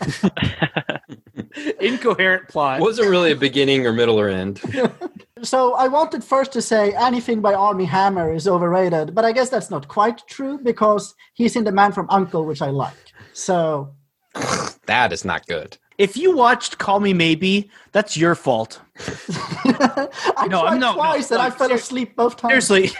Incoherent 1.79 2.47
plot. 2.49 2.79
Wasn't 2.81 3.09
really 3.09 3.31
a 3.31 3.35
beginning 3.35 3.85
or 3.85 3.93
middle 3.93 4.19
or 4.19 4.29
end. 4.29 4.61
so 5.43 5.73
I 5.75 5.87
wanted 5.87 6.23
first 6.23 6.51
to 6.53 6.61
say 6.61 6.93
anything 6.93 7.41
by 7.41 7.53
Armie 7.53 7.85
Hammer 7.85 8.33
is 8.33 8.47
overrated, 8.47 9.15
but 9.15 9.25
I 9.25 9.31
guess 9.31 9.49
that's 9.49 9.69
not 9.69 9.87
quite 9.87 10.21
true 10.27 10.57
because 10.61 11.15
he's 11.33 11.55
in 11.55 11.63
The 11.63 11.71
Man 11.71 11.91
from 11.91 12.07
Uncle, 12.09 12.45
which 12.45 12.61
I 12.61 12.69
like. 12.69 12.93
So 13.33 13.93
That 14.85 15.13
is 15.13 15.25
not 15.25 15.45
good. 15.47 15.77
If 15.97 16.17
you 16.17 16.35
watched 16.35 16.77
Call 16.77 16.99
Me 16.99 17.13
Maybe, 17.13 17.69
that's 17.93 18.17
your 18.17 18.35
fault. 18.35 18.81
I 18.99 20.47
No, 20.49 20.61
tried 20.63 20.79
no, 20.79 20.91
no, 20.91 20.93
twice 20.93 21.31
and 21.31 21.41
I 21.41 21.49
fell 21.49 21.71
asleep 21.71 22.17
both 22.17 22.35
times. 22.35 22.65
Seriously. 22.65 22.91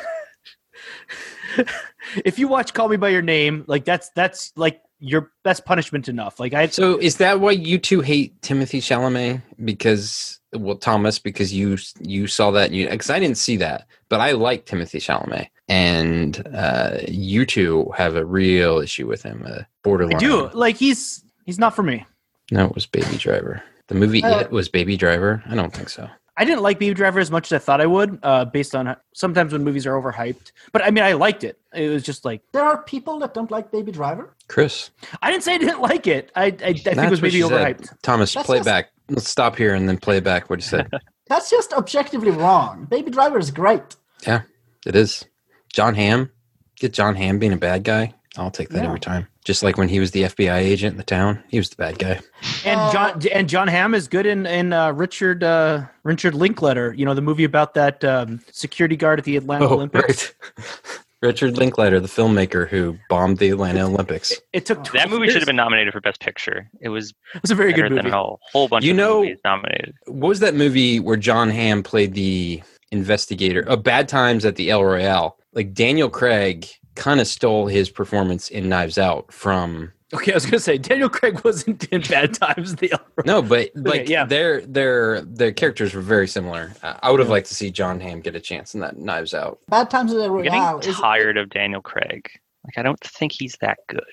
if 2.25 2.39
you 2.39 2.47
watch 2.47 2.73
Call 2.73 2.89
Me 2.89 2.97
by 2.97 3.09
Your 3.09 3.21
Name, 3.21 3.63
like 3.67 3.85
that's 3.85 4.09
that's 4.15 4.51
like 4.55 4.81
your 4.99 5.31
best 5.43 5.65
punishment 5.65 6.07
enough. 6.07 6.39
Like 6.39 6.53
I 6.53 6.67
So 6.67 6.97
is 6.97 7.17
that 7.17 7.39
why 7.39 7.51
you 7.51 7.77
two 7.77 8.01
hate 8.01 8.39
Timothée 8.41 8.79
Chalamet? 8.79 9.41
Because 9.63 10.39
well, 10.53 10.77
Thomas, 10.77 11.19
because 11.19 11.53
you 11.53 11.77
you 11.99 12.27
saw 12.27 12.51
that 12.51 12.67
and 12.67 12.75
you 12.75 12.89
because 12.89 13.09
I 13.09 13.19
didn't 13.19 13.37
see 13.37 13.57
that, 13.57 13.87
but 14.09 14.19
I 14.21 14.31
like 14.31 14.65
Timothée 14.65 15.01
Chalamet, 15.01 15.47
and 15.67 16.45
uh, 16.53 16.97
you 17.07 17.45
two 17.45 17.91
have 17.97 18.15
a 18.15 18.25
real 18.25 18.79
issue 18.79 19.07
with 19.07 19.23
him. 19.23 19.45
Uh, 19.45 19.63
I 19.85 20.13
do 20.17 20.49
like 20.53 20.77
he's 20.77 21.23
he's 21.45 21.59
not 21.59 21.75
for 21.75 21.83
me. 21.83 22.05
No, 22.51 22.65
it 22.65 22.75
was 22.75 22.85
Baby 22.85 23.17
Driver. 23.17 23.63
The 23.87 23.95
movie 23.95 24.23
Uh, 24.23 24.39
It 24.39 24.51
was 24.51 24.69
Baby 24.69 24.97
Driver. 24.97 25.43
I 25.47 25.55
don't 25.55 25.73
think 25.73 25.89
so. 25.89 26.09
I 26.37 26.43
didn't 26.45 26.61
like 26.63 26.79
Baby 26.79 26.93
Driver 26.93 27.19
as 27.19 27.31
much 27.31 27.51
as 27.51 27.53
I 27.61 27.63
thought 27.63 27.79
I 27.79 27.85
would, 27.85 28.19
uh, 28.23 28.45
based 28.45 28.75
on 28.75 28.95
sometimes 29.13 29.53
when 29.53 29.63
movies 29.63 29.85
are 29.87 29.93
overhyped. 29.93 30.51
But 30.73 30.83
I 30.83 30.91
mean, 30.91 31.03
I 31.03 31.13
liked 31.13 31.43
it. 31.45 31.57
It 31.73 31.87
was 31.89 32.03
just 32.03 32.25
like 32.25 32.41
There 32.51 32.63
are 32.63 32.81
people 32.83 33.19
that 33.19 33.33
don't 33.33 33.49
like 33.51 33.71
Baby 33.71 33.91
Driver. 33.91 34.35
Chris, 34.47 34.89
I 35.21 35.31
didn't 35.31 35.43
say 35.43 35.55
I 35.55 35.57
didn't 35.57 35.81
like 35.81 36.07
it. 36.07 36.31
I 36.35 36.45
I, 36.45 36.47
I 36.47 36.73
think 36.73 36.87
it 36.97 37.09
was 37.09 37.21
maybe 37.21 37.35
she 37.35 37.41
said. 37.41 37.51
overhyped. 37.51 38.01
Thomas, 38.01 38.33
That's 38.33 38.45
play 38.45 38.57
it 38.57 38.59
just- 38.59 38.65
back. 38.67 38.89
Let's 39.07 39.29
stop 39.29 39.55
here 39.55 39.75
and 39.75 39.87
then 39.87 39.97
play 39.99 40.17
it 40.17 40.23
back. 40.23 40.49
What 40.49 40.57
you 40.59 40.63
said. 40.63 40.89
That's 41.27 41.49
just 41.49 41.73
objectively 41.73 42.31
wrong. 42.31 42.85
Baby 42.85 43.11
Driver 43.11 43.37
is 43.39 43.51
great. 43.51 43.95
yeah, 44.25 44.41
it 44.85 44.95
is. 44.95 45.25
Jon 45.73 45.95
Hamm. 45.95 46.31
Get 46.77 46.91
Jon 46.93 47.15
Hamm 47.15 47.39
being 47.39 47.53
a 47.53 47.57
bad 47.57 47.83
guy. 47.83 48.13
I'll 48.37 48.51
take 48.51 48.69
that 48.69 48.81
Yeah. 48.81 48.87
every 48.87 48.99
time. 48.99 49.27
Just 49.45 49.61
like 49.63 49.77
when 49.77 49.87
he 49.89 49.99
was 49.99 50.11
the 50.11 50.23
FBI 50.23 50.57
agent 50.57 50.93
in 50.93 50.97
the 50.97 51.03
town, 51.03 51.41
he 51.47 51.57
was 51.59 51.69
the 51.69 51.75
bad 51.75 51.99
guy. 51.99 52.19
And 52.65 52.79
Uh, 52.79 52.91
John 52.91 53.21
and 53.31 53.47
Jon 53.47 53.67
Hamm 53.67 53.93
is 53.93 54.07
good 54.07 54.25
in 54.25 54.45
in 54.45 54.73
uh, 54.73 54.91
Richard 54.91 55.43
uh, 55.43 55.85
Richard 56.03 56.33
Linklater. 56.33 56.93
You 56.97 57.05
know 57.05 57.13
the 57.13 57.21
movie 57.21 57.43
about 57.43 57.75
that 57.75 58.03
um, 58.03 58.41
security 58.51 58.95
guard 58.97 59.19
at 59.19 59.25
the 59.25 59.37
Atlanta 59.37 59.65
Olympics. 59.65 60.33
Oh, 60.41 60.51
right. 60.57 60.99
Richard 61.21 61.57
Linklater, 61.57 61.99
the 61.99 62.07
filmmaker 62.07 62.67
who 62.67 62.97
bombed 63.09 63.37
the 63.39 63.49
Atlanta 63.49 63.85
Olympics. 63.85 64.33
It 64.53 64.65
took 64.67 64.83
That 64.83 65.07
12 65.07 65.09
movie 65.09 65.27
should 65.27 65.41
have 65.41 65.47
been 65.47 65.55
nominated 65.55 65.91
for 65.93 66.01
Best 66.01 66.19
Picture. 66.19 66.69
It 66.81 66.89
was 66.89 67.13
It 67.33 67.41
was 67.41 67.49
a 67.51 67.55
very 67.55 67.71
better 67.71 67.83
good 67.89 67.97
than 67.97 68.05
movie. 68.05 68.15
a 68.15 68.35
whole 68.51 68.67
bunch 68.67 68.83
You 68.85 68.91
of 68.91 68.97
know- 68.97 69.21
movies 69.21 69.37
nominated. 69.45 69.95
What 70.07 70.27
was 70.27 70.39
that 70.41 70.53
movie 70.55 70.99
where 70.99 71.17
Jon 71.17 71.49
Hamm 71.49 71.81
played 71.83 72.13
the 72.13 72.61
investigator? 72.91 73.63
Oh, 73.67 73.75
Bad 73.75 74.07
Times 74.07 74.45
at 74.45 74.55
the 74.55 74.69
El 74.69 74.83
Royale. 74.83 75.37
Like 75.53 75.73
Daniel 75.73 76.09
Craig 76.09 76.67
kind 76.95 77.19
of 77.19 77.27
stole 77.27 77.67
his 77.67 77.89
performance 77.89 78.49
in 78.49 78.69
Knives 78.69 78.97
Out 78.97 79.31
from 79.31 79.91
Okay, 80.13 80.31
I 80.31 80.35
was 80.35 80.45
gonna 80.45 80.59
say 80.59 80.77
Daniel 80.77 81.09
Craig 81.09 81.43
wasn't 81.43 81.83
in 81.85 82.01
Bad 82.01 82.33
Times. 82.35 82.75
The 82.75 82.93
other 82.93 83.03
no, 83.25 83.41
but 83.41 83.71
like 83.75 84.07
yeah. 84.07 84.23
their 84.23 84.61
their 84.61 85.21
their 85.21 85.51
characters 85.51 85.93
were 85.93 86.01
very 86.01 86.27
similar. 86.27 86.73
Uh, 86.83 86.93
I 87.01 87.11
would 87.11 87.19
have 87.19 87.29
liked 87.29 87.47
to 87.47 87.55
see 87.55 87.71
Jon 87.71 87.99
Hamm 87.99 88.21
get 88.21 88.35
a 88.35 88.39
chance 88.39 88.75
in 88.75 88.81
that 88.81 88.97
Knives 88.97 89.33
Out. 89.33 89.59
Bad 89.67 89.89
Times 89.89 90.13
at 90.13 90.17
the 90.17 90.25
I'm 90.25 90.31
Royale 90.31 90.77
getting 90.77 90.93
is 90.93 90.99
tired 90.99 91.37
of 91.37 91.49
Daniel 91.49 91.81
Craig. 91.81 92.29
Like 92.63 92.77
I 92.77 92.83
don't 92.83 92.99
think 93.01 93.31
he's 93.31 93.57
that 93.61 93.79
good. 93.87 94.03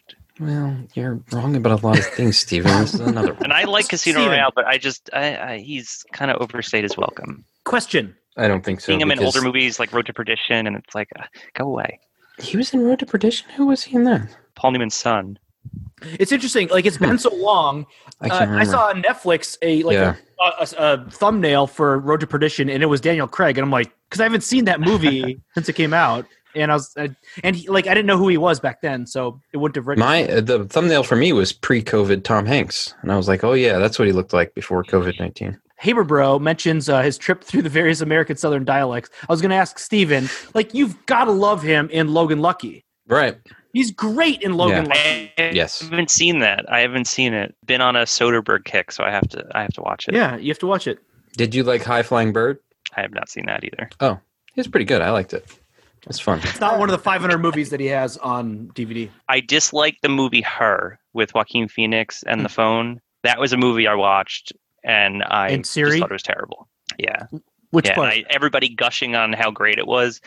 Well, 0.41 0.77
you're 0.95 1.21
wrong 1.31 1.57
about 1.57 1.83
a 1.83 1.87
lot 1.87 1.99
of 1.99 2.07
things, 2.07 2.39
Steven. 2.39 2.73
This 2.81 2.95
is 2.95 3.01
another 3.01 3.35
one. 3.35 3.45
And 3.45 3.53
I 3.53 3.65
like 3.65 3.89
Casino 3.89 4.21
Steven. 4.21 4.33
Royale, 4.33 4.53
but 4.55 4.65
I 4.67 4.79
just 4.79 5.11
I, 5.13 5.37
I, 5.37 5.59
he's 5.59 6.05
kind 6.13 6.31
of 6.31 6.41
overstayed 6.41 6.85
his 6.85 6.97
welcome. 6.97 7.45
question. 7.65 8.17
I 8.39 8.49
don't 8.49 8.65
think 8.65 8.81
so. 8.81 8.87
Seeing 8.87 9.01
him 9.03 9.11
in 9.11 9.23
older 9.23 9.43
movies 9.43 9.79
like 9.79 9.93
Road 9.93 10.07
to 10.07 10.15
Perdition, 10.15 10.67
and 10.67 10.75
it's 10.75 10.95
like, 10.95 11.11
uh, 11.19 11.25
go 11.55 11.65
away. 11.65 12.01
He 12.43 12.57
was 12.57 12.73
in 12.75 12.83
Road 12.85 12.99
to 12.99 13.07
Perdition. 13.07 13.49
Who 13.57 13.67
was 13.67 13.85
he 13.85 13.97
in 13.97 14.05
that? 14.05 14.29
Paul 14.55 14.73
Newman's 14.73 14.95
son. 14.95 15.39
It's 16.03 16.33
interesting. 16.33 16.69
Like 16.69 16.85
it's 16.87 16.99
been 16.99 17.19
so 17.19 17.35
long. 17.35 17.87
I 18.21 18.29
Uh, 18.29 18.39
can't 18.39 18.51
I 18.53 18.65
saw 18.65 18.89
on 18.89 19.03
Netflix 19.03 19.57
a 19.63 19.83
like 19.85 19.95
Yeah. 19.95 20.17
a, 20.41 20.65
a, 20.65 20.93
a 20.95 21.11
thumbnail 21.11 21.67
for 21.69 21.99
Road 21.99 22.21
to 22.21 22.27
Perdition, 22.27 22.69
and 22.69 22.83
it 22.83 22.87
was 22.87 23.01
Daniel 23.01 23.29
Craig, 23.29 23.57
and 23.59 23.65
I'm 23.65 23.71
like, 23.71 23.93
because 24.09 24.21
I 24.21 24.25
haven't 24.25 24.43
seen 24.43 24.65
that 24.67 24.81
movie 24.81 25.41
since 25.55 25.69
it 25.69 25.75
came 25.75 25.95
out, 25.95 26.27
and 26.57 26.73
I 26.73 26.75
was, 26.75 26.93
I, 26.99 27.11
and 27.45 27.55
he, 27.55 27.69
like 27.69 27.87
I 27.87 27.95
didn't 27.95 28.07
know 28.07 28.19
who 28.19 28.29
he 28.29 28.37
was 28.37 28.59
back 28.59 28.83
then, 28.83 29.07
so 29.07 29.41
it 29.53 29.59
wouldn't 29.59 29.77
have 29.77 29.87
written. 29.87 30.01
My 30.05 30.25
uh, 30.29 30.41
the 30.41 30.65
thumbnail 30.65 31.05
for 31.05 31.15
me 31.17 31.33
was 31.33 31.53
pre-COVID 31.53 32.25
Tom 32.25 32.45
Hanks, 32.47 32.95
and 33.03 33.13
I 33.13 33.17
was 33.17 33.29
like, 33.29 33.45
oh 33.45 33.53
yeah, 33.53 33.79
that's 33.79 33.99
what 34.01 34.09
he 34.09 34.13
looked 34.13 34.33
like 34.33 34.55
before 34.55 34.83
COVID 34.83 35.21
nineteen. 35.21 35.59
Haberbro 35.83 36.41
mentions 36.41 36.89
uh, 36.89 37.03
his 37.03 37.19
trip 37.19 37.43
through 37.43 37.63
the 37.63 37.69
various 37.69 38.01
American 38.01 38.37
Southern 38.37 38.65
dialects. 38.65 39.11
I 39.29 39.33
was 39.33 39.41
going 39.41 39.51
to 39.51 39.57
ask 39.57 39.79
Steven, 39.79 40.29
like, 40.55 40.75
you've 40.75 41.05
got 41.07 41.25
to 41.25 41.33
love 41.33 41.63
him 41.63 41.89
in 41.91 42.09
Logan 42.15 42.41
Lucky. 42.41 42.85
Right. 43.09 43.37
He's 43.73 43.91
great 43.91 44.43
in 44.43 44.55
Logan 44.55 44.85
Yeah. 44.87 44.89
Lucky. 44.91 45.33
I 45.39 45.51
Yes. 45.53 45.83
I 45.83 45.87
haven't 45.87 46.11
seen 46.11 46.39
that. 46.41 46.71
I 46.71 46.81
haven't 46.81 47.07
seen 47.07 47.33
it. 47.35 47.55
Been 47.67 47.81
on 47.81 47.97
a 47.97 48.03
Soderbergh 48.03 48.65
kick, 48.65 48.93
so 48.93 49.03
I 49.03 49.11
have 49.11 49.29
to. 49.31 49.45
I 49.55 49.63
have 49.63 49.73
to 49.75 49.81
watch 49.81 50.09
it. 50.09 50.15
Yeah, 50.15 50.37
you 50.37 50.49
have 50.49 50.59
to 50.61 50.67
watch 50.67 50.87
it. 50.87 50.99
Did 51.37 51.55
you 51.55 51.63
like 51.65 51.83
High 51.83 52.03
Flying 52.03 52.33
Bird? 52.33 52.59
I 52.97 53.01
have 53.01 53.13
not 53.13 53.29
seen 53.31 53.47
that 53.47 53.65
either. 53.65 53.89
Oh, 54.01 54.13
it 54.13 54.57
was 54.57 54.69
pretty 54.69 54.85
good. 54.85 55.01
I 55.01 55.11
liked 55.11 55.33
it. 55.33 55.47
It's 56.07 56.19
fun. 56.19 56.41
It's 56.43 56.61
not 56.61 56.79
one 56.79 56.89
of 56.91 56.93
the 56.93 57.03
500 57.03 57.39
movies 57.39 57.71
that 57.71 57.81
he 57.81 57.87
has 57.87 58.19
on 58.19 58.71
DVD. 58.75 59.09
I 59.29 59.41
dislike 59.41 59.97
the 60.03 60.09
movie 60.09 60.43
Her 60.43 60.99
with 61.15 61.33
Joaquin 61.35 61.69
Phoenix 61.69 62.23
and 62.25 62.45
the 62.45 62.49
phone. 62.49 63.01
That 63.23 63.39
was 63.39 63.53
a 63.53 63.57
movie 63.57 63.87
I 63.87 63.95
watched, 63.95 64.53
and 64.85 65.23
I 65.25 65.49
And 65.51 65.63
just 65.65 65.73
Siri? 65.75 66.01
thought 66.01 66.11
it 66.11 66.15
was 66.15 66.23
terrible. 66.23 66.69
Yeah, 66.99 67.27
Which 67.71 67.87
yeah. 67.89 67.95
part? 67.95 68.13
I, 68.13 68.25
everybody 68.31 68.69
gushing 68.69 69.15
on 69.17 69.33
how 69.33 69.51
great 69.51 69.79
it 69.79 69.87
was. 69.87 70.21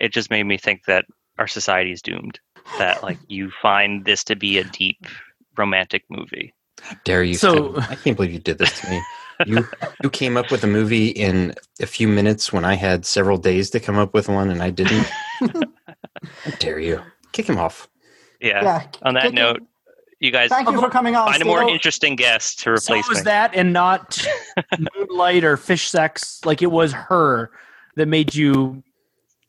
It 0.00 0.12
just 0.12 0.30
made 0.30 0.44
me 0.44 0.58
think 0.58 0.84
that 0.86 1.04
our 1.38 1.46
society 1.46 1.92
is 1.92 2.02
doomed. 2.02 2.40
That 2.78 3.02
like 3.02 3.18
you 3.28 3.50
find 3.62 4.04
this 4.04 4.22
to 4.24 4.36
be 4.36 4.58
a 4.58 4.64
deep 4.64 5.06
romantic 5.56 6.04
movie. 6.10 6.52
How 6.80 6.96
Dare 7.04 7.22
you? 7.22 7.34
So- 7.34 7.72
Steven. 7.74 7.82
I 7.90 7.94
can't 7.96 8.16
believe 8.16 8.32
you 8.32 8.38
did 8.38 8.58
this 8.58 8.80
to 8.80 8.90
me. 8.90 9.02
You 9.46 9.66
you 10.02 10.10
came 10.10 10.36
up 10.36 10.50
with 10.50 10.64
a 10.64 10.66
movie 10.66 11.08
in 11.08 11.54
a 11.80 11.86
few 11.86 12.08
minutes 12.08 12.52
when 12.52 12.64
I 12.64 12.74
had 12.74 13.06
several 13.06 13.38
days 13.38 13.70
to 13.70 13.78
come 13.80 13.96
up 13.96 14.12
with 14.12 14.28
one, 14.28 14.50
and 14.50 14.60
I 14.60 14.70
didn't. 14.70 15.06
How 15.38 16.50
dare 16.58 16.80
you? 16.80 17.00
Kick 17.32 17.48
him 17.48 17.56
off. 17.58 17.88
Yeah. 18.40 18.62
yeah. 18.62 18.86
On 19.02 19.14
that 19.14 19.22
kick 19.24 19.34
it. 19.38 19.62
Note, 20.20 20.26
you 20.26 20.32
guys 20.32 20.48
Thank 20.50 20.70
you 20.70 20.80
for 20.80 20.90
coming 20.90 21.16
on. 21.16 21.28
find 21.30 21.42
a 21.42 21.44
more 21.44 21.62
Steve. 21.62 21.74
interesting 21.74 22.16
guest 22.16 22.58
to 22.60 22.76
so 22.78 22.92
replace 22.94 23.06
it 23.06 23.08
was 23.08 23.18
me. 23.18 23.24
that 23.24 23.54
and 23.54 23.72
not 23.72 24.26
Moonlight 24.96 25.44
or 25.44 25.56
Fish 25.56 25.88
Sex. 25.88 26.40
Like 26.44 26.62
it 26.62 26.70
was 26.70 26.92
her 26.92 27.50
that 27.96 28.06
made 28.08 28.34
you 28.34 28.82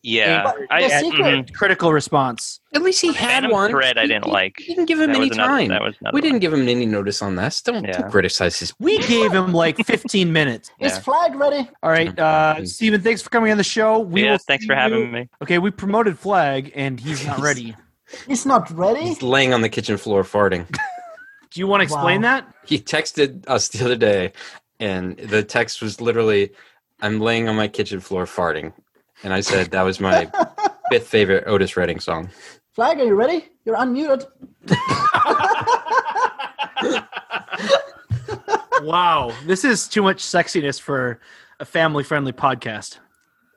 Yeah, 0.04 0.44
But 0.44 0.56
I, 0.70 0.88
the 0.88 0.96
I- 0.96 1.02
secret- 1.02 1.24
mhm. 1.48 1.54
critical 1.54 1.92
response. 1.92 2.60
At 2.74 2.84
least 2.84 3.02
he 3.02 3.08
had 3.14 3.30
Phantom 3.30 3.52
one. 3.52 3.72
Thread 3.72 3.98
I 3.98 4.06
didn't 4.06 4.26
he- 4.26 4.32
like. 4.32 4.56
He 4.60 4.76
didn't 4.76 4.86
give 4.86 5.00
him 5.00 5.08
That 5.12 5.18
any 5.18 5.30
was 5.30 5.38
another- 5.38 5.50
time. 5.58 5.68
that 5.70 5.82
was 5.82 5.96
another 6.02 6.14
we 6.16 6.22
didn't 6.22 6.36
one. 6.36 6.40
give 6.40 6.54
him 6.54 6.68
any 6.70 6.86
notice 6.86 7.22
on 7.24 7.36
this. 7.36 7.62
Don't, 7.62 7.84
Yeah. 7.84 7.98
don't 8.02 8.12
criticize 8.12 8.60
his. 8.60 8.74
We 8.80 9.00
gave 9.00 9.32
him 9.34 9.52
like 9.54 9.78
15 9.86 10.32
minutes. 10.32 10.70
Is 10.80 10.98
Flagg 11.00 11.34
ready? 11.36 11.68
All 11.84 11.90
right, 11.90 12.18
uh, 12.20 12.64
Steven, 12.66 13.02
thanks 13.02 13.22
for 13.24 13.30
coming 13.32 13.52
on 13.52 13.58
the 13.58 13.64
show. 13.64 14.00
We 14.00 14.24
yeah, 14.24 14.32
will 14.34 14.38
thanks 14.48 14.66
for 14.66 14.76
having 14.76 15.00
you- 15.00 15.08
me. 15.08 15.30
Okay, 15.44 15.58
we 15.58 15.72
promoted 15.72 16.18
Flagg, 16.20 16.72
and 16.76 17.00
he's 17.00 17.26
not 17.26 17.40
ready. 17.42 17.76
He's 18.28 18.46
not 18.46 18.70
ready. 18.72 19.02
He's 19.02 19.22
laying 19.22 19.54
on 19.54 19.62
the 19.62 19.70
kitchen 19.70 19.98
floor 19.98 20.24
farting. 20.24 20.68
Do 21.52 21.60
you 21.60 21.68
want 21.68 21.82
to 21.82 21.86
explain 21.86 22.22
Wow. 22.22 22.42
that? 22.42 22.54
he 22.66 22.80
texted 22.80 23.44
us 23.48 23.70
the 23.70 23.84
other 23.86 23.96
day, 23.96 24.34
and 24.80 25.18
the 25.18 25.44
text 25.44 25.82
was 25.82 26.00
literally, 26.00 26.52
"I'm 27.02 27.20
laying 27.20 27.50
on 27.50 27.56
my 27.56 27.68
kitchen 27.68 28.00
floor 28.00 28.26
farting," 28.26 28.74
and 29.24 29.34
I 29.34 29.42
said 29.42 29.72
that 29.72 29.82
was 29.84 30.00
my 30.00 30.30
fifth 30.92 31.08
favorite 31.08 31.46
Otis 31.48 31.76
Redding 31.78 32.00
song. 32.00 32.30
Flagg, 32.74 33.00
are 33.00 33.06
you 33.06 33.16
ready? 33.16 33.46
You're 33.66 33.78
unmuted. 33.78 34.26
Wow, 38.82 39.34
this 39.46 39.66
is 39.66 39.90
too 39.90 40.02
much 40.02 40.24
sexiness 40.24 40.80
for 40.80 41.20
a 41.60 41.66
family-friendly 41.66 42.32
podcast. 42.32 43.00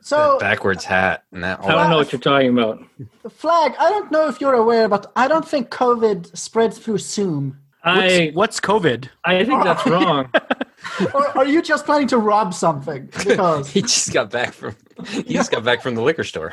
So, 0.04 0.36
that 0.38 0.40
backwards 0.40 0.84
hat 0.84 1.24
and 1.32 1.44
that. 1.44 1.60
I 1.62 1.68
don't 1.68 1.90
know 1.90 1.96
what 1.96 2.12
you're 2.12 2.20
talking 2.20 2.50
about. 2.50 2.82
Flagg, 3.30 3.74
I 3.78 3.88
don't 3.88 4.10
know 4.10 4.28
if 4.28 4.40
you're 4.40 4.54
aware, 4.54 4.88
but 4.88 5.12
I 5.14 5.28
don't 5.28 5.46
think 5.46 5.70
COVID 5.70 6.36
spreads 6.36 6.78
through 6.78 6.98
Zoom. 6.98 7.58
I 7.84 8.30
What's 8.34 8.60
COVID? 8.60 9.08
I 9.24 9.44
think 9.44 9.62
that's 9.64 9.86
wrong. 9.86 10.28
or 11.14 11.38
are 11.38 11.46
you 11.46 11.62
just 11.62 11.86
planning 11.86 12.08
to 12.08 12.18
rob 12.18 12.52
something? 12.52 13.08
Because 13.24 13.70
He 13.70 13.82
just 13.82 14.12
got 14.12 14.30
back 14.30 14.52
from. 14.52 14.76
He 15.06 15.22
just 15.34 15.50
got 15.50 15.64
back 15.64 15.82
from 15.82 15.94
the 15.94 16.02
liquor 16.02 16.24
store. 16.24 16.52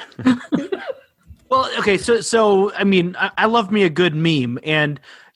Well, 1.50 1.68
okay, 1.80 1.98
so 1.98 2.22
so 2.22 2.72
I 2.74 2.84
mean, 2.84 3.16
I, 3.18 3.32
I 3.38 3.46
love 3.48 3.72
me 3.72 3.82
a 3.84 3.90
good 3.90 4.14
meme, 4.14 4.60
and 4.64 5.00
y- 5.00 5.29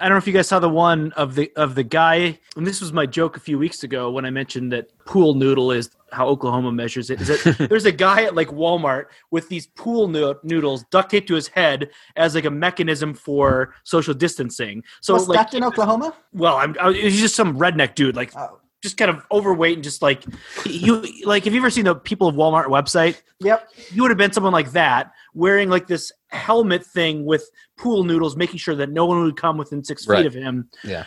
I 0.00 0.04
don't 0.08 0.12
know 0.12 0.18
if 0.18 0.26
you 0.26 0.32
guys 0.32 0.48
saw 0.48 0.58
the 0.58 0.68
one 0.68 1.12
of 1.12 1.34
the 1.34 1.52
of 1.56 1.74
the 1.74 1.84
guy. 1.84 2.38
And 2.56 2.66
this 2.66 2.80
was 2.80 2.92
my 2.92 3.06
joke 3.06 3.36
a 3.36 3.40
few 3.40 3.58
weeks 3.58 3.82
ago 3.82 4.10
when 4.10 4.24
I 4.24 4.30
mentioned 4.30 4.72
that 4.72 4.88
pool 5.06 5.34
noodle 5.34 5.70
is 5.72 5.90
how 6.12 6.26
Oklahoma 6.28 6.72
measures 6.72 7.10
it. 7.10 7.20
Is 7.20 7.28
that 7.28 7.66
there's 7.70 7.84
a 7.84 7.92
guy 7.92 8.22
at 8.24 8.34
like 8.34 8.48
Walmart 8.48 9.06
with 9.30 9.48
these 9.48 9.66
pool 9.66 10.08
noo- 10.08 10.38
noodles 10.42 10.84
duct 10.90 11.10
taped 11.10 11.28
to 11.28 11.34
his 11.34 11.48
head 11.48 11.90
as 12.16 12.34
like 12.34 12.44
a 12.44 12.50
mechanism 12.50 13.14
for 13.14 13.74
social 13.84 14.14
distancing. 14.14 14.82
So 15.00 15.14
was 15.14 15.28
like, 15.28 15.50
that 15.50 15.54
in 15.56 15.64
Oklahoma? 15.64 16.14
well, 16.32 16.56
I'm 16.56 16.76
I, 16.80 16.92
he's 16.92 17.20
just 17.20 17.34
some 17.36 17.58
redneck 17.58 17.94
dude, 17.94 18.16
like 18.16 18.32
Oh. 18.36 18.60
just 18.82 18.96
kind 18.96 19.10
of 19.10 19.24
overweight 19.32 19.76
and 19.76 19.84
just 19.84 20.02
like 20.02 20.24
you 20.66 21.04
like. 21.24 21.44
Have 21.44 21.54
you 21.54 21.60
ever 21.60 21.70
seen 21.70 21.84
the 21.84 21.94
people 21.94 22.28
of 22.28 22.34
Walmart 22.34 22.66
website? 22.66 23.20
Yep. 23.40 23.68
you 23.92 24.02
would 24.02 24.10
have 24.10 24.18
been 24.18 24.32
someone 24.32 24.52
like 24.52 24.72
that 24.72 25.12
wearing 25.34 25.68
like 25.68 25.86
this 25.86 26.10
helmet 26.28 26.84
thing 26.86 27.24
with 27.24 27.48
pool 27.78 28.04
noodles 28.04 28.36
making 28.36 28.56
sure 28.58 28.74
that 28.74 28.90
no 28.90 29.04
one 29.06 29.22
would 29.22 29.36
come 29.36 29.56
within 29.58 29.82
six 29.84 30.06
Right. 30.06 30.18
feet 30.18 30.26
of 30.26 30.34
him 30.34 30.68
Yeah. 30.84 31.04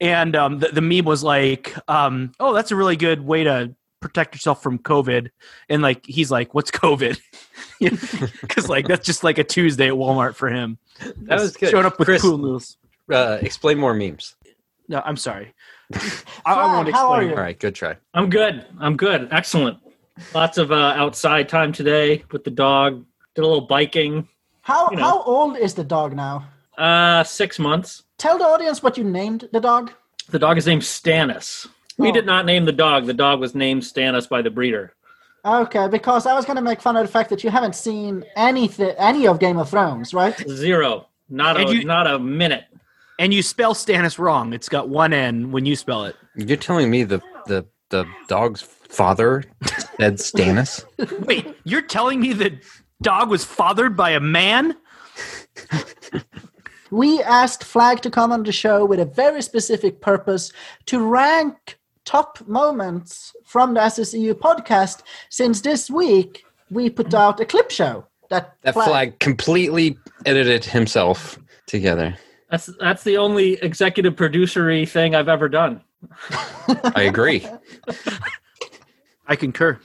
and 0.00 0.34
um, 0.34 0.58
the, 0.58 0.68
the 0.68 0.80
meme 0.80 1.04
was 1.04 1.22
like 1.22 1.74
um, 1.88 2.32
oh 2.40 2.52
that's 2.54 2.70
a 2.70 2.76
really 2.76 2.96
good 2.96 3.20
way 3.24 3.44
to 3.44 3.74
protect 4.00 4.32
yourself 4.32 4.62
from 4.62 4.78
COVID. 4.78 5.28
And 5.68 5.82
like, 5.82 6.06
he's 6.06 6.30
like, 6.30 6.54
what's 6.54 6.70
COVID? 6.70 7.18
Because 7.80 8.68
like, 8.68 8.86
that's 8.86 9.04
just 9.04 9.24
like 9.24 9.38
a 9.38 9.44
Tuesday 9.44 9.88
at 9.88 9.94
Walmart 9.94 10.34
for 10.36 10.48
him. 10.48 10.78
That 11.22 11.40
was 11.40 11.56
good. 11.56 11.70
Showing 11.70 11.84
up 11.84 11.98
with 11.98 12.06
Chris, 12.06 12.22
pool 12.22 12.38
noodles. 12.38 12.76
uh, 13.12 13.38
explain 13.42 13.76
more 13.78 13.94
memes. 13.94 14.36
No, 14.88 15.02
I'm 15.04 15.16
sorry. 15.16 15.52
I, 15.94 16.54
I 16.54 16.74
won't 16.76 16.92
how 16.92 17.10
are 17.10 17.16
explain. 17.22 17.28
you? 17.30 17.34
All 17.36 17.42
right, 17.42 17.58
good 17.58 17.74
try. 17.74 17.96
I'm 18.14 18.30
good. 18.30 18.64
I'm 18.78 18.96
good. 18.96 19.28
Excellent. 19.32 19.78
Lots 20.34 20.58
of 20.58 20.70
uh, 20.72 20.74
outside 20.96 21.48
time 21.48 21.72
today 21.72 22.24
with 22.30 22.44
the 22.44 22.50
dog. 22.50 23.04
Did 23.34 23.42
a 23.44 23.46
little 23.46 23.66
biking. 23.66 24.28
How 24.62 24.90
You 24.90 24.96
know. 24.96 25.02
how 25.02 25.22
old 25.22 25.56
is 25.56 25.74
the 25.74 25.84
dog 25.84 26.14
now? 26.14 26.46
Uh, 26.76 27.24
six 27.24 27.58
months. 27.58 28.04
Tell 28.18 28.38
the 28.38 28.44
audience 28.44 28.82
what 28.82 28.96
you 28.98 29.04
named 29.04 29.48
the 29.52 29.60
dog. 29.60 29.92
The 30.30 30.38
dog 30.38 30.58
is 30.58 30.66
named 30.66 30.82
Stannis. 30.82 31.66
We 31.96 32.08
Oh. 32.10 32.12
did 32.12 32.26
not 32.26 32.46
name 32.46 32.64
the 32.64 32.72
dog. 32.72 33.06
The 33.06 33.14
dog 33.14 33.40
was 33.40 33.54
named 33.54 33.82
Stannis 33.82 34.28
by 34.28 34.42
the 34.42 34.50
breeder. 34.50 34.94
Okay, 35.44 35.88
because 35.88 36.26
I 36.26 36.34
was 36.34 36.44
going 36.44 36.56
to 36.56 36.62
make 36.62 36.80
fun 36.80 36.96
of 36.96 37.06
the 37.06 37.12
fact 37.12 37.30
that 37.30 37.42
you 37.42 37.50
haven't 37.50 37.74
seen 37.74 38.24
anything, 38.36 38.90
any 38.98 39.26
of 39.26 39.38
Game 39.38 39.56
of 39.58 39.70
Thrones, 39.70 40.12
right? 40.12 40.36
Zero. 40.48 41.06
Not 41.30 41.58
a 41.60 41.72
you- 41.72 41.84
not 41.84 42.06
a 42.06 42.18
minute. 42.18 42.64
And 43.18 43.32
you 43.34 43.42
spell 43.42 43.74
Stannis 43.74 44.18
wrong. 44.18 44.52
It's 44.52 44.68
got 44.68 44.88
one 44.88 45.12
N 45.12 45.50
when 45.50 45.64
you 45.66 45.74
spell 45.76 46.04
it. 46.04 46.16
You're 46.36 46.56
telling 46.56 46.90
me 46.90 47.04
the 47.04 47.20
the 47.46 47.66
the 47.90 48.04
dog's 48.28 48.60
father 48.62 49.44
said 49.98 50.14
Stannis? 50.18 50.84
Wait, 51.26 51.56
you're 51.64 51.82
telling 51.82 52.20
me 52.20 52.32
the 52.32 52.58
dog 53.02 53.30
was 53.30 53.44
fathered 53.44 53.96
by 53.96 54.10
a 54.10 54.20
man? 54.20 54.76
We 56.90 57.22
asked 57.22 57.64
Flag 57.64 58.00
to 58.02 58.10
come 58.10 58.32
on 58.32 58.44
the 58.44 58.52
show 58.52 58.84
with 58.84 59.00
a 59.00 59.04
very 59.04 59.42
specific 59.42 60.00
purpose 60.00 60.52
to 60.86 61.04
rank 61.04 61.78
top 62.04 62.46
moments 62.48 63.34
from 63.44 63.74
the 63.74 63.80
SSEU 63.80 64.34
podcast. 64.34 65.02
Since 65.28 65.60
this 65.60 65.90
week 65.90 66.44
we 66.70 66.88
put 66.88 67.12
out 67.12 67.40
a 67.40 67.44
clip 67.44 67.70
show 67.70 68.06
that, 68.30 68.54
That 68.62 68.74
Flagg 68.74 69.18
completely 69.18 69.98
edited 70.24 70.64
himself 70.64 71.38
together. 71.66 72.16
That's 72.50 72.70
that's 72.80 73.04
the 73.04 73.18
only 73.18 73.54
executive 73.54 74.16
producery 74.16 74.88
thing 74.88 75.14
I've 75.14 75.28
ever 75.28 75.50
done. 75.50 75.82
I 76.94 77.02
agree. 77.02 77.46
I 79.26 79.36
concur. 79.36 79.78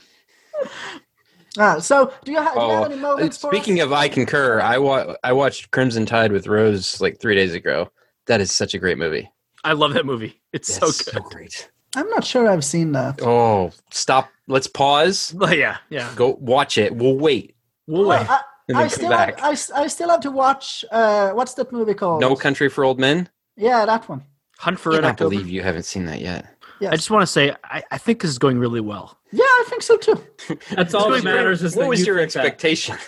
Ah, 1.58 1.78
so 1.78 2.12
do 2.24 2.32
you, 2.32 2.42
ha- 2.42 2.52
do 2.54 2.60
you 2.60 2.68
have 2.70 2.80
Oh, 2.80 2.84
any 2.84 2.96
moments 2.96 3.38
speaking 3.40 3.80
us? 3.80 3.86
of 3.86 3.92
I 3.92 4.08
concur, 4.08 4.60
I 4.60 4.78
wa- 4.78 5.14
I 5.22 5.32
watched 5.32 5.70
Crimson 5.70 6.04
Tide 6.06 6.32
with 6.32 6.46
Rose 6.48 7.00
like 7.00 7.20
three 7.20 7.34
days 7.36 7.54
ago. 7.54 7.90
That 8.26 8.40
is 8.40 8.50
such 8.52 8.74
a 8.74 8.78
great 8.78 8.98
movie. 8.98 9.30
I 9.62 9.72
love 9.74 9.94
that 9.94 10.04
movie. 10.06 10.40
It's 10.52 10.72
so 10.74 10.88
It's 10.88 11.02
good. 11.02 11.14
so 11.14 11.20
great. 11.20 11.70
I'm 11.96 12.08
not 12.10 12.24
sure 12.24 12.48
I've 12.48 12.64
seen 12.64 12.92
that. 12.92 13.20
Oh, 13.22 13.70
stop. 13.90 14.28
Let's 14.48 14.66
pause. 14.66 15.32
But 15.36 15.56
yeah, 15.56 15.76
yeah. 15.90 16.12
Go 16.16 16.36
watch 16.40 16.76
it. 16.76 16.94
We'll 16.96 17.16
wait. 17.16 17.54
We'll 17.86 18.06
Well, 18.08 18.18
wait. 18.20 18.30
I, 18.30 18.40
And 18.68 18.76
I 18.78 18.80
come 18.82 18.88
still 18.90 19.10
back. 19.10 19.38
have, 19.38 19.48
I, 19.48 19.52
s- 19.52 19.70
I 19.70 19.86
still 19.86 20.08
have 20.10 20.20
to 20.20 20.30
watch 20.32 20.84
uh, 20.90 21.30
what's 21.30 21.54
that 21.54 21.70
movie 21.70 21.94
called? 21.94 22.20
No 22.20 22.34
Country 22.34 22.68
for 22.68 22.82
Old 22.84 22.98
Men. 22.98 23.28
Yeah, 23.56 23.86
that 23.86 24.08
one. 24.08 24.22
Hunt 24.58 24.80
for 24.80 24.90
I 24.90 24.94
Red 24.96 25.00
cannot 25.02 25.10
October. 25.12 25.30
believe 25.30 25.48
you 25.48 25.62
haven't 25.62 25.84
seen 25.84 26.06
that 26.06 26.20
yet. 26.20 26.46
Yes. 26.80 26.92
I 26.92 26.96
just 26.96 27.10
want 27.10 27.22
to 27.22 27.26
say, 27.26 27.54
I, 27.64 27.82
I 27.92 27.98
think 27.98 28.20
this 28.22 28.30
is 28.30 28.38
going 28.38 28.58
really 28.58 28.80
well. 28.80 29.16
Yeah, 29.34 29.42
I 29.42 29.64
think 29.68 29.82
so 29.82 29.96
too. 29.96 30.24
That's 30.70 30.94
all 30.94 31.10
that 31.10 31.24
What 31.24 31.24
matters 31.24 31.62
is 31.62 31.74
what 31.74 31.88
was 31.88 32.00
you 32.00 32.06
your 32.06 32.20
expectation? 32.20 32.96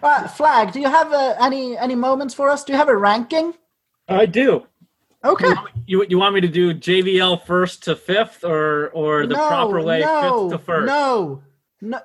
Uh, 0.00 0.28
Flagg, 0.28 0.72
do 0.72 0.78
you 0.80 0.88
have 0.88 1.12
uh, 1.12 1.34
any 1.40 1.76
any 1.76 1.96
moments 1.96 2.32
for 2.32 2.48
us? 2.48 2.62
Do 2.62 2.72
you 2.72 2.78
have 2.78 2.88
a 2.88 2.96
ranking? 2.96 3.54
I 4.06 4.26
do. 4.26 4.64
Okay. 5.24 5.52
You 5.86 6.06
you 6.08 6.18
want 6.18 6.36
me 6.36 6.40
to 6.40 6.48
do 6.48 6.72
JVL 6.72 7.44
first 7.44 7.82
to 7.84 7.96
fifth 7.96 8.44
or 8.44 8.90
or 8.90 9.26
the 9.26 9.34
no, 9.34 9.48
proper 9.48 9.82
way 9.82 10.00
no, 10.00 10.50
fifth 10.50 10.58
to 10.58 10.64
first? 10.64 10.86
No, 10.86 11.42
no, 11.80 12.00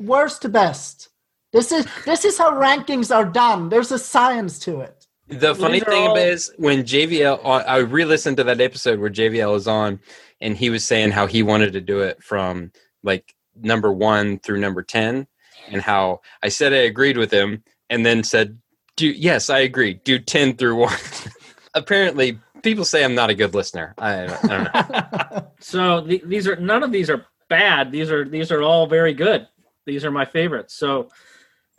worst 0.00 0.42
to 0.42 0.48
best. 0.48 1.10
This 1.52 1.70
is 1.70 1.86
this 2.06 2.24
is 2.24 2.38
how 2.38 2.52
rankings 2.52 3.14
are 3.14 3.26
done. 3.26 3.68
There's 3.68 3.92
a 3.92 3.98
science 3.98 4.58
to 4.60 4.80
it. 4.80 5.03
The 5.28 5.54
funny 5.54 5.80
thing 5.80 6.08
all- 6.08 6.16
is 6.16 6.52
when 6.58 6.82
JVL, 6.84 7.40
I 7.44 7.78
re-listened 7.78 8.36
to 8.38 8.44
that 8.44 8.60
episode 8.60 8.98
where 9.00 9.10
JVL 9.10 9.56
is 9.56 9.66
on, 9.66 10.00
and 10.40 10.56
he 10.56 10.70
was 10.70 10.84
saying 10.84 11.12
how 11.12 11.26
he 11.26 11.42
wanted 11.42 11.72
to 11.72 11.80
do 11.80 12.00
it 12.00 12.22
from 12.22 12.72
like 13.02 13.34
number 13.56 13.92
one 13.92 14.38
through 14.38 14.60
number 14.60 14.82
ten, 14.82 15.26
and 15.70 15.80
how 15.80 16.20
I 16.42 16.48
said 16.48 16.72
I 16.72 16.78
agreed 16.78 17.16
with 17.16 17.30
him, 17.32 17.62
and 17.88 18.04
then 18.04 18.22
said, 18.22 18.58
"Do 18.96 19.06
yes, 19.08 19.48
I 19.48 19.60
agree. 19.60 19.94
Do 20.04 20.18
ten 20.18 20.56
through 20.56 20.76
one." 20.76 20.96
Apparently, 21.74 22.38
people 22.62 22.84
say 22.84 23.02
I'm 23.04 23.14
not 23.14 23.30
a 23.30 23.34
good 23.34 23.54
listener. 23.54 23.94
I, 23.98 24.24
I 24.24 24.26
don't 24.26 24.44
know. 24.74 25.48
So 25.60 26.02
the, 26.02 26.22
these 26.26 26.46
are 26.46 26.56
none 26.56 26.82
of 26.82 26.92
these 26.92 27.08
are 27.08 27.24
bad. 27.48 27.90
These 27.90 28.10
are 28.10 28.24
these 28.28 28.52
are 28.52 28.60
all 28.62 28.86
very 28.86 29.14
good. 29.14 29.48
These 29.86 30.04
are 30.04 30.10
my 30.10 30.26
favorites. 30.26 30.74
So 30.74 31.08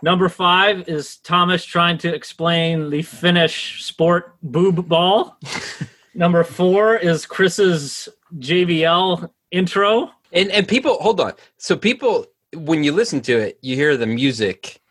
number 0.01 0.29
five 0.29 0.87
is 0.87 1.17
Thomas 1.17 1.65
trying 1.65 1.97
to 1.99 2.13
explain 2.13 2.89
the 2.89 3.01
Finnish 3.01 3.83
sport 3.83 4.35
boob 4.43 4.87
ball. 4.87 5.37
number 6.13 6.43
four 6.43 6.95
is 6.95 7.25
Chris's 7.25 8.09
JVL 8.37 9.29
intro. 9.51 10.11
And 10.31 10.51
and 10.51 10.67
people, 10.67 10.95
hold 10.99 11.19
on. 11.21 11.33
So 11.57 11.75
people, 11.77 12.25
when 12.53 12.83
you 12.83 12.91
listen 12.91 13.21
to 13.21 13.37
it, 13.37 13.59
you 13.61 13.75
hear 13.75 13.97
the 13.97 14.07
music 14.07 14.81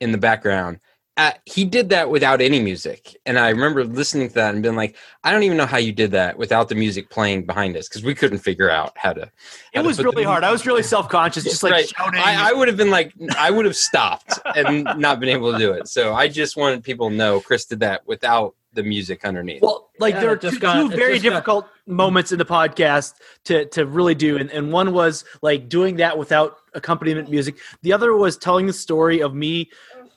in 0.00 0.12
the 0.12 0.18
background. 0.18 0.80
Uh, 1.16 1.30
he 1.46 1.64
did 1.64 1.90
that 1.90 2.10
without 2.10 2.40
any 2.40 2.58
music, 2.60 3.16
and 3.24 3.38
I 3.38 3.50
remember 3.50 3.84
listening 3.84 4.26
to 4.28 4.34
that 4.34 4.52
and 4.52 4.64
being 4.64 4.74
like, 4.74 4.96
"I 5.22 5.30
don't 5.30 5.44
even 5.44 5.56
know 5.56 5.64
how 5.64 5.76
you 5.78 5.92
did 5.92 6.10
that 6.10 6.36
without 6.36 6.68
the 6.68 6.74
music 6.74 7.08
playing 7.08 7.46
behind 7.46 7.76
us 7.76 7.88
because 7.88 8.02
we 8.02 8.16
couldn't 8.16 8.38
figure 8.38 8.68
out 8.68 8.92
how 8.96 9.12
to." 9.12 9.30
how 9.74 9.80
It 9.80 9.84
was 9.86 9.98
put 9.98 10.06
really 10.06 10.24
hard. 10.24 10.42
I 10.42 10.50
was 10.50 10.66
really 10.66 10.82
self 10.82 11.08
conscious, 11.08 11.44
just 11.44 11.62
like 11.62 11.70
Right. 11.72 11.88
shouting. 11.88 12.20
I, 12.20 12.50
I 12.50 12.52
would 12.52 12.66
have 12.66 12.76
been 12.76 12.90
like, 12.90 13.12
I 13.38 13.52
would 13.52 13.64
have 13.64 13.76
stopped 13.76 14.40
and 14.56 14.82
not 14.98 15.20
been 15.20 15.28
able 15.28 15.52
to 15.52 15.58
do 15.58 15.70
it. 15.72 15.86
So 15.86 16.14
I 16.14 16.26
just 16.26 16.56
wanted 16.56 16.82
people 16.82 17.10
to 17.10 17.14
know 17.14 17.38
Chris 17.40 17.64
did 17.64 17.78
that 17.80 18.04
without 18.08 18.56
the 18.72 18.82
music 18.82 19.24
underneath. 19.24 19.62
well, 19.62 19.90
like 20.00 20.14
Yeah, 20.14 20.20
there 20.22 20.30
are 20.30 20.36
just 20.36 20.54
two, 20.54 20.60
got- 20.60 20.74
two 20.88 20.90
it 20.92 20.96
very 20.96 21.12
just 21.12 21.22
got- 21.22 21.30
difficult 21.30 21.66
moments 21.86 22.32
in 22.32 22.38
the 22.40 22.44
podcast 22.44 23.14
to 23.44 23.66
to 23.66 23.86
really 23.86 24.16
do, 24.16 24.36
and, 24.36 24.50
and 24.50 24.72
one 24.72 24.92
was 24.92 25.24
like 25.42 25.68
doing 25.68 25.94
that 25.96 26.18
without 26.18 26.56
accompaniment 26.74 27.30
music. 27.30 27.54
The 27.82 27.92
other 27.92 28.16
was 28.16 28.36
telling 28.36 28.66
the 28.66 28.72
story 28.72 29.20
of 29.22 29.32
me 29.32 29.70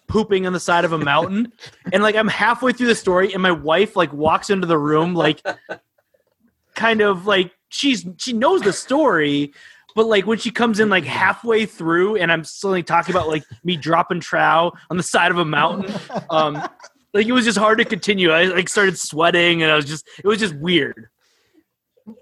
pooping 0.07 0.45
on 0.47 0.53
the 0.53 0.59
side 0.59 0.85
of 0.85 0.93
a 0.93 0.97
mountain, 0.97 1.51
and 1.91 2.01
like 2.03 2.15
I'm 2.15 2.27
halfway 2.27 2.73
through 2.73 2.87
the 2.87 2.95
story, 2.95 3.33
and 3.33 3.41
my 3.41 3.51
wife 3.51 3.95
like 3.95 4.11
walks 4.13 4.49
into 4.49 4.67
the 4.67 4.77
room, 4.77 5.13
like 5.13 5.41
kind 6.75 7.01
of 7.01 7.25
like 7.25 7.51
she's 7.69 8.05
she 8.17 8.33
knows 8.33 8.61
the 8.61 8.73
story. 8.73 9.53
But 9.95 10.05
like 10.05 10.27
when 10.27 10.37
she 10.37 10.51
comes 10.51 10.79
in 10.79 10.89
like 10.89 11.05
halfway 11.05 11.65
through, 11.65 12.17
and 12.17 12.31
I'm 12.31 12.43
still 12.43 12.69
like 12.69 12.85
talking 12.85 13.15
about 13.15 13.27
like 13.27 13.43
me 13.63 13.77
dropping 13.77 14.19
trow 14.19 14.71
on 14.91 14.97
the 14.97 15.03
side 15.03 15.31
of 15.31 15.39
a 15.39 15.45
mountain, 15.45 15.93
um, 16.29 16.53
like 17.13 17.25
it 17.25 17.31
was 17.31 17.45
just 17.45 17.57
hard 17.57 17.79
to 17.79 17.85
continue. 17.85 18.29
I 18.29 18.43
like 18.43 18.69
started 18.69 18.97
sweating, 18.99 19.63
and 19.63 19.71
I 19.71 19.75
was 19.75 19.85
just 19.85 20.07
it 20.19 20.27
was 20.27 20.39
just 20.39 20.55
weird. 20.55 21.09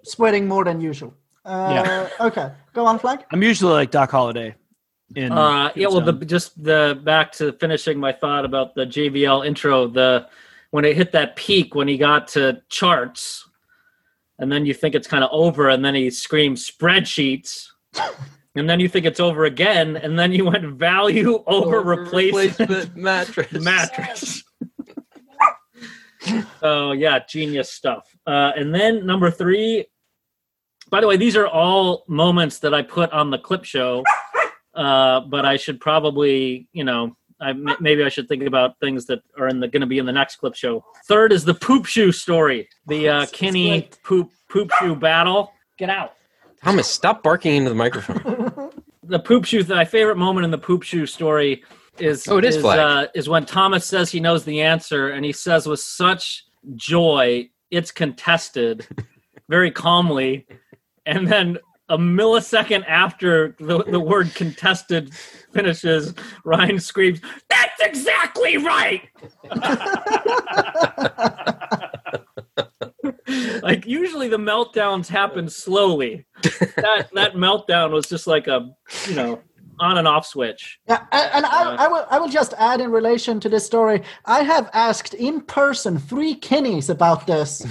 Sweating 0.03 0.47
more 0.47 0.63
than 0.63 0.79
usual. 0.81 1.13
Uh, 1.43 2.09
yeah. 2.19 2.25
Okay, 2.27 2.51
go 2.73 2.85
on, 2.85 2.97
Flagg. 2.97 3.25
I'm 3.31 3.43
usually 3.43 3.73
like 3.73 3.91
Doc 3.91 4.09
Holliday. 4.09 4.55
In 5.13 5.31
Uh, 5.31 5.71
yeah, 5.75 5.87
well, 5.87 6.01
the 6.01 6.13
just 6.25 6.61
the 6.63 6.99
back 7.03 7.31
to 7.33 7.53
finishing 7.53 7.99
my 7.99 8.11
thought 8.11 8.43
about 8.43 8.73
the 8.73 8.85
JVL 8.85 9.45
intro. 9.45 9.87
The 9.87 10.27
when 10.71 10.83
it 10.83 10.95
hit 10.95 11.11
that 11.11 11.35
peak 11.35 11.75
when 11.75 11.87
he 11.87 11.97
got 11.97 12.27
to 12.29 12.61
charts, 12.69 13.47
and 14.39 14.51
then 14.51 14.65
you 14.65 14.73
think 14.73 14.95
it's 14.95 15.07
kind 15.07 15.23
of 15.23 15.29
over, 15.31 15.69
and 15.69 15.85
then 15.85 15.93
he 15.93 16.09
screams 16.09 16.69
spreadsheets, 16.69 17.67
and 18.55 18.67
then 18.67 18.79
you 18.79 18.89
think 18.89 19.05
it's 19.05 19.19
over 19.19 19.45
again, 19.45 19.95
and 19.95 20.17
then 20.17 20.31
you 20.31 20.45
went 20.45 20.65
value 20.65 21.43
over, 21.45 21.81
replacement, 21.81 22.95
mattress. 22.97 23.51
mattress. 23.61 24.43
so 26.59 26.91
yeah, 26.93 27.19
genius 27.29 27.71
stuff. 27.71 28.07
Uh, 28.25 28.51
and 28.55 28.73
then 28.73 29.05
number 29.05 29.29
three. 29.29 29.85
By 30.91 31.01
the 31.01 31.07
way, 31.07 31.17
these 31.17 31.35
are 31.35 31.47
all 31.47 32.05
moments 32.07 32.59
that 32.59 32.73
I 32.73 32.83
put 32.83 33.11
on 33.11 33.31
the 33.31 33.39
clip 33.39 33.63
show, 33.63 34.03
uh, 34.75 35.21
but 35.21 35.45
I 35.45 35.57
should 35.57 35.79
probably, 35.79 36.67
you 36.73 36.83
know, 36.83 37.15
I 37.39 37.49
m- 37.51 37.75
maybe 37.79 38.03
I 38.03 38.09
should 38.09 38.27
think 38.27 38.43
about 38.43 38.79
things 38.79 39.05
that 39.07 39.19
are 39.37 39.47
in 39.47 39.59
the 39.59 39.67
going 39.67 39.81
to 39.81 39.87
be 39.87 39.97
in 39.97 40.05
the 40.05 40.11
next 40.11 40.37
clip 40.37 40.55
show. 40.55 40.83
Third 41.07 41.31
is 41.33 41.43
the 41.45 41.53
poop 41.53 41.85
shoe 41.85 42.11
story, 42.11 42.67
the 42.87 43.09
uh, 43.09 43.25
Kenny 43.27 43.89
poop 44.03 44.31
poop 44.49 44.71
shoe 44.79 44.95
battle. 44.95 45.51
Get 45.77 45.89
out. 45.89 46.13
Thomas, 46.63 46.87
stop 46.87 47.21
barking 47.23 47.55
into 47.55 47.69
the 47.69 47.75
microphone. 47.75 48.71
the 49.03 49.19
poop 49.19 49.45
shoe. 49.45 49.63
My 49.65 49.85
favorite 49.85 50.17
moment 50.17 50.45
in 50.45 50.51
the 50.51 50.57
poop 50.57 50.83
shoe 50.83 51.05
story 51.05 51.63
is 51.99 52.27
Oh, 52.27 52.37
it 52.37 52.45
is 52.45 52.57
Flagg. 52.57 52.79
uh, 52.79 53.07
is 53.13 53.27
when 53.29 53.45
Thomas 53.45 53.85
says 53.85 54.11
he 54.11 54.19
knows 54.19 54.45
the 54.45 54.61
answer, 54.61 55.09
and 55.09 55.23
he 55.25 55.31
says 55.31 55.67
with 55.67 55.79
such 55.81 56.45
joy, 56.75 57.49
"It's 57.69 57.91
contested," 57.91 58.87
very 59.49 59.71
calmly, 59.71 60.47
and 61.05 61.27
then 61.27 61.57
a 61.89 61.97
millisecond 61.97 62.85
after 62.87 63.55
the, 63.59 63.83
the 63.83 63.99
word 63.99 64.33
contested 64.33 65.13
finishes, 65.53 66.13
Ryan 66.43 66.79
screams, 66.79 67.21
"That's 67.49 67.81
exactly 67.81 68.57
right!" 68.57 69.03
like 73.61 73.85
usually 73.85 74.27
the 74.27 74.37
meltdowns 74.37 75.07
happen 75.07 75.49
slowly 75.49 76.25
that 76.43 77.09
that 77.13 77.33
meltdown 77.33 77.91
was 77.91 78.07
just 78.07 78.27
like 78.27 78.47
a 78.47 78.69
you 79.07 79.15
know 79.15 79.41
on 79.79 79.97
and 79.97 80.07
off 80.07 80.25
switch. 80.25 80.79
Yeah, 80.87 81.05
and, 81.11 81.31
and 81.33 81.45
I, 81.45 81.75
I 81.75 81.87
will 81.87 82.05
I 82.09 82.19
will 82.19 82.29
just 82.29 82.53
add 82.57 82.81
in 82.81 82.91
relation 82.91 83.39
to 83.41 83.49
this 83.49 83.65
story. 83.65 84.01
I 84.25 84.43
have 84.43 84.69
asked 84.73 85.13
in 85.13 85.41
person 85.41 85.97
three 85.97 86.35
kinnies 86.35 86.89
about 86.89 87.27
this. 87.27 87.65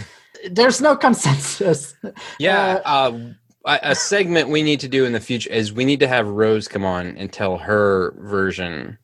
There's 0.51 0.81
no 0.81 0.97
consensus. 0.97 1.95
Yeah, 2.39 2.81
uh, 2.85 3.13
a 3.13 3.35
a 3.67 3.95
segment 3.95 4.49
we 4.49 4.63
need 4.63 4.81
to 4.81 4.89
do 4.89 5.05
in 5.05 5.13
the 5.13 5.21
future 5.21 5.51
is 5.51 5.73
we 5.73 5.85
need 5.85 6.01
to 6.01 6.09
have 6.09 6.27
Rose 6.27 6.69
come 6.69 6.85
on 6.85 7.17
and 7.17 7.33
tell 7.33 7.57
her 7.59 8.15
version 8.19 8.99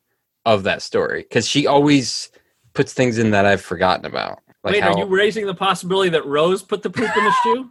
of 0.45 0.65
that 0.65 0.83
story 0.83 1.23
because 1.23 1.47
she 1.47 1.67
always 1.67 2.31
puts 2.75 2.93
things 2.93 3.19
in 3.19 3.31
that 3.31 3.47
I've 3.47 3.63
forgotten 3.63 4.05
about. 4.05 4.41
Like 4.63 4.75
Wait, 4.75 4.83
how, 4.83 4.93
are 4.93 4.99
you 4.99 5.07
raising 5.07 5.47
the 5.47 5.55
possibility 5.55 6.11
that 6.11 6.27
Rose 6.27 6.63
put 6.63 6.83
the 6.83 6.91
poop 6.91 7.17
in 7.17 7.25
the 7.25 7.35
shoe? 7.43 7.71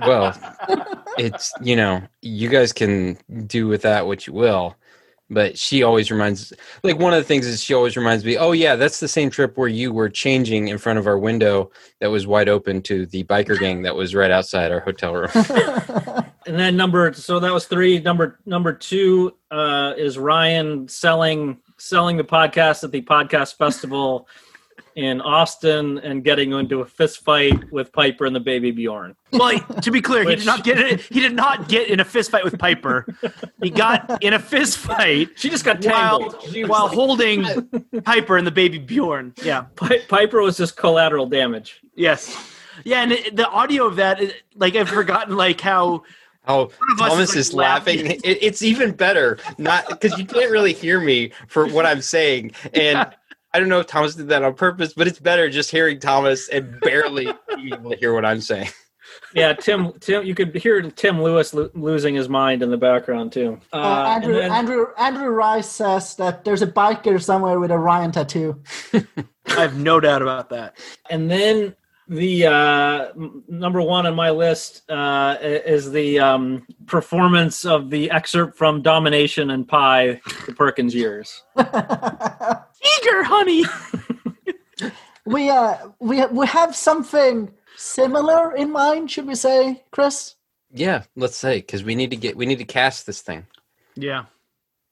well, 0.06 0.36
it's 1.18 1.52
you 1.62 1.76
know 1.76 2.02
you 2.20 2.48
guys 2.48 2.72
can 2.72 3.16
do 3.46 3.68
with 3.68 3.82
that 3.82 4.06
what 4.08 4.26
you 4.26 4.32
will, 4.32 4.74
but 5.28 5.58
she 5.58 5.82
always 5.82 6.10
reminds 6.10 6.52
like 6.82 6.98
one 6.98 7.12
of 7.12 7.18
the 7.18 7.24
things 7.24 7.46
is 7.46 7.62
she 7.62 7.74
always 7.74 7.96
reminds 7.96 8.24
me. 8.24 8.36
Oh 8.36 8.52
yeah, 8.52 8.76
that's 8.76 9.00
the 9.00 9.08
same 9.08 9.30
trip 9.30 9.56
where 9.56 9.68
you 9.68 9.92
were 9.92 10.08
changing 10.08 10.68
in 10.68 10.78
front 10.78 10.98
of 10.98 11.06
our 11.06 11.18
window 11.18 11.70
that 12.00 12.10
was 12.10 12.26
wide 12.26 12.48
open 12.48 12.82
to 12.82 13.06
the 13.06 13.24
biker 13.24 13.58
gang 13.58 13.82
that 13.82 13.96
was 13.96 14.14
right 14.14 14.30
outside 14.30 14.70
our 14.70 14.80
hotel 14.80 15.14
room. 15.14 15.30
and 16.46 16.58
then 16.58 16.76
number 16.76 17.12
so 17.12 17.40
that 17.40 17.52
was 17.52 17.66
three. 17.66 17.98
Number 18.00 18.38
number 18.46 18.72
two 18.72 19.34
uh, 19.50 19.94
is 19.96 20.16
Ryan 20.18 20.88
selling 20.88 21.58
selling 21.78 22.16
the 22.16 22.24
podcast 22.24 22.84
at 22.84 22.92
the 22.92 23.02
podcast 23.02 23.56
festival 23.56 24.28
in 24.96 25.20
Austin 25.20 25.98
and 25.98 26.24
getting 26.24 26.52
into 26.52 26.80
a 26.80 26.86
fist 26.86 27.22
fight 27.22 27.70
with 27.70 27.92
Piper 27.92 28.24
and 28.24 28.34
the 28.34 28.40
baby 28.40 28.70
Bjorn. 28.70 29.14
Well, 29.30 29.58
to 29.82 29.90
be 29.90 30.00
clear, 30.00 30.28
he 30.28 30.34
did 30.34 30.46
not 30.46 30.64
get 30.64 30.78
it. 30.78 31.02
He 31.02 31.20
did 31.20 31.34
not 31.34 31.68
get 31.68 31.88
in 31.88 32.00
a 32.00 32.04
fist 32.04 32.30
fight 32.30 32.42
with 32.44 32.58
Piper. 32.58 33.06
He 33.62 33.68
got 33.70 34.22
in 34.22 34.32
a 34.32 34.38
fist 34.38 34.78
fight 34.78 35.28
She 35.36 35.50
just 35.50 35.64
got 35.66 35.82
tangled. 35.82 36.36
She 36.50 36.62
was 36.64 36.70
while 36.70 36.86
like- 36.86 36.94
holding 36.94 37.44
Piper 38.04 38.38
and 38.38 38.46
the 38.46 38.50
baby 38.50 38.78
Bjorn. 38.78 39.34
Yeah. 39.42 39.66
Pi- 39.76 40.00
Piper 40.08 40.40
was 40.40 40.56
just 40.56 40.76
collateral 40.76 41.26
damage. 41.26 41.80
Yes. 41.94 42.34
Yeah, 42.84 43.02
and 43.02 43.12
it, 43.12 43.36
the 43.36 43.48
audio 43.48 43.86
of 43.86 43.96
that, 43.96 44.20
it- 44.20 44.42
like 44.54 44.76
I've 44.76 44.88
forgotten, 44.88 45.36
like 45.36 45.60
how 45.60 46.04
Oh, 46.48 46.70
Thomas 46.96 47.30
is, 47.30 47.48
is, 47.48 47.54
like, 47.54 47.64
laughing. 47.68 48.04
laughing. 48.04 48.20
It, 48.24 48.38
it's 48.40 48.62
even 48.62 48.92
better, 48.92 49.38
not 49.58 49.88
because 49.88 50.16
you 50.18 50.24
can't 50.24 50.50
really 50.50 50.72
hear 50.72 51.00
me 51.00 51.32
for 51.48 51.66
what 51.66 51.84
I'm 51.84 52.00
saying, 52.00 52.52
and 52.72 53.04
I 53.56 53.58
don't 53.58 53.70
know 53.70 53.80
if 53.80 53.86
Thomas 53.86 54.14
did 54.14 54.28
that 54.28 54.42
on 54.44 54.52
purpose, 54.52 54.92
but 54.92 55.06
it's 55.08 55.18
better 55.18 55.48
just 55.48 55.70
hearing 55.70 55.98
Thomas 55.98 56.48
and 56.50 56.78
barely 56.80 57.24
being 57.56 57.72
able 57.72 57.90
to 57.90 57.96
hear 57.96 58.12
what 58.12 58.26
I'm 58.26 58.42
saying. 58.42 58.68
Yeah, 59.34 59.54
Tim. 59.54 59.92
Tim, 60.00 60.24
you 60.26 60.34
could 60.34 60.54
hear 60.54 60.82
Tim 60.90 61.22
Lewis 61.22 61.54
lo- 61.54 61.70
losing 61.74 62.14
his 62.14 62.28
mind 62.28 62.62
in 62.62 62.70
the 62.70 62.76
background 62.76 63.32
too. 63.32 63.58
Uh, 63.72 63.76
Uh, 63.76 64.04
and 64.16 64.24
Andrew, 64.24 64.34
then- 64.34 64.52
Andrew 64.52 64.86
Andrew 64.98 65.28
Rice 65.30 65.70
says 65.70 66.16
that 66.16 66.44
there's 66.44 66.60
a 66.60 66.66
biker 66.66 67.22
somewhere 67.22 67.58
with 67.58 67.70
a 67.70 67.78
Ryan 67.78 68.12
tattoo. 68.12 68.60
I 68.94 69.02
have 69.62 69.78
no 69.78 70.00
doubt 70.00 70.20
about 70.20 70.50
that. 70.50 70.76
and 71.08 71.30
then 71.30 71.74
the 72.08 72.46
uh, 72.46 73.08
m- 73.16 73.42
number 73.48 73.82
one 73.82 74.06
on 74.06 74.14
my 74.14 74.30
list 74.30 74.88
uh, 74.90 75.36
is 75.40 75.90
the 75.90 76.18
um, 76.20 76.66
performance 76.86 77.64
of 77.64 77.90
the 77.90 78.10
excerpt 78.10 78.56
from 78.56 78.82
Domination 78.82 79.50
and 79.50 79.66
Pie, 79.66 80.20
the 80.46 80.52
Perkins 80.52 80.94
years. 80.94 81.42
Eager, 81.58 83.22
honey. 83.24 83.64
we 85.26 85.50
uh 85.50 85.76
we 85.98 86.24
we 86.26 86.46
have 86.46 86.74
something 86.76 87.52
similar 87.76 88.54
in 88.54 88.70
mind, 88.70 89.10
should 89.10 89.26
we 89.26 89.34
say, 89.34 89.82
Chris? 89.90 90.36
Yeah, 90.72 91.02
let's 91.16 91.36
say 91.36 91.58
because 91.58 91.82
we 91.82 91.94
need 91.94 92.10
to 92.10 92.16
get 92.16 92.36
we 92.36 92.46
need 92.46 92.58
to 92.58 92.64
cast 92.64 93.06
this 93.06 93.20
thing. 93.20 93.46
Yeah. 93.96 94.26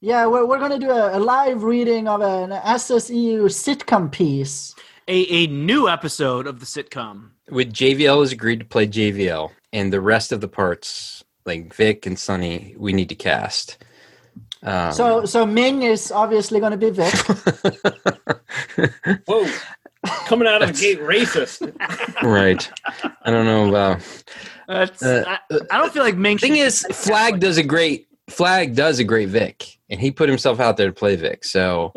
Yeah, 0.01 0.25
we're 0.27 0.45
we're 0.45 0.59
gonna 0.59 0.79
do 0.79 0.91
a, 0.91 1.17
a 1.17 1.19
live 1.19 1.63
reading 1.63 2.07
of 2.07 2.21
an 2.21 2.51
SSEU 2.51 3.45
sitcom 3.45 4.11
piece. 4.11 4.75
A, 5.07 5.43
a 5.43 5.47
new 5.47 5.87
episode 5.87 6.47
of 6.47 6.59
the 6.59 6.65
sitcom. 6.65 7.29
With 7.49 7.71
JVL 7.71 8.21
has 8.21 8.31
agreed 8.31 8.59
to 8.59 8.65
play 8.65 8.87
JVL, 8.87 9.51
and 9.71 9.93
the 9.93 10.01
rest 10.01 10.31
of 10.31 10.41
the 10.41 10.47
parts 10.47 11.23
like 11.45 11.73
Vic 11.75 12.07
and 12.07 12.17
Sonny, 12.17 12.73
we 12.77 12.91
need 12.91 13.09
to 13.09 13.15
cast. 13.15 13.77
Um, 14.63 14.91
So 14.91 15.25
so 15.25 15.45
Ming 15.45 15.83
is 15.83 16.11
obviously 16.11 16.59
gonna 16.59 16.77
be 16.77 16.89
Vic. 16.89 17.13
Whoa, 19.27 19.47
coming 20.25 20.47
out 20.47 20.63
of 20.63 20.75
the 20.75 20.81
gate 20.81 20.99
racist. 21.01 21.61
right, 22.23 22.67
I 23.21 23.29
don't 23.29 23.45
know 23.45 23.69
about. 23.69 24.01
That's, 24.67 25.03
Uh, 25.03 25.23
I, 25.27 25.37
I 25.69 25.77
don't 25.77 25.93
feel 25.93 26.01
like 26.01 26.17
Ming. 26.17 26.39
thing 26.39 26.55
is, 26.55 26.81
Flagg 26.91 27.39
does 27.39 27.59
a 27.59 27.63
great 27.63 28.07
Flagg 28.27 28.75
does 28.75 28.97
a 28.97 29.03
great 29.03 29.29
Vic, 29.29 29.77
and 29.91 29.99
he 29.99 30.09
put 30.09 30.29
himself 30.29 30.59
out 30.59 30.77
there 30.77 30.87
to 30.87 30.93
play 30.93 31.15
Vic. 31.15 31.45
So 31.45 31.93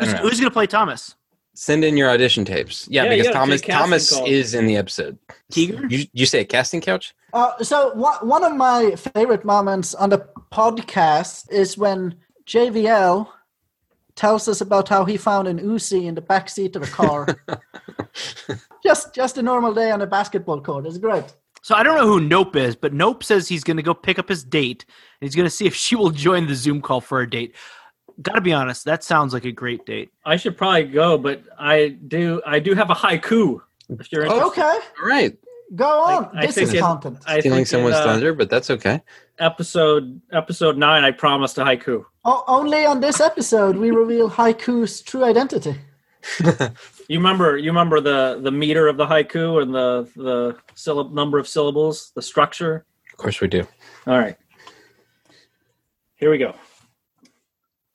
who's, 0.00 0.12
who's 0.14 0.40
going 0.40 0.50
to 0.50 0.52
play 0.52 0.66
Thomas? 0.66 1.14
Send 1.60 1.84
in 1.84 1.94
your 1.94 2.08
audition 2.08 2.42
tapes. 2.46 2.88
Yeah, 2.88 3.04
Yeah, 3.04 3.16
because 3.16 3.32
Thomas 3.34 3.60
Thomas 3.60 4.10
calls. 4.10 4.30
is 4.30 4.54
in 4.54 4.66
the 4.66 4.78
episode. 4.78 5.18
Tiger? 5.52 5.86
You 5.88 6.06
you 6.14 6.24
say 6.24 6.40
a 6.40 6.44
casting 6.44 6.80
couch? 6.80 7.14
Uh, 7.34 7.62
so 7.62 7.92
one 7.94 8.16
one 8.26 8.44
of 8.44 8.56
my 8.56 8.92
favorite 8.96 9.44
moments 9.44 9.94
on 9.94 10.08
the 10.08 10.26
podcast 10.50 11.52
is 11.52 11.76
when 11.76 12.16
JVL 12.46 13.28
tells 14.16 14.48
us 14.48 14.62
about 14.62 14.88
how 14.88 15.04
he 15.04 15.18
found 15.18 15.48
an 15.48 15.58
Uzi 15.60 16.06
in 16.06 16.14
the 16.14 16.22
back 16.22 16.48
seat 16.48 16.76
of 16.76 16.82
a 16.82 16.86
car. 16.86 17.26
just 18.82 19.14
just 19.14 19.36
a 19.36 19.42
normal 19.42 19.74
day 19.74 19.90
on 19.90 20.00
a 20.00 20.06
basketball 20.06 20.62
court. 20.62 20.86
It's 20.86 20.96
great. 20.96 21.26
So 21.62 21.74
I 21.74 21.82
don't 21.82 21.98
know 21.98 22.06
who 22.06 22.20
Nope 22.20 22.56
is, 22.56 22.74
but 22.74 22.94
Nope 22.94 23.22
says 23.22 23.46
he's 23.46 23.64
going 23.64 23.76
to 23.76 23.82
go 23.82 23.92
pick 23.92 24.18
up 24.18 24.30
his 24.30 24.42
date 24.42 24.86
and 25.20 25.28
he's 25.28 25.36
going 25.36 25.44
to 25.44 25.54
see 25.54 25.66
if 25.66 25.74
she 25.74 25.94
will 25.94 26.08
join 26.08 26.46
the 26.46 26.54
Zoom 26.54 26.80
call 26.80 27.02
for 27.02 27.20
a 27.20 27.28
date. 27.28 27.54
Got 28.22 28.34
to 28.34 28.40
be 28.40 28.52
honest, 28.52 28.84
that 28.84 29.02
sounds 29.04 29.32
like 29.32 29.44
a 29.44 29.52
great 29.52 29.86
date. 29.86 30.10
I 30.24 30.36
should 30.36 30.56
probably 30.56 30.84
go, 30.84 31.16
but 31.16 31.42
I 31.58 31.96
do. 32.08 32.42
I 32.46 32.58
do 32.58 32.74
have 32.74 32.90
a 32.90 32.94
haiku. 32.94 33.60
If 33.88 34.12
you're 34.12 34.22
interested. 34.24 34.46
Okay, 34.48 34.78
All 35.02 35.08
right, 35.08 35.36
go 35.74 36.02
on. 36.02 36.30
I 36.36 36.46
this 36.46 36.54
think 36.54 36.68
is 36.68 36.74
it- 36.74 36.80
content. 36.80 37.18
I 37.26 37.40
stealing 37.40 37.56
think 37.58 37.66
someone's 37.68 37.96
in, 37.96 38.02
uh, 38.02 38.04
thunder, 38.04 38.34
but 38.34 38.50
that's 38.50 38.70
okay. 38.70 39.00
Episode 39.38 40.20
episode 40.32 40.76
nine. 40.76 41.02
I 41.02 41.10
promised 41.12 41.56
a 41.58 41.64
haiku. 41.64 42.04
O- 42.24 42.44
only 42.46 42.84
on 42.84 43.00
this 43.00 43.20
episode 43.20 43.76
we 43.76 43.90
reveal 43.90 44.28
Haiku's 44.30 45.00
true 45.02 45.24
identity. 45.24 45.74
You 47.10 47.18
remember? 47.18 47.56
You 47.56 47.70
remember 47.70 48.00
the 48.00 48.38
the 48.40 48.52
meter 48.52 48.86
of 48.86 48.96
the 48.96 49.04
haiku 49.06 49.62
and 49.62 49.74
the 49.74 50.08
the 50.14 50.56
syllab- 50.76 51.12
number 51.12 51.38
of 51.38 51.48
syllables, 51.48 52.12
the 52.14 52.22
structure. 52.22 52.84
Of 53.10 53.16
course 53.16 53.40
we 53.40 53.48
do. 53.48 53.66
All 54.06 54.16
right. 54.18 54.36
Here 56.14 56.30
we 56.30 56.38
go. 56.38 56.54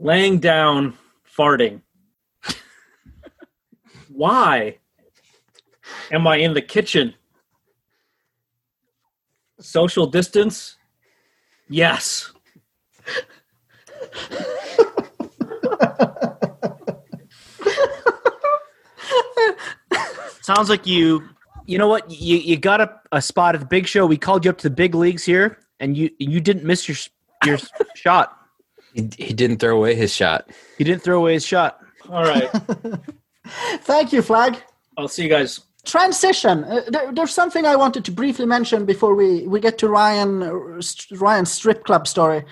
Laying 0.05 0.37
down, 0.37 0.93
farting. 1.35 1.81
Why 4.07 4.77
am 6.11 6.27
I 6.27 6.35
in 6.35 6.53
the 6.53 6.61
kitchen? 6.61 7.15
Social 9.59 10.05
distance? 10.05 10.77
Yes. 11.69 12.31
Sounds 20.43 20.69
like 20.69 20.85
you, 20.85 21.27
you 21.65 21.79
know 21.79 21.87
what? 21.87 22.11
You, 22.11 22.37
you 22.37 22.57
got 22.57 22.79
a, 22.79 23.01
a 23.11 23.23
spot 23.23 23.55
at 23.55 23.61
the 23.61 23.65
big 23.65 23.87
show. 23.87 24.05
We 24.05 24.17
called 24.17 24.45
you 24.45 24.51
up 24.51 24.59
to 24.59 24.69
the 24.69 24.75
big 24.75 24.93
leagues 24.93 25.25
here 25.25 25.57
and 25.79 25.97
you, 25.97 26.11
you 26.19 26.39
didn't 26.39 26.63
miss 26.63 26.87
your, 26.87 26.95
your 27.43 27.57
shot. 27.95 28.44
He, 28.95 29.09
he 29.17 29.33
didn't 29.33 29.57
throw 29.57 29.75
away 29.75 29.93
his 29.93 30.13
shot. 30.13 30.49
He 30.77 30.85
didn't 30.85 31.03
throw 31.03 31.17
away 31.17 31.33
his 31.33 31.45
shot. 31.45 31.81
All 32.09 32.23
right. 32.23 32.49
Thank 33.81 34.13
you, 34.13 34.21
Flagg. 34.21 34.57
I'll 34.97 35.09
see 35.09 35.23
you 35.23 35.29
guys. 35.29 35.59
Transition. 35.83 36.63
Uh, 36.63 36.81
there, 36.87 37.11
there's 37.11 37.33
something 37.33 37.65
I 37.65 37.75
wanted 37.75 38.05
to 38.05 38.11
briefly 38.11 38.45
mention 38.45 38.85
before 38.85 39.13
we, 39.13 39.45
we 39.47 39.59
get 39.59 39.77
to 39.79 39.89
Ryan 39.89 40.41
uh, 40.41 40.81
St- 40.81 41.19
Ryan's 41.19 41.51
strip 41.51 41.83
club 41.83 42.07
story. 42.07 42.45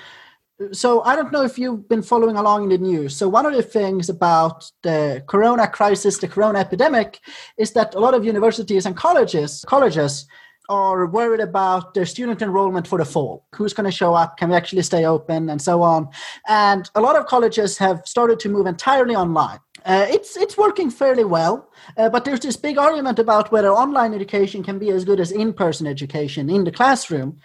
So 0.72 1.02
I 1.04 1.16
don't 1.16 1.32
know 1.32 1.44
if 1.44 1.58
you've 1.58 1.88
been 1.88 2.04
following 2.04 2.36
along 2.36 2.64
in 2.64 2.70
the 2.70 2.78
news. 2.78 3.16
So 3.16 3.30
one 3.30 3.46
of 3.46 3.54
the 3.54 3.64
things 3.64 4.10
about 4.10 4.70
the 4.84 5.24
Corona 5.28 5.68
crisis, 5.68 6.18
the 6.18 6.28
Corona 6.28 6.60
epidemic, 6.60 7.22
is 7.58 7.72
that 7.72 7.96
a 7.96 8.00
lot 8.00 8.14
of 8.14 8.26
universities 8.26 8.86
and 8.86 8.96
colleges 8.96 9.64
colleges 9.68 10.28
are 10.70 11.06
worried 11.08 11.42
about 11.42 11.94
their 11.94 12.06
student 12.06 12.42
enrollment 12.42 12.88
for 12.88 12.98
the 12.98 13.06
fall. 13.06 13.46
Who's 13.56 13.74
going 13.74 13.90
to 13.90 13.92
show 13.92 14.14
up? 14.14 14.38
Can 14.38 14.50
we 14.50 14.56
actually 14.56 14.82
stay 14.84 15.06
open? 15.06 15.50
And 15.50 15.62
so 15.62 15.82
on. 15.82 16.10
And 16.48 16.90
a 16.96 17.02
lot 17.02 17.16
of 17.16 17.26
colleges 17.26 17.78
have 17.78 18.02
started 18.06 18.40
to 18.42 18.50
move 18.50 18.68
entirely 18.68 19.16
online. 19.16 19.60
Uh, 19.86 20.06
it's 20.10 20.38
it's 20.38 20.58
working 20.58 20.90
fairly 20.90 21.26
well, 21.26 21.70
uh, 21.98 22.08
but 22.08 22.24
there's 22.24 22.40
this 22.40 22.56
big 22.56 22.78
argument 22.78 23.20
about 23.20 23.52
whether 23.52 23.70
online 23.70 24.14
education 24.14 24.64
can 24.64 24.80
be 24.80 24.90
as 24.92 25.04
good 25.04 25.20
as 25.20 25.32
in-person 25.32 25.86
education 25.86 26.50
in 26.50 26.64
the 26.64 26.72
classroom. 26.72 27.38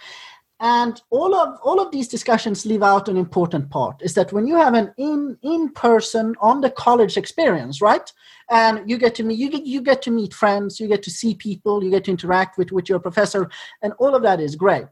And 0.61 1.01
all 1.11 1.35
of 1.35 1.59
all 1.65 1.81
of 1.81 1.91
these 1.91 2.09
discussions 2.09 2.67
leave 2.67 2.83
out 2.83 3.09
an 3.09 3.17
important 3.17 3.71
part 3.71 4.03
is 4.03 4.15
that 4.15 4.33
when 4.33 4.47
you 4.47 4.57
have 4.57 4.75
an 4.75 4.93
in 4.97 5.37
in 5.43 5.71
person 5.71 6.37
on 6.41 6.61
the 6.61 6.71
college 6.71 7.17
experience, 7.17 7.81
right? 7.81 8.13
And 8.51 8.89
you 8.89 8.99
get 8.99 9.15
to 9.17 9.23
meet 9.23 9.39
you 9.39 9.51
get 9.51 9.67
you 9.67 9.83
get 9.83 10.03
to 10.03 10.11
meet 10.11 10.33
friends, 10.33 10.81
you 10.81 10.89
get 10.89 11.03
to 11.03 11.11
see 11.11 11.35
people, 11.35 11.85
you 11.85 11.91
get 11.91 12.05
to 12.05 12.11
interact 12.11 12.59
with 12.59 12.73
with 12.73 12.89
your 12.89 12.99
professor, 12.99 13.51
and 13.83 13.93
all 13.99 14.15
of 14.15 14.23
that 14.23 14.41
is 14.41 14.57
great. 14.57 14.87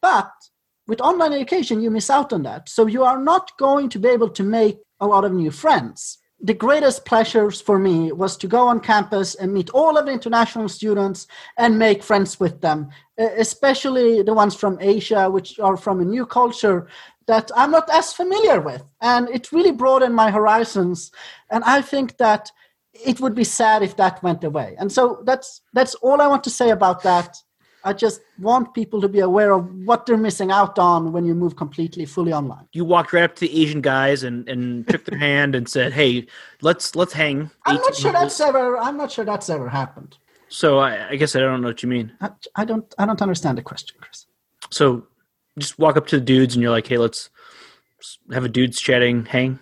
But 0.00 0.30
with 0.86 1.00
online 1.00 1.32
education, 1.32 1.80
you 1.80 1.90
miss 1.90 2.10
out 2.10 2.32
on 2.32 2.42
that. 2.42 2.68
So 2.68 2.86
you 2.86 3.04
are 3.04 3.18
not 3.18 3.56
going 3.58 3.88
to 3.90 3.98
be 3.98 4.08
able 4.08 4.30
to 4.30 4.42
make 4.42 4.78
a 5.00 5.06
lot 5.06 5.24
of 5.24 5.32
new 5.32 5.50
friends. 5.50 6.18
The 6.44 6.54
greatest 6.54 7.04
pleasures 7.04 7.60
for 7.60 7.78
me 7.78 8.10
was 8.10 8.36
to 8.38 8.48
go 8.48 8.66
on 8.66 8.80
campus 8.80 9.36
and 9.36 9.54
meet 9.54 9.70
all 9.70 9.96
of 9.96 10.06
the 10.06 10.12
international 10.12 10.68
students 10.68 11.28
and 11.56 11.78
make 11.78 12.02
friends 12.02 12.40
with 12.40 12.60
them, 12.60 12.90
especially 13.16 14.22
the 14.22 14.34
ones 14.34 14.56
from 14.56 14.76
Asia, 14.80 15.30
which 15.30 15.60
are 15.60 15.76
from 15.76 16.00
a 16.00 16.04
new 16.04 16.26
culture 16.26 16.88
that 17.28 17.52
I'm 17.54 17.70
not 17.70 17.88
as 17.90 18.12
familiar 18.12 18.60
with. 18.60 18.82
And 19.00 19.28
it 19.28 19.52
really 19.52 19.70
broadened 19.70 20.16
my 20.16 20.32
horizons. 20.32 21.12
And 21.48 21.62
I 21.62 21.80
think 21.80 22.16
that 22.16 22.50
it 22.92 23.20
would 23.20 23.34
be 23.34 23.44
sad 23.44 23.82
if 23.82 23.96
that 23.96 24.22
went 24.22 24.44
away. 24.44 24.76
And 24.78 24.90
so 24.90 25.22
that's 25.24 25.62
that's 25.72 25.94
all 25.96 26.20
I 26.20 26.26
want 26.26 26.44
to 26.44 26.50
say 26.50 26.70
about 26.70 27.02
that. 27.02 27.36
I 27.84 27.92
just 27.92 28.20
want 28.38 28.74
people 28.74 29.00
to 29.00 29.08
be 29.08 29.18
aware 29.18 29.52
of 29.52 29.68
what 29.84 30.06
they're 30.06 30.16
missing 30.16 30.52
out 30.52 30.78
on 30.78 31.10
when 31.10 31.24
you 31.24 31.34
move 31.34 31.56
completely 31.56 32.04
fully 32.04 32.32
online. 32.32 32.68
You 32.72 32.84
walked 32.84 33.12
right 33.12 33.24
up 33.24 33.34
to 33.36 33.40
the 33.40 33.60
Asian 33.60 33.80
guys 33.80 34.22
and, 34.22 34.48
and 34.48 34.86
took 34.86 35.04
their 35.04 35.18
hand 35.18 35.54
and 35.54 35.68
said, 35.68 35.92
"Hey, 35.92 36.26
let's 36.60 36.94
let's 36.94 37.12
hang." 37.12 37.50
I'm 37.66 37.76
not 37.76 37.96
sure 37.96 38.12
holes." 38.12 38.22
that's 38.22 38.40
ever. 38.40 38.78
I'm 38.78 38.96
not 38.96 39.10
sure 39.10 39.24
that's 39.24 39.50
ever 39.50 39.68
happened. 39.68 40.16
So 40.48 40.78
I, 40.78 41.10
I 41.10 41.16
guess 41.16 41.34
I 41.34 41.40
don't 41.40 41.60
know 41.60 41.68
what 41.68 41.82
you 41.82 41.88
mean. 41.88 42.12
I, 42.20 42.30
I 42.54 42.64
don't. 42.64 42.94
I 42.98 43.06
don't 43.06 43.20
understand 43.20 43.58
the 43.58 43.62
question, 43.62 43.96
Chris. 44.00 44.26
So 44.70 45.06
just 45.58 45.78
walk 45.78 45.96
up 45.96 46.06
to 46.08 46.18
the 46.18 46.24
dudes 46.24 46.54
and 46.54 46.62
you're 46.62 46.70
like, 46.70 46.86
"Hey, 46.86 46.98
let's 46.98 47.30
have 48.32 48.44
a 48.44 48.48
dudes 48.48 48.80
chatting, 48.80 49.24
hang." 49.24 49.58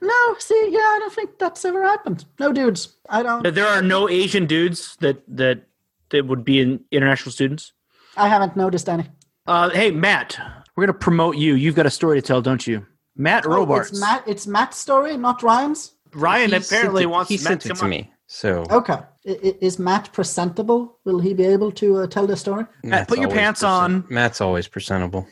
No, 0.00 0.34
see, 0.38 0.68
yeah, 0.70 0.78
I 0.78 0.98
don't 1.00 1.12
think 1.12 1.38
that's 1.38 1.64
ever 1.64 1.82
happened. 1.82 2.24
No 2.38 2.52
dudes. 2.52 2.96
I 3.08 3.22
don't. 3.22 3.42
There 3.54 3.66
are 3.66 3.82
no 3.82 4.08
Asian 4.08 4.46
dudes 4.46 4.96
that 5.00 5.22
that 5.28 5.62
that 6.10 6.26
would 6.26 6.44
be 6.44 6.60
in 6.60 6.80
international 6.90 7.32
students. 7.32 7.72
I 8.16 8.28
haven't 8.28 8.56
noticed 8.56 8.88
any. 8.88 9.06
Uh, 9.46 9.70
hey, 9.70 9.90
Matt, 9.90 10.38
we're 10.76 10.86
gonna 10.86 10.98
promote 10.98 11.36
you. 11.36 11.54
You've 11.54 11.74
got 11.76 11.86
a 11.86 11.90
story 11.90 12.20
to 12.20 12.26
tell, 12.26 12.40
don't 12.42 12.66
you? 12.66 12.84
Matt 13.16 13.46
Oh, 13.46 13.50
Roberts. 13.50 13.90
it's 13.90 14.00
Matt. 14.00 14.22
It's 14.26 14.46
Matt's 14.46 14.76
story, 14.78 15.16
not 15.16 15.42
Ryan's. 15.42 15.92
Ryan 16.14 16.50
He 16.50 16.56
apparently 16.56 17.02
it- 17.04 17.06
wants 17.06 17.28
he 17.30 17.36
Matt 17.36 17.42
sent 17.42 17.60
to 17.62 17.68
it 17.68 17.70
come 17.70 17.78
to 17.78 17.84
on. 17.84 17.90
me. 17.90 18.12
So 18.28 18.64
Okay. 18.70 18.94
I- 18.94 19.40
i- 19.44 19.56
Is 19.60 19.78
Matt 19.78 20.12
presentable? 20.12 20.98
Will 21.04 21.18
he 21.20 21.32
be 21.34 21.44
able 21.44 21.70
to 21.72 21.98
uh, 21.98 22.06
tell 22.06 22.26
the 22.26 22.36
story? 22.36 22.64
Matt, 22.82 23.06
put 23.08 23.18
your 23.18 23.30
pants 23.30 23.60
present- 23.60 24.04
on. 24.04 24.04
Matt's 24.10 24.40
always 24.40 24.66
presentable. 24.68 25.26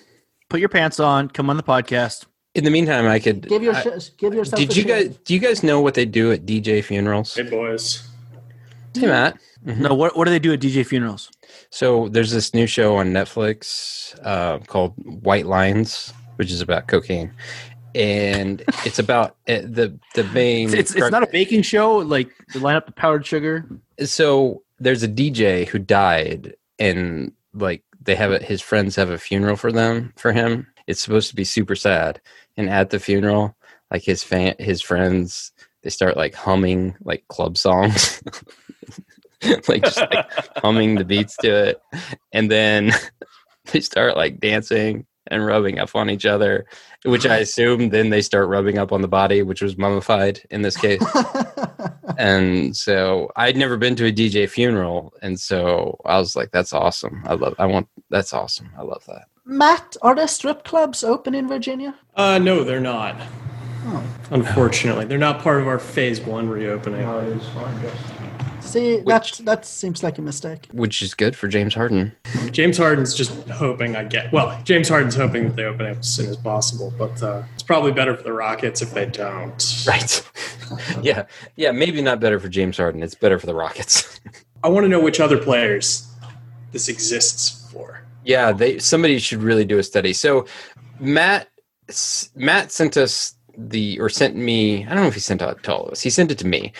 Put 0.49 0.61
your 0.61 0.69
pants 0.69 1.01
on. 1.01 1.29
Come 1.29 1.51
on 1.51 1.57
the 1.57 1.63
podcast. 1.63 2.27
In 2.55 2.63
the 2.65 2.71
meantime, 2.71 3.07
I 3.07 3.19
could 3.19 3.49
Give 3.49 3.63
your 3.63 3.75
I- 3.75 3.83
sh- 3.99 4.11
give 4.17 4.33
yourself. 4.35 4.61
Did 4.61 4.71
a 4.71 4.75
you 4.75 4.83
shave. 4.83 4.89
guys 5.09 5.17
do 5.25 5.35
you 5.35 5.41
guys 5.41 5.63
know 5.63 5.81
what 5.81 5.95
they 5.95 6.05
do 6.05 6.31
at 6.33 6.47
DJ 6.47 6.83
funerals? 6.85 7.35
Hey, 7.35 7.43
boys. 7.43 8.07
Hey 8.95 9.07
Matt. 9.07 9.39
No, 9.65 9.95
what 9.95 10.17
what 10.17 10.27
do 10.27 10.31
they 10.31 10.39
do 10.39 10.53
at 10.53 10.61
DJ 10.61 10.87
funerals? 10.87 11.31
So 11.71 12.09
there's 12.09 12.31
this 12.31 12.55
new 12.55 12.67
show 12.67 12.97
on 12.97 13.13
Netflix 13.13 14.15
uh, 14.25 14.59
called 14.67 14.93
White 15.25 15.47
Lines, 15.47 16.13
which 16.37 16.53
is 16.53 16.61
about 16.61 16.87
cocaine, 16.87 17.33
and 17.95 18.63
it's 18.85 18.99
about 19.01 19.31
uh, 19.49 19.55
the 19.65 19.99
the 20.15 20.25
main. 20.25 20.69
It's 20.69 20.75
it's, 20.75 20.95
it's 20.95 21.11
not 21.11 21.23
a 21.25 21.27
baking 21.27 21.63
show. 21.63 21.97
Like 21.97 22.31
they 22.53 22.61
line 22.61 22.77
up 22.77 22.87
the 22.87 22.93
powdered 22.93 23.27
sugar. 23.27 23.67
so 24.05 24.63
there's 24.79 25.03
a 25.03 25.09
DJ 25.09 25.67
who 25.67 25.79
died, 25.81 26.55
and 26.79 27.33
like 27.53 27.83
they 28.01 28.15
have 28.15 28.31
a, 28.33 28.39
his 28.39 28.61
friends 28.61 28.95
have 28.97 29.11
a 29.11 29.19
funeral 29.19 29.57
for 29.57 29.73
them 29.73 30.13
for 30.17 30.33
him. 30.33 30.67
It's 30.87 31.01
supposed 31.01 31.31
to 31.31 31.35
be 31.37 31.45
super 31.45 31.75
sad, 31.75 32.21
and 32.57 32.69
at 32.69 32.91
the 32.91 32.99
funeral, 32.99 33.57
like 33.91 34.03
his 34.03 34.23
fan, 34.23 34.55
his 34.59 34.83
friends, 34.83 35.53
they 35.83 35.91
start 35.91 36.17
like 36.17 36.35
humming 36.35 36.97
like 37.03 37.27
club 37.29 37.57
songs, 37.57 38.23
like 39.69 39.83
just 39.85 39.99
like 39.99 40.27
humming 40.57 40.95
the 40.97 41.05
beats 41.05 41.37
to 41.39 41.69
it, 41.69 41.83
and 42.33 42.51
then 42.51 42.93
they 43.73 43.81
start 43.81 44.17
like 44.17 44.41
dancing 44.41 45.07
and 45.29 45.47
rubbing 45.47 45.79
up 45.79 45.95
on 45.95 46.11
each 46.11 46.27
other, 46.27 46.67
which 47.05 47.27
I 47.27 47.39
assume 47.39 47.89
then 47.89 48.11
they 48.11 48.21
start 48.21 48.49
rubbing 48.49 48.77
up 48.79 48.93
on 48.93 49.01
the 49.01 49.09
body, 49.09 49.43
which 49.43 49.63
was 49.63 49.79
mummified 49.79 50.43
in 50.51 50.61
this 50.63 50.77
case 50.77 51.03
and 52.19 52.77
so 52.77 53.31
I'd 53.37 53.57
never 53.57 53.77
been 53.77 53.97
to 53.97 54.07
a 54.07 54.13
DJ 54.13 54.49
funeral, 54.49 55.13
and 55.23 55.39
so 55.39 55.99
I 56.05 56.19
was 56.19 56.37
like, 56.37 56.51
"That's 56.51 56.73
awesome! 56.73 57.23
I 57.27 57.35
love. 57.35 57.55
I 57.59 57.67
want. 57.67 57.89
That's 58.11 58.33
awesome! 58.33 58.71
I 58.79 58.83
love 58.83 59.05
that." 59.07 59.27
Matt, 59.47 59.97
are 60.01 60.15
there 60.15 60.29
strip 60.29 60.65
clubs 60.65 61.05
open 61.05 61.35
in 61.35 61.47
Virginia? 61.47 61.95
Uh, 62.15 62.39
no, 62.39 62.65
they're 62.65 62.81
not. 62.81 63.17
Oh. 63.87 64.03
Unfortunately, 64.31 65.05
they're 65.05 65.19
not 65.19 65.41
part 65.41 65.61
of 65.61 65.69
our 65.69 65.79
phase 65.79 66.21
one 66.21 66.49
reopening. 66.49 67.05
See, 68.61 69.01
that 69.03 69.41
that 69.45 69.67
seems 69.67 70.03
like 70.03 70.17
a 70.17 70.23
mistake. 70.23 70.69
Which 70.73 71.03
is 71.03 71.13
good 71.13 71.37
for 71.37 71.49
James 71.49 71.75
Harden. 71.75 72.13
James 72.51 72.79
Harden's 72.79 73.15
just 73.15 73.33
hoping 73.51 73.95
I 73.95 74.05
get. 74.05 74.33
Well, 74.33 74.59
James 74.65 74.89
Harden's 74.89 75.15
hoping 75.15 75.45
that 75.45 75.57
they 75.57 75.65
open 75.65 75.87
up 75.87 75.99
as 75.99 76.09
soon 76.09 76.31
as 76.31 76.39
possible, 76.39 76.93
but 76.97 77.23
uh, 77.23 77.43
it's 77.53 77.63
probably 77.63 77.93
better 77.93 78.17
for 78.17 78.23
the 78.23 78.33
Rockets 78.33 78.81
if 78.81 78.95
they 78.95 79.05
don't. 79.05 79.85
Right? 79.87 80.31
yeah, 81.03 81.27
yeah. 81.57 81.73
Maybe 81.73 82.01
not 82.01 82.21
better 82.21 82.41
for 82.41 82.49
James 82.49 82.79
Harden. 82.79 83.03
It's 83.03 83.15
better 83.15 83.39
for 83.39 83.47
the 83.47 83.55
Rockets. 83.55 84.19
I 84.65 84.69
want 84.69 84.85
to 84.85 84.89
know 84.89 85.01
which 85.01 85.21
other 85.21 85.37
players 85.37 86.11
this 86.73 86.89
exists 86.89 87.61
for. 87.61 87.64
Yeah, 88.25 88.53
they. 88.53 88.79
Somebody 88.79 89.19
should 89.19 89.43
really 89.43 89.65
do 89.65 89.79
a 89.79 89.83
study. 89.83 90.13
So, 90.13 90.47
Matt, 90.99 91.49
Matt 92.35 92.73
sent 92.73 92.97
us 92.97 93.35
the 93.57 94.01
or 94.01 94.09
sent 94.09 94.37
me. 94.37 94.85
I 94.87 94.89
don't 94.91 95.03
know 95.03 95.09
if 95.09 95.15
he 95.15 95.21
sent 95.21 95.43
it 95.43 95.63
to 95.63 95.75
all 95.75 95.87
of 95.87 95.93
us. 95.93 96.01
He 96.01 96.11
sent 96.11 96.31
it 96.31 96.39
to 96.39 96.47
me, 96.47 96.73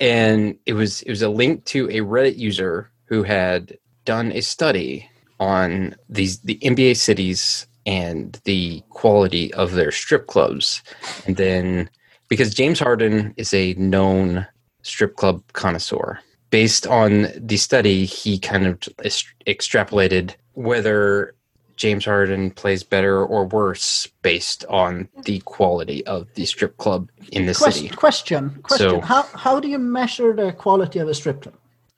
and 0.00 0.56
it 0.66 0.74
was 0.74 1.02
it 1.02 1.10
was 1.10 1.22
a 1.22 1.28
link 1.28 1.64
to 1.66 1.88
a 1.88 2.00
Reddit 2.00 2.36
user 2.36 2.90
who 3.06 3.22
had 3.22 3.76
done 4.04 4.32
a 4.32 4.40
study 4.40 5.08
on 5.40 5.94
these 6.08 6.40
the 6.40 6.58
NBA 6.58 6.96
cities 6.96 7.66
and 7.84 8.40
the 8.44 8.82
quality 8.90 9.52
of 9.54 9.72
their 9.72 9.90
strip 9.90 10.26
clubs, 10.26 10.82
and 11.26 11.36
then 11.36 11.90
because 12.28 12.54
James 12.54 12.78
Harden 12.78 13.34
is 13.36 13.52
a 13.52 13.74
known 13.74 14.46
strip 14.82 15.16
club 15.16 15.42
connoisseur. 15.52 16.18
Based 16.52 16.86
on 16.86 17.28
the 17.34 17.56
study, 17.56 18.04
he 18.04 18.38
kind 18.38 18.66
of 18.66 18.78
est- 19.02 19.34
extrapolated 19.46 20.34
whether 20.52 21.34
James 21.76 22.04
Harden 22.04 22.50
plays 22.50 22.82
better 22.82 23.24
or 23.24 23.46
worse 23.46 24.06
based 24.20 24.62
on 24.68 25.08
the 25.24 25.38
quality 25.46 26.04
of 26.06 26.28
the 26.34 26.44
strip 26.44 26.76
club 26.76 27.08
in 27.32 27.46
the 27.46 27.54
Question, 27.54 27.84
city. 27.84 27.96
question, 27.96 28.50
question. 28.62 28.90
So- 28.90 29.00
how 29.00 29.22
how 29.34 29.60
do 29.60 29.68
you 29.68 29.78
measure 29.78 30.34
the 30.34 30.52
quality 30.52 30.98
of 30.98 31.08
a 31.08 31.14
strip 31.14 31.40
club? 31.42 31.54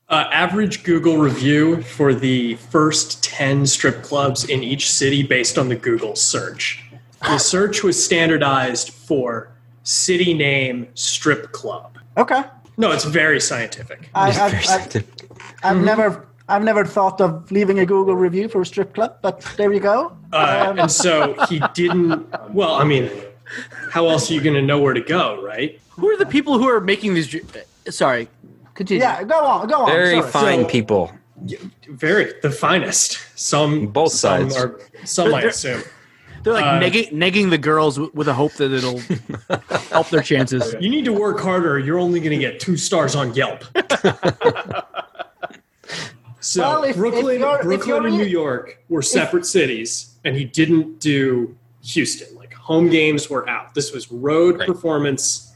Uh, 0.09 0.27
average 0.31 0.85
Google 0.85 1.17
review 1.17 1.83
for 1.83 2.15
the 2.15 2.55
first 2.71 3.25
10 3.25 3.67
strip 3.67 4.03
clubs 4.05 4.45
in 4.45 4.63
each 4.63 4.89
city 4.93 5.25
based 5.25 5.59
on 5.59 5.69
the 5.69 5.75
Google 5.77 6.15
search. 6.15 6.81
The 7.23 7.39
search 7.39 7.83
was 7.83 7.97
standardized 8.05 8.91
for 8.91 9.51
city 9.83 10.33
name 10.33 10.87
strip 10.95 11.51
club. 11.51 11.99
Okay, 12.17 12.43
No, 12.77 12.91
it's 12.93 13.05
very 13.05 13.41
scientific. 13.41 14.09
I, 14.15 14.31
I've, 14.31 14.69
I've, 14.69 15.05
I've 15.63 15.77
never 15.85 16.27
I've 16.49 16.63
never 16.65 16.85
thought 16.85 17.21
of 17.21 17.51
leaving 17.51 17.79
a 17.79 17.87
Google 17.87 18.17
review 18.17 18.49
for 18.49 18.61
a 18.61 18.67
strip 18.67 18.95
club, 18.95 19.17
but 19.23 19.41
there 19.57 19.73
you 19.73 19.81
go. 19.81 20.15
Uh, 20.33 20.67
Um, 20.71 20.79
and 20.79 20.91
so 20.91 21.35
he 21.49 21.63
didn't, 21.73 22.27
well, 22.53 22.75
I 22.75 22.85
mean, 22.85 23.11
how 23.91 24.09
else 24.09 24.31
are 24.31 24.35
you 24.35 24.43
going 24.43 24.55
to 24.57 24.63
know 24.63 24.79
where 24.79 24.93
to 24.93 25.01
go, 25.01 25.43
right? 25.43 25.81
Who 25.91 26.09
are 26.11 26.17
the 26.19 26.27
people 26.27 26.59
who 26.59 26.69
are 26.69 26.81
making 26.81 27.15
these? 27.15 27.29
dr- 27.29 27.65
Sorry, 27.89 28.29
continue. 28.75 29.03
yeah, 29.03 29.23
go 29.25 29.39
on, 29.45 29.69
go 29.69 29.83
on. 29.83 29.91
Very 29.91 30.21
sorry. 30.21 30.31
fine 30.33 30.61
So- 30.65 30.69
people. 30.69 31.13
Very, 31.89 32.33
the 32.43 32.51
finest. 32.51 33.19
Some, 33.37 33.87
Both 33.89 34.13
some 34.13 34.51
sides. 34.51 34.57
Are, 34.57 34.79
some, 35.05 35.33
I 35.35 35.41
They're- 35.41 35.51
assume. 35.51 35.83
They're 36.45 36.53
like 36.53 36.65
Uh, 36.65 36.79
negging, 36.81 37.11
negging 37.13 37.51
the 37.51 37.59
girls 37.59 37.97
w- 37.97 38.13
with 38.15 38.29
a 38.29 38.35
hope 38.35 38.53
that 38.55 38.71
it'll 38.73 38.99
help 39.91 40.09
their 40.11 40.23
chances. 40.23 40.75
You 40.79 40.89
need 40.91 41.05
to 41.07 41.13
work 41.13 41.41
harder. 41.41 41.79
You're 41.79 41.99
only 41.99 42.21
going 42.21 42.39
to 42.39 42.45
get 42.47 42.61
two 42.61 42.77
stars 42.77 43.17
on 43.17 43.35
Yelp. 43.35 43.65
so 46.41 46.61
Well, 46.63 46.83
if- 46.85 46.91
if 46.91 46.97
Brooklyn, 46.97 47.43
if 47.43 47.63
Brooklyn 47.63 48.07
and 48.07 48.17
New 48.17 48.25
York 48.27 48.79
were 48.89 49.03
separate 49.03 49.47
cities, 49.47 50.15
and 50.25 50.37
he 50.37 50.45
didn't 50.45 51.01
do 51.01 51.55
Houston. 51.83 52.35
Like 52.37 52.53
home 52.55 52.89
games 52.89 53.29
were 53.29 53.49
out. 53.49 53.75
This 53.75 53.93
was 53.93 54.11
road 54.11 54.59
Right. 54.59 54.67
performance 54.69 55.53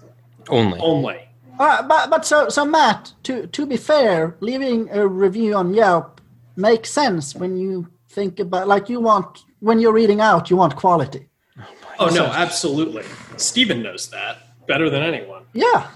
Only. 0.48 0.78
only. 0.80 1.20
All 1.58 1.66
right, 1.66 1.86
but 1.88 2.08
but 2.10 2.24
so 2.24 2.48
so 2.48 2.64
Matt, 2.64 3.12
to 3.24 3.46
to 3.48 3.66
be 3.66 3.76
fair, 3.76 4.36
leaving 4.40 4.88
a 4.90 5.06
review 5.06 5.54
on 5.56 5.74
Yelp 5.74 6.20
makes 6.56 6.90
sense 6.90 7.34
when 7.34 7.56
you 7.56 7.88
think 8.08 8.38
about 8.40 8.68
like 8.68 8.88
you 8.88 9.00
want 9.00 9.44
when 9.60 9.78
you're 9.80 9.92
reading 9.92 10.20
out, 10.20 10.50
you 10.50 10.56
want 10.56 10.76
quality. 10.76 11.28
Oh 11.98 12.08
no, 12.08 12.26
absolutely. 12.26 13.04
Steven 13.36 13.82
knows 13.82 14.08
that 14.10 14.66
better 14.66 14.88
than 14.90 15.02
anyone. 15.02 15.44
Yeah, 15.52 15.88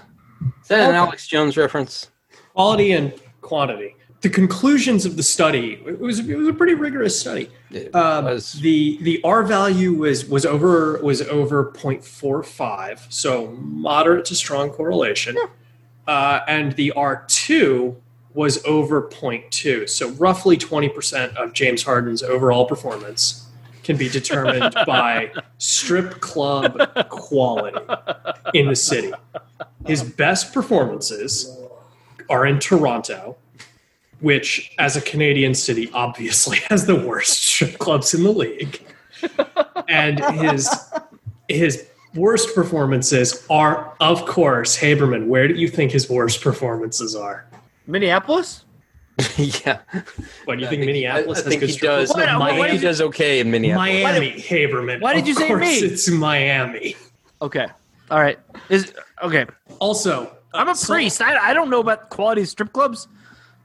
Is 0.61 0.67
that 0.67 0.89
an 0.89 0.95
Alex 0.95 1.27
Jones 1.27 1.55
reference? 1.57 2.09
Quality 2.53 2.91
and 2.91 3.13
quantity. 3.41 3.95
The 4.21 4.29
conclusions 4.29 5.05
of 5.05 5.17
the 5.17 5.23
study 5.23 5.81
it 5.85 5.99
was 5.99 6.19
it 6.19 6.35
was 6.37 6.47
a 6.47 6.53
pretty 6.53 6.73
rigorous 6.75 7.17
study. 7.19 7.49
Um, 7.93 8.25
was- 8.25 8.53
the 8.53 8.97
the 9.01 9.21
R 9.23 9.43
value 9.43 9.93
was 9.93 10.25
was 10.25 10.45
over 10.45 10.99
was 11.01 11.21
over 11.23 11.71
0.45, 11.71 13.11
so 13.11 13.47
moderate 13.57 14.25
to 14.25 14.35
strong 14.35 14.69
correlation. 14.69 15.35
Uh, 16.07 16.41
and 16.47 16.73
the 16.73 16.91
R 16.93 17.23
two 17.27 17.95
was 18.33 18.63
over 18.65 19.01
0.2, 19.09 19.87
so 19.87 20.09
roughly 20.11 20.57
20% 20.57 21.35
of 21.35 21.53
James 21.53 21.83
Harden's 21.83 22.23
overall 22.23 22.65
performance 22.65 23.42
can 23.83 23.97
be 23.97 24.09
determined 24.09 24.73
by 24.85 25.31
strip 25.57 26.19
club 26.19 26.79
quality 27.09 27.79
in 28.53 28.67
the 28.67 28.75
city. 28.75 29.11
His 29.85 30.03
best 30.03 30.53
performances 30.53 31.59
are 32.29 32.45
in 32.45 32.59
Toronto, 32.59 33.37
which, 34.19 34.73
as 34.79 34.95
a 34.95 35.01
Canadian 35.01 35.53
city, 35.53 35.89
obviously 35.93 36.57
has 36.69 36.85
the 36.85 36.95
worst 36.95 37.43
strip 37.43 37.77
clubs 37.77 38.13
in 38.13 38.23
the 38.23 38.31
league. 38.31 38.81
And 39.87 40.19
his 40.41 40.69
his 41.47 41.87
worst 42.15 42.53
performances 42.55 43.45
are, 43.49 43.93
of 43.99 44.25
course, 44.25 44.77
Haberman. 44.77 45.27
Where 45.27 45.47
do 45.47 45.55
you 45.55 45.67
think 45.67 45.91
his 45.91 46.09
worst 46.09 46.41
performances 46.41 47.15
are? 47.15 47.45
Minneapolis? 47.87 48.65
yeah. 49.37 49.79
What 50.45 50.55
do 50.55 50.61
you 50.61 50.67
I 50.67 50.69
think 50.69 50.81
think- 50.81 50.85
Minneapolis 50.85 51.39
I, 51.39 51.41
I 51.41 51.43
has 51.43 51.47
think 51.47 51.59
good 51.61 51.69
he 51.69 51.73
strip 51.75 51.91
does. 51.91 52.11
clubs? 52.11 52.27
Why- 52.31 52.37
why- 52.51 52.57
why 52.59 52.69
he 52.69 52.77
does 52.79 53.01
okay 53.01 53.39
in 53.39 53.51
Minneapolis. 53.51 54.03
Miami, 54.03 54.31
Haberman. 54.33 55.01
why 55.01 55.13
did 55.13 55.27
you 55.27 55.33
say 55.35 55.53
me? 55.53 55.67
It's 55.77 56.09
Miami. 56.09 56.95
Okay. 57.41 57.67
All 58.09 58.19
right. 58.21 58.39
Is 58.69 58.93
okay. 59.21 59.45
Also, 59.79 60.35
I'm 60.53 60.69
a 60.69 60.75
so- 60.75 60.93
priest. 60.93 61.21
I, 61.21 61.49
I 61.49 61.53
don't 61.53 61.69
know 61.69 61.79
about 61.79 62.09
quality 62.09 62.45
strip 62.45 62.73
clubs. 62.73 63.07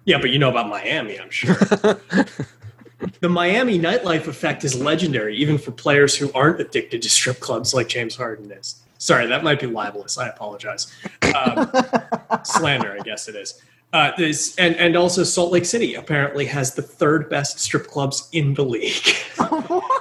Yeah, 0.04 0.18
but 0.18 0.30
you 0.30 0.38
know 0.38 0.48
about 0.50 0.68
Miami, 0.68 1.20
I'm 1.20 1.28
sure. 1.30 1.54
the 3.20 3.28
Miami 3.28 3.78
nightlife 3.78 4.26
effect 4.26 4.64
is 4.64 4.74
legendary, 4.80 5.36
even 5.36 5.58
for 5.58 5.70
players 5.70 6.16
who 6.16 6.32
aren't 6.32 6.60
addicted 6.60 7.02
to 7.02 7.10
strip 7.10 7.40
clubs 7.40 7.74
like 7.74 7.88
James 7.88 8.16
Harden 8.16 8.50
is. 8.50 8.82
Sorry, 8.98 9.26
that 9.26 9.44
might 9.44 9.60
be 9.60 9.66
libelous. 9.66 10.16
I 10.18 10.28
apologize. 10.28 10.92
Um, 11.36 11.70
slander, 12.44 12.96
I 12.98 13.00
guess 13.04 13.28
it 13.28 13.36
is. 13.36 13.60
Uh, 13.94 14.12
this 14.18 14.54
and 14.56 14.76
and 14.76 14.96
also 14.96 15.24
Salt 15.24 15.50
Lake 15.50 15.64
City 15.64 15.94
apparently 15.94 16.44
has 16.44 16.74
the 16.74 16.82
third 16.82 17.30
best 17.30 17.58
strip 17.58 17.86
clubs 17.86 18.28
in 18.32 18.52
the 18.52 18.64
league, 18.64 19.16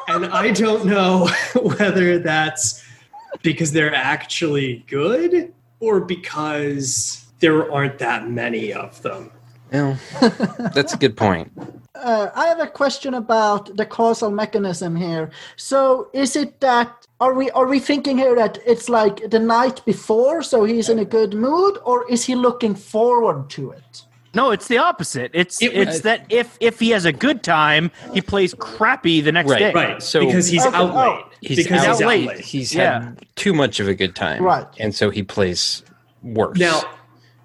and 0.09 0.25
I 0.25 0.51
don't 0.51 0.85
know 0.85 1.29
whether 1.61 2.19
that's 2.19 2.83
because 3.43 3.71
they're 3.71 3.95
actually 3.95 4.83
good 4.87 5.53
or 5.79 6.01
because 6.01 7.25
there 7.39 7.71
aren't 7.71 7.99
that 7.99 8.29
many 8.29 8.73
of 8.73 9.01
them. 9.03 9.31
Yeah, 9.71 9.97
that's 10.73 10.93
a 10.93 10.97
good 10.97 11.15
point. 11.17 11.51
Uh, 11.97 12.29
I 12.35 12.45
have 12.45 12.59
a 12.59 12.67
question 12.67 13.15
about 13.15 13.75
the 13.75 13.83
causal 13.83 14.29
mechanism 14.29 14.95
here. 14.95 15.31
So, 15.55 16.09
is 16.13 16.35
it 16.35 16.59
that 16.59 17.07
are 17.19 17.33
we 17.33 17.49
are 17.51 17.65
we 17.65 17.79
thinking 17.79 18.19
here 18.19 18.35
that 18.35 18.59
it's 18.67 18.87
like 18.87 19.27
the 19.31 19.39
night 19.39 19.83
before, 19.83 20.43
so 20.43 20.63
he's 20.63 20.89
in 20.89 20.99
a 20.99 21.05
good 21.05 21.33
mood, 21.33 21.79
or 21.83 22.07
is 22.07 22.23
he 22.23 22.35
looking 22.35 22.75
forward 22.75 23.49
to 23.49 23.71
it? 23.71 24.03
No, 24.35 24.51
it's 24.51 24.67
the 24.67 24.77
opposite. 24.77 25.31
It's 25.33 25.59
It 25.59 25.75
would- 25.75 25.87
it's 25.87 26.01
that 26.01 26.27
if 26.29 26.55
if 26.59 26.79
he 26.79 26.91
has 26.91 27.05
a 27.05 27.11
good 27.11 27.41
time, 27.41 27.89
he 28.13 28.21
plays 28.21 28.53
crappy 28.53 29.19
the 29.19 29.31
next 29.31 29.49
Right. 29.49 29.59
day. 29.59 29.71
Right. 29.73 30.03
So- 30.03 30.19
because 30.23 30.47
he's 30.47 30.67
Okay, 30.67 30.77
out 30.77 30.91
oh. 30.91 31.15
late. 31.15 31.25
He's 31.41 31.57
because 31.57 31.81
out 31.83 31.93
he's 31.93 32.01
out 32.03 32.07
late. 32.07 32.27
late. 32.27 32.39
He's 32.41 32.75
Yeah. 32.75 33.01
had 33.05 33.25
too 33.35 33.53
much 33.55 33.79
of 33.79 33.87
a 33.87 33.95
good 33.95 34.13
time, 34.15 34.43
Right. 34.43 34.67
And 34.79 34.93
so 34.93 35.09
he 35.09 35.23
plays 35.23 35.81
worse. 36.21 36.59
Now, 36.59 36.83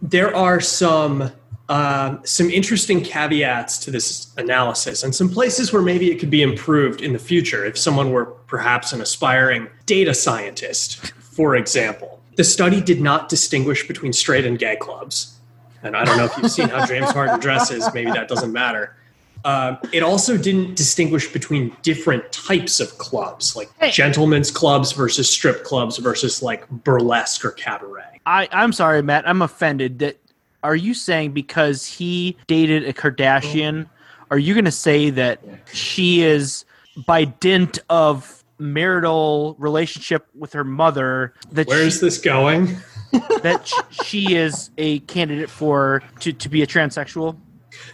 there 0.02 0.36
are 0.36 0.60
some 0.60 1.32
um, 1.72 2.20
some 2.24 2.50
interesting 2.50 3.02
caveats 3.02 3.78
to 3.78 3.90
this 3.90 4.32
analysis, 4.36 5.02
and 5.02 5.14
some 5.14 5.30
places 5.30 5.72
where 5.72 5.80
maybe 5.82 6.10
it 6.10 6.18
could 6.18 6.28
be 6.30 6.42
improved 6.42 7.00
in 7.00 7.12
the 7.14 7.18
future 7.18 7.64
if 7.64 7.78
someone 7.78 8.10
were 8.12 8.26
perhaps 8.26 8.92
an 8.92 9.00
aspiring 9.00 9.68
data 9.86 10.12
scientist, 10.12 10.96
for 11.36 11.56
example. 11.56 12.20
The 12.36 12.44
study 12.44 12.80
did 12.82 13.00
not 13.00 13.28
distinguish 13.30 13.88
between 13.88 14.12
straight 14.12 14.44
and 14.44 14.58
gay 14.58 14.76
clubs, 14.76 15.38
and 15.82 15.96
I 15.96 16.04
don't 16.04 16.18
know 16.18 16.26
if 16.26 16.36
you've 16.36 16.50
seen 16.50 16.68
how 16.68 16.84
James 16.84 17.10
Harden 17.10 17.40
dresses. 17.46 17.88
Maybe 17.94 18.10
that 18.10 18.28
doesn't 18.28 18.52
matter. 18.52 18.96
Um, 19.44 19.78
it 19.92 20.02
also 20.04 20.36
didn't 20.36 20.76
distinguish 20.76 21.32
between 21.32 21.74
different 21.82 22.30
types 22.30 22.78
of 22.80 22.96
clubs, 22.98 23.56
like 23.56 23.68
Hey. 23.80 23.90
gentlemen's 23.90 24.50
clubs 24.52 24.92
versus 24.92 25.28
strip 25.28 25.64
clubs 25.64 25.96
versus 25.98 26.42
like 26.42 26.68
burlesque 26.70 27.44
or 27.44 27.50
cabaret. 27.50 28.20
I 28.24 28.48
I'm 28.52 28.72
sorry, 28.72 29.02
Matt. 29.02 29.26
I'm 29.28 29.42
offended. 29.42 29.98
That 29.98 30.20
are 30.62 30.76
you 30.76 30.94
saying 30.94 31.32
because 31.32 31.86
he 31.86 32.36
dated 32.46 32.84
a 32.84 32.92
Kardashian? 32.92 33.88
Are 34.30 34.38
you 34.38 34.54
going 34.54 34.64
to 34.64 34.70
say 34.70 35.10
that 35.10 35.40
she 35.72 36.22
is 36.22 36.64
by 37.06 37.24
dint 37.24 37.78
of 37.88 38.44
marital 38.58 39.56
relationship 39.58 40.26
with 40.34 40.52
her 40.52 40.64
mother 40.64 41.34
that 41.50 41.66
Where 41.66 41.82
is 41.82 41.94
she, 41.94 42.00
this 42.00 42.18
going? 42.18 42.76
that 43.42 43.66
sh- 43.66 44.04
she 44.04 44.34
is 44.34 44.70
a 44.78 45.00
candidate 45.00 45.50
for 45.50 46.02
to, 46.20 46.32
to 46.32 46.48
be 46.48 46.62
a 46.62 46.66
transsexual? 46.66 47.36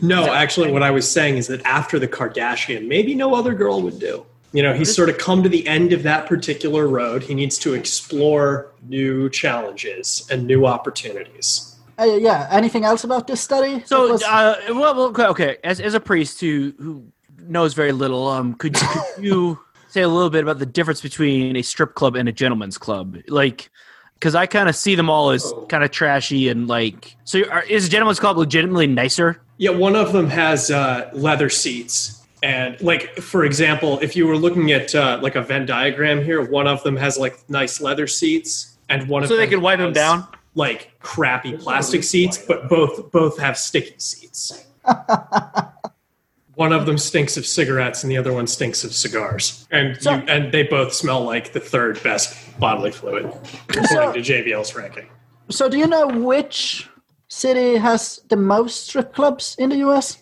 No, 0.01 0.33
actually, 0.33 0.71
what 0.71 0.83
I 0.83 0.91
was 0.91 1.11
saying 1.11 1.39
is 1.39 1.47
that 1.47 1.65
after 1.65 1.99
the 1.99 2.09
Kardashian, 2.09 2.87
maybe 2.87 3.15
no 3.15 3.35
other 3.35 3.55
girl 3.55 3.81
would 3.83 3.99
do. 3.99 4.27
You 4.53 4.63
know, 4.63 4.73
he's 4.73 4.95
sort 4.95 5.11
of 5.11 5.19
come 5.19 5.43
to 5.43 5.49
the 5.49 5.67
end 5.69 5.93
of 5.93 6.03
that 6.05 6.27
particular 6.27 6.89
road. 6.89 7.23
He 7.23 7.35
needs 7.35 7.59
to 7.59 7.75
explore 7.75 8.73
new 8.89 9.29
challenges 9.29 10.27
and 10.31 10.47
new 10.47 10.67
opportunities. 10.67 11.68
Uh, 11.99 12.05
yeah. 12.05 12.49
Anything 12.51 12.85
else 12.85 13.05
about 13.05 13.27
this 13.27 13.41
study? 13.41 13.83
So, 13.87 14.13
was- 14.13 14.23
uh, 14.23 14.57
well, 14.71 14.95
well, 14.95 15.03
okay, 15.07 15.27
okay. 15.27 15.57
As 15.65 15.81
as 15.81 15.95
a 15.95 16.01
priest 16.01 16.41
who 16.41 16.73
who 16.79 17.05
knows 17.41 17.75
very 17.75 17.93
little, 17.93 18.29
um, 18.29 18.55
could, 18.55 18.75
could 18.75 19.03
you 19.25 19.59
say 19.89 20.03
a 20.03 20.09
little 20.09 20.31
bit 20.31 20.43
about 20.43 20.59
the 20.59 20.67
difference 20.67 21.01
between 21.01 21.57
a 21.57 21.63
strip 21.63 21.95
club 21.95 22.15
and 22.15 22.29
a 22.29 22.33
gentleman's 22.33 22.79
club? 22.79 23.17
Like, 23.29 23.71
because 24.15 24.35
I 24.35 24.47
kind 24.47 24.69
of 24.69 24.77
see 24.77 24.95
them 24.95 25.09
all 25.11 25.31
as 25.31 25.53
kind 25.69 25.83
of 25.83 25.91
trashy 25.91 26.49
and 26.49 26.69
like. 26.69 27.17
So, 27.25 27.43
are, 27.51 27.63
is 27.65 27.87
a 27.87 27.91
gentleman's 27.91 28.21
club 28.21 28.37
legitimately 28.37 28.87
nicer? 28.87 29.41
Yeah, 29.57 29.71
one 29.71 29.97
of 29.97 30.13
them 30.13 30.29
has 30.29 30.71
uh, 30.71 31.11
leather 31.13 31.51
seats. 31.51 32.15
And, 32.41 32.81
like, 32.81 33.17
for 33.19 33.45
example, 33.45 33.99
if 33.99 34.15
you 34.15 34.25
were 34.29 34.37
looking 34.37 34.71
at 34.71 34.95
uh, 34.95 35.19
like 35.21 35.35
a 35.35 35.43
Venn 35.43 35.67
diagram 35.67 36.23
here, 36.23 36.49
one 36.49 36.69
of 36.69 36.81
them 36.85 36.97
has 36.97 37.19
like 37.19 37.37
nice 37.51 37.81
leather 37.81 38.07
seats, 38.07 38.79
and 38.89 39.09
one 39.09 39.25
of 39.25 39.29
So 39.29 39.35
they 39.37 39.43
them 39.43 39.51
can 39.51 39.61
wipe 39.61 39.81
them 39.81 39.93
down? 39.93 40.29
Like 40.59 40.91
crappy 40.99 41.57
plastic 41.57 42.03
seats, 42.03 42.37
but 42.37 42.69
both 42.69 43.13
both 43.13 43.39
have 43.39 43.57
sticky 43.57 43.95
seats. 43.99 44.67
one 46.55 46.73
of 46.73 46.85
them 46.87 46.99
stinks 46.99 47.37
of 47.37 47.47
cigarettes, 47.47 48.03
and 48.03 48.11
the 48.11 48.17
other 48.17 48.33
one 48.33 48.47
stinks 48.49 48.83
of 48.83 48.93
cigars, 48.93 49.69
and 49.71 49.97
So- 50.03 50.15
you, 50.15 50.23
and 50.27 50.51
they 50.53 50.65
both 50.65 50.93
smell 50.93 51.23
like 51.23 51.53
the 51.53 51.61
third 51.61 52.03
best 52.03 52.35
bodily 52.59 52.91
fluid, 52.91 53.27
according 53.69 54.15
to 54.21 54.33
JVL's 54.33 54.75
ranking. 54.75 55.07
so, 55.49 55.69
do 55.69 55.79
you 55.79 55.87
know 55.87 56.09
which 56.09 56.89
city 57.29 57.77
has 57.77 58.21
the 58.29 58.37
most 58.37 58.89
strip 58.89 59.15
clubs 59.15 59.55
in 59.61 59.69
the 59.71 59.77
U.S.? 59.87 60.19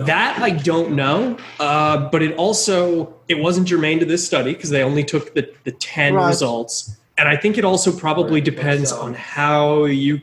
That 0.00 0.38
I 0.42 0.50
don't 0.50 0.96
know, 0.96 1.36
uh, 1.60 2.08
but 2.10 2.22
it 2.22 2.34
also 2.36 3.14
it 3.28 3.38
wasn't 3.38 3.68
germane 3.68 4.00
to 4.00 4.04
this 4.06 4.26
study 4.26 4.52
because 4.54 4.70
they 4.70 4.82
only 4.82 5.04
took 5.04 5.34
the 5.34 5.48
the 5.62 5.72
ten 5.72 6.14
Right. 6.14 6.26
results, 6.26 6.96
and 7.18 7.28
I 7.28 7.36
think 7.36 7.58
it 7.58 7.64
also 7.64 7.96
probably 7.96 8.40
depends 8.40 8.92
on 8.92 9.14
how 9.14 9.84
you 9.84 10.20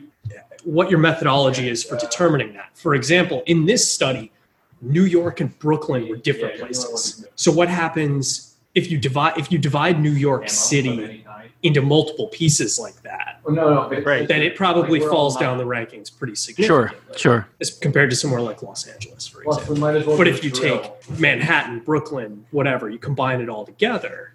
what 0.64 0.90
your 0.90 0.98
methodology 0.98 1.68
is 1.68 1.84
for 1.84 1.96
determining 1.98 2.54
that. 2.54 2.70
For 2.74 2.94
example, 2.94 3.42
in 3.46 3.66
this 3.66 3.90
study, 3.90 4.32
New 4.80 5.04
York 5.04 5.40
and 5.40 5.56
Brooklyn 5.58 6.08
were 6.08 6.16
different 6.16 6.58
places. 6.58 7.26
So 7.36 7.52
what 7.52 7.68
happens 7.68 8.56
if 8.74 8.90
you 8.90 8.98
divide 8.98 9.38
if 9.38 9.52
you 9.52 9.58
divide 9.58 10.00
New 10.00 10.12
York 10.12 10.48
City 10.48 11.24
into 11.62 11.80
multiple 11.80 12.28
pieces 12.28 12.78
like 12.78 13.00
that? 13.02 13.40
Right. 13.44 14.26
Then 14.26 14.42
it 14.42 14.56
probably 14.56 15.00
falls 15.00 15.36
down 15.36 15.58
the 15.58 15.64
rankings 15.64 16.16
pretty 16.16 16.34
significantly. 16.34 16.96
Sure, 17.12 17.16
sure. 17.16 17.48
as 17.60 17.70
compared 17.70 18.10
to 18.10 18.16
somewhere 18.16 18.40
like 18.40 18.62
Los 18.62 18.86
Angeles, 18.86 19.26
for 19.26 19.42
example. 19.42 20.16
But 20.16 20.28
if 20.28 20.42
you 20.42 20.50
take 20.50 20.90
Manhattan, 21.18 21.80
Brooklyn, 21.80 22.46
whatever, 22.52 22.88
you 22.88 22.98
combine 22.98 23.40
it 23.40 23.48
all 23.48 23.66
together, 23.66 24.34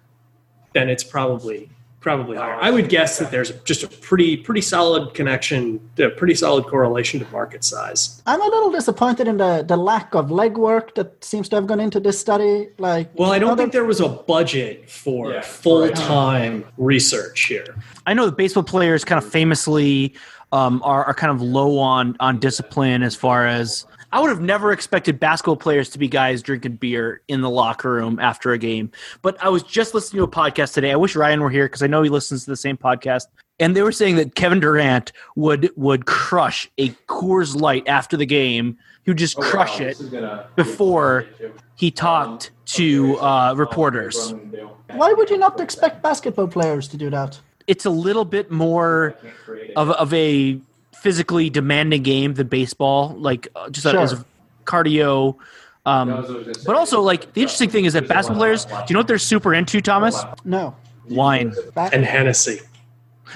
then 0.72 0.88
it's 0.88 1.04
probably 1.04 1.70
probably 2.00 2.36
higher. 2.36 2.54
I 2.60 2.70
would 2.70 2.88
guess 2.88 3.18
that 3.18 3.30
there's 3.30 3.50
just 3.64 3.82
a 3.82 3.88
pretty 3.88 4.36
pretty 4.36 4.60
solid 4.62 5.14
connection, 5.14 5.80
a 5.98 6.08
pretty 6.08 6.34
solid 6.34 6.64
correlation 6.66 7.20
to 7.20 7.26
market 7.30 7.62
size. 7.62 8.22
I'm 8.26 8.40
a 8.40 8.44
little 8.46 8.70
disappointed 8.70 9.28
in 9.28 9.36
the, 9.36 9.64
the 9.66 9.76
lack 9.76 10.14
of 10.14 10.28
legwork 10.28 10.94
that 10.94 11.22
seems 11.22 11.48
to 11.50 11.56
have 11.56 11.66
gone 11.66 11.80
into 11.80 12.00
this 12.00 12.18
study. 12.18 12.68
Like, 12.78 13.10
Well, 13.18 13.32
I 13.32 13.38
don't 13.38 13.50
other- 13.50 13.62
think 13.62 13.72
there 13.72 13.84
was 13.84 14.00
a 14.00 14.08
budget 14.08 14.88
for 14.90 15.40
full 15.42 15.88
time 15.90 16.64
research 16.78 17.42
here. 17.44 17.76
I 18.06 18.14
know 18.14 18.26
that 18.26 18.36
baseball 18.36 18.62
players 18.62 19.04
kind 19.04 19.22
of 19.22 19.30
famously 19.30 20.14
um, 20.52 20.80
are, 20.82 21.04
are 21.04 21.14
kind 21.14 21.30
of 21.30 21.42
low 21.42 21.78
on 21.78 22.16
on 22.18 22.38
discipline 22.40 23.02
as 23.02 23.14
far 23.14 23.46
as 23.46 23.86
I 24.12 24.20
would 24.20 24.30
have 24.30 24.40
never 24.40 24.72
expected 24.72 25.20
basketball 25.20 25.56
players 25.56 25.88
to 25.90 25.98
be 25.98 26.08
guys 26.08 26.42
drinking 26.42 26.76
beer 26.76 27.22
in 27.28 27.40
the 27.42 27.50
locker 27.50 27.92
room 27.92 28.18
after 28.18 28.52
a 28.52 28.58
game. 28.58 28.90
But 29.22 29.42
I 29.42 29.48
was 29.48 29.62
just 29.62 29.94
listening 29.94 30.18
to 30.18 30.24
a 30.24 30.28
podcast 30.28 30.74
today. 30.74 30.90
I 30.90 30.96
wish 30.96 31.14
Ryan 31.14 31.40
were 31.40 31.50
here 31.50 31.66
because 31.66 31.82
I 31.82 31.86
know 31.86 32.02
he 32.02 32.10
listens 32.10 32.44
to 32.44 32.50
the 32.50 32.56
same 32.56 32.76
podcast. 32.76 33.26
And 33.60 33.76
they 33.76 33.82
were 33.82 33.92
saying 33.92 34.16
that 34.16 34.34
Kevin 34.34 34.58
Durant 34.58 35.12
would 35.36 35.70
would 35.76 36.06
crush 36.06 36.70
a 36.78 36.88
Coors 37.08 37.54
Light 37.60 37.86
after 37.86 38.16
the 38.16 38.26
game. 38.26 38.78
He 39.04 39.10
would 39.10 39.18
just 39.18 39.36
crush 39.36 39.80
it 39.80 40.00
before 40.56 41.26
he 41.76 41.90
talked 41.90 42.50
to 42.66 43.18
uh, 43.18 43.54
reporters. 43.56 44.34
Why 44.92 45.12
would 45.12 45.30
you 45.30 45.38
not 45.38 45.60
expect 45.60 46.02
basketball 46.02 46.48
players 46.48 46.88
to 46.88 46.96
do 46.96 47.10
that? 47.10 47.38
it's 47.70 47.84
a 47.84 47.90
little 47.90 48.24
bit 48.24 48.50
more 48.50 49.16
of, 49.76 49.90
of 49.90 50.12
a 50.12 50.60
physically 51.00 51.50
demanding 51.50 52.02
game 52.02 52.34
than 52.34 52.46
baseball, 52.48 53.14
like 53.18 53.48
uh, 53.56 53.70
just 53.70 53.86
Sure. 53.88 54.00
as 54.00 54.12
a 54.12 54.24
cardio 54.66 55.36
Um, 55.86 56.08
but 56.66 56.76
also, 56.76 57.00
like 57.00 57.32
the 57.32 57.40
interesting 57.40 57.70
thing 57.70 57.86
is 57.86 57.94
that 57.94 58.06
basketball 58.06 58.40
players. 58.40 58.66
Do 58.66 58.72
you 58.88 58.94
know 58.94 59.00
what 59.00 59.06
they're 59.08 59.18
super 59.18 59.54
into, 59.54 59.80
Thomas? 59.80 60.22
No. 60.44 60.76
Wine. 61.08 61.54
And 61.76 62.04
Hennessy. 62.04 62.60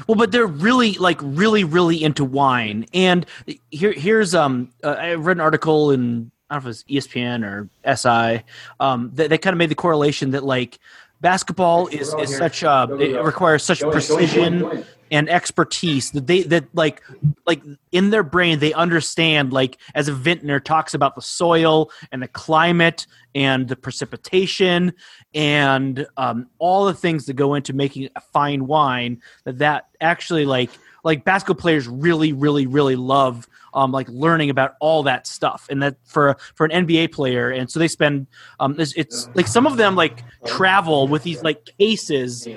Well, 0.06 0.16
but 0.16 0.30
they're 0.30 0.46
really 0.46 0.92
like 0.94 1.18
really 1.22 1.64
really 1.64 2.02
into 2.02 2.24
wine. 2.24 2.84
And 2.92 3.24
here 3.70 3.92
here's 3.92 4.34
um 4.34 4.70
uh, 4.82 4.88
I 4.90 5.14
read 5.14 5.36
an 5.36 5.40
article 5.40 5.90
in 5.90 6.30
I 6.50 6.56
don't 6.56 6.64
know 6.64 6.70
if 6.70 6.74
it's 6.76 6.84
E 6.86 6.98
ESPN 6.98 7.44
or 7.44 7.68
SI 7.96 8.44
um 8.80 9.10
that, 9.14 9.30
that 9.30 9.40
kind 9.40 9.54
of 9.54 9.58
made 9.58 9.70
the 9.70 9.74
correlation 9.74 10.32
that 10.32 10.44
like 10.44 10.78
basketball 11.24 11.86
is, 11.86 12.14
is 12.20 12.36
such 12.36 12.62
uh 12.62 12.86
it 13.00 13.18
requires 13.24 13.64
such 13.64 13.80
precision 13.80 14.84
and 15.10 15.30
expertise 15.30 16.10
that 16.10 16.26
they 16.26 16.42
that 16.42 16.66
like 16.74 17.02
like 17.46 17.62
in 17.92 18.10
their 18.10 18.22
brain 18.22 18.58
they 18.58 18.74
understand 18.74 19.50
like 19.50 19.78
as 19.94 20.06
a 20.06 20.12
vintner 20.12 20.60
talks 20.60 20.92
about 20.92 21.14
the 21.14 21.22
soil 21.22 21.90
and 22.12 22.22
the 22.22 22.28
climate 22.28 23.06
and 23.34 23.68
the 23.68 23.76
precipitation 23.76 24.92
and 25.34 26.06
um, 26.18 26.46
all 26.58 26.84
the 26.84 26.94
things 26.94 27.24
that 27.24 27.34
go 27.34 27.54
into 27.54 27.72
making 27.72 28.06
a 28.16 28.20
fine 28.20 28.66
wine 28.66 29.22
that 29.44 29.56
that 29.58 29.88
actually 30.02 30.44
like 30.44 30.70
like 31.04 31.24
basketball 31.24 31.58
players 31.58 31.88
really 31.88 32.34
really 32.34 32.66
really 32.66 32.96
love 32.96 33.48
um, 33.74 33.92
like 33.92 34.08
learning 34.08 34.50
about 34.50 34.74
all 34.80 35.02
that 35.02 35.26
stuff 35.26 35.66
and 35.70 35.82
that 35.82 35.96
for 36.04 36.36
for 36.54 36.66
an 36.66 36.86
nba 36.86 37.10
player 37.12 37.50
and 37.50 37.70
so 37.70 37.78
they 37.78 37.88
spend 37.88 38.26
um, 38.60 38.74
it's, 38.78 38.92
it's 38.96 39.28
like 39.34 39.46
some 39.46 39.66
of 39.66 39.76
them 39.76 39.94
like 39.96 40.24
travel 40.44 41.08
with 41.08 41.22
these 41.22 41.42
like 41.42 41.64
cases 41.78 42.48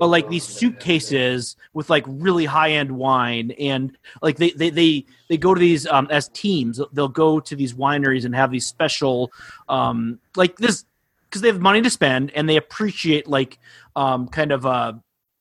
or 0.00 0.08
like 0.08 0.28
these 0.28 0.46
suitcases 0.48 1.56
with 1.74 1.90
like 1.90 2.04
really 2.06 2.46
high 2.46 2.70
end 2.70 2.90
wine 2.90 3.50
and 3.58 3.98
like 4.22 4.36
they 4.38 4.50
they 4.52 4.70
they, 4.70 5.04
they 5.28 5.36
go 5.36 5.52
to 5.54 5.60
these 5.60 5.86
um, 5.86 6.08
as 6.10 6.28
teams. 6.30 6.80
They'll 6.92 7.08
go 7.08 7.38
to 7.40 7.54
these 7.54 7.74
wineries 7.74 8.24
and 8.24 8.34
have 8.34 8.50
these 8.50 8.66
special 8.66 9.30
um, 9.68 10.18
like 10.36 10.56
this 10.56 10.86
because 11.28 11.42
they 11.42 11.48
have 11.48 11.60
money 11.60 11.82
to 11.82 11.90
spend 11.90 12.30
and 12.32 12.48
they 12.48 12.56
appreciate 12.56 13.26
like 13.28 13.58
um, 13.94 14.26
kind 14.28 14.52
of 14.52 14.64
uh 14.64 14.94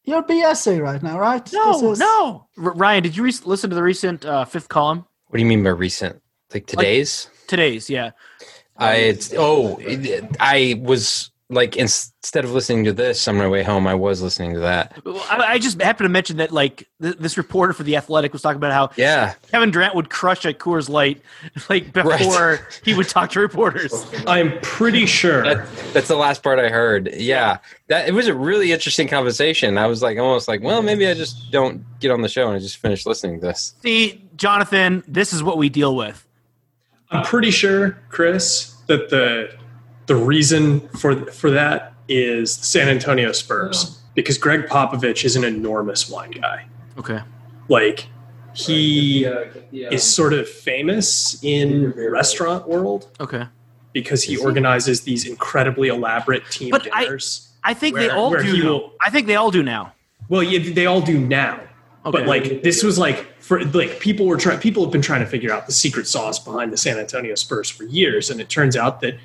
You're 0.04 0.24
BSing 0.24 0.82
right 0.82 1.02
now, 1.02 1.18
right? 1.20 1.50
no 1.54 1.92
is- 1.94 2.00
no! 2.00 2.48
R- 2.58 2.74
Ryan 2.74 3.04
did 3.04 3.16
you 3.16 3.24
re- 3.24 3.34
listen 3.46 3.70
to 3.70 3.76
the 3.78 3.84
recent 3.84 4.26
uh, 4.26 4.44
fifth 4.44 4.68
column 4.68 5.06
What 5.30 5.38
do 5.38 5.44
you 5.44 5.50
mean 5.50 5.64
by 5.64 5.70
recent? 5.70 6.22
Like 6.54 6.66
today's? 6.66 7.30
today's 7.48 7.90
yeah 7.90 8.12
I 8.78 8.92
um, 8.92 9.10
it's 9.10 9.34
oh 9.36 9.80
I 10.40 10.80
was 10.80 11.32
like 11.52 11.76
ins- 11.78 12.14
instead 12.22 12.46
of 12.46 12.52
listening 12.52 12.84
to 12.84 12.94
this 12.94 13.28
on 13.28 13.36
my 13.36 13.48
way 13.48 13.64
home, 13.64 13.88
I 13.88 13.96
was 13.96 14.22
listening 14.22 14.54
to 14.54 14.60
that. 14.60 15.02
I, 15.06 15.54
I 15.54 15.58
just 15.58 15.82
happened 15.82 16.06
to 16.06 16.10
mention 16.10 16.38
that 16.38 16.52
like 16.52 16.88
th- 17.02 17.18
this 17.18 17.38
reporter 17.38 17.74
for 17.74 17.82
the 17.82 17.96
Athletic 17.96 18.34
was 18.34 18.44
talking 18.44 18.58
about 18.58 18.72
how 18.72 18.92
Yeah, 18.96 19.34
Kevin 19.52 19.72
Durant 19.72 19.96
would 19.96 20.10
crush 20.12 20.46
at 20.46 20.60
Coors 20.60 20.90
Light 20.90 21.22
like 21.70 21.92
before 21.92 22.68
he 22.84 22.94
would 22.94 23.10
talk 23.10 23.32
to 23.32 23.40
reporters. 23.40 24.06
I'm 24.28 24.60
pretty 24.62 25.08
sure. 25.08 25.44
that, 25.44 25.68
that's 25.94 26.08
the 26.08 26.16
last 26.16 26.44
part 26.44 26.60
I 26.60 26.70
heard. 26.70 27.10
Yeah, 27.14 27.58
that 27.88 28.08
it 28.08 28.14
was 28.14 28.28
a 28.28 28.34
really 28.36 28.72
interesting 28.72 29.08
conversation. 29.08 29.78
I 29.80 29.88
was 29.88 30.04
like 30.04 30.20
almost 30.20 30.48
like, 30.48 30.62
well, 30.62 30.84
maybe 30.84 31.08
I 31.08 31.16
just 31.16 31.52
don't 31.52 31.84
get 32.00 32.12
on 32.12 32.22
the 32.22 32.30
show 32.30 32.48
and 32.48 32.56
I 32.56 32.60
just 32.60 32.78
finish 32.78 33.08
listening 33.08 33.40
to 33.40 33.48
this. 33.48 33.74
See, 33.82 34.24
Jonathan, 34.36 35.04
this 35.08 35.34
is 35.34 35.42
what 35.42 35.58
we 35.58 35.70
deal 35.70 35.96
with. 35.96 36.26
I'm 37.12 37.26
pretty 37.26 37.50
sure, 37.50 37.98
Chris, 38.10 38.76
that 38.86 39.10
the 39.10 39.58
the 40.10 40.16
reason 40.16 40.82
for 40.90 41.16
for 41.32 41.52
that 41.52 41.94
is 42.10 42.58
the 42.58 42.64
San 42.66 42.90
Antonio 42.90 43.32
Spurs 43.32 44.00
because 44.16 44.40
Gregg 44.40 44.66
Popovich 44.66 45.24
is 45.24 45.36
an 45.36 45.44
enormous 45.44 46.10
wine 46.10 46.32
guy. 46.32 46.66
Okay. 46.98 47.22
Like 47.70 48.08
he 48.56 49.24
is 49.72 50.04
sort 50.04 50.34
of 50.34 50.50
famous 50.50 51.42
in 51.44 51.92
restaurant 51.96 52.68
world 52.68 53.08
Okay. 53.20 53.46
because 53.94 54.24
he 54.24 54.36
organizes 54.38 55.02
these 55.02 55.28
incredibly 55.28 55.90
elaborate 55.90 56.44
team 56.50 56.72
But 56.72 56.88
I- 56.92 57.04
dinners. 57.06 57.46
I 57.64 57.76
think 57.76 57.96
they 57.96 58.10
all 58.10 58.32
do. 58.32 58.58
now. 58.64 58.70
will- 58.72 58.94
I 59.06 59.10
think 59.12 59.28
they 59.28 59.36
all 59.36 59.52
do 59.52 59.62
now. 59.62 59.94
Well, 60.28 60.42
yeah, 60.42 60.74
they 60.74 60.88
all 60.88 61.02
do 61.02 61.20
now. 61.20 61.60
Okay. 62.06 62.18
But 62.18 62.26
like 62.28 62.64
this 62.64 62.82
was 62.82 62.98
like 62.98 63.28
for 63.40 63.64
like 63.66 64.00
people 64.00 64.26
were 64.26 64.38
trying 64.38 64.58
people 64.60 64.82
have 64.84 64.92
been 64.92 65.02
trying 65.02 65.20
to 65.20 65.28
figure 65.28 65.52
out 65.54 65.68
the 65.68 65.74
secret 65.74 66.08
sauce 66.08 66.40
behind 66.40 66.74
the 66.74 66.78
San 66.78 66.98
Antonio 66.98 67.36
Spurs 67.36 67.70
for 67.70 67.84
years 67.84 68.32
and 68.32 68.42
it 68.42 68.50
turns 68.50 68.76
out 68.76 69.02
that 69.02 69.16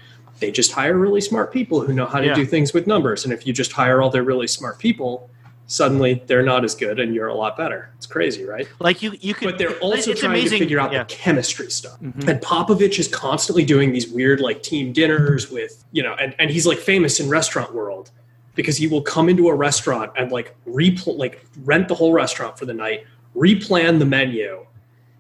they 0.41 0.51
just 0.51 0.73
hire 0.73 0.97
really 0.97 1.21
smart 1.21 1.53
people 1.53 1.81
who 1.81 1.93
know 1.93 2.07
how 2.07 2.21
to 2.21 2.27
Yeah. 2.27 2.35
do 2.35 2.45
things 2.45 2.73
with 2.73 2.87
numbers 2.87 3.25
and 3.25 3.33
if 3.33 3.47
you 3.47 3.53
just 3.53 3.73
hire 3.73 4.03
all 4.03 4.11
their 4.11 4.23
really 4.25 4.47
smart 4.47 4.79
people 4.79 5.29
suddenly 5.67 6.23
they're 6.27 6.43
not 6.43 6.63
as 6.65 6.75
good 6.75 7.01
and 7.01 7.15
you're 7.15 7.29
a 7.29 7.35
lot 7.35 7.57
better. 7.57 7.91
It's 7.97 8.07
crazy, 8.07 8.45
right? 8.45 8.69
Like 8.81 9.03
you, 9.03 9.15
you 9.21 9.33
could. 9.33 9.47
But 9.47 9.59
they're 9.59 9.79
also 9.79 10.13
trying 10.13 10.33
amazing. 10.33 10.59
to 10.59 10.65
figure 10.65 10.79
out 10.79 10.93
yeah. 10.93 11.05
the 11.05 11.05
chemistry 11.07 11.71
stuff. 11.71 11.99
Mhm. 12.03 12.29
And 12.29 12.41
Popovich 12.43 12.99
is 12.99 13.09
constantly 13.09 13.65
doing 13.65 13.91
these 13.93 14.07
weird 14.07 14.41
like 14.41 14.63
team 14.63 14.93
dinners 14.93 15.51
with, 15.51 15.83
you 15.93 16.03
know, 16.03 16.15
and, 16.21 16.35
and 16.39 16.51
he's 16.51 16.67
like 16.67 16.79
famous 16.79 17.19
in 17.19 17.31
restaurant 17.31 17.75
world 17.75 18.11
because 18.55 18.77
he 18.77 18.87
will 18.87 19.01
come 19.01 19.31
into 19.31 19.49
a 19.49 19.55
restaurant 19.55 20.13
and 20.17 20.31
like 20.31 20.55
repl- 20.69 21.17
like 21.17 21.45
rent 21.65 21.89
the 21.89 21.95
whole 21.95 22.13
restaurant 22.13 22.59
for 22.59 22.67
the 22.67 22.75
night, 22.75 23.07
replan 23.35 23.99
the 23.99 24.05
menu 24.07 24.67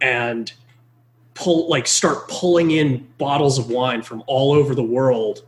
and 0.02 0.52
pull 1.34 1.68
like 1.68 1.86
start 1.86 2.28
pulling 2.28 2.70
in 2.70 3.06
bottles 3.18 3.58
of 3.58 3.70
wine 3.70 4.02
from 4.02 4.22
all 4.26 4.52
over 4.52 4.74
the 4.74 4.82
world 4.82 5.42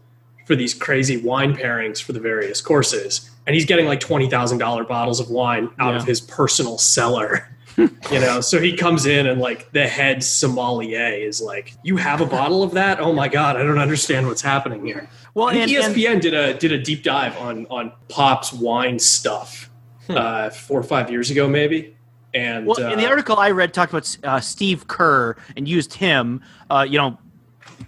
for 0.46 0.54
these 0.54 0.74
crazy 0.74 1.16
wine 1.16 1.56
pairings 1.56 2.02
for 2.02 2.12
the 2.12 2.20
various 2.20 2.60
courses. 2.60 3.30
And 3.46 3.54
he's 3.54 3.64
getting 3.64 3.86
like 3.86 4.00
$20,000 4.00 4.88
bottles 4.88 5.20
of 5.20 5.30
wine 5.30 5.70
out 5.78 5.94
of 5.96 6.04
his 6.04 6.20
personal 6.20 6.78
cellar. 6.78 7.48
you 7.76 7.90
know, 8.20 8.40
so 8.40 8.58
he 8.58 8.74
comes 8.74 9.06
in 9.06 9.26
and 9.26 9.40
like 9.40 9.70
the 9.72 9.86
head 9.86 10.24
sommelier 10.24 11.08
is 11.12 11.42
like, 11.42 11.74
"You 11.82 11.98
have 11.98 12.22
a 12.22 12.26
bottle 12.26 12.62
of 12.62 12.72
that? 12.72 13.00
Oh 13.00 13.12
my 13.12 13.28
god, 13.28 13.56
I 13.56 13.62
don't 13.64 13.78
understand 13.78 14.26
what's 14.26 14.40
happening 14.40 14.86
here." 14.86 15.10
Well, 15.34 15.50
and, 15.50 15.58
and 15.58 15.70
ESPN 15.70 16.22
did 16.22 16.32
a 16.32 16.54
did 16.54 16.72
a 16.72 16.78
deep 16.78 17.02
dive 17.02 17.36
on 17.36 17.66
on 17.66 17.92
Pop's 18.08 18.50
wine 18.50 18.98
stuff 18.98 19.68
uh, 20.08 20.48
four 20.48 20.80
or 20.80 20.84
five 20.84 21.10
years 21.10 21.30
ago, 21.30 21.46
maybe. 21.48 21.95
And 22.36 22.66
well, 22.66 22.78
uh, 22.78 22.92
in 22.92 22.98
the 22.98 23.06
article 23.06 23.38
I 23.38 23.50
read, 23.50 23.72
talked 23.72 23.92
about 23.92 24.16
uh, 24.22 24.40
Steve 24.40 24.86
Kerr 24.88 25.36
and 25.56 25.66
used 25.66 25.94
him. 25.94 26.42
Uh, 26.70 26.86
you 26.88 26.98
know, 26.98 27.18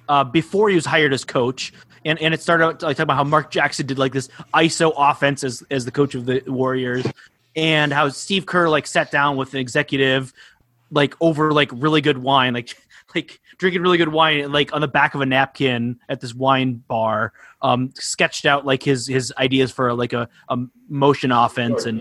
uh, 0.09 0.25
before 0.25 0.71
he 0.71 0.75
was 0.75 0.87
hired 0.87 1.13
as 1.13 1.25
coach. 1.25 1.73
And, 2.05 2.19
and 2.21 2.33
it 2.33 2.41
started 2.41 2.65
out 2.65 2.83
like 2.83 2.97
talking 2.97 3.03
about 3.03 3.17
how 3.17 3.25
Mark 3.25 3.51
Jackson 3.51 3.87
did 3.87 3.99
like 3.99 4.13
this 4.13 4.29
ISO 4.55 4.93
offense 4.97 5.45
as, 5.45 5.63
as 5.71 5.85
the 5.85 5.91
coach 5.91 6.15
of 6.15 6.25
the 6.25 6.43
Warriors, 6.47 7.05
and 7.55 7.93
how 7.93 8.09
Steve 8.09 8.47
Kerr 8.47 8.69
like 8.69 8.87
sat 8.87 9.11
down 9.11 9.37
with 9.37 9.53
an 9.53 9.61
executive 9.61 10.33
like 10.91 11.15
over 11.21 11.53
like 11.53 11.71
really 11.73 12.01
good 12.01 12.19
wine, 12.19 12.55
like 12.55 12.75
like 13.15 13.41
drinking 13.59 13.83
really 13.83 13.99
good 13.99 14.09
wine, 14.09 14.51
like 14.53 14.73
on 14.73 14.81
the 14.81 14.89
back 14.89 15.15
of 15.15 15.21
a 15.21 15.27
napkin 15.27 15.99
at 16.09 16.21
this 16.21 16.35
wine 16.35 16.83
bar, 16.89 17.33
um, 17.61 17.91
sketched 17.95 18.47
out 18.47 18.65
like 18.65 18.83
his 18.83 19.07
his 19.07 19.33
ideas 19.37 19.71
for 19.71 19.93
like 19.93 20.13
a, 20.13 20.29
a 20.49 20.59
motion 20.89 21.33
offense 21.33 21.85
and 21.85 22.01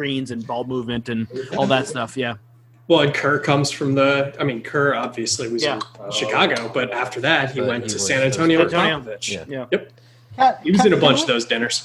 greens 0.00 0.30
and 0.30 0.46
ball 0.46 0.64
movement 0.64 1.08
and 1.10 1.26
all 1.58 1.66
that 1.66 1.86
stuff. 1.86 2.16
Yeah. 2.16 2.34
well, 2.88 3.00
and 3.00 3.12
Kerr 3.20 3.38
comes 3.38 3.70
from 3.70 3.94
the. 4.00 4.10
I 4.40 4.44
mean, 4.48 4.60
Kerr 4.62 4.94
obviously 4.94 5.46
was 5.54 5.62
Yeah. 5.62 5.78
in 6.06 6.10
Chicago, 6.20 6.70
but 6.78 6.86
after 7.04 7.20
that, 7.28 7.44
he 7.54 7.60
But 7.60 7.68
went 7.72 7.84
he 7.84 7.90
to 7.94 7.98
San 8.08 8.20
Antonio 8.28 8.56
with 8.64 8.72
Antonio. 8.74 9.16
Yeah. 9.20 9.44
Yeah. 9.56 9.66
Yep, 9.72 9.82
Can, 10.36 10.54
he 10.64 10.70
was 10.72 10.80
can- 10.80 10.92
in 10.94 10.98
a 10.98 11.00
bunch 11.06 11.18
we- 11.18 11.22
of 11.24 11.28
those 11.32 11.44
dinners. 11.52 11.76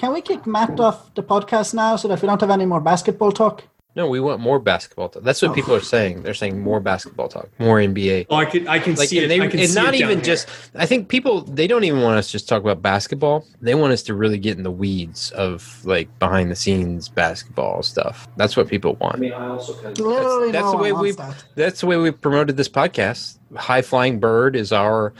Can 0.00 0.10
we 0.16 0.20
kick 0.30 0.46
Matt 0.46 0.78
off 0.80 0.98
the 1.18 1.22
podcast 1.22 1.74
now 1.74 1.96
so 1.96 2.08
that 2.08 2.20
we 2.22 2.26
don't 2.30 2.40
have 2.40 2.50
any 2.58 2.66
more 2.72 2.80
basketball 2.80 3.32
talk? 3.32 3.56
No, 3.96 4.06
we 4.08 4.20
want 4.20 4.40
more 4.40 4.60
basketball 4.60 5.08
talk. 5.08 5.24
That's 5.24 5.42
what 5.42 5.52
people 5.52 5.74
are 5.74 5.80
saying. 5.80 6.22
They're 6.22 6.32
saying 6.32 6.60
more 6.60 6.78
basketball 6.78 7.28
talk, 7.28 7.48
more 7.58 7.78
NBA. 7.78 8.26
Oh, 8.30 8.36
I 8.36 8.44
can 8.44 8.68
I 8.68 8.78
can 8.78 8.94
Like, 8.94 9.08
see 9.08 9.18
it. 9.18 9.22
and, 9.22 9.30
they, 9.32 9.40
I 9.40 9.48
can 9.48 9.58
and 9.58 9.68
see 9.68 9.74
not 9.74 9.94
it 9.94 10.00
even 10.00 10.18
here. 10.18 10.24
just. 10.24 10.48
I 10.76 10.86
think 10.86 11.08
people 11.08 11.40
they 11.42 11.66
don't 11.66 11.82
even 11.82 12.00
want 12.00 12.16
us 12.16 12.26
to 12.26 12.32
just 12.32 12.48
talk 12.48 12.62
about 12.62 12.82
basketball. 12.82 13.44
They 13.60 13.74
want 13.74 13.92
us 13.92 14.02
to 14.04 14.14
really 14.14 14.38
get 14.38 14.56
in 14.56 14.62
the 14.62 14.70
weeds 14.70 15.32
of 15.32 15.84
like 15.84 16.08
behind 16.20 16.52
the 16.52 16.56
scenes 16.56 17.08
basketball 17.08 17.82
stuff. 17.82 18.28
That's 18.36 18.56
what 18.56 18.68
people 18.68 18.94
want. 19.00 19.18
Literally 19.18 20.52
that's 20.52 20.64
no 20.64 20.70
the 20.70 20.76
way 20.76 20.92
we- 20.92 21.10
that. 21.12 21.44
That's 21.56 21.80
the 21.80 21.86
way 21.86 21.96
we 21.96 22.10
promoted 22.12 22.56
this 22.56 22.68
podcast. 22.68 23.38
High 23.56 23.82
flying 23.82 24.20
bird 24.20 24.54
is 24.54 24.72
our 24.72 25.12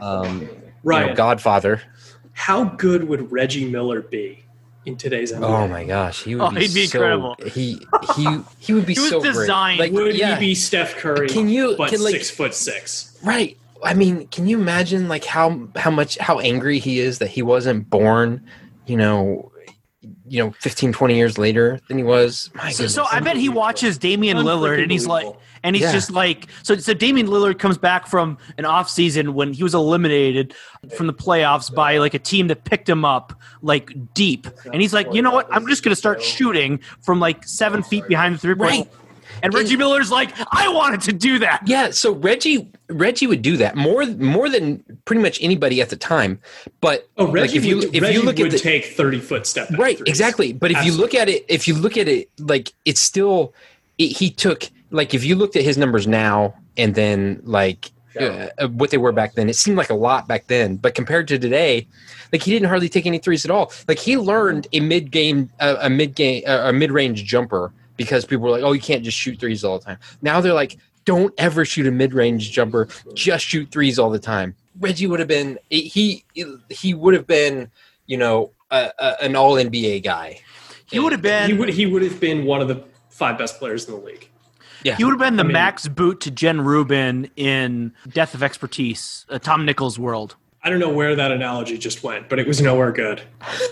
um, 0.00 0.40
you 0.42 0.90
know, 0.90 1.14
godfather. 1.14 1.80
How 2.32 2.64
good 2.64 3.04
would 3.04 3.30
Reggie 3.32 3.68
Miller 3.70 4.00
be 4.02 4.44
in 4.88 4.96
today's 4.96 5.32
NBA? 5.32 5.42
Oh 5.44 5.68
my 5.68 5.84
gosh, 5.84 6.24
he 6.24 6.34
would 6.34 6.44
Oh, 6.44 6.50
be, 6.50 6.66
he'd 6.66 6.74
be 6.74 6.86
so, 6.86 6.98
incredible. 6.98 7.36
He 7.46 7.86
he 8.16 8.40
he 8.58 8.72
would 8.74 8.86
be 8.86 8.94
He 8.98 9.00
was 9.00 9.10
so 9.10 9.22
designed- 9.22 9.78
great. 9.78 9.92
Like, 9.92 10.02
Would 10.02 10.16
yeah, 10.16 10.34
he 10.34 10.46
be 10.48 10.54
Steph 10.54 10.96
Curry? 10.96 11.28
Can 11.28 11.48
you- 11.48 11.74
but 11.78 11.90
can, 11.90 12.02
like- 12.02 12.12
six 12.14 12.30
foot 12.30 12.54
six? 12.54 13.16
right? 13.24 13.56
I 13.84 13.94
mean, 13.94 14.26
can 14.28 14.48
you 14.48 14.58
imagine 14.58 15.06
like 15.08 15.24
how 15.24 15.68
how 15.76 15.90
much 15.92 16.18
how 16.18 16.40
angry 16.40 16.80
he 16.80 16.98
is 16.98 17.18
that 17.18 17.28
he 17.30 17.42
wasn't 17.42 17.88
born, 17.88 18.42
you 18.86 18.96
know, 18.96 19.52
you 20.30 20.44
know, 20.44 20.50
15, 20.60 20.92
20 20.92 21.16
years 21.16 21.38
later 21.38 21.80
than 21.88 21.98
he 21.98 22.04
was? 22.04 22.50
My 22.54 22.70
So, 22.70 22.78
goodness. 22.78 22.94
so 22.94 23.04
I 23.10 23.20
bet 23.20 23.36
he 23.36 23.48
watches 23.48 23.98
Damian 23.98 24.36
Lillard 24.38 24.82
and 24.82 24.90
he's 24.90 25.06
like, 25.06 25.26
and 25.64 25.74
he's 25.74 25.84
Yeah. 25.84 25.92
just 25.92 26.10
like, 26.10 26.46
so 26.62 26.76
so 26.76 26.94
Damian 26.94 27.26
Lillard 27.26 27.58
comes 27.58 27.78
back 27.78 28.06
from 28.06 28.38
an 28.58 28.64
off 28.64 28.88
season 28.88 29.34
when 29.34 29.52
he 29.52 29.62
was 29.62 29.74
eliminated 29.74 30.54
from 30.96 31.06
the 31.08 31.14
playoffs 31.14 31.72
by 31.74 31.98
like 31.98 32.14
a 32.14 32.18
team 32.18 32.46
that 32.48 32.64
picked 32.64 32.88
him 32.88 33.04
up 33.04 33.32
like 33.62 33.90
deep, 34.14 34.46
and 34.72 34.80
he's 34.80 34.94
like, 34.94 35.12
you 35.12 35.20
know 35.22 35.32
what? 35.32 35.48
I'm 35.50 35.66
just 35.66 35.82
gonna 35.82 35.96
start 35.96 36.22
shooting 36.22 36.78
from 37.02 37.18
like 37.18 37.44
seven 37.46 37.82
feet 37.82 38.06
behind 38.06 38.34
the 38.36 38.38
three 38.38 38.54
point. 38.54 38.70
Right. 38.70 38.88
And 39.42 39.54
Reggie 39.54 39.76
Miller's 39.76 40.10
like, 40.10 40.32
I 40.52 40.68
wanted 40.68 41.00
to 41.02 41.12
do 41.12 41.38
that. 41.40 41.62
Yeah, 41.66 41.90
so 41.90 42.12
Reggie 42.12 42.70
Reggie 42.88 43.26
would 43.26 43.42
do 43.42 43.56
that 43.58 43.76
more 43.76 44.04
more 44.06 44.48
than 44.48 44.82
pretty 45.04 45.22
much 45.22 45.38
anybody 45.42 45.80
at 45.80 45.90
the 45.90 45.96
time. 45.96 46.40
But 46.80 47.08
Oh, 47.16 47.26
Reggie 47.30 47.48
like 47.48 47.56
if 47.56 47.64
you 47.64 47.76
would, 47.76 47.94
if 47.94 48.02
Reggie 48.02 48.14
you 48.18 48.22
look 48.22 48.40
at 48.40 48.50
the 48.50 48.58
take 48.58 48.86
thirty 48.86 49.18
foot 49.20 49.46
step 49.46 49.70
back 49.70 49.78
right 49.78 49.96
threes. 49.98 50.08
exactly, 50.08 50.52
but 50.52 50.70
if 50.70 50.84
you 50.84 50.92
look 50.92 51.14
at 51.14 51.28
it, 51.28 51.44
if 51.48 51.68
you 51.68 51.74
look 51.74 51.96
at 51.96 52.08
it, 52.08 52.28
like 52.38 52.72
it's 52.84 53.00
still 53.00 53.52
it, 53.98 54.08
he 54.16 54.30
took 54.30 54.64
like 54.90 55.14
if 55.14 55.24
you 55.24 55.34
looked 55.36 55.56
at 55.56 55.62
his 55.64 55.76
numbers 55.76 56.06
now 56.06 56.54
and 56.76 56.94
then 56.94 57.40
like 57.44 57.90
uh, 58.18 58.48
uh, 58.58 58.68
what 58.68 58.90
they 58.90 58.96
were 58.98 59.12
back 59.12 59.34
then, 59.34 59.48
it 59.48 59.54
seemed 59.56 59.76
like 59.76 59.90
a 59.90 59.94
lot 59.94 60.26
back 60.26 60.46
then. 60.48 60.76
But 60.76 60.94
compared 60.94 61.28
to 61.28 61.38
today, 61.38 61.86
like 62.32 62.42
he 62.42 62.50
didn't 62.52 62.68
hardly 62.68 62.88
take 62.88 63.06
any 63.06 63.18
threes 63.18 63.44
at 63.44 63.50
all. 63.50 63.70
Like 63.86 63.98
he 63.98 64.16
learned 64.16 64.66
a 64.72 64.80
mid 64.80 65.10
game 65.10 65.50
uh, 65.60 65.76
a 65.80 65.90
mid 65.90 66.14
game 66.14 66.42
uh, 66.46 66.62
a 66.64 66.72
mid 66.72 66.90
range 66.90 67.24
jumper 67.24 67.72
because 67.98 68.24
people 68.24 68.44
were 68.44 68.50
like, 68.50 68.62
oh, 68.62 68.72
you 68.72 68.80
can't 68.80 69.04
just 69.04 69.18
shoot 69.18 69.38
threes 69.38 69.62
all 69.62 69.78
the 69.78 69.84
time. 69.84 69.98
Now 70.22 70.40
they're 70.40 70.54
like, 70.54 70.78
don't 71.04 71.34
ever 71.36 71.66
shoot 71.66 71.86
a 71.86 71.90
mid 71.90 72.14
range 72.14 72.50
jumper, 72.50 72.88
just 73.12 73.44
shoot 73.44 73.70
threes 73.70 73.98
all 73.98 74.08
the 74.08 74.18
time. 74.18 74.54
Reggie 74.80 75.06
would 75.06 75.18
have 75.18 75.28
been 75.28 75.58
he 75.68 76.24
he 76.70 76.94
would 76.94 77.12
have 77.12 77.26
been 77.26 77.70
you 78.06 78.16
know 78.16 78.52
a, 78.70 78.90
a, 78.98 79.16
an 79.22 79.36
all 79.36 79.54
NBA 79.54 80.02
guy. 80.04 80.40
He 80.90 80.98
would 80.98 81.12
have 81.12 81.20
been 81.22 81.50
he 81.50 81.56
would 81.56 81.68
he 81.68 81.84
would 81.86 82.02
have 82.02 82.18
been 82.20 82.46
one 82.46 82.62
of 82.62 82.68
the 82.68 82.82
five 83.10 83.36
best 83.36 83.58
players 83.58 83.86
in 83.86 83.94
the 83.94 84.00
league. 84.00 84.28
Yeah, 84.84 84.94
he 84.94 85.04
would 85.04 85.10
have 85.10 85.18
been 85.18 85.36
the 85.36 85.42
I 85.42 85.46
mean- 85.46 85.52
Max 85.54 85.88
Boot 85.88 86.20
to 86.20 86.30
Jen 86.30 86.60
Rubin 86.60 87.30
in 87.36 87.92
Death 88.08 88.34
of 88.34 88.42
Expertise, 88.42 89.26
uh, 89.28 89.38
Tom 89.38 89.64
Nichols' 89.64 89.98
world. 89.98 90.36
I 90.68 90.70
don't 90.70 90.80
know 90.80 90.90
where 90.90 91.16
that 91.16 91.32
analogy 91.32 91.78
just 91.78 92.02
went, 92.02 92.28
but 92.28 92.38
it 92.38 92.46
was 92.46 92.60
nowhere 92.60 92.92
good. 92.92 93.22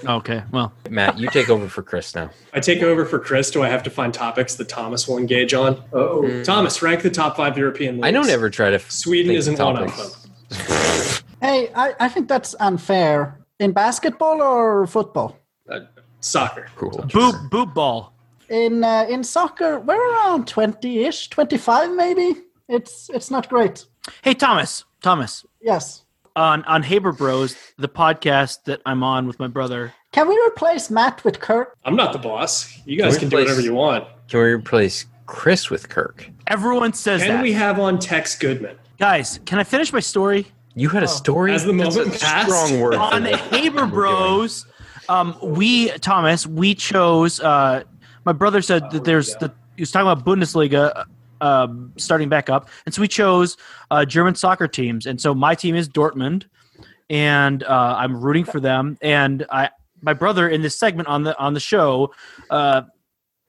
Okay, 0.07 0.43
well, 0.51 0.73
Matt, 0.89 1.19
you 1.19 1.29
take 1.29 1.51
over 1.51 1.69
for 1.69 1.83
Chris 1.83 2.15
now. 2.15 2.31
I 2.55 2.61
take 2.61 2.83
over 2.83 3.05
for 3.05 3.19
Chris. 3.19 3.51
Do 3.51 3.63
I 3.63 3.69
have 3.69 3.83
to 3.83 3.91
find 3.91 4.15
topics 4.15 4.55
that 4.55 4.71
Thomas 4.71 5.07
will 5.07 5.19
engage 5.19 5.53
on? 5.53 5.85
Oh, 5.93 6.43
Thomas, 6.43 6.81
rank 6.81 7.03
the 7.03 7.11
top 7.11 7.37
five 7.37 7.59
European 7.59 7.97
leagues. 7.97 8.07
I 8.07 8.13
don't 8.13 8.31
ever 8.31 8.49
try 8.49 8.71
to. 8.71 8.77
f- 8.77 8.91
Sweden 8.91 9.35
isn't 9.35 9.59
one 9.59 9.77
of 9.77 9.95
them. 9.95 10.11
Hey, 11.43 11.71
I, 11.75 11.93
I 12.01 12.09
think 12.09 12.29
that's 12.29 12.55
unfair. 12.61 13.39
In 13.61 13.73
basketball 13.73 14.41
or 14.41 14.87
football? 14.87 15.37
Uh, 15.71 15.81
soccer. 16.21 16.69
Cool. 16.77 16.93
boop 16.93 17.51
boop 17.51 17.75
ball. 17.75 18.15
In 18.49 18.83
uh, 18.83 19.05
in 19.07 19.23
soccer, 19.23 19.81
we're 19.81 20.01
around 20.15 20.49
twenty 20.49 21.05
ish, 21.05 21.29
twenty 21.29 21.59
five 21.59 21.95
maybe. 21.95 22.37
It's 22.71 23.11
it's 23.11 23.31
not 23.31 23.51
great. 23.51 23.85
Hey, 24.23 24.33
Thomas, 24.33 24.85
Thomas, 25.03 25.45
Yes. 25.61 26.06
On 26.37 26.63
on 26.65 26.83
Haber 26.83 27.13
Bros, 27.13 27.57
the 27.79 27.89
podcast 27.89 28.65
that 28.65 28.81
I'm 28.87 29.03
on 29.03 29.27
with 29.27 29.39
my 29.41 29.47
brother. 29.49 29.93
Can 30.13 30.29
we 30.29 30.39
replace 30.47 30.91
Matt 30.91 31.25
with 31.25 31.41
Kirk? 31.41 31.77
I'm 31.85 31.97
not 31.97 32.13
the 32.13 32.19
boss. 32.19 32.79
You 32.87 32.99
guys 32.99 33.15
we 33.15 33.21
can 33.21 33.29
do 33.29 33.37
whatever 33.39 33.61
you 33.61 33.75
want. 33.75 34.05
Can 34.29 34.41
we 34.41 34.47
replace 34.53 35.07
Chris 35.27 35.71
with 35.71 35.89
Kirk? 35.89 36.29
Everyone 36.47 36.93
says 36.93 37.23
Can 37.23 37.37
that. 37.37 37.43
we 37.43 37.53
have 37.53 37.79
on 37.79 37.99
Tex 37.99 38.37
Goodman? 38.39 38.77
Guys, 38.99 39.41
can 39.47 39.59
I 39.59 39.65
finish 39.65 39.93
my 39.93 40.01
story? 40.01 40.47
You 40.75 40.89
had 40.91 41.03
a 41.03 41.09
story. 41.09 41.53
As 41.53 41.65
the 41.65 41.73
That's 41.73 41.97
moment 41.97 42.17
a 42.17 42.21
passed? 42.25 42.47
strong 42.49 42.81
word. 42.81 42.95
on 42.95 43.25
what 43.25 43.35
Haber 43.35 43.87
Bros, 43.87 44.67
um, 45.09 45.37
we 45.43 45.89
Thomas, 45.99 46.47
we 46.47 46.75
chose. 46.75 47.41
Uh, 47.41 47.83
my 48.25 48.33
brother 48.33 48.61
said 48.63 48.91
that 48.91 49.05
there's 49.05 49.35
the 49.37 49.53
he 49.77 49.83
was 49.83 49.91
talking 49.91 50.09
about 50.11 50.25
Bundesliga 50.25 51.05
um, 51.41 51.93
starting 51.97 52.29
back 52.29 52.49
up, 52.51 52.69
and 52.85 52.95
so 52.95 53.01
we 53.03 53.09
chose 53.09 53.57
uh, 53.91 54.05
German 54.05 54.35
soccer 54.35 54.69
teams, 54.69 55.07
and 55.07 55.21
so 55.21 55.35
my 55.35 55.55
team 55.55 55.75
is 55.75 55.89
Dortmund, 55.89 56.45
and 57.11 57.63
uh, 57.65 57.95
I'm 57.99 58.21
rooting 58.21 58.45
for 58.45 58.61
them, 58.61 58.99
and 59.01 59.47
I 59.51 59.71
my 60.03 60.13
brother 60.15 60.49
in 60.49 60.63
this 60.63 60.79
segment 60.79 61.09
on 61.09 61.23
the 61.23 61.39
on 61.39 61.55
the 61.55 61.61
show. 61.61 62.13
Uh, 62.51 62.83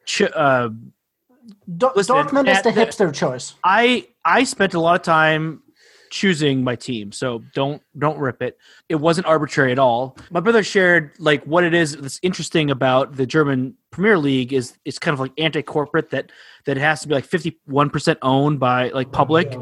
ch- 0.05 0.21
uh, 0.21 0.69
Dortmund 1.69 2.47
is 2.49 2.61
the- 2.63 2.71
hipster 2.71 3.13
choice. 3.13 3.55
I 3.63 4.07
I 4.23 4.43
spent 4.43 4.73
a 4.73 4.79
lot 4.79 4.95
of 4.95 5.01
time 5.01 5.61
choosing 6.09 6.63
my 6.63 6.75
team, 6.75 7.11
so 7.11 7.43
don't 7.53 7.81
don't 7.97 8.17
rip 8.17 8.41
it. 8.41 8.57
It 8.89 8.95
wasn't 8.95 9.27
arbitrary 9.27 9.71
at 9.71 9.79
all. 9.79 10.17
My 10.31 10.39
brother 10.39 10.63
shared 10.63 11.11
like 11.19 11.43
what 11.43 11.63
it 11.63 11.73
is 11.73 11.95
that's 11.95 12.19
interesting 12.21 12.71
about 12.71 13.15
the 13.15 13.25
German 13.25 13.75
Premier 13.91 14.17
League 14.17 14.53
is 14.53 14.77
it's 14.85 14.99
kind 14.99 15.13
of 15.13 15.19
like 15.19 15.31
anti-corporate 15.37 16.09
that 16.11 16.31
that 16.65 16.77
it 16.77 16.79
has 16.81 17.01
to 17.01 17.07
be 17.07 17.13
like 17.13 17.27
51% 17.27 18.17
owned 18.21 18.59
by 18.59 18.89
like 18.89 19.11
public. 19.11 19.57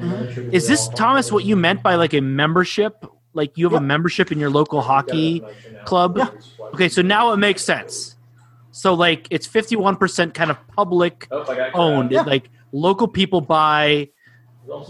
Is 0.52 0.68
this 0.68 0.88
Thomas 0.90 1.32
what 1.32 1.46
you 1.46 1.56
meant 1.56 1.84
by 1.84 1.96
like 1.96 2.14
a 2.14 2.22
membership? 2.22 3.06
Like 3.34 3.58
you 3.58 3.66
have 3.66 3.74
a 3.74 3.86
membership 3.86 4.32
in 4.32 4.40
your 4.40 4.50
local 4.50 4.82
hockey 4.82 5.44
club? 5.86 6.18
Yeah. 6.18 6.30
Okay, 6.74 6.90
so 6.90 7.02
now 7.02 7.34
it 7.34 7.38
makes 7.38 7.64
sense. 7.64 8.16
So 8.72 8.94
like 8.94 9.28
it's 9.32 9.48
51% 9.48 10.34
kind 10.34 10.52
of 10.52 10.58
public 10.68 11.28
owned. 11.74 12.12
Yeah. 12.12 12.22
Like 12.22 12.50
local 12.72 13.08
people 13.08 13.42
buy 13.42 14.10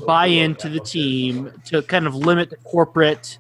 buy 0.06 0.28
into 0.28 0.70
the 0.70 0.80
team 0.80 1.52
to 1.66 1.82
kind 1.82 2.08
of 2.08 2.16
limit 2.16 2.50
the 2.50 2.58
corporate 2.58 3.38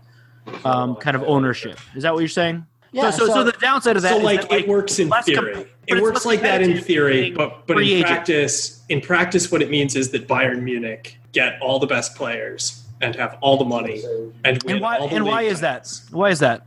um, 0.64 0.96
kind 0.96 1.16
of 1.16 1.24
ownership. 1.24 1.80
Is 1.96 2.04
that 2.04 2.14
what 2.14 2.20
you're 2.20 2.30
saying? 2.30 2.66
Yeah, 2.92 3.10
so, 3.10 3.28
so, 3.28 3.34
so, 3.34 3.44
the 3.44 3.52
downside 3.52 3.98
of 3.98 4.04
that 4.04 4.12
So 4.12 4.18
is 4.20 4.24
like, 4.24 4.50
that, 4.50 4.52
it 4.54 4.68
works 4.70 5.00
in 5.00 5.10
theory. 5.24 5.68
it 5.88 6.02
works 6.02 6.26
like 6.26 6.42
that 6.42 6.62
in 6.62 6.80
theory, 6.80 7.32
but 7.32 7.68
but 7.68 7.78
in 7.82 8.04
practice, 8.04 8.86
in 8.88 9.02
practice, 9.02 9.52
what 9.52 9.62
it 9.62 9.70
means 9.70 9.98
is 9.98 10.12
that 10.12 10.30
Bayern 10.30 10.62
Munich 10.62 11.18
get 11.34 11.60
all 11.62 11.80
the 11.80 11.88
best 11.88 12.16
players 12.16 12.86
and 13.02 13.14
have 13.16 13.38
all 13.42 13.58
the 13.58 13.66
money 13.66 14.02
and 14.46 14.64
And 14.66 14.80
why 14.80 14.98
and 14.98 15.26
why 15.26 15.42
is 15.42 15.60
that? 15.60 15.92
Why 16.12 16.30
is 16.30 16.40
that? 16.40 16.66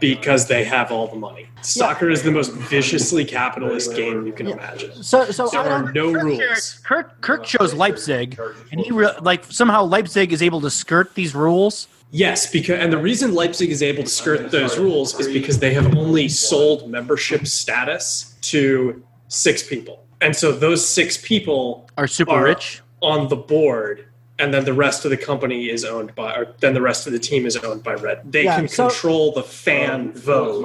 Because 0.00 0.46
they 0.46 0.64
have 0.64 0.90
all 0.92 1.06
the 1.06 1.16
money. 1.16 1.46
Soccer 1.62 2.10
is 2.10 2.22
the 2.22 2.30
most 2.30 2.52
viciously 2.52 3.24
capitalist 3.24 3.94
game 3.94 4.26
you 4.26 4.32
can 4.32 4.48
imagine. 4.48 5.02
So 5.02 5.30
so 5.30 5.48
There 5.48 5.60
I 5.60 5.68
are 5.68 5.82
don't. 5.92 5.94
no 5.94 6.12
Kirk, 6.12 6.22
rules. 6.24 6.80
Kirk, 6.84 7.20
Kirk 7.20 7.44
chose 7.44 7.74
Leipzig, 7.74 8.38
and 8.72 8.80
he 8.80 8.90
re- 8.90 9.12
like 9.22 9.44
somehow 9.50 9.84
Leipzig 9.84 10.32
is 10.32 10.42
able 10.42 10.60
to 10.60 10.70
skirt 10.70 11.14
these 11.14 11.34
rules. 11.34 11.88
Yes, 12.10 12.50
because 12.50 12.78
and 12.78 12.92
the 12.92 12.98
reason 12.98 13.34
Leipzig 13.34 13.70
is 13.70 13.82
able 13.82 14.04
to 14.04 14.08
skirt 14.08 14.50
those 14.50 14.78
rules 14.78 15.18
is 15.18 15.26
because 15.28 15.58
they 15.58 15.72
have 15.74 15.96
only 15.96 16.28
sold 16.28 16.88
membership 16.88 17.46
status 17.46 18.36
to 18.42 19.02
six 19.28 19.62
people, 19.66 20.04
and 20.20 20.34
so 20.36 20.52
those 20.52 20.86
six 20.86 21.16
people 21.16 21.88
Are 21.96 22.06
super 22.06 22.32
are 22.32 22.44
rich. 22.44 22.82
on 23.02 23.28
the 23.28 23.36
board, 23.36 24.06
and 24.38 24.52
then 24.52 24.64
the 24.64 24.72
rest 24.72 25.04
of 25.04 25.10
the 25.10 25.16
company 25.16 25.68
is 25.70 25.84
owned 25.84 26.14
by, 26.14 26.34
or 26.34 26.48
then 26.60 26.74
the 26.74 26.80
rest 26.82 27.06
of 27.06 27.12
the 27.12 27.18
team 27.18 27.46
is 27.46 27.56
owned 27.56 27.82
by 27.84 27.94
Red. 27.94 28.20
They 28.32 28.44
Yeah, 28.44 28.56
can 28.56 28.68
so- 28.68 28.88
control 28.88 29.32
the 29.32 29.42
fan 29.44 30.12
vote 30.12 30.64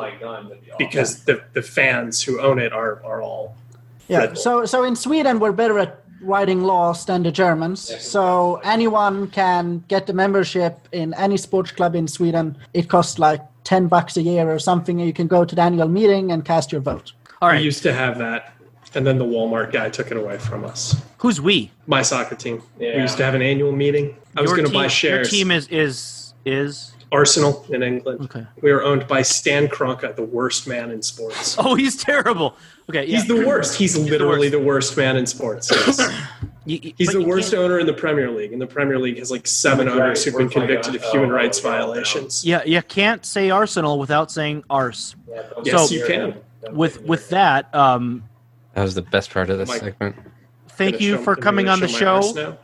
because 0.78 1.24
the, 1.26 1.42
the 1.54 1.62
fans 1.62 2.24
who 2.24 2.40
own 2.42 2.60
it 2.60 2.74
are 2.74 3.02
are 3.04 3.22
all 3.22 3.56
Yeah. 4.08 4.20
Red 4.20 4.38
So 4.38 4.66
so 4.66 4.84
in 4.84 4.96
Sweden 4.96 5.40
we're 5.40 5.52
better 5.52 5.78
at 5.80 5.92
writing 6.22 6.64
laws 6.64 7.06
than 7.06 7.24
the 7.24 7.32
Germans. 7.32 7.80
So 8.14 8.60
anyone 8.64 9.28
can 9.28 9.84
get 9.88 10.06
the 10.08 10.14
membership 10.14 10.74
in 10.92 11.14
any 11.14 11.38
sports 11.38 11.72
club 11.72 11.96
in 11.96 12.08
Sweden. 12.08 12.58
It 12.74 12.90
costs 12.90 13.20
like 13.20 13.42
ten 13.64 13.88
bucks 13.88 14.18
a 14.18 14.22
year 14.22 14.52
or 14.52 14.60
something. 14.60 15.00
You 15.00 15.14
can 15.14 15.28
go 15.28 15.46
to 15.46 15.56
the 15.56 15.62
annual 15.62 15.88
meeting 15.88 16.32
and 16.32 16.44
cast 16.44 16.72
your 16.72 16.82
vote. 16.82 17.14
All 17.42 17.52
we 17.52 17.60
used 17.60 17.84
to 17.84 17.94
have 17.94 18.18
that, 18.18 18.54
and 18.96 19.06
then 19.06 19.18
the 19.18 19.26
Walmart 19.26 19.72
guy 19.72 19.90
took 19.90 20.12
it 20.12 20.18
away 20.18 20.38
from 20.38 20.66
us. 20.66 20.96
who's 21.20 21.40
we? 21.42 21.72
My 21.88 22.02
soccer 22.02 22.36
team. 22.36 22.62
We 22.78 22.88
used 22.88 23.18
to 23.18 23.26
have 23.26 23.36
an 23.36 23.42
annual 23.42 23.72
meeting. 23.72 24.16
I 24.36 24.42
was 24.42 24.52
going 24.52 24.66
to 24.66 24.74
buy 24.74 24.88
shares. 24.88 25.32
Your 25.32 25.40
team 25.40 25.52
is 25.52 25.68
is 25.68 26.34
is 26.46 26.94
Arsenal 27.12 27.66
in 27.70 27.82
England. 27.84 28.22
okay. 28.26 28.46
We 28.62 28.72
were 28.72 28.84
owned 28.84 29.08
by 29.08 29.24
Stan 29.24 29.68
Kroenke, 29.68 30.16
the 30.16 30.24
worst 30.24 30.68
man 30.68 30.92
in 30.92 31.02
sports. 31.02 31.56
Oh, 31.58 31.74
he's 31.76 31.96
terrible. 31.96 32.56
Okay, 32.90 33.06
yeah. 33.06 33.18
He's 33.18 33.28
the 33.28 33.46
worst. 33.46 33.76
He's 33.78 33.98
literally 33.98 34.50
the 34.50 34.60
worst 34.60 34.96
man 34.98 35.16
in 35.18 35.26
sports. 35.26 35.70
Yes. 35.72 36.00
You- 36.66 36.78
you- 36.84 36.94
He's 37.00 37.08
but 37.12 37.20
the 37.20 37.26
worst 37.26 37.52
can't- 37.52 37.64
owner 37.64 37.80
in 37.80 37.88
the 37.88 37.94
Premier 37.94 38.30
League, 38.30 38.54
and 38.54 38.62
the 38.62 38.68
Premier 38.68 39.00
League 39.00 39.18
has 39.18 39.32
like 39.32 39.48
seven 39.48 39.90
owners 39.90 40.24
who've 40.24 40.38
been 40.38 40.50
convicted 40.50 40.94
of 40.94 41.02
human 41.06 41.32
rights 41.32 41.60
violations. 41.60 42.46
Yeah, 42.46 42.62
you 42.64 42.80
can't 42.84 43.26
say 43.26 43.50
Arsenal 43.50 43.98
without 43.98 44.30
saying 44.32 44.64
arse. 44.70 45.16
Yes, 45.64 45.90
So- 45.90 45.96
you 45.96 46.06
can. 46.06 46.36
With 46.72 47.02
with 47.02 47.30
that, 47.30 47.74
um, 47.74 48.24
That 48.80 48.84
was 48.84 48.96
the 48.96 49.02
best 49.02 49.32
part 49.32 49.50
of 49.50 49.58
this 49.58 49.68
Mike. 49.68 49.82
segment. 49.82 50.16
thank 50.70 51.02
you 51.02 51.18
show- 51.18 51.22
for 51.24 51.36
coming 51.36 51.68
on 51.68 51.82
the 51.82 51.88
show 51.90 52.22
my 52.22 52.32
show. 52.32 52.58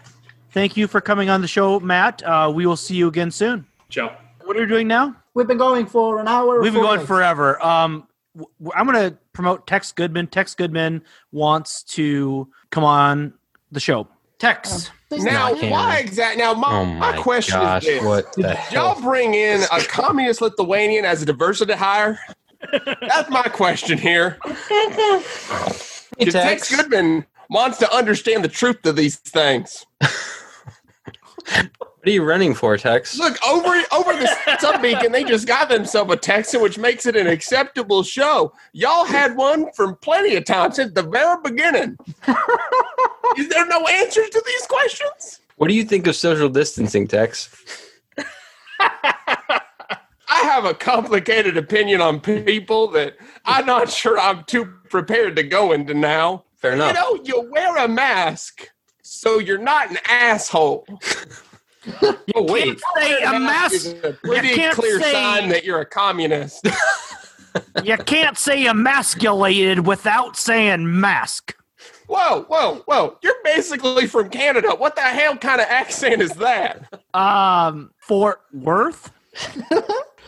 Thank 0.52 0.78
you 0.78 0.88
for 0.88 1.02
coming 1.02 1.30
on 1.30 1.42
the 1.42 1.48
show, 1.50 1.82
Matt. 1.82 2.24
Uh, 2.24 2.50
we 2.56 2.66
will 2.66 2.78
see 2.78 2.96
you 2.96 3.10
again 3.10 3.32
soon. 3.32 3.66
Joe. 3.90 4.14
What 4.46 4.56
are 4.56 4.62
we 4.62 4.66
doing 4.66 4.88
now? 4.88 5.14
We've 5.34 5.46
been 5.46 5.58
going 5.58 5.86
for 5.88 6.22
an 6.22 6.30
hour. 6.30 6.62
We've 6.62 6.72
been 6.72 6.82
going 6.82 7.00
48. 7.06 7.08
forever. 7.08 7.66
Um, 7.66 8.08
w- 8.34 8.50
w- 8.64 8.72
I'm 8.74 8.90
going 8.90 9.10
to 9.12 9.18
promote 9.34 9.68
Tex 9.68 9.92
Goodman. 9.92 10.28
Tex 10.28 10.56
Goodman 10.56 11.02
wants 11.34 11.84
to 11.96 12.48
come 12.70 12.86
on 12.86 13.34
the 13.74 13.82
show. 13.82 14.08
Tex. 14.40 14.92
Now, 15.12 15.50
Not 15.50 15.62
why 15.70 15.98
exactly? 15.98 16.42
Now, 16.42 16.54
my, 16.54 16.72
Oh 16.72 16.86
my 16.86 17.12
my 17.12 17.18
question 17.22 17.60
gosh! 17.60 17.84
is 17.84 17.88
this: 18.00 18.04
What 18.06 18.32
the 18.36 18.44
Did 18.44 18.58
y'all 18.72 18.94
hell? 18.96 19.02
bring 19.02 19.34
in 19.34 19.64
a 19.64 19.82
communist 19.82 20.40
Lithuanian 20.40 21.04
as 21.04 21.22
a 21.22 21.26
diversity 21.26 21.74
hire? 21.74 22.18
That's 23.02 23.30
my 23.30 23.44
question 23.44 23.98
here. 23.98 24.38
Hey, 26.18 26.26
Tex. 26.26 26.70
Tex 26.70 26.76
Goodman 26.76 27.26
wants 27.50 27.78
to 27.80 27.94
understand 27.94 28.44
the 28.44 28.50
truth 28.50 28.86
of 28.86 28.96
these 28.96 29.18
things. 29.18 29.86
What 32.06 32.12
are 32.12 32.14
you 32.14 32.24
running 32.24 32.54
for, 32.54 32.78
Tex? 32.78 33.18
Look 33.18 33.36
over 33.48 33.82
over 33.92 34.14
the 34.14 34.28
subbeacon. 34.62 35.12
They 35.12 35.24
just 35.24 35.48
got 35.48 35.70
themselves 35.70 36.14
a 36.14 36.16
Texan, 36.16 36.62
which 36.62 36.78
makes 36.78 37.08
it 37.08 37.16
an 37.16 37.26
acceptable 37.26 38.04
show. 38.04 38.54
Y'all 38.74 39.06
had 39.06 39.36
one 39.36 39.72
from 39.74 39.96
plenty 39.96 40.36
of 40.36 40.46
times 40.46 40.76
since 40.76 40.94
the 40.94 41.02
very 41.02 41.38
beginning. 41.44 41.98
Is 43.38 43.50
there 43.50 43.66
no 43.66 43.88
answers 43.88 44.30
to 44.30 44.44
these 44.46 44.68
questions? 44.68 45.40
What 45.58 45.68
do 45.68 45.74
you 45.74 45.84
think 45.84 46.06
of 46.06 46.16
social 46.16 46.48
distancing, 46.48 47.08
Tex? 47.08 47.50
I 50.30 50.39
have 50.41 50.65
a 50.65 50.73
complicated 50.73 51.57
opinion 51.57 52.02
on 52.02 52.19
people 52.19 52.88
that 52.91 53.15
I'm 53.45 53.65
not 53.65 53.89
sure 53.89 54.18
I'm 54.19 54.43
too 54.45 54.65
prepared 54.89 55.35
to 55.38 55.43
go 55.43 55.72
into 55.72 55.93
now. 55.93 56.45
Fair 56.57 56.73
enough. 56.73 56.93
You 56.93 56.99
enough. 56.99 57.14
know, 57.14 57.23
you 57.43 57.52
wear 57.52 57.77
a 57.77 57.88
mask 57.88 58.69
so 59.02 59.39
you're 59.39 59.57
not 59.60 59.91
an 59.91 59.97
asshole. 60.10 60.85
oh 62.02 62.18
wait, 62.52 62.80
Say 62.97 63.22
a 63.23 63.39
mask. 63.39 63.73
is 63.73 63.93
a 64.03 64.14
pretty 64.23 64.56
can't 64.56 64.76
clear 64.76 64.99
say- 64.99 65.11
sign 65.11 65.49
that 65.49 65.64
you're 65.64 65.81
a 65.81 65.85
communist. 65.85 66.68
You 67.85 67.95
can't 67.95 68.38
say 68.38 68.65
emasculated 68.68 69.88
without 69.88 70.35
saying 70.35 70.99
mask. 70.99 71.56
Whoa, 72.07 72.41
whoa, 72.49 72.84
whoa! 72.85 73.18
You're 73.23 73.41
basically 73.45 74.07
from 74.07 74.30
Canada. 74.30 74.72
What 74.76 74.97
the 74.97 75.02
hell 75.03 75.38
kind 75.38 75.61
of 75.61 75.68
accent 75.68 76.22
is 76.22 76.31
that? 76.34 76.93
Um, 77.14 77.91
Fort 77.97 78.41
Worth. 78.52 79.10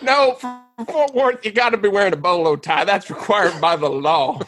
No, 0.01 0.33
for 0.33 0.61
Fort 0.85 1.13
Worth, 1.13 1.45
you 1.45 1.51
got 1.51 1.69
to 1.69 1.77
be 1.77 1.87
wearing 1.89 2.13
a 2.13 2.17
bolo 2.17 2.55
tie. 2.55 2.85
That's 2.85 3.09
required 3.09 3.59
by 3.59 3.75
the 3.75 3.89
law. 3.89 4.39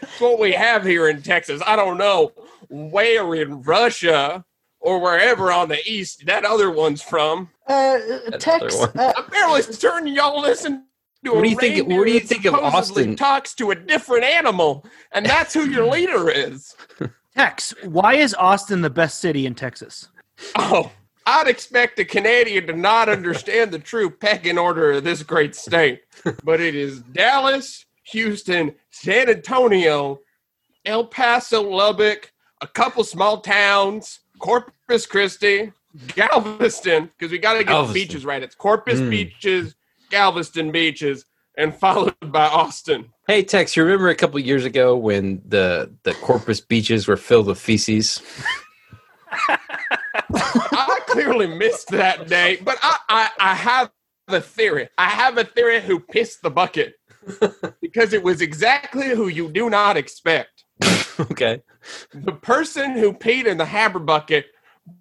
It's 0.00 0.20
what 0.20 0.38
we 0.40 0.52
have 0.52 0.84
here 0.84 1.08
in 1.08 1.22
Texas. 1.22 1.62
I 1.66 1.76
don't 1.76 1.98
know 1.98 2.32
where 2.68 3.34
in 3.34 3.62
Russia 3.62 4.44
or 4.80 4.98
wherever 5.00 5.52
on 5.52 5.68
the 5.68 5.78
east 5.86 6.26
that 6.26 6.44
other 6.44 6.70
one's 6.70 7.02
from. 7.02 7.50
Uh, 7.68 7.98
That 8.30 8.40
Tex, 8.40 8.74
other 8.74 8.92
one. 8.92 8.98
uh, 8.98 9.12
I'm 9.16 9.30
barely 9.30 9.62
certain 9.62 10.08
y'all 10.08 10.40
listen 10.40 10.86
to 11.24 11.32
What 11.32 11.44
do 11.44 11.48
you 11.50 11.56
think- 11.56 11.88
what 11.88 12.04
do 12.04 12.10
you 12.12 12.18
think 12.20 12.44
of 12.46 12.54
Austin? 12.54 13.14
Talks 13.14 13.54
to 13.54 13.70
a 13.70 13.76
different 13.76 14.24
animal, 14.24 14.84
and 15.12 15.24
that's 15.24 15.54
who 15.54 15.64
your 15.66 15.86
leader 15.92 16.28
is. 16.28 16.74
Tex, 17.36 17.72
why 17.84 18.14
is 18.14 18.34
Austin 18.34 18.80
the 18.82 18.90
best 18.90 19.20
city 19.20 19.46
in 19.46 19.54
Texas? 19.54 20.08
Oh, 20.58 20.90
I'd 21.26 21.46
expect 21.48 21.98
a 21.98 22.04
Canadian 22.04 22.66
to 22.66 22.72
not 22.72 23.08
understand 23.08 23.70
the 23.70 23.78
true 23.78 24.10
pecking 24.10 24.58
order 24.58 24.92
of 24.92 25.04
this 25.04 25.22
great 25.22 25.54
state, 25.54 26.02
but 26.42 26.60
it 26.60 26.74
is 26.74 27.00
Dallas, 27.00 27.84
Houston, 28.10 28.74
San 28.90 29.28
Antonio, 29.28 30.20
El 30.84 31.06
Paso, 31.06 31.62
Lubbock, 31.62 32.32
a 32.60 32.66
couple 32.66 33.04
small 33.04 33.40
towns, 33.40 34.20
Corpus 34.38 35.06
Christi, 35.06 35.72
Galveston, 36.08 37.10
because 37.16 37.30
we 37.30 37.38
got 37.38 37.54
to 37.54 37.64
get 37.64 37.86
the 37.86 37.92
beaches 37.92 38.24
right. 38.24 38.42
It's 38.42 38.54
Corpus 38.54 39.00
Mm. 39.00 39.10
beaches, 39.10 39.74
Galveston 40.10 40.72
beaches, 40.72 41.24
and 41.56 41.74
followed 41.74 42.14
by 42.32 42.46
Austin. 42.46 43.10
Hey 43.28 43.44
Tex, 43.44 43.76
you 43.76 43.84
remember 43.84 44.08
a 44.08 44.14
couple 44.16 44.40
years 44.40 44.64
ago 44.64 44.96
when 44.96 45.40
the 45.46 45.92
the 46.02 46.14
Corpus 46.14 46.60
beaches 46.60 47.06
were 47.06 47.16
filled 47.16 47.46
with 47.46 47.60
feces? 47.60 48.20
I 51.12 51.22
clearly 51.22 51.46
missed 51.46 51.88
that 51.88 52.28
day, 52.28 52.58
but 52.62 52.78
I, 52.82 52.96
I, 53.08 53.30
I 53.38 53.54
have 53.54 53.90
a 54.28 54.40
theory. 54.40 54.88
I 54.98 55.08
have 55.08 55.38
a 55.38 55.44
theory 55.44 55.80
who 55.80 56.00
pissed 56.00 56.42
the 56.42 56.50
bucket 56.50 56.94
because 57.80 58.12
it 58.12 58.22
was 58.22 58.40
exactly 58.40 59.08
who 59.10 59.28
you 59.28 59.48
do 59.50 59.70
not 59.70 59.96
expect. 59.96 60.64
okay. 61.20 61.62
The 62.14 62.32
person 62.32 62.92
who 62.96 63.12
peed 63.12 63.46
in 63.46 63.58
the 63.58 63.66
Haber 63.66 63.98
bucket 63.98 64.46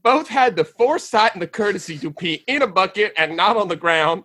both 0.03 0.27
had 0.27 0.55
the 0.55 0.65
foresight 0.65 1.33
and 1.33 1.41
the 1.41 1.47
courtesy 1.47 1.97
to 1.99 2.11
pee 2.11 2.43
in 2.47 2.61
a 2.61 2.67
bucket 2.67 3.13
and 3.17 3.35
not 3.35 3.57
on 3.57 3.67
the 3.67 3.75
ground, 3.75 4.23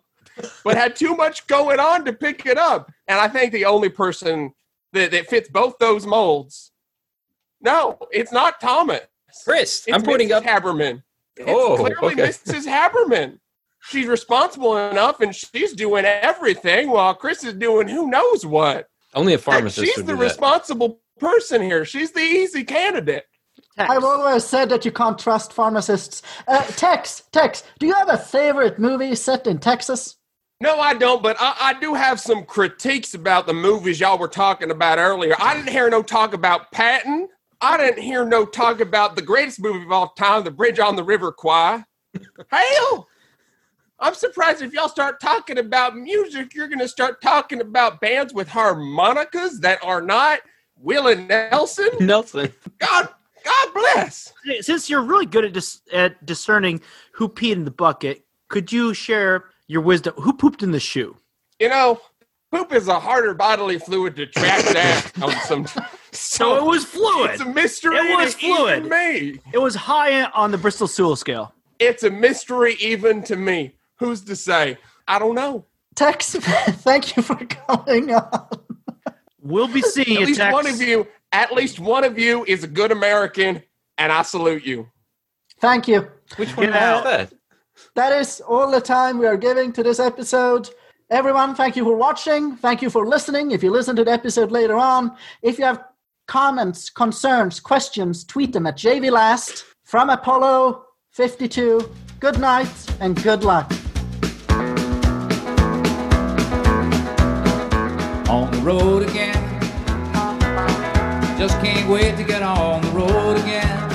but 0.65 0.77
had 0.77 0.97
too 0.97 1.17
much 1.17 1.47
going 1.47 1.81
on 1.81 2.05
to 2.05 2.13
pick 2.13 2.45
it 2.47 2.59
up. 2.59 2.93
And 3.09 3.19
I 3.19 3.29
think 3.29 3.53
the 3.53 3.65
only 3.65 3.89
person 3.89 4.53
that, 4.93 5.11
that 5.13 5.29
fits 5.29 5.49
both 5.49 5.79
those 5.79 6.07
molds. 6.07 6.73
No, 7.61 7.99
it's 8.11 8.33
not 8.33 8.61
Thomas. 8.61 9.01
Chris, 9.45 9.85
It's 9.87 9.95
I'm 9.95 10.03
Mrs. 10.03 10.31
up. 10.31 10.45
Haberman. 10.45 11.03
It's 11.37 11.49
Oh, 11.49 11.77
clearly 11.77 12.15
okay. 12.15 12.29
Mrs. 12.29 12.67
Haberman. 12.67 13.39
She's 13.83 14.07
responsible 14.07 14.77
enough, 14.89 15.21
and 15.21 15.35
she's 15.35 15.73
doing 15.73 16.05
everything 16.05 16.91
while 16.91 17.15
Chris 17.15 17.45
is 17.45 17.55
doing 17.55 17.87
who 17.89 18.11
knows 18.11 18.45
what. 18.45 18.89
Only 19.15 19.35
a 19.35 19.37
Heck, 19.37 19.45
pharmacist 19.45 19.87
she's 19.87 19.97
would 19.97 20.07
the 20.07 20.13
do 20.13 20.19
that. 20.19 20.25
responsible 20.25 21.01
person 21.21 21.63
here. 21.63 21.85
She's 21.85 22.11
the 22.13 22.21
easy 22.21 22.65
candidate. 22.65 23.25
I've 23.79 24.05
always 24.05 24.45
said 24.45 24.71
that 24.71 24.85
you 24.85 24.91
can't 24.93 25.19
trust 25.19 25.53
pharmacists. 25.53 26.23
Uh, 26.49 26.63
Tex, 26.63 27.25
Tex, 27.31 27.63
do 27.79 27.87
you 27.87 27.95
have 27.95 28.09
a 28.09 28.19
favorite 28.19 28.79
movie 28.79 29.15
set 29.15 29.47
in 29.47 29.59
Texas? 29.59 30.17
No, 30.63 30.81
I 30.81 30.95
don't, 30.95 31.23
but 31.23 31.37
I, 31.39 31.55
I 31.61 31.75
do 31.81 31.93
have 31.95 32.19
some 32.19 32.45
critiques 32.45 33.13
about 33.15 33.47
the 33.47 33.53
movies 33.53 34.01
y'all 34.01 34.19
were 34.19 34.29
talking 34.29 34.71
about 34.71 34.99
earlier. 34.99 35.35
I 35.39 35.55
didn't 35.55 35.69
hear 35.71 35.91
no 35.91 36.03
talk 36.03 36.33
about 36.33 36.73
Patton. 36.73 37.29
I 37.67 37.77
didn't 37.77 38.05
hear 38.05 38.25
no 38.25 38.47
talk 38.47 38.79
about 38.79 39.17
the 39.17 39.23
greatest 39.23 39.61
movie 39.61 39.83
of 39.83 39.91
all 39.91 40.11
time, 40.11 40.45
The 40.45 40.53
Bridge 40.53 40.79
on 40.79 40.95
the 40.95 41.03
River 41.03 41.33
Kwai. 41.33 41.83
Hell, 42.49 43.09
I'm 43.99 44.15
surprised 44.15 44.63
if 44.63 44.73
y'all 44.73 44.89
start 44.89 45.21
talking 45.21 45.59
about 45.59 45.97
music, 45.97 46.55
you're 46.55 46.69
going 46.69 46.79
to 46.79 46.87
start 46.87 47.21
talking 47.21 47.61
about 47.61 48.01
bands 48.01 48.33
with 48.33 48.47
harmonicas 48.47 49.59
that 49.63 49.83
are 49.83 50.01
not 50.01 50.39
Willie 50.79 51.17
Nelson. 51.17 51.89
Nelson. 51.99 52.53
God, 52.79 53.09
God 53.45 53.75
bless. 53.75 54.33
Since 54.61 54.89
you're 54.89 55.03
really 55.03 55.27
good 55.27 55.45
at 55.45 55.53
dis- 55.53 55.83
at 55.93 56.25
discerning 56.25 56.81
who 57.15 57.29
peed 57.29 57.53
in 57.53 57.65
the 57.65 57.73
bucket, 57.73 58.25
could 58.47 58.71
you 58.71 58.95
share 58.95 59.47
your 59.67 59.81
wisdom? 59.81 60.15
Who 60.19 60.33
pooped 60.35 60.63
in 60.63 60.71
the 60.71 60.79
shoe? 60.79 61.17
You 61.59 61.71
know, 61.71 62.01
poop 62.53 62.73
is 62.73 62.87
a 62.87 63.01
harder 63.01 63.35
bodily 63.35 63.81
fluid 63.81 64.15
to 64.17 64.27
track 64.27 64.73
down 64.73 65.03
on 65.21 65.35
um, 65.35 65.41
some. 65.47 65.67
So 66.19 66.57
it 66.57 66.65
was 66.65 66.85
fluid. 66.85 67.33
It's 67.33 67.41
a 67.43 67.47
mystery. 67.47 67.97
It 67.97 68.17
was 68.17 68.35
to 68.37 68.47
even 68.47 68.57
fluid. 68.57 68.85
me. 68.87 69.41
It 69.53 69.59
was 69.59 69.75
high 69.75 70.25
on 70.25 70.51
the 70.51 70.59
Bristol 70.59 70.87
Stool 70.89 71.17
scale. 71.17 71.53
It's 71.79 72.03
a 72.03 72.11
mystery 72.11 72.77
even 72.81 73.23
to 73.25 73.37
me. 73.37 73.75
Who's 73.97 74.23
to 74.23 74.37
say? 74.37 74.79
I 75.09 75.19
don't 75.19 75.35
know. 75.35 75.65
Tex, 75.95 76.35
thank 76.37 77.17
you 77.17 77.23
for 77.23 77.37
coming 77.37 78.13
on. 78.15 78.49
We'll 79.41 79.69
be 79.69 79.81
seeing 79.83 80.17
At 80.17 80.21
you, 80.21 80.27
least 80.27 80.41
Tex. 80.41 80.53
one 80.53 80.67
of 80.67 80.81
you, 80.81 81.07
at 81.33 81.53
least 81.53 81.79
one 81.81 82.05
of 82.05 82.19
you 82.19 82.45
is 82.47 82.65
a 82.65 82.67
good 82.67 82.93
American, 82.93 83.63
and 83.97 84.13
I 84.13 84.23
salute 84.23 84.65
you. 84.65 84.89
Thank 85.61 85.89
you. 85.89 86.09
Which 86.37 86.55
one 86.57 86.67
Get 86.67 86.95
was 86.97 87.05
that? 87.05 87.33
That 87.95 88.13
is 88.13 88.41
all 88.41 88.71
the 88.71 88.81
time 88.81 89.19
we 89.19 89.27
are 89.27 89.37
giving 89.37 89.73
to 89.75 89.83
this 89.83 90.01
episode. 90.01 90.69
Everyone, 91.09 91.55
thank 91.55 91.77
you 91.77 91.85
for 91.85 91.97
watching. 91.97 92.57
Thank 92.57 92.83
you 92.83 92.91
for 92.91 93.07
listening. 93.07 93.53
If 93.53 93.63
you 93.63 93.71
listen 93.71 93.95
to 93.97 94.05
the 94.05 94.11
episode 94.11 94.51
later 94.51 94.77
on, 94.77 95.17
if 95.43 95.59
you 95.59 95.65
have 95.65 95.85
comments, 96.27 96.91
concerns, 96.91 97.61
questions, 97.61 98.25
tweet 98.25 98.53
them 98.53 98.67
at 98.67 98.77
JVLast 98.77 99.65
from 99.85 100.11
Apollo 100.11 100.85
52. 101.13 101.91
Good 102.21 102.39
night 102.39 102.69
and 103.01 103.23
good 103.23 103.45
luck. 103.45 103.71
on 108.29 108.51
the 108.51 108.59
road 108.59 109.03
again. 109.09 109.35
Just 111.39 111.59
can't 111.61 111.89
wait 111.89 112.17
to 112.17 112.25
get 112.25 112.43
on 112.43 112.83
the 112.83 112.89
road 112.89 113.37
again. 113.39 113.89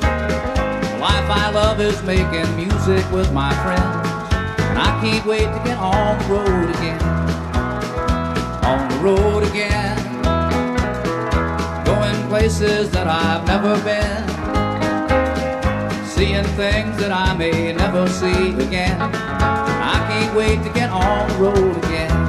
The 0.00 0.98
life 1.00 1.28
I 1.28 1.50
love 1.52 1.80
is 1.80 2.00
making 2.04 2.54
music 2.56 3.10
with 3.10 3.32
my 3.32 3.52
friends, 3.64 4.32
and 4.60 4.78
I 4.78 5.00
can't 5.02 5.26
wait 5.26 5.44
to 5.44 5.60
get 5.64 5.78
on 5.78 6.18
the 6.18 6.24
road 6.34 6.70
again. 6.76 7.02
On 8.64 8.88
the 8.88 8.96
road 8.98 9.42
again, 9.44 9.97
places 12.38 12.88
that 12.92 13.08
I've 13.08 13.44
never 13.48 13.74
been, 13.82 14.22
seeing 16.06 16.44
things 16.54 16.96
that 16.98 17.10
I 17.10 17.36
may 17.36 17.72
never 17.72 18.08
see 18.08 18.54
again. 18.64 18.96
I 19.02 19.96
can't 20.08 20.36
wait 20.36 20.62
to 20.62 20.70
get 20.72 20.88
on 20.90 21.28
the 21.30 21.34
road 21.38 21.84
again 21.84 22.27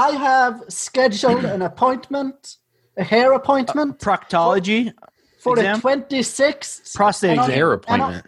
I 0.00 0.10
have 0.12 0.62
scheduled 0.68 1.44
an 1.44 1.62
appointment, 1.62 2.56
a 2.96 3.04
hair 3.04 3.32
appointment 3.32 3.98
Proctology. 3.98 4.92
for 5.40 5.58
exam? 5.58 5.80
the 5.80 5.88
26th. 6.16 6.94
Prostate 6.94 7.30
And 7.32 7.40
on- 7.40 7.44
exam. 7.46 7.56
Hair 7.56 7.72
and 7.72 7.82
on- 7.90 8.00
appointment. 8.00 8.26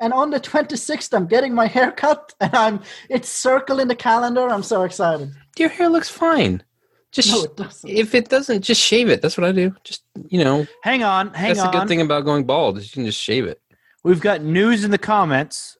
And 0.00 0.12
on 0.12 0.30
the 0.30 0.40
26th, 0.40 1.14
I'm 1.14 1.26
getting 1.28 1.54
my 1.54 1.66
hair 1.68 1.92
cut, 1.92 2.34
and 2.40 2.52
I'm 2.56 2.80
it's 3.08 3.28
circle 3.28 3.78
in 3.78 3.86
the 3.86 3.94
calendar. 3.94 4.48
I'm 4.50 4.64
so 4.64 4.82
excited. 4.82 5.30
Your 5.56 5.68
hair 5.68 5.88
looks 5.88 6.08
fine. 6.08 6.64
Just 7.12 7.30
No, 7.30 7.42
it 7.44 7.56
doesn't. 7.56 7.88
if 7.90 8.14
it 8.14 8.28
doesn't, 8.28 8.62
just 8.62 8.80
shave 8.80 9.08
it. 9.10 9.22
That's 9.22 9.36
what 9.38 9.46
I 9.46 9.52
do. 9.52 9.72
Just 9.84 10.02
you 10.28 10.42
know, 10.42 10.66
Hang 10.82 11.02
on, 11.04 11.32
hang 11.34 11.48
that's 11.50 11.60
on. 11.60 11.66
That's 11.66 11.74
the 11.76 11.78
good 11.80 11.88
thing 11.88 12.00
about 12.00 12.24
going 12.24 12.44
bald 12.44 12.78
is 12.78 12.86
you 12.86 12.94
can 12.94 13.04
just 13.04 13.20
shave 13.20 13.44
it. 13.44 13.60
We've 14.02 14.20
got 14.20 14.40
news 14.42 14.82
in 14.82 14.90
the 14.90 14.98
comments. 14.98 15.76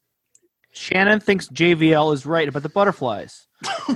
Shannon 0.73 1.19
thinks 1.21 1.49
JVL 1.49 2.15
is 2.15 2.25
right 2.25 2.47
about 2.49 2.63
the 2.63 2.69
butterflies. 2.69 3.49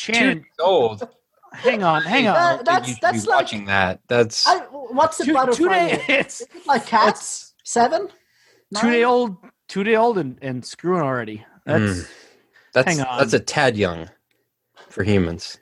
Shannon, 0.00 0.44
Old. 0.58 1.06
hang 1.52 1.82
on, 1.82 2.02
hang 2.02 2.26
on. 2.26 2.36
Uh, 2.36 2.62
that's 2.64 2.88
you 2.88 2.94
that's 3.02 3.24
be 3.24 3.30
like 3.30 3.36
watching 3.42 3.64
that. 3.66 4.00
That's 4.08 4.46
I, 4.46 4.58
what's 4.70 5.18
the 5.18 5.24
Two, 5.24 5.32
two 5.32 5.34
butterfly? 5.34 5.68
day, 5.68 6.04
it's 6.08 6.40
it 6.40 6.48
like 6.66 6.86
cats? 6.86 7.54
Seven? 7.64 8.08
two 8.76 8.90
day 8.90 9.04
old, 9.04 9.36
two 9.68 9.84
day 9.84 9.96
old, 9.96 10.18
and, 10.18 10.38
and 10.42 10.64
screwing 10.64 11.02
already. 11.02 11.44
That's 11.66 12.08
that's 12.72 12.88
hang 12.96 13.06
on. 13.06 13.18
that's 13.18 13.32
a 13.34 13.40
tad 13.40 13.76
young 13.76 14.08
for 14.88 15.04
humans. 15.04 15.58